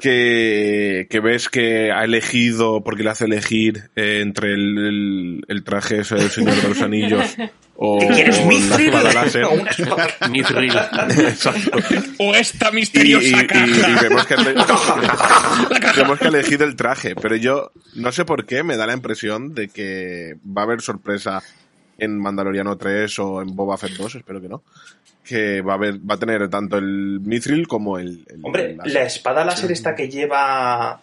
que, 0.03 1.07
que 1.09 1.21
ves 1.21 1.49
que 1.49 1.93
ha 1.93 2.03
elegido, 2.05 2.83
porque 2.85 3.03
le 3.05 3.11
hace 3.11 3.25
elegir 3.27 3.91
eh, 3.97 4.19
entre 4.21 4.53
el, 4.53 4.77
el, 4.79 5.45
el 5.49 5.65
traje 5.65 6.01
ese 6.01 6.17
del 6.17 6.31
Señor 6.31 6.55
de 6.57 6.69
los 6.69 6.83
Anillos 6.83 7.37
o, 7.77 7.99
¿Qué 7.99 8.09
quieres, 8.09 8.39
o 8.39 8.43
la 8.43 8.47
Mithril? 8.49 8.87
espada 8.89 9.13
láser. 9.25 9.45
O 9.45 9.53
una 9.53 9.71
espada. 9.71 10.09
Mithril. 10.31 10.73
Exacto. 11.19 11.79
O 12.19 12.35
esta 12.35 12.67
Y, 12.67 12.73
y- 12.73 12.75
misteriosa 12.75 13.43
y- 13.43 13.47
caja. 13.47 13.67
y 13.67 14.03
vemos, 14.03 14.27
que, 14.27 14.35
vemos 15.97 16.19
que 16.19 16.25
ha 16.27 16.29
elegido 16.29 16.65
el 16.65 16.77
traje, 16.77 17.15
pero 17.17 17.37
yo 17.37 17.73
no 17.95 18.13
sé 18.13 18.25
por 18.25 18.45
qué 18.47 18.63
me 18.63 18.77
da 18.77 18.87
la 18.87 18.93
impresión 18.95 19.55
de 19.55 19.69
que 19.69 20.35
va 20.47 20.63
a 20.63 20.65
haber 20.65 20.81
sorpresa 20.83 21.43
en 21.99 22.19
Mandaloriano 22.19 22.77
3 22.77 23.19
o 23.21 23.43
en 23.43 23.55
Boba 23.55 23.77
Fett 23.79 23.93
2, 23.97 24.17
espero 24.17 24.41
que 24.41 24.49
no. 24.49 24.63
Que 25.25 25.61
va 25.63 25.75
a 25.75 25.77
haber, 25.77 25.99
va 25.99 26.15
a 26.15 26.19
tener 26.19 26.49
tanto 26.51 26.79
el 26.79 27.21
Mithril 27.21 27.69
como 27.69 27.99
el, 27.99 28.25
el- 28.29 28.41
Hombre, 28.43 28.71
el 28.73 28.77
láser. 28.79 28.93
la 28.95 29.03
espada 29.05 29.45
láser 29.45 29.71
esta 29.73 29.95
que 29.95 30.09
lleva 30.09 31.01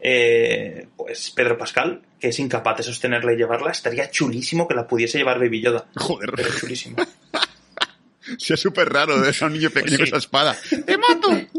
eh, 0.00 0.88
pues 0.96 1.30
Pedro 1.30 1.56
Pascal, 1.56 2.02
que 2.18 2.28
es 2.28 2.38
incapaz 2.40 2.78
de 2.78 2.82
sostenerla 2.82 3.32
y 3.32 3.36
llevarla, 3.36 3.70
estaría 3.70 4.10
chulísimo 4.10 4.66
que 4.66 4.74
la 4.74 4.88
pudiese 4.88 5.18
llevar 5.18 5.38
Baby 5.38 5.60
Yoda. 5.62 5.86
Joder. 5.96 6.32
Pero 6.34 6.48
chulísimo. 6.58 6.96
Sí, 8.38 8.52
es 8.52 8.60
súper 8.60 8.88
raro 8.92 9.20
de 9.20 9.30
ese 9.30 9.48
niño 9.50 9.70
pequeño 9.70 9.96
Sí. 9.96 9.96
con 9.96 10.06
esa 10.06 10.16
espada. 10.18 10.56
¡Te 10.86 10.96
mato! 10.96 11.30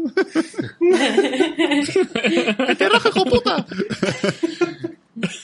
¡Que 2.66 2.74
te 2.76 2.88
raje, 2.88 3.08
hijo 3.08 3.24
puta! 3.26 3.66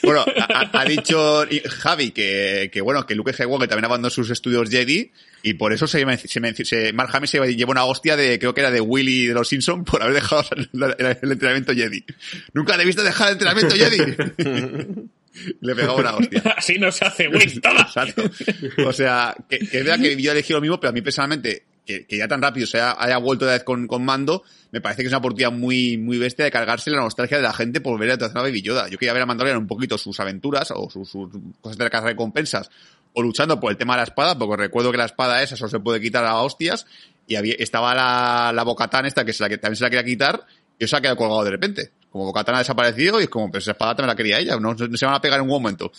Bueno, 0.02 0.24
ha, 0.72 0.84
dicho 0.84 1.44
Javi 1.68 2.10
que, 2.10 2.70
que, 2.72 2.80
bueno, 2.80 3.06
que 3.06 3.14
Luke 3.14 3.32
Skywalker 3.32 3.68
también 3.68 3.84
abandonó 3.84 4.10
sus 4.10 4.30
estudios 4.30 4.68
Jedi 4.70 5.10
y 5.42 5.54
por 5.54 5.72
eso 5.72 5.86
se, 5.86 6.04
se, 6.16 6.64
se- 6.64 6.92
Mark 6.92 7.10
Hamill 7.12 7.28
se 7.28 7.54
llevó 7.54 7.72
una 7.72 7.84
hostia 7.84 8.16
de, 8.16 8.38
creo 8.38 8.54
que 8.54 8.60
era 8.60 8.70
de 8.70 8.80
Willy 8.80 9.26
de 9.26 9.34
los 9.34 9.48
Simpsons 9.48 9.88
por 9.88 10.02
haber 10.02 10.14
dejado 10.14 10.44
el, 10.56 10.68
el 10.98 11.32
entrenamiento 11.32 11.72
Jedi. 11.74 12.04
Nunca 12.52 12.76
le 12.76 12.82
he 12.82 12.86
visto 12.86 13.02
dejar 13.02 13.28
el 13.28 13.32
entrenamiento 13.34 13.74
Jedi. 13.76 15.08
Le 15.60 15.74
pegaba 15.76 15.94
una 15.94 16.16
hostia. 16.16 16.42
Así 16.56 16.78
no 16.78 16.90
se 16.90 17.04
hace, 17.04 17.28
Will, 17.28 17.60
toma. 17.60 17.80
Exacto. 17.86 18.28
O 18.84 18.92
sea, 18.92 19.36
que, 19.48 19.58
que 19.58 19.78
es 19.78 19.84
verdad 19.84 20.00
que 20.00 20.20
yo 20.20 20.30
he 20.30 20.34
elegido 20.34 20.56
lo 20.58 20.62
mismo, 20.62 20.80
pero 20.80 20.90
a 20.90 20.92
mí 20.92 21.00
personalmente, 21.00 21.62
que, 21.88 22.06
que 22.06 22.18
ya 22.18 22.28
tan 22.28 22.42
rápido 22.42 22.66
se 22.66 22.76
haya, 22.76 22.94
haya 22.98 23.16
vuelto 23.16 23.46
otra 23.46 23.54
vez 23.54 23.64
con, 23.64 23.86
con 23.86 24.04
mando, 24.04 24.42
me 24.72 24.82
parece 24.82 25.00
que 25.00 25.06
es 25.06 25.12
una 25.12 25.18
oportunidad 25.18 25.50
muy, 25.50 25.96
muy 25.96 26.18
bestia 26.18 26.44
de 26.44 26.50
cargarse 26.50 26.90
la 26.90 26.98
nostalgia 26.98 27.38
de 27.38 27.42
la 27.42 27.54
gente 27.54 27.80
por 27.80 27.98
ver 27.98 28.10
a 28.10 28.26
a 28.26 28.42
Baby 28.42 28.60
Yoda. 28.60 28.88
Yo 28.88 28.98
quería 28.98 29.14
ver 29.14 29.22
a 29.22 29.26
Mandalorian 29.26 29.62
un 29.62 29.66
poquito 29.66 29.96
sus 29.96 30.20
aventuras 30.20 30.70
o 30.70 30.90
sus, 30.90 31.08
sus 31.08 31.30
cosas 31.62 31.78
de 31.78 31.84
la 31.84 31.88
casa 31.90 32.04
de 32.04 32.10
recompensas 32.10 32.68
o 33.14 33.22
luchando 33.22 33.58
por 33.58 33.70
el 33.70 33.78
tema 33.78 33.94
de 33.94 34.00
la 34.00 34.04
espada, 34.04 34.38
porque 34.38 34.56
recuerdo 34.56 34.92
que 34.92 34.98
la 34.98 35.06
espada 35.06 35.42
esa 35.42 35.56
solo 35.56 35.70
se 35.70 35.80
puede 35.80 35.98
quitar 35.98 36.26
a 36.26 36.36
hostias 36.36 36.84
y 37.26 37.36
había, 37.36 37.54
estaba 37.58 37.94
la, 37.94 38.52
la 38.54 38.64
Bocatán 38.64 39.06
esta 39.06 39.24
que, 39.24 39.32
se 39.32 39.42
la, 39.42 39.48
que 39.48 39.56
también 39.56 39.76
se 39.76 39.84
la 39.84 39.90
quería 39.90 40.04
quitar 40.04 40.44
y 40.78 40.86
se 40.86 40.94
ha 40.94 41.00
quedado 41.00 41.16
colgado 41.16 41.42
de 41.44 41.50
repente. 41.50 41.90
Como 42.10 42.26
Bocatán 42.26 42.56
ha 42.56 42.58
desaparecido 42.58 43.18
y 43.18 43.24
es 43.24 43.30
como, 43.30 43.50
pero 43.50 43.60
esa 43.60 43.70
espada 43.70 43.94
también 43.94 44.08
la 44.08 44.16
quería 44.16 44.38
ella, 44.38 44.58
no, 44.60 44.74
no 44.74 44.96
se 44.96 45.06
van 45.06 45.14
a 45.14 45.20
pegar 45.22 45.38
en 45.38 45.44
un 45.44 45.50
momento. 45.50 45.90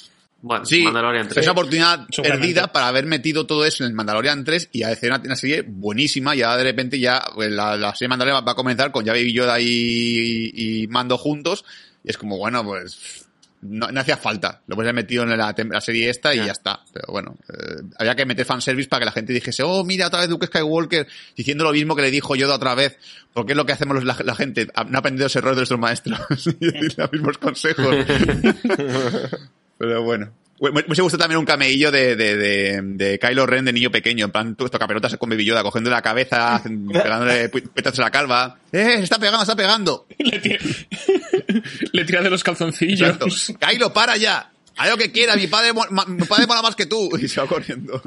Bueno, 0.41 0.65
Sí, 0.65 0.83
Mandalorian 0.83 1.27
es 1.27 1.33
3. 1.33 1.45
una 1.47 1.51
oportunidad 1.51 2.07
perdida 2.23 2.71
para 2.71 2.87
haber 2.87 3.05
metido 3.05 3.45
todo 3.45 3.65
eso 3.65 3.83
en 3.83 3.89
el 3.89 3.95
Mandalorian 3.95 4.43
3 4.45 4.69
y 4.71 4.83
hacer 4.83 5.11
una, 5.11 5.21
una 5.23 5.35
serie 5.35 5.63
buenísima. 5.67 6.33
Ya 6.35 6.55
de 6.55 6.63
repente 6.63 6.97
ya 6.99 7.21
pues, 7.35 7.51
la, 7.51 7.75
la 7.75 7.93
serie 7.93 8.07
Mandalorian 8.09 8.45
va 8.47 8.53
a 8.53 8.55
comenzar 8.55 8.91
con 8.91 9.03
ya 9.03 9.11
Baby 9.11 9.33
Yoda 9.33 9.59
y, 9.59 10.51
y 10.53 10.87
Mando 10.87 11.17
juntos. 11.17 11.65
Y 12.05 12.09
es 12.11 12.17
como, 12.17 12.37
bueno, 12.37 12.63
pues 12.63 13.25
no, 13.61 13.89
no 13.91 13.99
hacía 13.99 14.15
falta. 14.15 14.61
Lo 14.67 14.75
puedes 14.77 14.87
haber 14.89 15.03
metido 15.03 15.23
en 15.23 15.37
la, 15.37 15.53
la 15.57 15.81
serie 15.81 16.09
esta 16.09 16.33
y 16.33 16.37
Ya. 16.37 16.45
ya 16.45 16.51
está. 16.53 16.79
Pero 16.93 17.07
bueno, 17.09 17.35
eh, 17.49 17.81
había 17.97 18.15
que 18.15 18.25
meter 18.25 18.45
fanservice 18.45 18.87
para 18.87 19.01
que 19.01 19.05
la 19.07 19.11
gente 19.11 19.33
dijese, 19.33 19.63
oh, 19.63 19.83
mira 19.83 20.07
otra 20.07 20.21
vez 20.21 20.29
Luke 20.29 20.47
Skywalker 20.47 21.05
diciendo 21.35 21.65
lo 21.65 21.73
mismo 21.73 21.97
que 21.97 22.03
le 22.03 22.11
dijo 22.11 22.37
Yoda 22.37 22.55
otra 22.55 22.75
vez. 22.75 22.97
Porque 23.33 23.51
es 23.51 23.57
lo 23.57 23.65
que 23.65 23.73
hacemos 23.73 23.95
los- 23.95 24.05
la, 24.05 24.15
la 24.23 24.35
gente. 24.35 24.67
No 24.87 24.95
ha 24.97 24.99
aprendido 24.99 25.25
los 25.25 25.35
errores 25.35 25.57
de 25.57 25.59
nuestros 25.61 25.79
maestros 25.81 26.47
y 26.61 26.65
decir 26.71 26.93
los 26.97 27.11
mismos 27.11 27.37
consejos. 27.37 27.93
Pero 29.79 30.03
bueno. 30.03 30.29
Me, 30.61 30.71
me 30.71 30.81
hubiese 30.81 31.01
gustado 31.01 31.21
también 31.21 31.39
un 31.39 31.45
cameillo 31.45 31.89
de, 31.89 32.17
de, 32.17 32.35
de, 32.35 32.81
de 32.83 33.17
Kylo 33.17 33.45
Ren 33.45 33.63
de 33.63 33.71
niño 33.71 33.91
pequeño, 33.91 34.25
en 34.25 34.31
plan, 34.31 34.55
tú 34.57 34.65
esto 34.65 34.77
caperotas 34.77 35.15
con 35.15 35.29
Baby 35.29 35.45
Yoda, 35.45 35.63
cogiendo 35.63 35.89
la 35.89 36.01
cabeza, 36.01 36.61
pegándole 36.91 37.47
petazos 37.47 37.99
a 37.99 38.03
la 38.03 38.11
calva. 38.11 38.57
¡Eh, 38.73 38.97
se 38.97 39.03
está 39.03 39.17
pegando, 39.17 39.37
se 39.39 39.43
está 39.43 39.55
pegando! 39.55 40.05
Le 40.17 40.39
tira, 40.39 40.59
le 41.93 42.05
tira 42.05 42.21
de 42.21 42.29
los 42.29 42.43
calzoncillos. 42.43 43.09
Exacto. 43.09 43.27
Kylo, 43.57 43.93
para 43.93 44.17
ya. 44.17 44.51
Haz 44.75 44.89
lo 44.89 44.97
que 44.97 45.11
quiera, 45.11 45.35
mi 45.37 45.47
padre, 45.47 45.71
mi 46.07 46.25
padre 46.25 46.45
mola 46.45 46.61
más 46.61 46.75
que 46.75 46.85
tú. 46.85 47.09
Y 47.17 47.27
se 47.29 47.39
va 47.39 47.47
corriendo. 47.47 48.01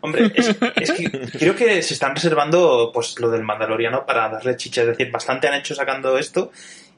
Hombre, 0.00 0.32
es, 0.34 0.54
es 0.76 0.92
que 0.92 1.10
creo 1.38 1.56
que 1.56 1.82
se 1.82 1.94
están 1.94 2.14
reservando 2.14 2.90
pues 2.92 3.18
lo 3.18 3.30
del 3.30 3.42
Mandaloriano 3.42 4.04
para 4.04 4.28
darle 4.28 4.56
chicha. 4.56 4.82
Es 4.82 4.88
decir, 4.88 5.10
bastante 5.10 5.48
han 5.48 5.54
hecho 5.54 5.74
sacando 5.74 6.18
esto 6.18 6.52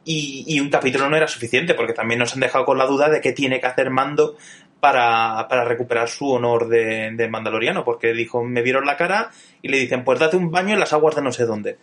y, 0.06 0.44
y 0.46 0.60
un 0.60 0.70
capítulo 0.70 1.10
no 1.10 1.16
era 1.18 1.28
suficiente 1.28 1.74
porque 1.74 1.92
también 1.92 2.18
nos 2.20 2.32
han 2.32 2.40
dejado 2.40 2.64
con 2.64 2.78
la 2.78 2.86
duda 2.86 3.10
de 3.10 3.20
qué 3.20 3.32
tiene 3.32 3.60
que 3.60 3.66
hacer 3.66 3.90
Mando 3.90 4.36
para, 4.80 5.46
para 5.48 5.64
recuperar 5.64 6.08
su 6.08 6.30
honor 6.30 6.68
de, 6.68 7.10
de 7.12 7.28
Mandaloriano. 7.28 7.84
Porque 7.84 8.12
dijo, 8.14 8.42
me 8.44 8.62
vieron 8.62 8.86
la 8.86 8.96
cara 8.96 9.30
y 9.62 9.68
le 9.68 9.78
dicen, 9.78 10.04
pues 10.04 10.18
date 10.18 10.36
un 10.36 10.50
baño 10.50 10.74
en 10.74 10.80
las 10.80 10.92
aguas 10.92 11.14
de 11.16 11.22
no 11.22 11.32
sé 11.32 11.44
dónde. 11.44 11.76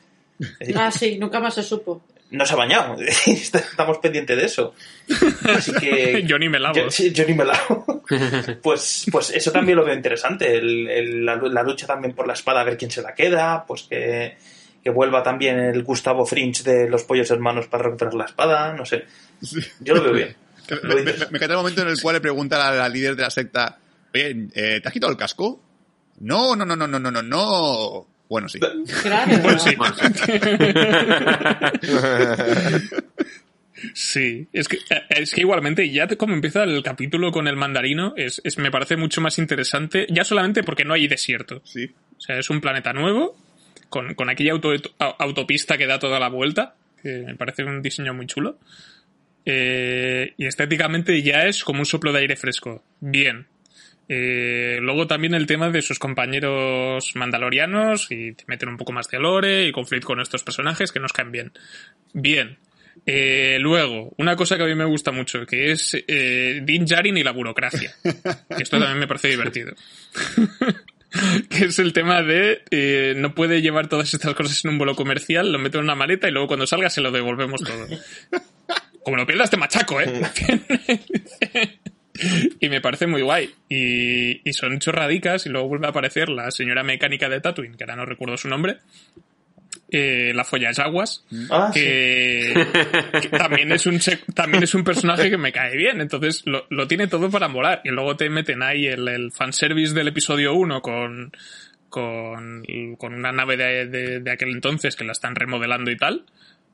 Decir, 0.60 0.76
Ah, 0.78 0.90
sí, 0.92 1.18
nunca 1.20 1.40
más 1.40 1.54
se 1.54 1.62
supo. 1.64 2.02
no 2.32 2.46
se 2.46 2.54
ha 2.54 2.58
bañado. 2.58 2.96
Estamos 3.28 3.98
pendientes 4.00 4.36
de 4.38 4.46
eso. 4.46 4.74
Así 5.56 5.72
que. 5.74 6.24
Yo 6.28 6.40
ni 6.40 6.50
me 6.50 6.60
lavo. 6.60 6.76
Yo, 6.76 6.90
sí, 6.90 7.12
yo 7.12 7.26
ni 7.28 7.34
me 7.34 7.46
lavo. 7.46 7.86
Pues, 8.62 9.06
pues 9.12 9.30
eso 9.32 9.52
también 9.52 9.78
lo 9.78 9.86
veo 9.86 9.96
interesante. 9.96 10.56
El- 10.58 10.88
el- 10.90 11.26
la, 11.26 11.36
la 11.36 11.64
lucha 11.64 11.88
también 11.88 12.14
por 12.14 12.28
la 12.28 12.34
espada, 12.34 12.62
a 12.62 12.64
ver 12.64 12.78
quién 12.78 12.92
se 12.92 13.02
la 13.02 13.14
queda. 13.16 13.64
Pues 13.66 13.84
que, 13.84 14.38
que 14.84 14.90
vuelva 14.90 15.24
también 15.24 15.60
el 15.60 15.84
Gustavo 15.84 16.26
Fringe 16.26 16.64
de 16.64 16.90
los 16.90 17.04
pollos 17.04 17.32
hermanos 17.32 17.68
para 17.68 17.84
recuperar 17.84 18.14
la 18.16 18.26
espada. 18.26 18.74
No 18.74 18.86
sé. 18.86 19.06
Yo 19.80 19.96
lo 19.96 20.04
veo 20.04 20.14
bien. 20.14 20.36
Me, 20.84 20.96
me, 20.96 21.04
me 21.04 21.12
encanta 21.12 21.46
el 21.46 21.56
momento 21.58 21.82
en 21.82 21.90
el 21.90 22.02
cual 22.02 22.16
le 22.16 22.22
pregunta 22.22 22.56
a 22.56 22.72
la, 22.72 22.78
la 22.84 22.90
líder 22.90 23.18
de 23.18 23.24
la 23.24 23.30
secta, 23.30 23.78
oye, 24.14 24.48
eh, 24.56 24.80
¿te 24.82 24.88
has 24.88 24.94
quitado 24.94 25.12
el 25.12 25.18
casco? 25.18 25.62
No, 26.22 26.56
no, 26.56 26.66
no, 26.66 26.76
no, 26.78 26.88
no, 26.88 27.00
no, 27.00 27.12
no, 27.12 27.22
no. 27.22 28.08
Bueno, 28.30 28.48
sí. 28.48 28.60
Claro. 28.60 29.32
Bueno, 29.44 29.60
sí. 29.60 29.76
Bueno, 29.76 29.94
sí. 33.94 34.48
Es 34.54 34.68
que, 34.68 34.78
eh, 34.78 35.02
es 35.10 35.34
que 35.34 35.42
igualmente 35.42 35.90
ya 35.90 36.08
te- 36.08 36.18
como 36.18 36.34
empieza 36.34 36.64
el 36.64 36.82
capítulo 36.84 37.32
con 37.32 37.48
el 37.48 37.56
mandarino, 37.56 38.14
es, 38.16 38.42
es- 38.44 38.58
me 38.58 38.72
parece 38.72 38.96
mucho 38.96 39.22
más 39.22 39.38
interesante, 39.40 40.08
ya 40.10 40.24
solamente 40.24 40.64
porque 40.64 40.86
no 40.86 40.94
hay 40.94 41.08
desierto. 41.08 41.62
Sí. 41.66 41.92
O 42.18 42.22
sea, 42.22 42.38
es 42.40 42.50
un 42.50 42.62
planeta 42.62 42.94
nuevo, 42.94 43.36
con, 43.94 44.16
con 44.16 44.28
aquella 44.32 44.54
auto- 44.54 44.74
au- 44.74 45.16
autopista 45.20 45.78
que 45.78 45.86
da 45.86 46.00
toda 46.00 46.20
la 46.20 46.30
vuelta, 46.30 46.74
que 47.04 47.20
me 47.28 47.36
parece 47.36 47.64
un 47.64 47.84
diseño 47.84 48.16
muy 48.16 48.26
chulo. 48.26 48.58
Eh, 49.46 50.34
y 50.38 50.46
estéticamente 50.48 51.22
ya 51.22 51.46
es 51.46 51.64
como 51.64 51.80
un 51.80 51.86
soplo 51.86 52.12
de 52.12 52.20
aire 52.22 52.36
fresco. 52.36 52.84
Bien. 53.00 53.46
Eh, 54.10 54.80
luego 54.82 55.06
también 55.06 55.34
el 55.36 55.46
tema 55.46 55.70
de 55.70 55.82
sus 55.82 56.00
compañeros 56.00 57.12
mandalorianos 57.16 58.08
y 58.12 58.34
te 58.34 58.46
meten 58.48 58.70
un 58.70 58.78
poco 58.78 58.91
más 58.94 59.08
de 59.10 59.20
lore 59.20 59.68
y 59.68 59.72
conflicto 59.72 60.08
con 60.08 60.20
estos 60.22 60.44
personajes 60.44 60.91
que 60.91 61.00
nos 61.00 61.14
caen 61.14 61.32
bien. 61.32 61.52
Bien. 62.14 62.58
Eh, 63.06 63.58
luego, 63.60 64.14
una 64.18 64.36
cosa 64.36 64.56
que 64.56 64.64
a 64.64 64.68
mí 64.68 64.76
me 64.76 64.86
gusta 64.86 65.12
mucho, 65.12 65.46
que 65.46 65.72
es 65.72 65.98
Din 66.08 66.86
Djarin 66.86 67.18
y 67.18 67.24
la 67.24 67.32
burocracia. 67.32 67.94
Esto 68.50 68.80
también 68.80 69.00
me 69.00 69.08
parece 69.08 69.30
divertido. 69.30 69.74
que 71.49 71.66
es 71.66 71.80
el 71.80 71.93
tema 71.93 72.22
de 72.22 72.64
eh, 72.72 73.14
no 73.18 73.36
puede 73.36 73.61
llevar 73.61 73.88
todas 73.88 74.14
estas 74.14 74.34
cosas 74.34 74.64
en 74.64 74.72
un 74.72 74.78
vuelo 74.78 74.95
comercial, 74.95 75.51
lo 75.51 75.59
meto 75.59 75.78
en 75.78 75.86
una 75.86 75.95
maleta 75.95 76.28
y 76.28 76.32
luego 76.32 76.47
cuando 76.47 76.68
salga 76.68 76.89
se 76.89 77.01
lo 77.01 77.11
devolvemos 77.11 77.61
todo. 77.61 77.88
Como 79.03 79.18
lo 79.18 79.26
pierdas 79.26 79.49
te 79.49 79.57
machaco, 79.57 79.99
¿eh? 79.99 80.07
y 82.59 82.70
me 82.70 82.80
parece 82.80 83.05
muy 83.05 83.22
guay. 83.22 83.53
Y, 83.68 84.49
y 84.49 84.53
son 84.53 84.80
chorradicas 84.80 85.45
y 85.45 85.49
luego 85.49 85.68
vuelve 85.68 85.88
a 85.88 85.89
aparecer 85.89 86.30
la 86.30 86.49
señora 86.51 86.84
mecánica 86.84 87.28
de 87.28 87.41
Tatooine, 87.41 87.76
que 87.76 87.84
ahora 87.84 87.97
no 87.97 88.05
recuerdo 88.05 88.38
su 88.38 88.47
nombre. 88.47 88.78
Eh, 89.96 90.32
la 90.34 90.44
Follas 90.44 90.80
Aguas, 90.80 91.24
Ah, 91.52 91.70
sí. 91.72 91.80
que, 91.80 92.68
que 93.22 93.30
también 93.30 93.72
es 93.72 93.86
un 93.86 94.00
también 94.34 94.64
es 94.64 94.74
un 94.74 94.84
personaje 94.89 95.30
que 95.30 95.38
me 95.38 95.52
cae 95.52 95.78
bien, 95.78 96.02
entonces 96.02 96.41
lo, 96.48 96.66
lo 96.72 96.88
tiene 96.88 97.06
todo 97.06 97.30
para 97.30 97.48
molar. 97.48 97.82
Y 97.84 97.89
luego 97.89 98.18
te 98.18 98.28
meten 98.32 98.64
ahí 98.64 98.88
el, 98.88 99.08
el 99.08 99.32
fanservice 99.32 99.94
del 99.94 100.08
episodio 100.08 100.56
1 100.56 100.82
con, 100.82 101.32
con, 101.89 102.64
con 102.98 103.14
una 103.14 103.32
nave 103.32 103.56
de, 103.56 103.86
de- 103.88 104.20
de 104.22 104.32
aquel 104.32 104.50
entonces 104.50 104.96
que 104.96 105.04
la 105.04 105.12
están 105.12 105.36
remodelando 105.36 105.91
y 105.91 105.98
tal. 105.98 106.26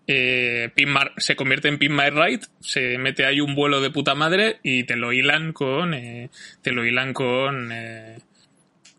Eh, 0.08 0.72
Mar- 0.88 1.12
se 1.18 1.36
convierte 1.36 1.68
en 1.68 1.78
Pin 1.78 1.94
My 1.94 2.10
Ride, 2.10 2.46
se 2.62 2.98
mete 2.98 3.26
ahí 3.26 3.42
un 3.42 3.54
vuelo 3.54 3.82
de 3.82 3.92
puta 3.92 4.16
madre 4.16 4.60
y 4.64 4.86
te 4.86 4.96
lo 4.96 5.12
hilan 5.12 5.52
con 5.52 5.94
eh, 5.94 6.30
te 6.62 6.72
lo 6.72 6.86
hilan 6.86 7.12
con 7.14 7.70
eh, 7.74 8.18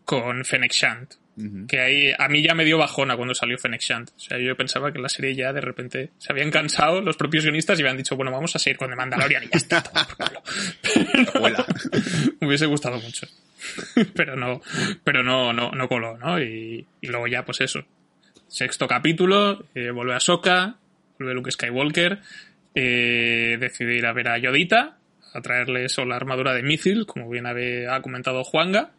con 0.05 0.45
Fennec 0.45 0.71
Que 1.67 1.79
ahí 1.79 2.11
a 2.17 2.27
mí 2.27 2.43
ya 2.43 2.53
me 2.53 2.65
dio 2.65 2.77
bajona 2.77 3.15
cuando 3.15 3.33
salió 3.33 3.57
Fennec 3.57 3.81
Shand. 3.81 4.09
O 4.15 4.19
sea, 4.19 4.37
yo 4.37 4.55
pensaba 4.55 4.91
que 4.91 4.99
la 4.99 5.09
serie 5.09 5.33
ya 5.33 5.53
de 5.53 5.61
repente 5.61 6.11
se 6.17 6.31
habían 6.31 6.51
cansado 6.51 7.01
los 7.01 7.17
propios 7.17 7.43
guionistas 7.43 7.79
y 7.79 7.81
habían 7.81 7.97
dicho, 7.97 8.15
bueno, 8.15 8.31
vamos 8.31 8.55
a 8.55 8.59
seguir 8.59 8.77
con 8.77 8.89
The 8.89 8.95
Mandalorian 8.95 9.43
y 9.43 9.47
ya 9.47 9.57
está. 9.57 9.83
Abuela. 11.33 11.65
me 12.39 12.47
hubiese 12.47 12.65
gustado 12.65 12.99
mucho. 12.99 13.27
pero 14.15 14.35
no, 14.35 14.61
pero 15.03 15.23
no, 15.23 15.53
no, 15.53 15.71
no 15.71 15.87
coló, 15.87 16.17
¿no? 16.17 16.39
Y, 16.39 16.85
y 16.99 17.07
luego 17.07 17.27
ya, 17.27 17.45
pues 17.45 17.61
eso. 17.61 17.85
Sexto 18.47 18.87
capítulo, 18.87 19.65
eh, 19.73 19.91
vuelve 19.91 20.13
a 20.13 20.19
Soka, 20.19 20.75
vuelve 21.17 21.33
Luke 21.33 21.51
Skywalker, 21.51 22.19
eh, 22.75 23.57
decide 23.59 23.95
ir 23.95 24.05
a 24.05 24.13
ver 24.13 24.27
a 24.27 24.37
Yodita, 24.37 24.97
a 25.33 25.41
traerle 25.41 25.85
eso, 25.85 26.03
la 26.05 26.17
armadura 26.17 26.53
de 26.53 26.63
Mithil, 26.63 27.05
como 27.05 27.29
bien 27.29 27.45
ha 27.47 28.01
comentado 28.01 28.43
Juanga, 28.43 28.91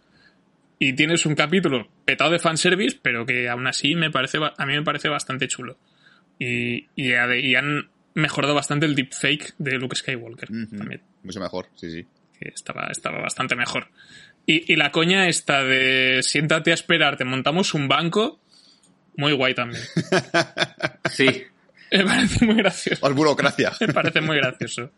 y 0.83 0.95
tienes 0.95 1.27
un 1.27 1.37
capítulo 1.37 1.87
petado 2.05 2.33
de 2.33 2.41
fanservice, 2.41 2.99
pero 3.01 3.25
que 3.25 3.49
aún 3.49 3.69
así 3.69 3.95
me 3.95 4.11
parece, 4.11 4.39
a 4.39 4.67
mí 4.67 4.73
me 4.73 4.83
parece 4.83 5.09
bastante 5.09 5.47
chulo. 5.47 5.79
Y, 6.41 6.89
y, 6.97 7.15
han 7.15 7.89
mejorado 8.15 8.53
bastante 8.53 8.87
el 8.87 8.97
deepfake 8.97 9.55
de 9.59 9.79
Luke 9.79 9.95
Skywalker 9.95 10.49
también. 10.77 11.01
Mucho 11.23 11.39
mejor, 11.39 11.69
sí, 11.77 11.89
sí. 11.89 12.07
estaba, 12.41 12.89
estaba 12.91 13.21
bastante 13.21 13.55
mejor. 13.55 13.91
Y, 14.45 14.73
y 14.73 14.75
la 14.75 14.91
coña 14.91 15.29
esta 15.29 15.63
de 15.63 16.19
siéntate 16.25 16.73
a 16.73 16.75
esperar, 16.75 17.17
te 17.17 17.25
montamos 17.25 17.75
un 17.75 17.87
banco, 17.87 18.41
muy 19.17 19.35
guay 19.35 19.55
también. 19.55 19.85
sí. 21.13 21.45
Me 21.93 22.05
parece 22.05 22.45
muy 22.45 22.57
gracioso. 22.57 23.07
Más 23.07 23.15
burocracia. 23.15 23.73
Me 23.79 23.93
parece 23.93 24.21
muy 24.21 24.37
gracioso. 24.37 24.91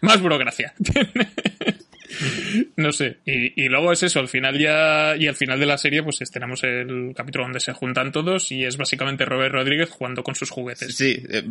Más 0.00 0.20
burocracia. 0.20 0.74
no 2.76 2.92
sé. 2.92 3.18
Y, 3.24 3.64
y, 3.64 3.68
luego 3.68 3.92
es 3.92 4.02
eso, 4.02 4.20
al 4.20 4.28
final 4.28 4.58
ya, 4.58 5.16
y 5.16 5.26
al 5.26 5.34
final 5.34 5.58
de 5.58 5.66
la 5.66 5.78
serie, 5.78 6.02
pues 6.02 6.18
tenemos 6.30 6.62
el 6.64 7.12
capítulo 7.16 7.44
donde 7.44 7.60
se 7.60 7.72
juntan 7.72 8.12
todos 8.12 8.50
y 8.52 8.64
es 8.64 8.76
básicamente 8.76 9.24
Robert 9.24 9.52
Rodríguez 9.52 9.90
jugando 9.90 10.22
con 10.22 10.34
sus 10.34 10.50
juguetes. 10.50 10.94
Sí. 10.94 11.22
Eh, 11.28 11.44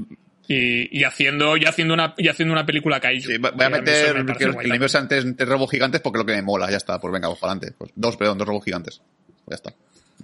y, 0.48 1.00
y, 1.00 1.04
haciendo, 1.04 1.56
y 1.56 1.66
haciendo 1.66 1.94
una, 1.94 2.14
y 2.18 2.28
haciendo 2.28 2.54
una 2.54 2.66
película 2.66 3.00
kaiju. 3.00 3.30
Sí, 3.30 3.38
voy 3.38 3.52
a 3.66 3.70
meter 3.70 4.18
a 4.18 4.26
que 4.36 4.78
los 4.78 4.96
antes 4.96 5.26
tres 5.38 5.50
robos 5.50 5.72
gigantes 5.72 6.02
porque 6.02 6.20
lo 6.20 6.26
que 6.26 6.34
me 6.34 6.42
mola, 6.42 6.70
ya 6.70 6.78
está, 6.78 7.00
pues 7.00 7.14
venga, 7.14 7.28
vamos 7.28 7.40
para 7.40 7.54
adelante. 7.54 7.76
Pues 7.78 7.92
dos, 7.96 8.18
perdón, 8.18 8.38
dos 8.38 8.48
robos 8.48 8.66
gigantes. 8.66 9.02
Ya 9.48 9.56
está. 9.56 9.74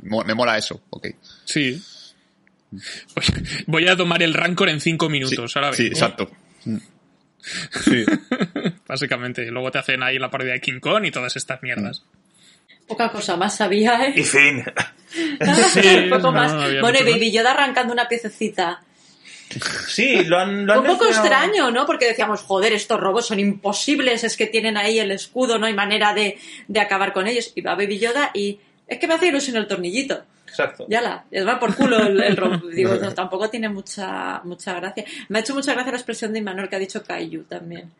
Me 0.03 0.33
mola 0.33 0.57
eso, 0.57 0.81
ok. 0.89 1.07
Sí. 1.45 1.81
Voy 3.67 3.87
a 3.87 3.95
tomar 3.95 4.21
el 4.21 4.33
Rancor 4.33 4.69
en 4.69 4.81
cinco 4.81 5.09
minutos, 5.09 5.51
sí, 5.51 5.59
ahora 5.59 5.73
Sí, 5.73 5.87
exacto. 5.87 6.29
Sí. 7.83 8.05
Básicamente. 8.87 9.45
Luego 9.51 9.71
te 9.71 9.79
hacen 9.79 10.03
ahí 10.03 10.17
la 10.17 10.29
parodia 10.29 10.53
de 10.53 10.61
King 10.61 10.79
Kong 10.79 11.05
y 11.05 11.11
todas 11.11 11.35
estas 11.35 11.61
mierdas. 11.61 12.03
Poca 12.87 13.11
cosa 13.11 13.35
más 13.35 13.55
sabía, 13.55 14.05
¿eh? 14.05 14.13
Y 14.15 14.23
fin. 14.23 14.63
sí, 15.73 16.07
Poco 16.09 16.31
más. 16.31 16.53
bueno, 16.81 16.99
y 16.99 17.11
Baby 17.11 17.31
Yoda 17.31 17.51
arrancando 17.51 17.91
una 17.93 18.07
piececita. 18.07 18.81
Sí, 19.87 20.23
lo 20.25 20.39
han. 20.39 20.65
Lo 20.65 20.73
han 20.73 20.79
un 20.79 20.85
poco 20.85 21.05
extraño, 21.05 21.71
¿no? 21.71 21.85
Porque 21.85 22.07
decíamos, 22.07 22.41
joder, 22.41 22.73
estos 22.73 22.99
robos 22.99 23.27
son 23.27 23.39
imposibles, 23.39 24.23
es 24.23 24.37
que 24.37 24.47
tienen 24.47 24.77
ahí 24.77 24.99
el 24.99 25.11
escudo, 25.11 25.57
no 25.57 25.65
hay 25.65 25.73
manera 25.73 26.13
de, 26.13 26.37
de 26.67 26.79
acabar 26.79 27.13
con 27.13 27.27
ellos. 27.27 27.51
Y 27.55 27.61
va 27.61 27.75
Baby 27.75 27.99
Yoda 27.99 28.31
y 28.33 28.59
es 28.87 28.99
que 28.99 29.07
me 29.07 29.15
hace 29.15 29.27
ilusión 29.27 29.57
el 29.57 29.67
tornillito. 29.67 30.23
Exacto. 30.47 30.85
Ya 30.89 31.01
la, 31.01 31.25
les 31.29 31.45
va 31.45 31.59
por 31.59 31.75
culo 31.75 31.99
el, 31.99 32.21
el 32.21 32.35
Digo, 32.73 32.95
no, 32.95 33.13
tampoco 33.13 33.49
tiene 33.49 33.69
mucha, 33.69 34.41
mucha 34.43 34.73
gracia. 34.75 35.03
Me 35.29 35.39
ha 35.39 35.41
hecho 35.41 35.53
mucha 35.53 35.73
gracia 35.73 35.91
la 35.91 35.97
expresión 35.97 36.33
de 36.33 36.39
Imanol 36.39 36.69
que 36.69 36.75
ha 36.75 36.79
dicho 36.79 37.03
Kaiju 37.03 37.43
también. 37.43 37.91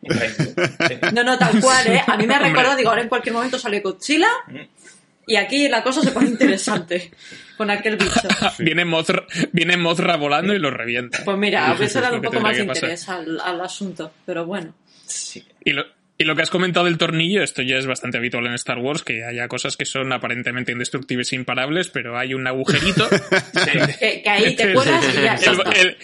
No, 1.12 1.22
no, 1.22 1.38
tal 1.38 1.60
cual, 1.60 1.86
¿eh? 1.88 2.02
A 2.06 2.16
mí 2.16 2.26
me 2.26 2.34
ha 2.36 2.38
recordado, 2.38 2.76
digo, 2.76 2.90
ahora 2.90 3.02
en 3.02 3.08
cualquier 3.08 3.34
momento 3.34 3.58
sale 3.58 3.80
Godzilla 3.80 4.28
y 5.26 5.36
aquí 5.36 5.68
la 5.68 5.82
cosa 5.82 6.00
se 6.00 6.10
pone 6.10 6.28
interesante 6.28 7.10
con 7.56 7.70
aquel 7.70 7.96
bicho. 7.96 8.28
viene, 8.58 8.84
Mothra, 8.84 9.26
viene 9.52 9.76
Mothra 9.76 10.16
volando 10.16 10.54
y 10.54 10.58
lo 10.58 10.70
revienta. 10.70 11.22
Pues 11.24 11.36
mira, 11.36 11.74
hubiese 11.76 12.00
dado 12.00 12.16
un 12.16 12.22
poco 12.22 12.40
más 12.40 12.56
de 12.56 12.64
interés 12.64 13.08
al, 13.08 13.38
al, 13.40 13.60
asunto, 13.60 14.12
pero 14.24 14.46
bueno. 14.46 14.74
Sí. 15.04 15.44
Y 15.64 15.72
lo, 15.72 15.84
y 16.20 16.24
lo 16.24 16.34
que 16.34 16.42
has 16.42 16.50
comentado 16.50 16.86
del 16.86 16.98
tornillo, 16.98 17.44
esto 17.44 17.62
ya 17.62 17.76
es 17.76 17.86
bastante 17.86 18.18
habitual 18.18 18.44
en 18.46 18.54
Star 18.54 18.78
Wars, 18.78 19.02
que 19.02 19.24
haya 19.24 19.46
cosas 19.46 19.76
que 19.76 19.84
son 19.84 20.12
aparentemente 20.12 20.72
indestructibles 20.72 21.32
e 21.32 21.36
imparables, 21.36 21.88
pero 21.90 22.18
hay 22.18 22.34
un 22.34 22.44
agujerito. 22.44 23.08
que, 23.12 24.28
ahí 24.28 24.56
te 24.56 24.74
cuelas 24.74 25.04
y 25.08 25.22
ya. 25.22 25.34
El, 25.76 25.96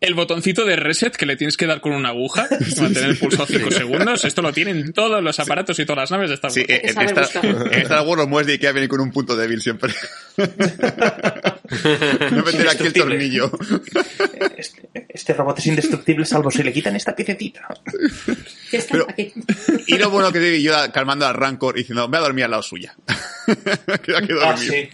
el, 0.00 0.14
botoncito 0.14 0.64
de 0.64 0.76
reset 0.76 1.16
que 1.16 1.26
le 1.26 1.34
tienes 1.34 1.56
que 1.56 1.66
dar 1.66 1.80
con 1.80 1.94
una 1.94 2.10
aguja, 2.10 2.46
mantener 2.80 3.10
el 3.10 3.18
pulso 3.18 3.44
5 3.44 3.72
segundos, 3.72 4.24
esto 4.24 4.40
lo 4.40 4.52
tienen 4.52 4.92
todos 4.92 5.20
los 5.20 5.40
aparatos 5.40 5.76
y 5.80 5.84
todas 5.84 6.02
las 6.02 6.10
naves 6.12 6.28
de 6.28 6.34
Star 6.36 6.52
Wars. 6.52 6.54
Sí, 6.54 6.64
en, 6.68 6.88
Star, 6.88 7.44
en, 7.72 7.80
Star, 7.80 8.06
Wars 8.06 8.18
los 8.18 8.28
mueves 8.28 8.46
de 8.46 8.52
Ikea 8.52 8.70
vienen 8.70 8.88
con 8.88 9.00
un 9.00 9.10
punto 9.10 9.34
débil 9.34 9.60
siempre. 9.60 9.92
no 12.30 12.42
meter 12.42 12.68
aquí 12.68 12.86
el 12.86 12.92
tornillo. 12.92 13.50
Este, 14.56 15.06
este, 15.10 15.34
robot 15.34 15.58
es 15.58 15.66
indestructible 15.66 16.24
salvo 16.24 16.50
si 16.50 16.62
le 16.62 16.72
quitan 16.72 16.96
esta 16.96 17.14
piececita. 17.14 17.68
Pero, 18.90 19.06
y 19.86 19.98
lo 19.98 20.08
bueno 20.08 20.32
que 20.32 20.40
digo 20.40 20.72
yo 20.72 20.92
calmando 20.92 21.26
al 21.26 21.34
Rancor 21.34 21.74
diciendo, 21.74 22.08
me 22.08 22.16
voy 22.16 22.24
a 22.24 22.28
dormir 22.28 22.44
al 22.44 22.52
lado 22.52 22.62
suya. 22.62 22.94
Queda 24.02 24.22
que. 24.22 24.34
Ah, 24.40 24.56
sí. 24.56 24.88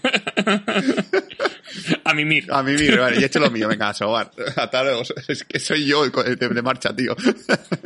a 2.04 2.14
mimir. 2.14 2.52
A 2.52 2.62
mimir, 2.62 2.98
vale, 2.98 3.20
y 3.20 3.22
he 3.22 3.26
hecho 3.26 3.38
lo 3.38 3.50
mío, 3.50 3.68
venga, 3.68 3.90
a 3.90 3.94
sobar. 3.94 4.32
Es 5.28 5.44
que 5.44 5.60
soy 5.60 5.86
yo 5.86 6.04
el 6.04 6.36
de, 6.36 6.48
de 6.48 6.62
marcha, 6.62 6.94
tío. 6.94 7.16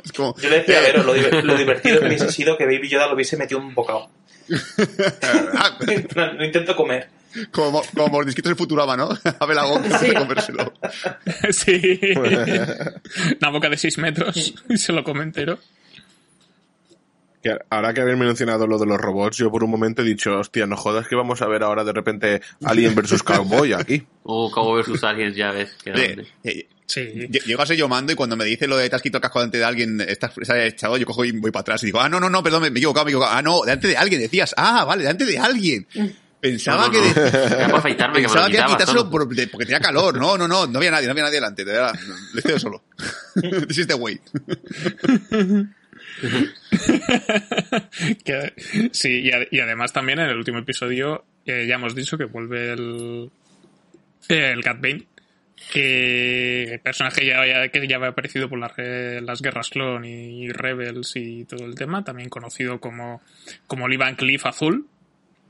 Es 0.02 0.12
como, 0.12 0.34
yo 0.38 0.48
le 0.48 0.60
decía, 0.60 0.78
a 0.78 0.80
ver, 0.80 1.04
lo, 1.04 1.14
lo 1.42 1.56
divertido 1.58 2.00
que 2.00 2.06
hubiese 2.06 2.32
sido 2.32 2.56
que 2.56 2.64
Baby 2.64 2.88
Yoda 2.88 3.06
lo 3.06 3.14
hubiese 3.14 3.36
metido 3.36 3.60
un 3.60 3.74
bocado. 3.74 4.10
lo 4.48 6.44
intento 6.44 6.74
comer. 6.74 7.15
Como, 7.50 7.82
como 7.94 8.08
mordisquitos 8.08 8.50
de 8.50 8.56
Futurama, 8.56 8.96
¿no? 8.96 9.08
A 9.40 9.54
la 9.54 9.64
boca 9.64 9.98
sí. 9.98 10.12
comérselo. 10.12 10.72
Sí. 11.50 12.00
Una 13.40 13.50
boca 13.50 13.68
de 13.68 13.76
6 13.76 13.98
metros 13.98 14.54
y 14.68 14.78
se 14.78 14.92
lo 14.92 15.04
come 15.04 15.22
entero. 15.22 15.58
Que 17.42 17.56
ahora 17.70 17.94
que 17.94 18.00
habéis 18.00 18.18
mencionado 18.18 18.66
lo 18.66 18.78
de 18.78 18.86
los 18.86 18.98
robots, 18.98 19.36
yo 19.36 19.50
por 19.50 19.62
un 19.62 19.70
momento 19.70 20.02
he 20.02 20.04
dicho, 20.04 20.38
hostia, 20.38 20.66
no 20.66 20.76
jodas 20.76 21.06
que 21.06 21.14
vamos 21.14 21.42
a 21.42 21.46
ver 21.46 21.62
ahora 21.62 21.84
de 21.84 21.92
repente 21.92 22.40
Alien 22.64 22.94
vs 22.94 23.22
Cowboy 23.22 23.72
aquí. 23.72 24.06
O 24.24 24.46
oh, 24.46 24.50
Cowboy 24.50 24.82
vs 24.82 25.04
Alien, 25.04 25.34
ya 25.34 25.52
ves. 25.52 25.76
Sí. 26.42 26.66
Sí. 26.86 27.28
Llego 27.44 27.62
a 27.62 27.66
ser 27.66 27.76
yo 27.76 27.88
mando 27.88 28.12
y 28.12 28.14
cuando 28.14 28.36
me 28.36 28.44
dice 28.44 28.68
lo 28.68 28.76
de 28.76 28.88
te 28.88 28.94
has 28.94 29.02
quitado 29.02 29.18
el 29.18 29.22
casco 29.22 29.40
delante 29.40 29.58
de 29.58 29.64
alguien, 29.64 30.00
estás 30.00 30.32
echado, 30.48 30.96
yo 30.96 31.04
cojo 31.04 31.24
y 31.24 31.32
voy 31.32 31.50
para 31.50 31.62
atrás 31.62 31.82
y 31.82 31.86
digo, 31.86 32.00
ah, 32.00 32.08
no, 32.08 32.20
no, 32.20 32.30
no, 32.30 32.42
perdón, 32.44 32.62
me 32.62 32.68
he 32.68 32.70
equivocado, 32.70 33.04
me 33.04 33.10
he 33.10 33.12
equivocado. 33.12 33.36
Ah, 33.36 33.42
no, 33.42 33.62
delante 33.62 33.88
de 33.88 33.96
alguien 33.96 34.20
decías, 34.20 34.54
ah, 34.56 34.84
vale, 34.84 35.02
delante 35.02 35.24
de 35.24 35.38
alguien. 35.38 35.86
Pensaba 36.40 36.90
que. 36.90 36.98
afeitarme, 36.98 38.20
pensaba 38.20 38.46
que, 38.46 38.52
que 38.52 38.58
era 38.58 38.66
quitárselo 38.66 39.10
por, 39.10 39.26
porque 39.26 39.66
tenía 39.66 39.80
calor. 39.80 40.18
No, 40.18 40.36
no, 40.36 40.46
no, 40.46 40.66
no 40.66 40.78
había 40.78 40.90
nadie, 40.90 41.06
no 41.06 41.12
había 41.12 41.24
nadie 41.24 41.36
delante. 41.36 41.64
De 41.64 41.72
verdad, 41.72 41.94
le 42.34 42.40
estoy 42.40 42.60
solo. 42.60 42.84
This 43.68 43.78
is 43.78 43.86
the 43.86 43.94
way. 43.94 44.20
sí, 48.92 49.30
y, 49.50 49.60
además 49.60 49.92
también 49.92 50.18
en 50.20 50.28
el 50.28 50.36
último 50.36 50.58
episodio 50.58 51.24
eh, 51.44 51.66
ya 51.66 51.76
hemos 51.76 51.94
dicho 51.94 52.16
que 52.16 52.24
vuelve 52.24 52.72
el, 52.72 53.30
el 54.28 54.64
Cat 54.64 54.80
Bane. 54.80 55.06
Que 55.72 56.80
personaje 56.84 57.26
ya, 57.26 57.44
ya, 57.46 57.68
que 57.68 57.88
ya 57.88 57.96
había 57.96 58.08
aparecido 58.08 58.48
por 58.48 58.58
las, 58.58 58.72
las 58.76 59.40
guerras 59.40 59.70
clon 59.70 60.04
y, 60.04 60.50
Rebels 60.50 61.16
y 61.16 61.44
todo 61.44 61.64
el 61.64 61.74
tema, 61.74 62.04
también 62.04 62.28
conocido 62.28 62.78
como, 62.78 63.22
como 63.66 63.88
Lee 63.88 63.96
Van 63.96 64.16
Cliff 64.16 64.44
Azul. 64.44 64.86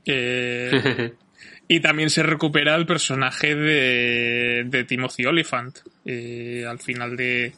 Eh, 0.07 1.13
y 1.67 1.79
también 1.79 2.09
se 2.09 2.23
recupera 2.23 2.75
el 2.75 2.85
personaje 2.85 3.55
de, 3.55 4.63
de 4.65 4.83
Timothy 4.85 5.25
Oliphant 5.25 5.79
eh, 6.05 6.65
al 6.67 6.79
final 6.79 7.15
de. 7.15 7.53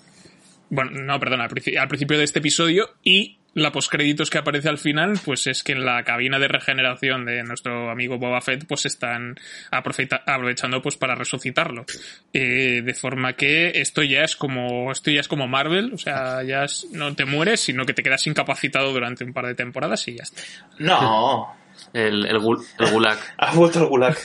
Bueno, 0.70 0.92
no, 0.92 1.20
perdón, 1.20 1.42
al, 1.42 1.50
al, 1.80 1.88
principio 1.88 2.18
de 2.18 2.24
este 2.24 2.40
episodio 2.40 2.96
y 3.04 3.40
la 3.56 3.72
postcréditos 3.72 4.30
que 4.30 4.38
aparece 4.38 4.70
al 4.70 4.78
final, 4.78 5.20
pues 5.24 5.48
es 5.48 5.64
que 5.64 5.72
en 5.72 5.84
la 5.84 6.04
cabina 6.04 6.38
de 6.40 6.48
regeneración 6.48 7.26
de 7.26 7.44
nuestro 7.44 7.90
amigo 7.90 8.18
Boba 8.18 8.42
Fett, 8.42 8.66
pues 8.68 8.86
están 8.86 9.36
aprovechando 9.72 10.82
pues 10.82 10.98
para 10.98 11.16
resucitarlo. 11.16 11.86
Eh, 12.32 12.82
de 12.84 12.94
forma 12.94 13.34
que 13.34 13.82
esto 13.82 14.04
ya 14.04 14.22
es 14.22 14.36
como, 14.36 14.92
esto 14.92 15.12
ya 15.12 15.22
es 15.22 15.28
como 15.28 15.48
Marvel, 15.48 15.94
o 15.94 15.98
sea, 15.98 16.44
ya 16.44 16.66
no 16.92 17.16
te 17.16 17.26
mueres, 17.26 17.62
sino 17.62 17.86
que 17.86 17.94
te 17.94 18.04
quedas 18.04 18.26
incapacitado 18.28 18.94
durante 18.94 19.24
un 19.24 19.34
par 19.34 19.48
de 19.48 19.56
temporadas 19.56 20.08
y 20.08 20.16
ya 20.16 20.24
está. 20.24 20.42
No. 20.78 21.59
El, 21.94 22.26
el, 22.26 22.36
el 22.36 22.91
gulag. 22.91 23.18
ha 23.38 23.53
vuelto 23.53 23.80
el 23.80 23.86
gulag. 23.86 24.18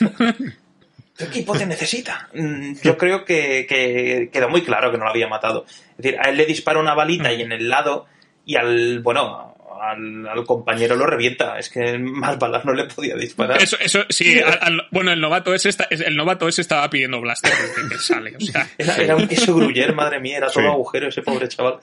¿Qué 1.17 1.23
equipo 1.25 1.57
te 1.57 1.65
necesita? 1.65 2.27
Mm, 2.33 2.73
yo 2.83 2.97
creo 2.97 3.23
que, 3.23 3.65
que, 3.67 4.29
quedó 4.31 4.49
muy 4.49 4.63
claro 4.63 4.91
que 4.91 4.97
no 4.97 5.05
lo 5.05 5.11
había 5.11 5.27
matado. 5.27 5.65
Es 5.67 5.97
decir, 5.97 6.19
a 6.19 6.29
él 6.29 6.37
le 6.37 6.45
dispara 6.45 6.79
una 6.79 6.93
balita 6.93 7.31
y 7.31 7.41
en 7.41 7.53
el 7.53 7.69
lado, 7.69 8.05
y 8.45 8.57
al, 8.57 8.99
bueno, 8.99 9.55
al, 9.81 10.27
al, 10.27 10.45
compañero 10.45 10.97
lo 10.97 11.05
revienta. 11.05 11.57
Es 11.57 11.69
que 11.69 11.97
más 11.97 12.37
balas 12.37 12.65
no 12.65 12.73
le 12.73 12.83
podía 12.85 13.15
disparar. 13.15 13.61
Eso, 13.61 13.77
eso 13.79 14.03
sí, 14.09 14.39
al, 14.39 14.59
al, 14.61 14.87
bueno, 14.91 15.11
el 15.11 15.21
novato 15.21 15.53
ese 15.53 15.69
está, 15.69 15.87
el 15.89 16.17
novato 16.17 16.49
ese 16.49 16.61
estaba 16.61 16.89
pidiendo 16.89 17.21
blaster 17.21 17.51
desde 17.51 17.89
que 17.89 17.97
sale. 17.97 18.35
O 18.35 18.39
sea. 18.41 18.67
era, 18.77 18.95
era, 18.97 19.15
un 19.15 19.27
queso 19.27 19.55
gruyer, 19.55 19.95
madre 19.95 20.19
mía, 20.19 20.37
era 20.37 20.49
todo 20.49 20.63
sí. 20.63 20.69
agujero 20.69 21.07
ese 21.07 21.21
pobre 21.21 21.47
chaval. 21.47 21.79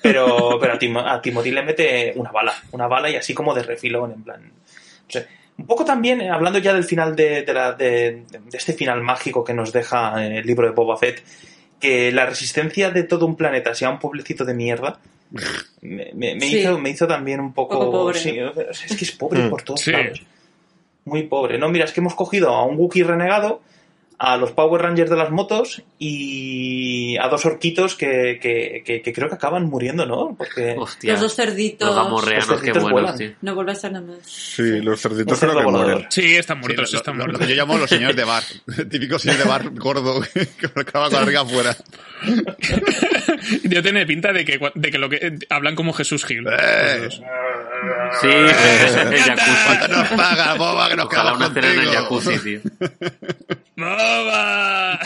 Pero, 0.00 0.58
pero 0.60 0.74
a, 0.74 0.78
Tim, 0.78 0.96
a 0.96 1.20
Timothy 1.20 1.50
le 1.50 1.62
mete 1.64 2.12
una 2.14 2.30
bala, 2.30 2.54
una 2.70 2.86
bala 2.86 3.10
y 3.10 3.16
así 3.16 3.34
como 3.34 3.52
de 3.52 3.64
refilón, 3.64 4.12
en 4.12 4.22
plan. 4.22 4.52
O 5.10 5.12
sea, 5.12 5.26
un 5.58 5.66
poco 5.66 5.84
también, 5.84 6.20
eh, 6.20 6.30
hablando 6.30 6.58
ya 6.58 6.72
del 6.72 6.84
final 6.84 7.14
de, 7.14 7.42
de, 7.42 7.52
la, 7.52 7.72
de, 7.72 8.24
de, 8.30 8.40
este 8.56 8.72
final 8.72 9.02
mágico 9.02 9.44
que 9.44 9.52
nos 9.52 9.72
deja 9.72 10.24
el 10.24 10.46
libro 10.46 10.66
de 10.66 10.72
Boba 10.72 10.96
Fett, 10.96 11.22
que 11.78 12.12
la 12.12 12.26
resistencia 12.26 12.90
de 12.90 13.02
todo 13.02 13.26
un 13.26 13.36
planeta 13.36 13.74
sea 13.74 13.90
un 13.90 13.98
pueblecito 13.98 14.44
de 14.44 14.54
mierda, 14.54 15.00
me, 15.82 16.10
me, 16.14 16.34
me 16.34 16.40
sí. 16.40 16.58
hizo, 16.58 16.78
me 16.78 16.90
hizo 16.90 17.06
también 17.06 17.40
un 17.40 17.52
poco... 17.52 17.78
poco 17.78 17.90
pobre. 17.90 18.18
Sí, 18.18 18.38
es 18.38 18.96
que 18.96 19.04
es 19.04 19.12
pobre 19.12 19.44
mm. 19.44 19.50
por 19.50 19.62
todos 19.62 19.80
sí. 19.80 19.92
lados. 19.92 20.22
Muy 21.04 21.24
pobre. 21.24 21.58
No, 21.58 21.68
mira, 21.68 21.84
es 21.84 21.92
que 21.92 22.00
hemos 22.00 22.14
cogido 22.14 22.50
a 22.50 22.64
un 22.64 22.76
Wookiee 22.76 23.04
renegado, 23.04 23.62
a 24.22 24.36
los 24.36 24.52
Power 24.52 24.82
Rangers 24.82 25.08
de 25.08 25.16
las 25.16 25.30
motos 25.30 25.82
y 25.98 27.16
a 27.16 27.28
dos 27.28 27.46
orquitos 27.46 27.94
que, 27.94 28.38
que, 28.38 28.82
que, 28.84 29.00
que 29.00 29.12
creo 29.14 29.30
que 29.30 29.36
acaban 29.36 29.64
muriendo, 29.64 30.04
¿no? 30.04 30.34
Porque 30.36 30.74
Hostia. 30.78 31.12
Los 31.14 31.22
dos 31.22 31.34
cerditos. 31.36 31.88
Los 31.88 31.96
gamorreanos, 31.96 32.48
Los 32.48 32.60
qué 32.60 32.66
cerditos 32.66 32.90
buenos, 32.92 33.16
tío. 33.16 33.30
No 33.40 33.54
vuelve 33.54 33.72
a 33.72 33.74
ser 33.76 33.92
nada 33.92 34.04
más. 34.06 34.18
Sí, 34.26 34.80
los 34.82 35.00
cerditos 35.00 35.38
creo 35.40 35.56
que 35.56 35.64
volador. 35.64 35.86
mueren. 35.92 36.06
Sí, 36.10 36.36
están 36.36 36.58
Sí, 36.58 36.60
muertos, 36.66 36.92
lo- 36.92 36.98
están 36.98 37.14
lo- 37.16 37.18
lo 37.18 37.24
muertos. 37.28 37.46
que 37.48 37.54
yo 37.54 37.62
llamo 37.62 37.78
los 37.78 37.88
señores 37.88 38.14
de 38.16 38.24
bar. 38.24 38.42
El 38.76 38.88
típico 38.90 39.18
señor 39.18 39.38
de 39.38 39.44
bar 39.44 39.70
gordo 39.70 40.20
que 40.34 40.66
acaba 40.66 41.06
con 41.06 41.12
la 41.14 41.20
barriga 41.20 41.40
afuera. 41.40 41.74
Yo 43.64 43.82
tiene 43.82 44.04
pinta 44.04 44.32
de 44.32 44.44
que, 44.44 44.60
de 44.74 44.90
que 44.90 44.98
lo 44.98 45.08
que 45.08 45.38
hablan 45.48 45.74
como 45.74 45.92
Jesús 45.94 46.24
Gil. 46.26 46.44
Eh. 46.46 47.08
Sí, 48.20 48.26
el 48.28 49.20
jacuzzi. 49.22 49.92
Nos 49.92 50.08
paga, 50.08 50.54
boba, 50.54 50.88
que 50.88 50.96
nos 50.96 51.06
Ojalá 51.06 51.34
una 51.34 51.52
cena 51.52 51.72
en 51.72 51.78
el 51.80 51.84
contigo. 51.86 52.02
jacuzzi, 52.02 52.38
tío. 52.38 52.60
¡Boba! 53.76 54.98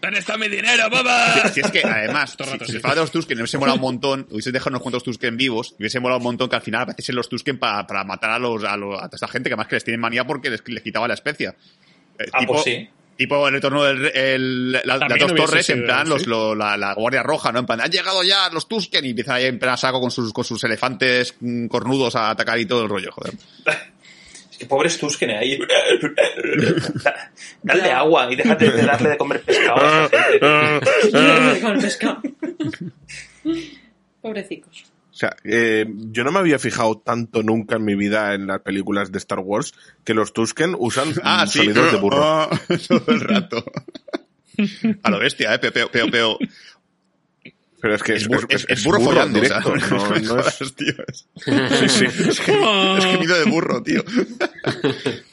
¿Dónde 0.00 0.18
está 0.20 0.36
mi 0.36 0.48
dinero, 0.48 0.88
boba? 0.90 1.48
Si, 1.48 1.54
si 1.54 1.60
es 1.60 1.70
que, 1.70 1.82
además, 1.82 2.36
si, 2.38 2.72
si 2.72 2.78
fuera 2.78 2.94
de 2.94 3.00
los 3.00 3.10
Tusken, 3.10 3.38
hubiese 3.38 3.58
molado 3.58 3.76
un 3.76 3.82
montón, 3.82 4.26
hubiese 4.30 4.52
dejado 4.52 4.70
unos 4.70 4.82
cuantos 4.82 5.02
Tusken 5.02 5.36
vivos, 5.36 5.74
hubiese 5.78 5.98
molado 6.00 6.18
un 6.18 6.24
montón 6.24 6.48
que 6.48 6.56
al 6.56 6.62
final 6.62 6.82
apareciesen 6.82 7.16
los 7.16 7.28
Tusken 7.28 7.58
para, 7.58 7.86
para 7.86 8.04
matar 8.04 8.30
a 8.30 8.38
los, 8.38 8.62
a, 8.64 8.76
los- 8.76 8.94
a 8.96 9.06
toda 9.08 9.10
esta 9.14 9.28
gente 9.28 9.48
que 9.48 9.54
además 9.54 9.68
que 9.68 9.76
les 9.76 9.84
tienen 9.84 10.00
manía 10.00 10.24
porque 10.26 10.50
les, 10.50 10.62
les 10.68 10.82
quitaba 10.82 11.08
la 11.08 11.14
especia. 11.14 11.54
Eh, 12.18 12.26
Ah, 12.32 12.38
tipo, 12.40 12.52
pues 12.54 12.64
sí. 12.64 12.88
Tipo 13.16 13.48
el 13.48 13.54
retorno 13.54 13.82
del 13.82 14.06
el, 14.14 14.72
la- 14.72 14.82
las 14.84 15.00
dos 15.18 15.34
torres, 15.34 15.70
en 15.70 15.84
plan, 15.84 16.06
los, 16.08 16.22
sí. 16.22 16.28
lo- 16.28 16.54
la, 16.54 16.76
la 16.76 16.92
Guardia 16.94 17.22
Roja, 17.22 17.50
¿no? 17.50 17.60
En 17.60 17.66
plan, 17.66 17.80
han 17.80 17.90
llegado 17.90 18.22
ya 18.22 18.50
los 18.50 18.68
Tusken 18.68 19.04
y 19.06 19.10
empiezan 19.10 19.36
ahí 19.36 19.46
en 19.46 19.58
plan 19.58 19.72
a 19.74 19.76
saco 19.78 20.00
con 20.00 20.10
sus, 20.10 20.32
con 20.34 20.44
sus 20.44 20.62
elefantes 20.64 21.34
mm, 21.40 21.66
cornudos 21.68 22.14
a 22.16 22.30
atacar 22.30 22.58
y 22.58 22.66
todo 22.66 22.82
el 22.82 22.88
rollo, 22.88 23.10
joder. 23.12 23.34
Es 24.50 24.58
que 24.60 24.66
pobres 24.66 24.98
Tusken 24.98 25.28
ahí. 25.30 25.58
Dale 27.62 27.92
agua 27.92 28.32
y 28.32 28.36
déjate 28.36 28.70
de 28.70 28.82
darle 28.86 29.10
de 29.10 29.16
comer 29.18 29.42
pescado 29.42 29.80
a 29.82 30.06
esa 30.06 30.22
gente. 30.22 30.40
Con 31.60 31.72
el 31.72 31.78
pescado. 31.82 32.22
Pobrecicos. 34.22 34.84
O 35.16 35.18
sea, 35.18 35.34
eh, 35.44 35.86
yo 36.10 36.24
no 36.24 36.30
me 36.30 36.40
había 36.40 36.58
fijado 36.58 36.98
tanto 36.98 37.42
nunca 37.42 37.76
en 37.76 37.86
mi 37.86 37.94
vida 37.94 38.34
en 38.34 38.46
las 38.46 38.60
películas 38.60 39.10
de 39.10 39.16
Star 39.16 39.38
Wars 39.38 39.72
que 40.04 40.12
los 40.12 40.34
Tusken 40.34 40.76
usan 40.78 41.08
Ah, 41.22 41.46
sí. 41.46 41.60
sonidos 41.60 41.90
de 41.90 41.96
burro. 41.98 42.22
Ah, 42.22 42.60
todo 42.88 43.04
el 43.14 43.20
rato. 43.20 43.64
A 45.02 45.10
lo 45.10 45.18
bestia, 45.18 45.54
eh, 45.54 45.58
peo, 45.58 45.72
peo, 45.72 45.90
peo, 45.90 46.10
peo. 46.10 46.38
Pero 47.80 47.94
es 47.94 48.02
que 48.02 48.14
Es, 48.16 48.22
es, 48.24 48.28
bur- 48.28 48.46
es- 48.50 48.66
es- 48.68 48.84
burro, 48.84 49.00
follando, 49.00 49.40
directo. 49.40 49.72
o 49.72 49.78
sea, 49.80 49.88
no, 49.98 50.10
me 50.10 50.20
no 50.20 50.38
es- 50.40 50.74
tío. 50.74 50.94
Es, 51.08 51.26
sí, 51.88 51.88
sí. 51.88 52.04
es 52.26 53.28
de 53.28 53.44
burro, 53.46 53.82
tío. 53.82 54.04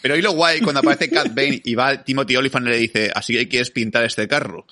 Pero 0.02 0.14
ahí 0.14 0.22
lo 0.22 0.32
guay, 0.32 0.62
cuando 0.62 0.80
aparece 0.80 1.10
Cat 1.10 1.28
Bane 1.36 1.62
y 1.64 1.76
va 1.76 2.02
Timothy 2.06 2.38
Olyphant 2.38 2.68
y 2.68 2.70
le 2.70 2.78
dice, 2.78 3.12
así 3.14 3.34
que 3.34 3.50
quieres 3.50 3.70
pintar 3.72 4.06
este 4.06 4.30
carro. 4.30 4.66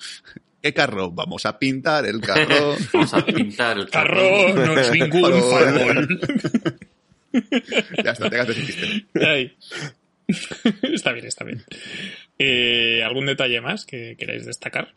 ¿Qué 0.62 0.72
carro? 0.72 1.10
Vamos 1.10 1.44
a 1.44 1.58
pintar 1.58 2.06
el 2.06 2.20
carro. 2.20 2.76
Vamos 2.92 3.12
a 3.14 3.24
pintar 3.26 3.78
el 3.78 3.88
Carro 3.90 4.22
no 4.54 4.78
es 4.78 4.90
ningún 4.92 5.22
Farol. 5.42 5.78
farol. 5.78 6.78
ya 8.04 8.10
está, 8.12 8.30
te 8.30 8.36
gastas 8.36 8.56
el. 8.58 9.56
Está 10.94 11.12
bien, 11.12 11.26
está 11.26 11.44
bien. 11.44 11.62
Eh, 12.38 13.02
¿Algún 13.04 13.26
detalle 13.26 13.60
más 13.60 13.84
que 13.84 14.16
queráis 14.16 14.46
destacar? 14.46 14.94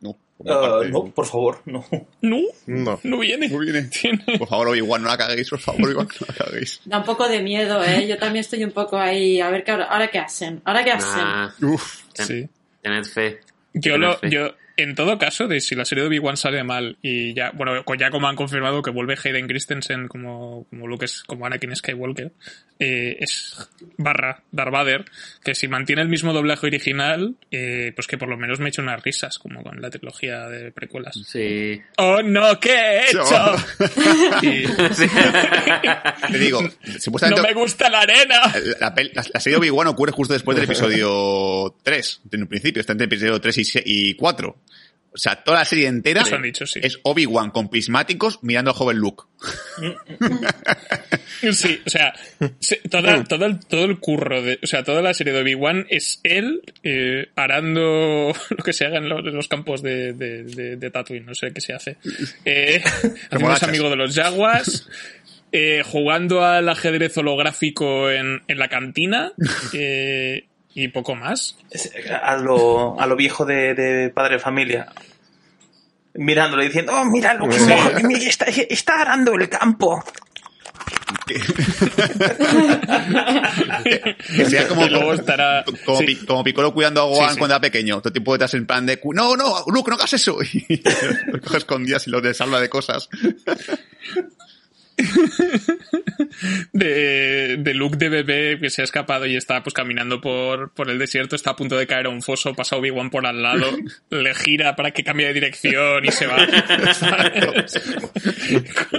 No, 0.00 0.16
Ah, 0.46 0.60
parte, 0.60 0.90
no, 0.90 1.06
por 1.12 1.26
favor, 1.26 1.62
no. 1.64 1.84
No, 2.20 2.40
No. 2.66 3.00
no 3.02 3.18
viene. 3.18 3.48
No 3.48 3.58
viene. 3.58 3.82
Tiene- 3.84 4.22
Por 4.38 4.46
favor, 4.46 4.68
Obi-Wan, 4.68 5.02
no 5.02 5.08
la 5.08 5.16
caguéis, 5.16 5.48
por 5.48 5.58
favor, 5.58 5.82
Obi-Wan, 5.86 6.08
no 6.20 6.26
la 6.28 6.34
caguéis. 6.44 6.80
Da 6.84 6.98
un 6.98 7.04
poco 7.04 7.26
de 7.28 7.40
miedo, 7.42 7.82
¿eh? 7.82 8.06
Yo 8.06 8.18
también 8.18 8.42
estoy 8.42 8.62
un 8.62 8.72
poco 8.72 8.98
ahí. 8.98 9.40
A 9.40 9.48
ver 9.50 9.64
qué 9.64 9.70
ahora, 9.72 9.84
ahora 9.86 10.08
qué 10.10 10.18
hacen. 10.18 10.60
Ahora 10.64 10.84
qué 10.84 10.92
hacen. 10.92 11.20
Ah, 11.24 11.54
Uf. 11.62 12.02
Sí. 12.12 12.46
tened 12.82 13.04
fe. 13.06 13.40
Yo, 13.72 13.92
Tened 13.94 13.98
lo, 14.00 14.18
fe. 14.18 14.30
yo, 14.30 14.54
en 14.76 14.94
todo 14.94 15.18
caso, 15.18 15.46
de 15.48 15.60
si 15.60 15.74
la 15.74 15.84
serie 15.84 16.02
de 16.02 16.08
Obi-Wan 16.08 16.36
sale 16.36 16.62
mal 16.64 16.98
y 17.02 17.34
ya, 17.34 17.50
bueno, 17.52 17.82
ya 17.98 18.10
como 18.10 18.28
han 18.28 18.36
confirmado 18.36 18.82
que 18.82 18.90
vuelve 18.90 19.16
Hayden 19.22 19.46
Christensen 19.48 20.08
como, 20.08 20.66
como 20.70 20.86
Luke, 20.86 21.04
es- 21.06 21.22
como 21.24 21.46
Anakin 21.46 21.74
Skywalker, 21.74 22.32
eh, 22.78 23.16
es 23.20 23.56
barra 23.96 24.42
Darth 24.52 24.72
Vader, 24.72 25.04
que 25.42 25.54
si 25.54 25.66
mantiene 25.66 26.02
el 26.02 26.08
mismo 26.08 26.32
doblaje 26.34 26.66
original, 26.66 27.36
eh, 27.50 27.92
pues 27.94 28.06
que 28.06 28.18
por 28.18 28.28
lo 28.28 28.36
menos 28.36 28.60
me 28.60 28.68
eche 28.68 28.82
unas 28.82 29.02
risas, 29.02 29.38
como 29.38 29.62
con 29.62 29.80
la 29.80 29.88
trilogía 29.90 30.46
de 30.48 30.70
precuelas. 30.72 31.14
Sí. 31.26 31.80
¡Oh, 31.96 32.20
no! 32.22 32.60
¿Qué 32.60 32.72
he 32.74 33.04
hecho? 33.10 33.24
Y- 34.42 34.66
Te 36.32 36.38
digo, 36.38 36.62
no 36.62 36.70
supuestamente 36.98 37.42
me 37.42 37.54
gusta 37.54 37.88
la 37.88 38.00
arena. 38.00 38.40
la, 38.80 38.94
pel- 38.94 39.12
la- 39.14 39.24
la 39.32 39.40
serie 39.40 39.54
de 39.54 39.60
Obi-Wan 39.60 39.86
ocurre 39.88 40.12
justo 40.12 40.34
después 40.34 40.56
del 40.56 40.64
episodio 40.66 41.74
3, 41.82 42.20
en 42.32 42.40
el 42.40 42.48
principio, 42.48 42.80
está 42.80 42.92
entre 42.92 43.06
el 43.06 43.12
episodio 43.12 43.40
3 43.40 43.58
y, 43.58 43.64
se- 43.64 43.82
y 43.84 44.14
4. 44.14 44.56
O 45.16 45.18
sea, 45.18 45.42
toda 45.42 45.58
la 45.60 45.64
serie 45.64 45.88
entera 45.88 46.20
Eso 46.20 46.36
han 46.36 46.42
dicho, 46.42 46.66
sí. 46.66 46.78
es 46.82 47.00
Obi-Wan 47.02 47.50
con 47.50 47.70
prismáticos 47.70 48.38
mirando 48.42 48.70
al 48.70 48.76
joven 48.76 48.98
Luke. 48.98 49.24
Sí, 51.52 51.80
o 51.86 51.90
sea, 51.90 52.14
toda- 52.90 53.24
todo, 53.24 53.46
el, 53.46 53.58
todo 53.60 53.84
el 53.84 53.98
curro, 53.98 54.42
de, 54.42 54.58
o 54.62 54.66
sea, 54.66 54.84
toda 54.84 55.02
la 55.02 55.14
serie 55.14 55.32
de 55.32 55.40
Obi-Wan 55.42 55.86
es 55.90 56.20
él 56.22 56.62
eh, 56.82 57.28
arando 57.36 58.32
lo 58.50 58.64
que 58.64 58.72
se 58.72 58.84
haga 58.86 58.98
en 58.98 59.08
los, 59.08 59.20
en 59.20 59.34
los 59.34 59.48
campos 59.48 59.82
de, 59.82 60.12
de, 60.12 60.44
de, 60.44 60.76
de 60.76 60.90
Tatooine, 60.90 61.24
no 61.26 61.34
sé 61.34 61.52
qué 61.52 61.60
se 61.60 61.72
hace. 61.72 61.96
Eh, 62.44 62.82
Remolachas. 63.30 63.68
amigo 63.68 63.90
de 63.90 63.96
los 63.96 64.14
Jaguars, 64.14 64.88
eh, 65.52 65.82
jugando 65.84 66.44
al 66.44 66.68
ajedrez 66.68 67.16
holográfico 67.18 68.10
en, 68.10 68.42
en 68.48 68.58
la 68.58 68.68
cantina 68.68 69.32
eh, 69.72 70.44
y 70.78 70.88
poco 70.88 71.14
más. 71.14 71.56
A 72.22 72.36
lo, 72.36 73.00
a 73.00 73.06
lo 73.06 73.16
viejo 73.16 73.44
de, 73.46 73.74
de 73.74 74.10
padre 74.10 74.34
de 74.34 74.40
familia. 74.40 74.92
Mirándolo 76.14 76.62
y 76.62 76.66
diciendo, 76.66 76.92
oh, 76.94 77.04
mira 77.06 77.34
lo 77.34 77.48
que 77.48 77.58
mira, 78.04 78.28
está, 78.28 78.44
está 78.46 79.00
arando 79.00 79.34
el 79.34 79.48
campo. 79.48 80.02
Que 84.36 84.44
sea 84.46 84.68
como, 84.68 84.84
y 84.86 84.90
luego 84.90 85.12
estará... 85.14 85.64
como, 85.84 85.98
sí. 85.98 86.16
Como 86.26 86.44
Piccolo 86.44 86.72
cuidando 86.72 87.00
a 87.02 87.04
Gohan 87.04 87.28
Sí, 87.28 87.34
sí. 87.34 87.38
cuando 87.38 87.54
era 87.54 87.60
pequeño. 87.60 88.00
Todo 88.00 88.12
tipo 88.12 88.32
de 88.32 88.36
estás 88.36 88.54
en 88.54 88.66
plan 88.66 88.84
de, 88.86 88.98
"Cu- 88.98 89.12
no, 89.12 89.36
no, 89.36 89.64
Luke, 89.68 89.90
no 89.90 89.96
hagas 89.96 90.12
eso. 90.14 90.38
Y 90.68 90.82
lo 91.30 91.40
coge 91.40 91.58
escondidas 91.58 92.06
y 92.06 92.10
lo 92.10 92.34
salva 92.34 92.60
de 92.60 92.68
cosas. 92.68 93.08
de, 96.72 97.56
de 97.58 97.74
Luke 97.74 97.96
de 97.98 98.08
bebé 98.08 98.58
que 98.58 98.70
se 98.70 98.80
ha 98.82 98.84
escapado 98.84 99.26
y 99.26 99.36
está 99.36 99.62
pues 99.62 99.74
caminando 99.74 100.20
por, 100.20 100.72
por 100.72 100.88
el 100.90 100.98
desierto, 100.98 101.36
está 101.36 101.50
a 101.50 101.56
punto 101.56 101.76
de 101.76 101.86
caer 101.86 102.06
a 102.06 102.08
un 102.10 102.22
foso, 102.22 102.54
pasa 102.54 102.76
Obi-Wan 102.76 103.10
por 103.10 103.26
al 103.26 103.42
lado, 103.42 103.66
le 104.10 104.34
gira 104.34 104.74
para 104.76 104.90
que 104.92 105.04
cambie 105.04 105.26
de 105.26 105.34
dirección 105.34 106.04
y 106.04 106.10
se 106.12 106.26
va. 106.26 106.36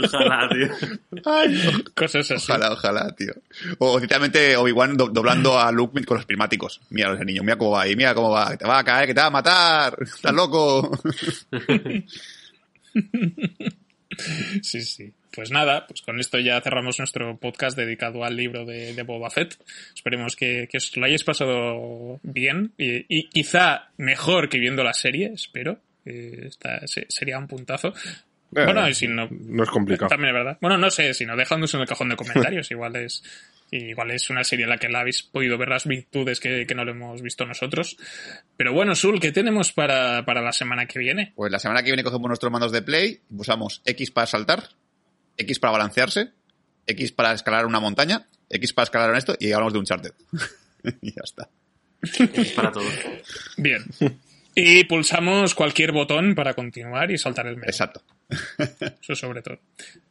Ojalá, 0.04 0.50
tío. 0.50 0.70
Cosas 1.96 2.32
así. 2.32 2.52
Ojalá, 2.52 2.72
ojalá, 2.74 3.16
tío. 3.16 3.34
O 3.80 4.00
literalmente 4.00 4.56
Obi-Wan 4.56 4.96
do- 4.98 5.10
doblando 5.10 5.60
a 5.60 5.72
Luke 5.72 6.04
con 6.06 6.18
los 6.18 6.26
prismáticos. 6.26 6.82
Mira 6.90 7.14
ese 7.14 7.26
niño, 7.26 7.42
mira 7.44 7.58
cómo 7.58 7.72
va 7.72 7.82
ahí, 7.84 7.96
mira 7.96 8.14
cómo 8.14 8.30
va. 8.30 8.52
Que 8.52 8.58
te 8.58 8.66
va 8.66 8.80
a 8.80 8.84
caer, 8.84 9.08
que 9.08 9.14
te 9.14 9.22
va 9.22 9.28
a 9.28 9.32
matar. 9.32 9.98
Estás 10.02 10.34
loco. 10.34 10.92
Sí, 14.64 14.82
sí. 14.82 15.14
Pues 15.38 15.52
nada, 15.52 15.86
pues 15.86 16.02
con 16.02 16.20
esto 16.20 16.40
ya 16.40 16.60
cerramos 16.62 16.98
nuestro 16.98 17.38
podcast 17.38 17.78
dedicado 17.78 18.24
al 18.26 18.36
libro 18.36 18.66
de, 18.66 18.96
de 18.96 19.04
Boba 19.04 19.30
Fett. 19.30 19.56
Esperemos 19.96 20.36
que, 20.36 20.68
que 20.68 20.78
os 20.78 20.98
lo 20.98 21.06
hayáis 21.06 21.24
pasado 21.24 22.20
bien 22.24 22.72
y, 22.76 23.06
y 23.08 23.30
quizá 23.30 23.90
mejor 23.98 24.50
que 24.50 24.58
viendo 24.58 24.84
la 24.84 24.94
serie, 24.94 25.32
espero. 25.36 25.78
Eh, 26.06 26.46
esta 26.48 26.88
se- 26.88 27.06
sería 27.08 27.38
un 27.38 27.46
puntazo. 27.48 27.90
Eh, 28.56 28.64
bueno, 28.66 28.90
y 28.90 28.96
si 28.96 29.08
no, 29.08 29.28
No 29.30 29.62
es 29.64 29.70
complicado. 29.70 30.10
También 30.10 30.30
es 30.30 30.42
verdad. 30.44 30.58
Bueno, 30.60 30.78
no 30.80 30.90
sé, 30.90 31.14
sino 31.14 31.36
dejándonos 31.36 31.72
en 31.76 31.82
el 31.82 31.88
cajón 31.88 32.10
de 32.10 32.16
comentarios. 32.16 32.72
igual 32.72 32.96
es 32.96 33.24
igual 33.70 34.10
es 34.12 34.30
una 34.32 34.44
serie 34.46 34.64
en 34.64 34.70
la 34.70 34.78
que 34.78 34.88
la 34.90 35.02
habéis 35.02 35.22
podido 35.22 35.58
ver 35.58 35.68
las 35.70 35.86
virtudes 35.86 36.40
que, 36.40 36.66
que 36.66 36.74
no 36.74 36.84
lo 36.84 36.94
hemos 36.94 37.22
visto 37.22 37.46
nosotros. 37.46 37.98
Pero 38.56 38.74
bueno, 38.74 38.96
Sul, 38.96 39.20
¿qué 39.20 39.32
tenemos 39.32 39.72
para, 39.72 40.26
para 40.26 40.42
la 40.42 40.52
semana 40.54 40.88
que 40.88 40.98
viene? 40.98 41.34
Pues 41.36 41.52
la 41.52 41.60
semana 41.60 41.84
que 41.84 41.92
viene 41.92 42.04
cogemos 42.04 42.28
nuestros 42.28 42.52
mandos 42.52 42.72
de 42.72 42.82
play, 42.82 43.20
usamos 43.30 43.82
X 43.86 44.10
para 44.10 44.26
saltar, 44.26 44.64
X 45.38 45.60
para 45.60 45.72
balancearse, 45.72 46.32
X 46.86 47.12
para 47.12 47.34
escalar 47.34 47.66
una 47.66 47.80
montaña, 47.80 48.28
X 48.50 48.74
para 48.74 48.84
escalar 48.84 49.10
en 49.12 49.18
esto 49.18 49.36
y 49.40 49.52
hablamos 49.52 49.74
de 49.74 49.80
un 49.80 49.86
charter. 49.86 50.14
y 51.02 51.12
ya 51.12 51.22
está. 51.24 51.50
Es 52.02 52.52
para 52.52 52.72
todos. 52.72 52.94
Bien. 53.58 53.84
Y 54.56 54.84
pulsamos 54.86 55.54
cualquier 55.54 55.92
botón 55.92 56.36
para 56.36 56.54
continuar 56.54 57.12
y 57.12 57.18
saltar 57.18 57.48
el 57.48 57.58
menú. 57.58 57.68
Exacto. 57.68 58.04
Eso 59.02 59.16
sobre 59.16 59.42
todo. 59.42 59.60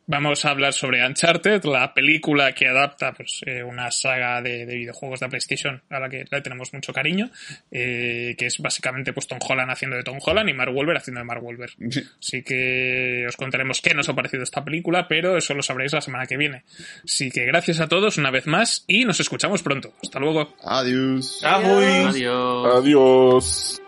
Vamos 0.09 0.45
a 0.45 0.51
hablar 0.51 0.73
sobre 0.73 1.05
Uncharted, 1.05 1.65
la 1.65 1.93
película 1.93 2.53
que 2.53 2.69
adapta 2.69 3.13
pues, 3.13 3.41
eh, 3.45 3.65
una 3.65 3.91
saga 3.91 4.41
de, 4.41 4.65
de 4.65 4.77
videojuegos 4.77 5.19
de 5.19 5.29
PlayStation 5.29 5.83
a 5.91 5.99
la 5.99 6.09
que 6.09 6.25
le 6.31 6.41
tenemos 6.43 6.73
mucho 6.73 6.93
cariño, 6.93 7.29
eh, 7.73 8.37
que 8.39 8.47
es 8.47 8.59
básicamente 8.59 9.13
pues, 9.13 9.27
Tom 9.27 9.41
Holland 9.47 9.71
haciendo 9.71 9.97
de 9.97 10.05
Tom 10.05 10.19
Holland 10.25 10.49
y 10.49 10.53
Mark 10.53 10.73
Wahlberg 10.73 10.99
haciendo 10.99 11.19
de 11.21 11.25
Mark 11.25 11.43
Wahlberg. 11.43 11.73
Así 12.21 12.43
que 12.45 13.27
os 13.29 13.37
contaremos 13.37 13.81
qué 13.81 13.95
nos 13.95 14.09
ha 14.09 14.15
parecido 14.15 14.45
esta 14.45 14.65
película, 14.65 15.09
pero 15.09 15.37
eso 15.37 15.55
lo 15.55 15.63
sabréis 15.63 15.93
la 15.93 16.01
semana 16.01 16.27
que 16.27 16.37
viene. 16.37 16.63
Así 17.05 17.33
que 17.33 17.45
gracias 17.45 17.81
a 17.81 17.89
todos 17.89 18.17
una 18.17 18.31
vez 18.31 18.47
más 18.47 18.85
y 18.87 19.05
nos 19.05 19.19
escuchamos 19.19 19.63
pronto. 19.63 19.93
Hasta 20.01 20.21
luego. 20.21 20.55
Adiós. 20.63 21.43
Adiós. 21.43 22.17
Adiós. 22.77 23.83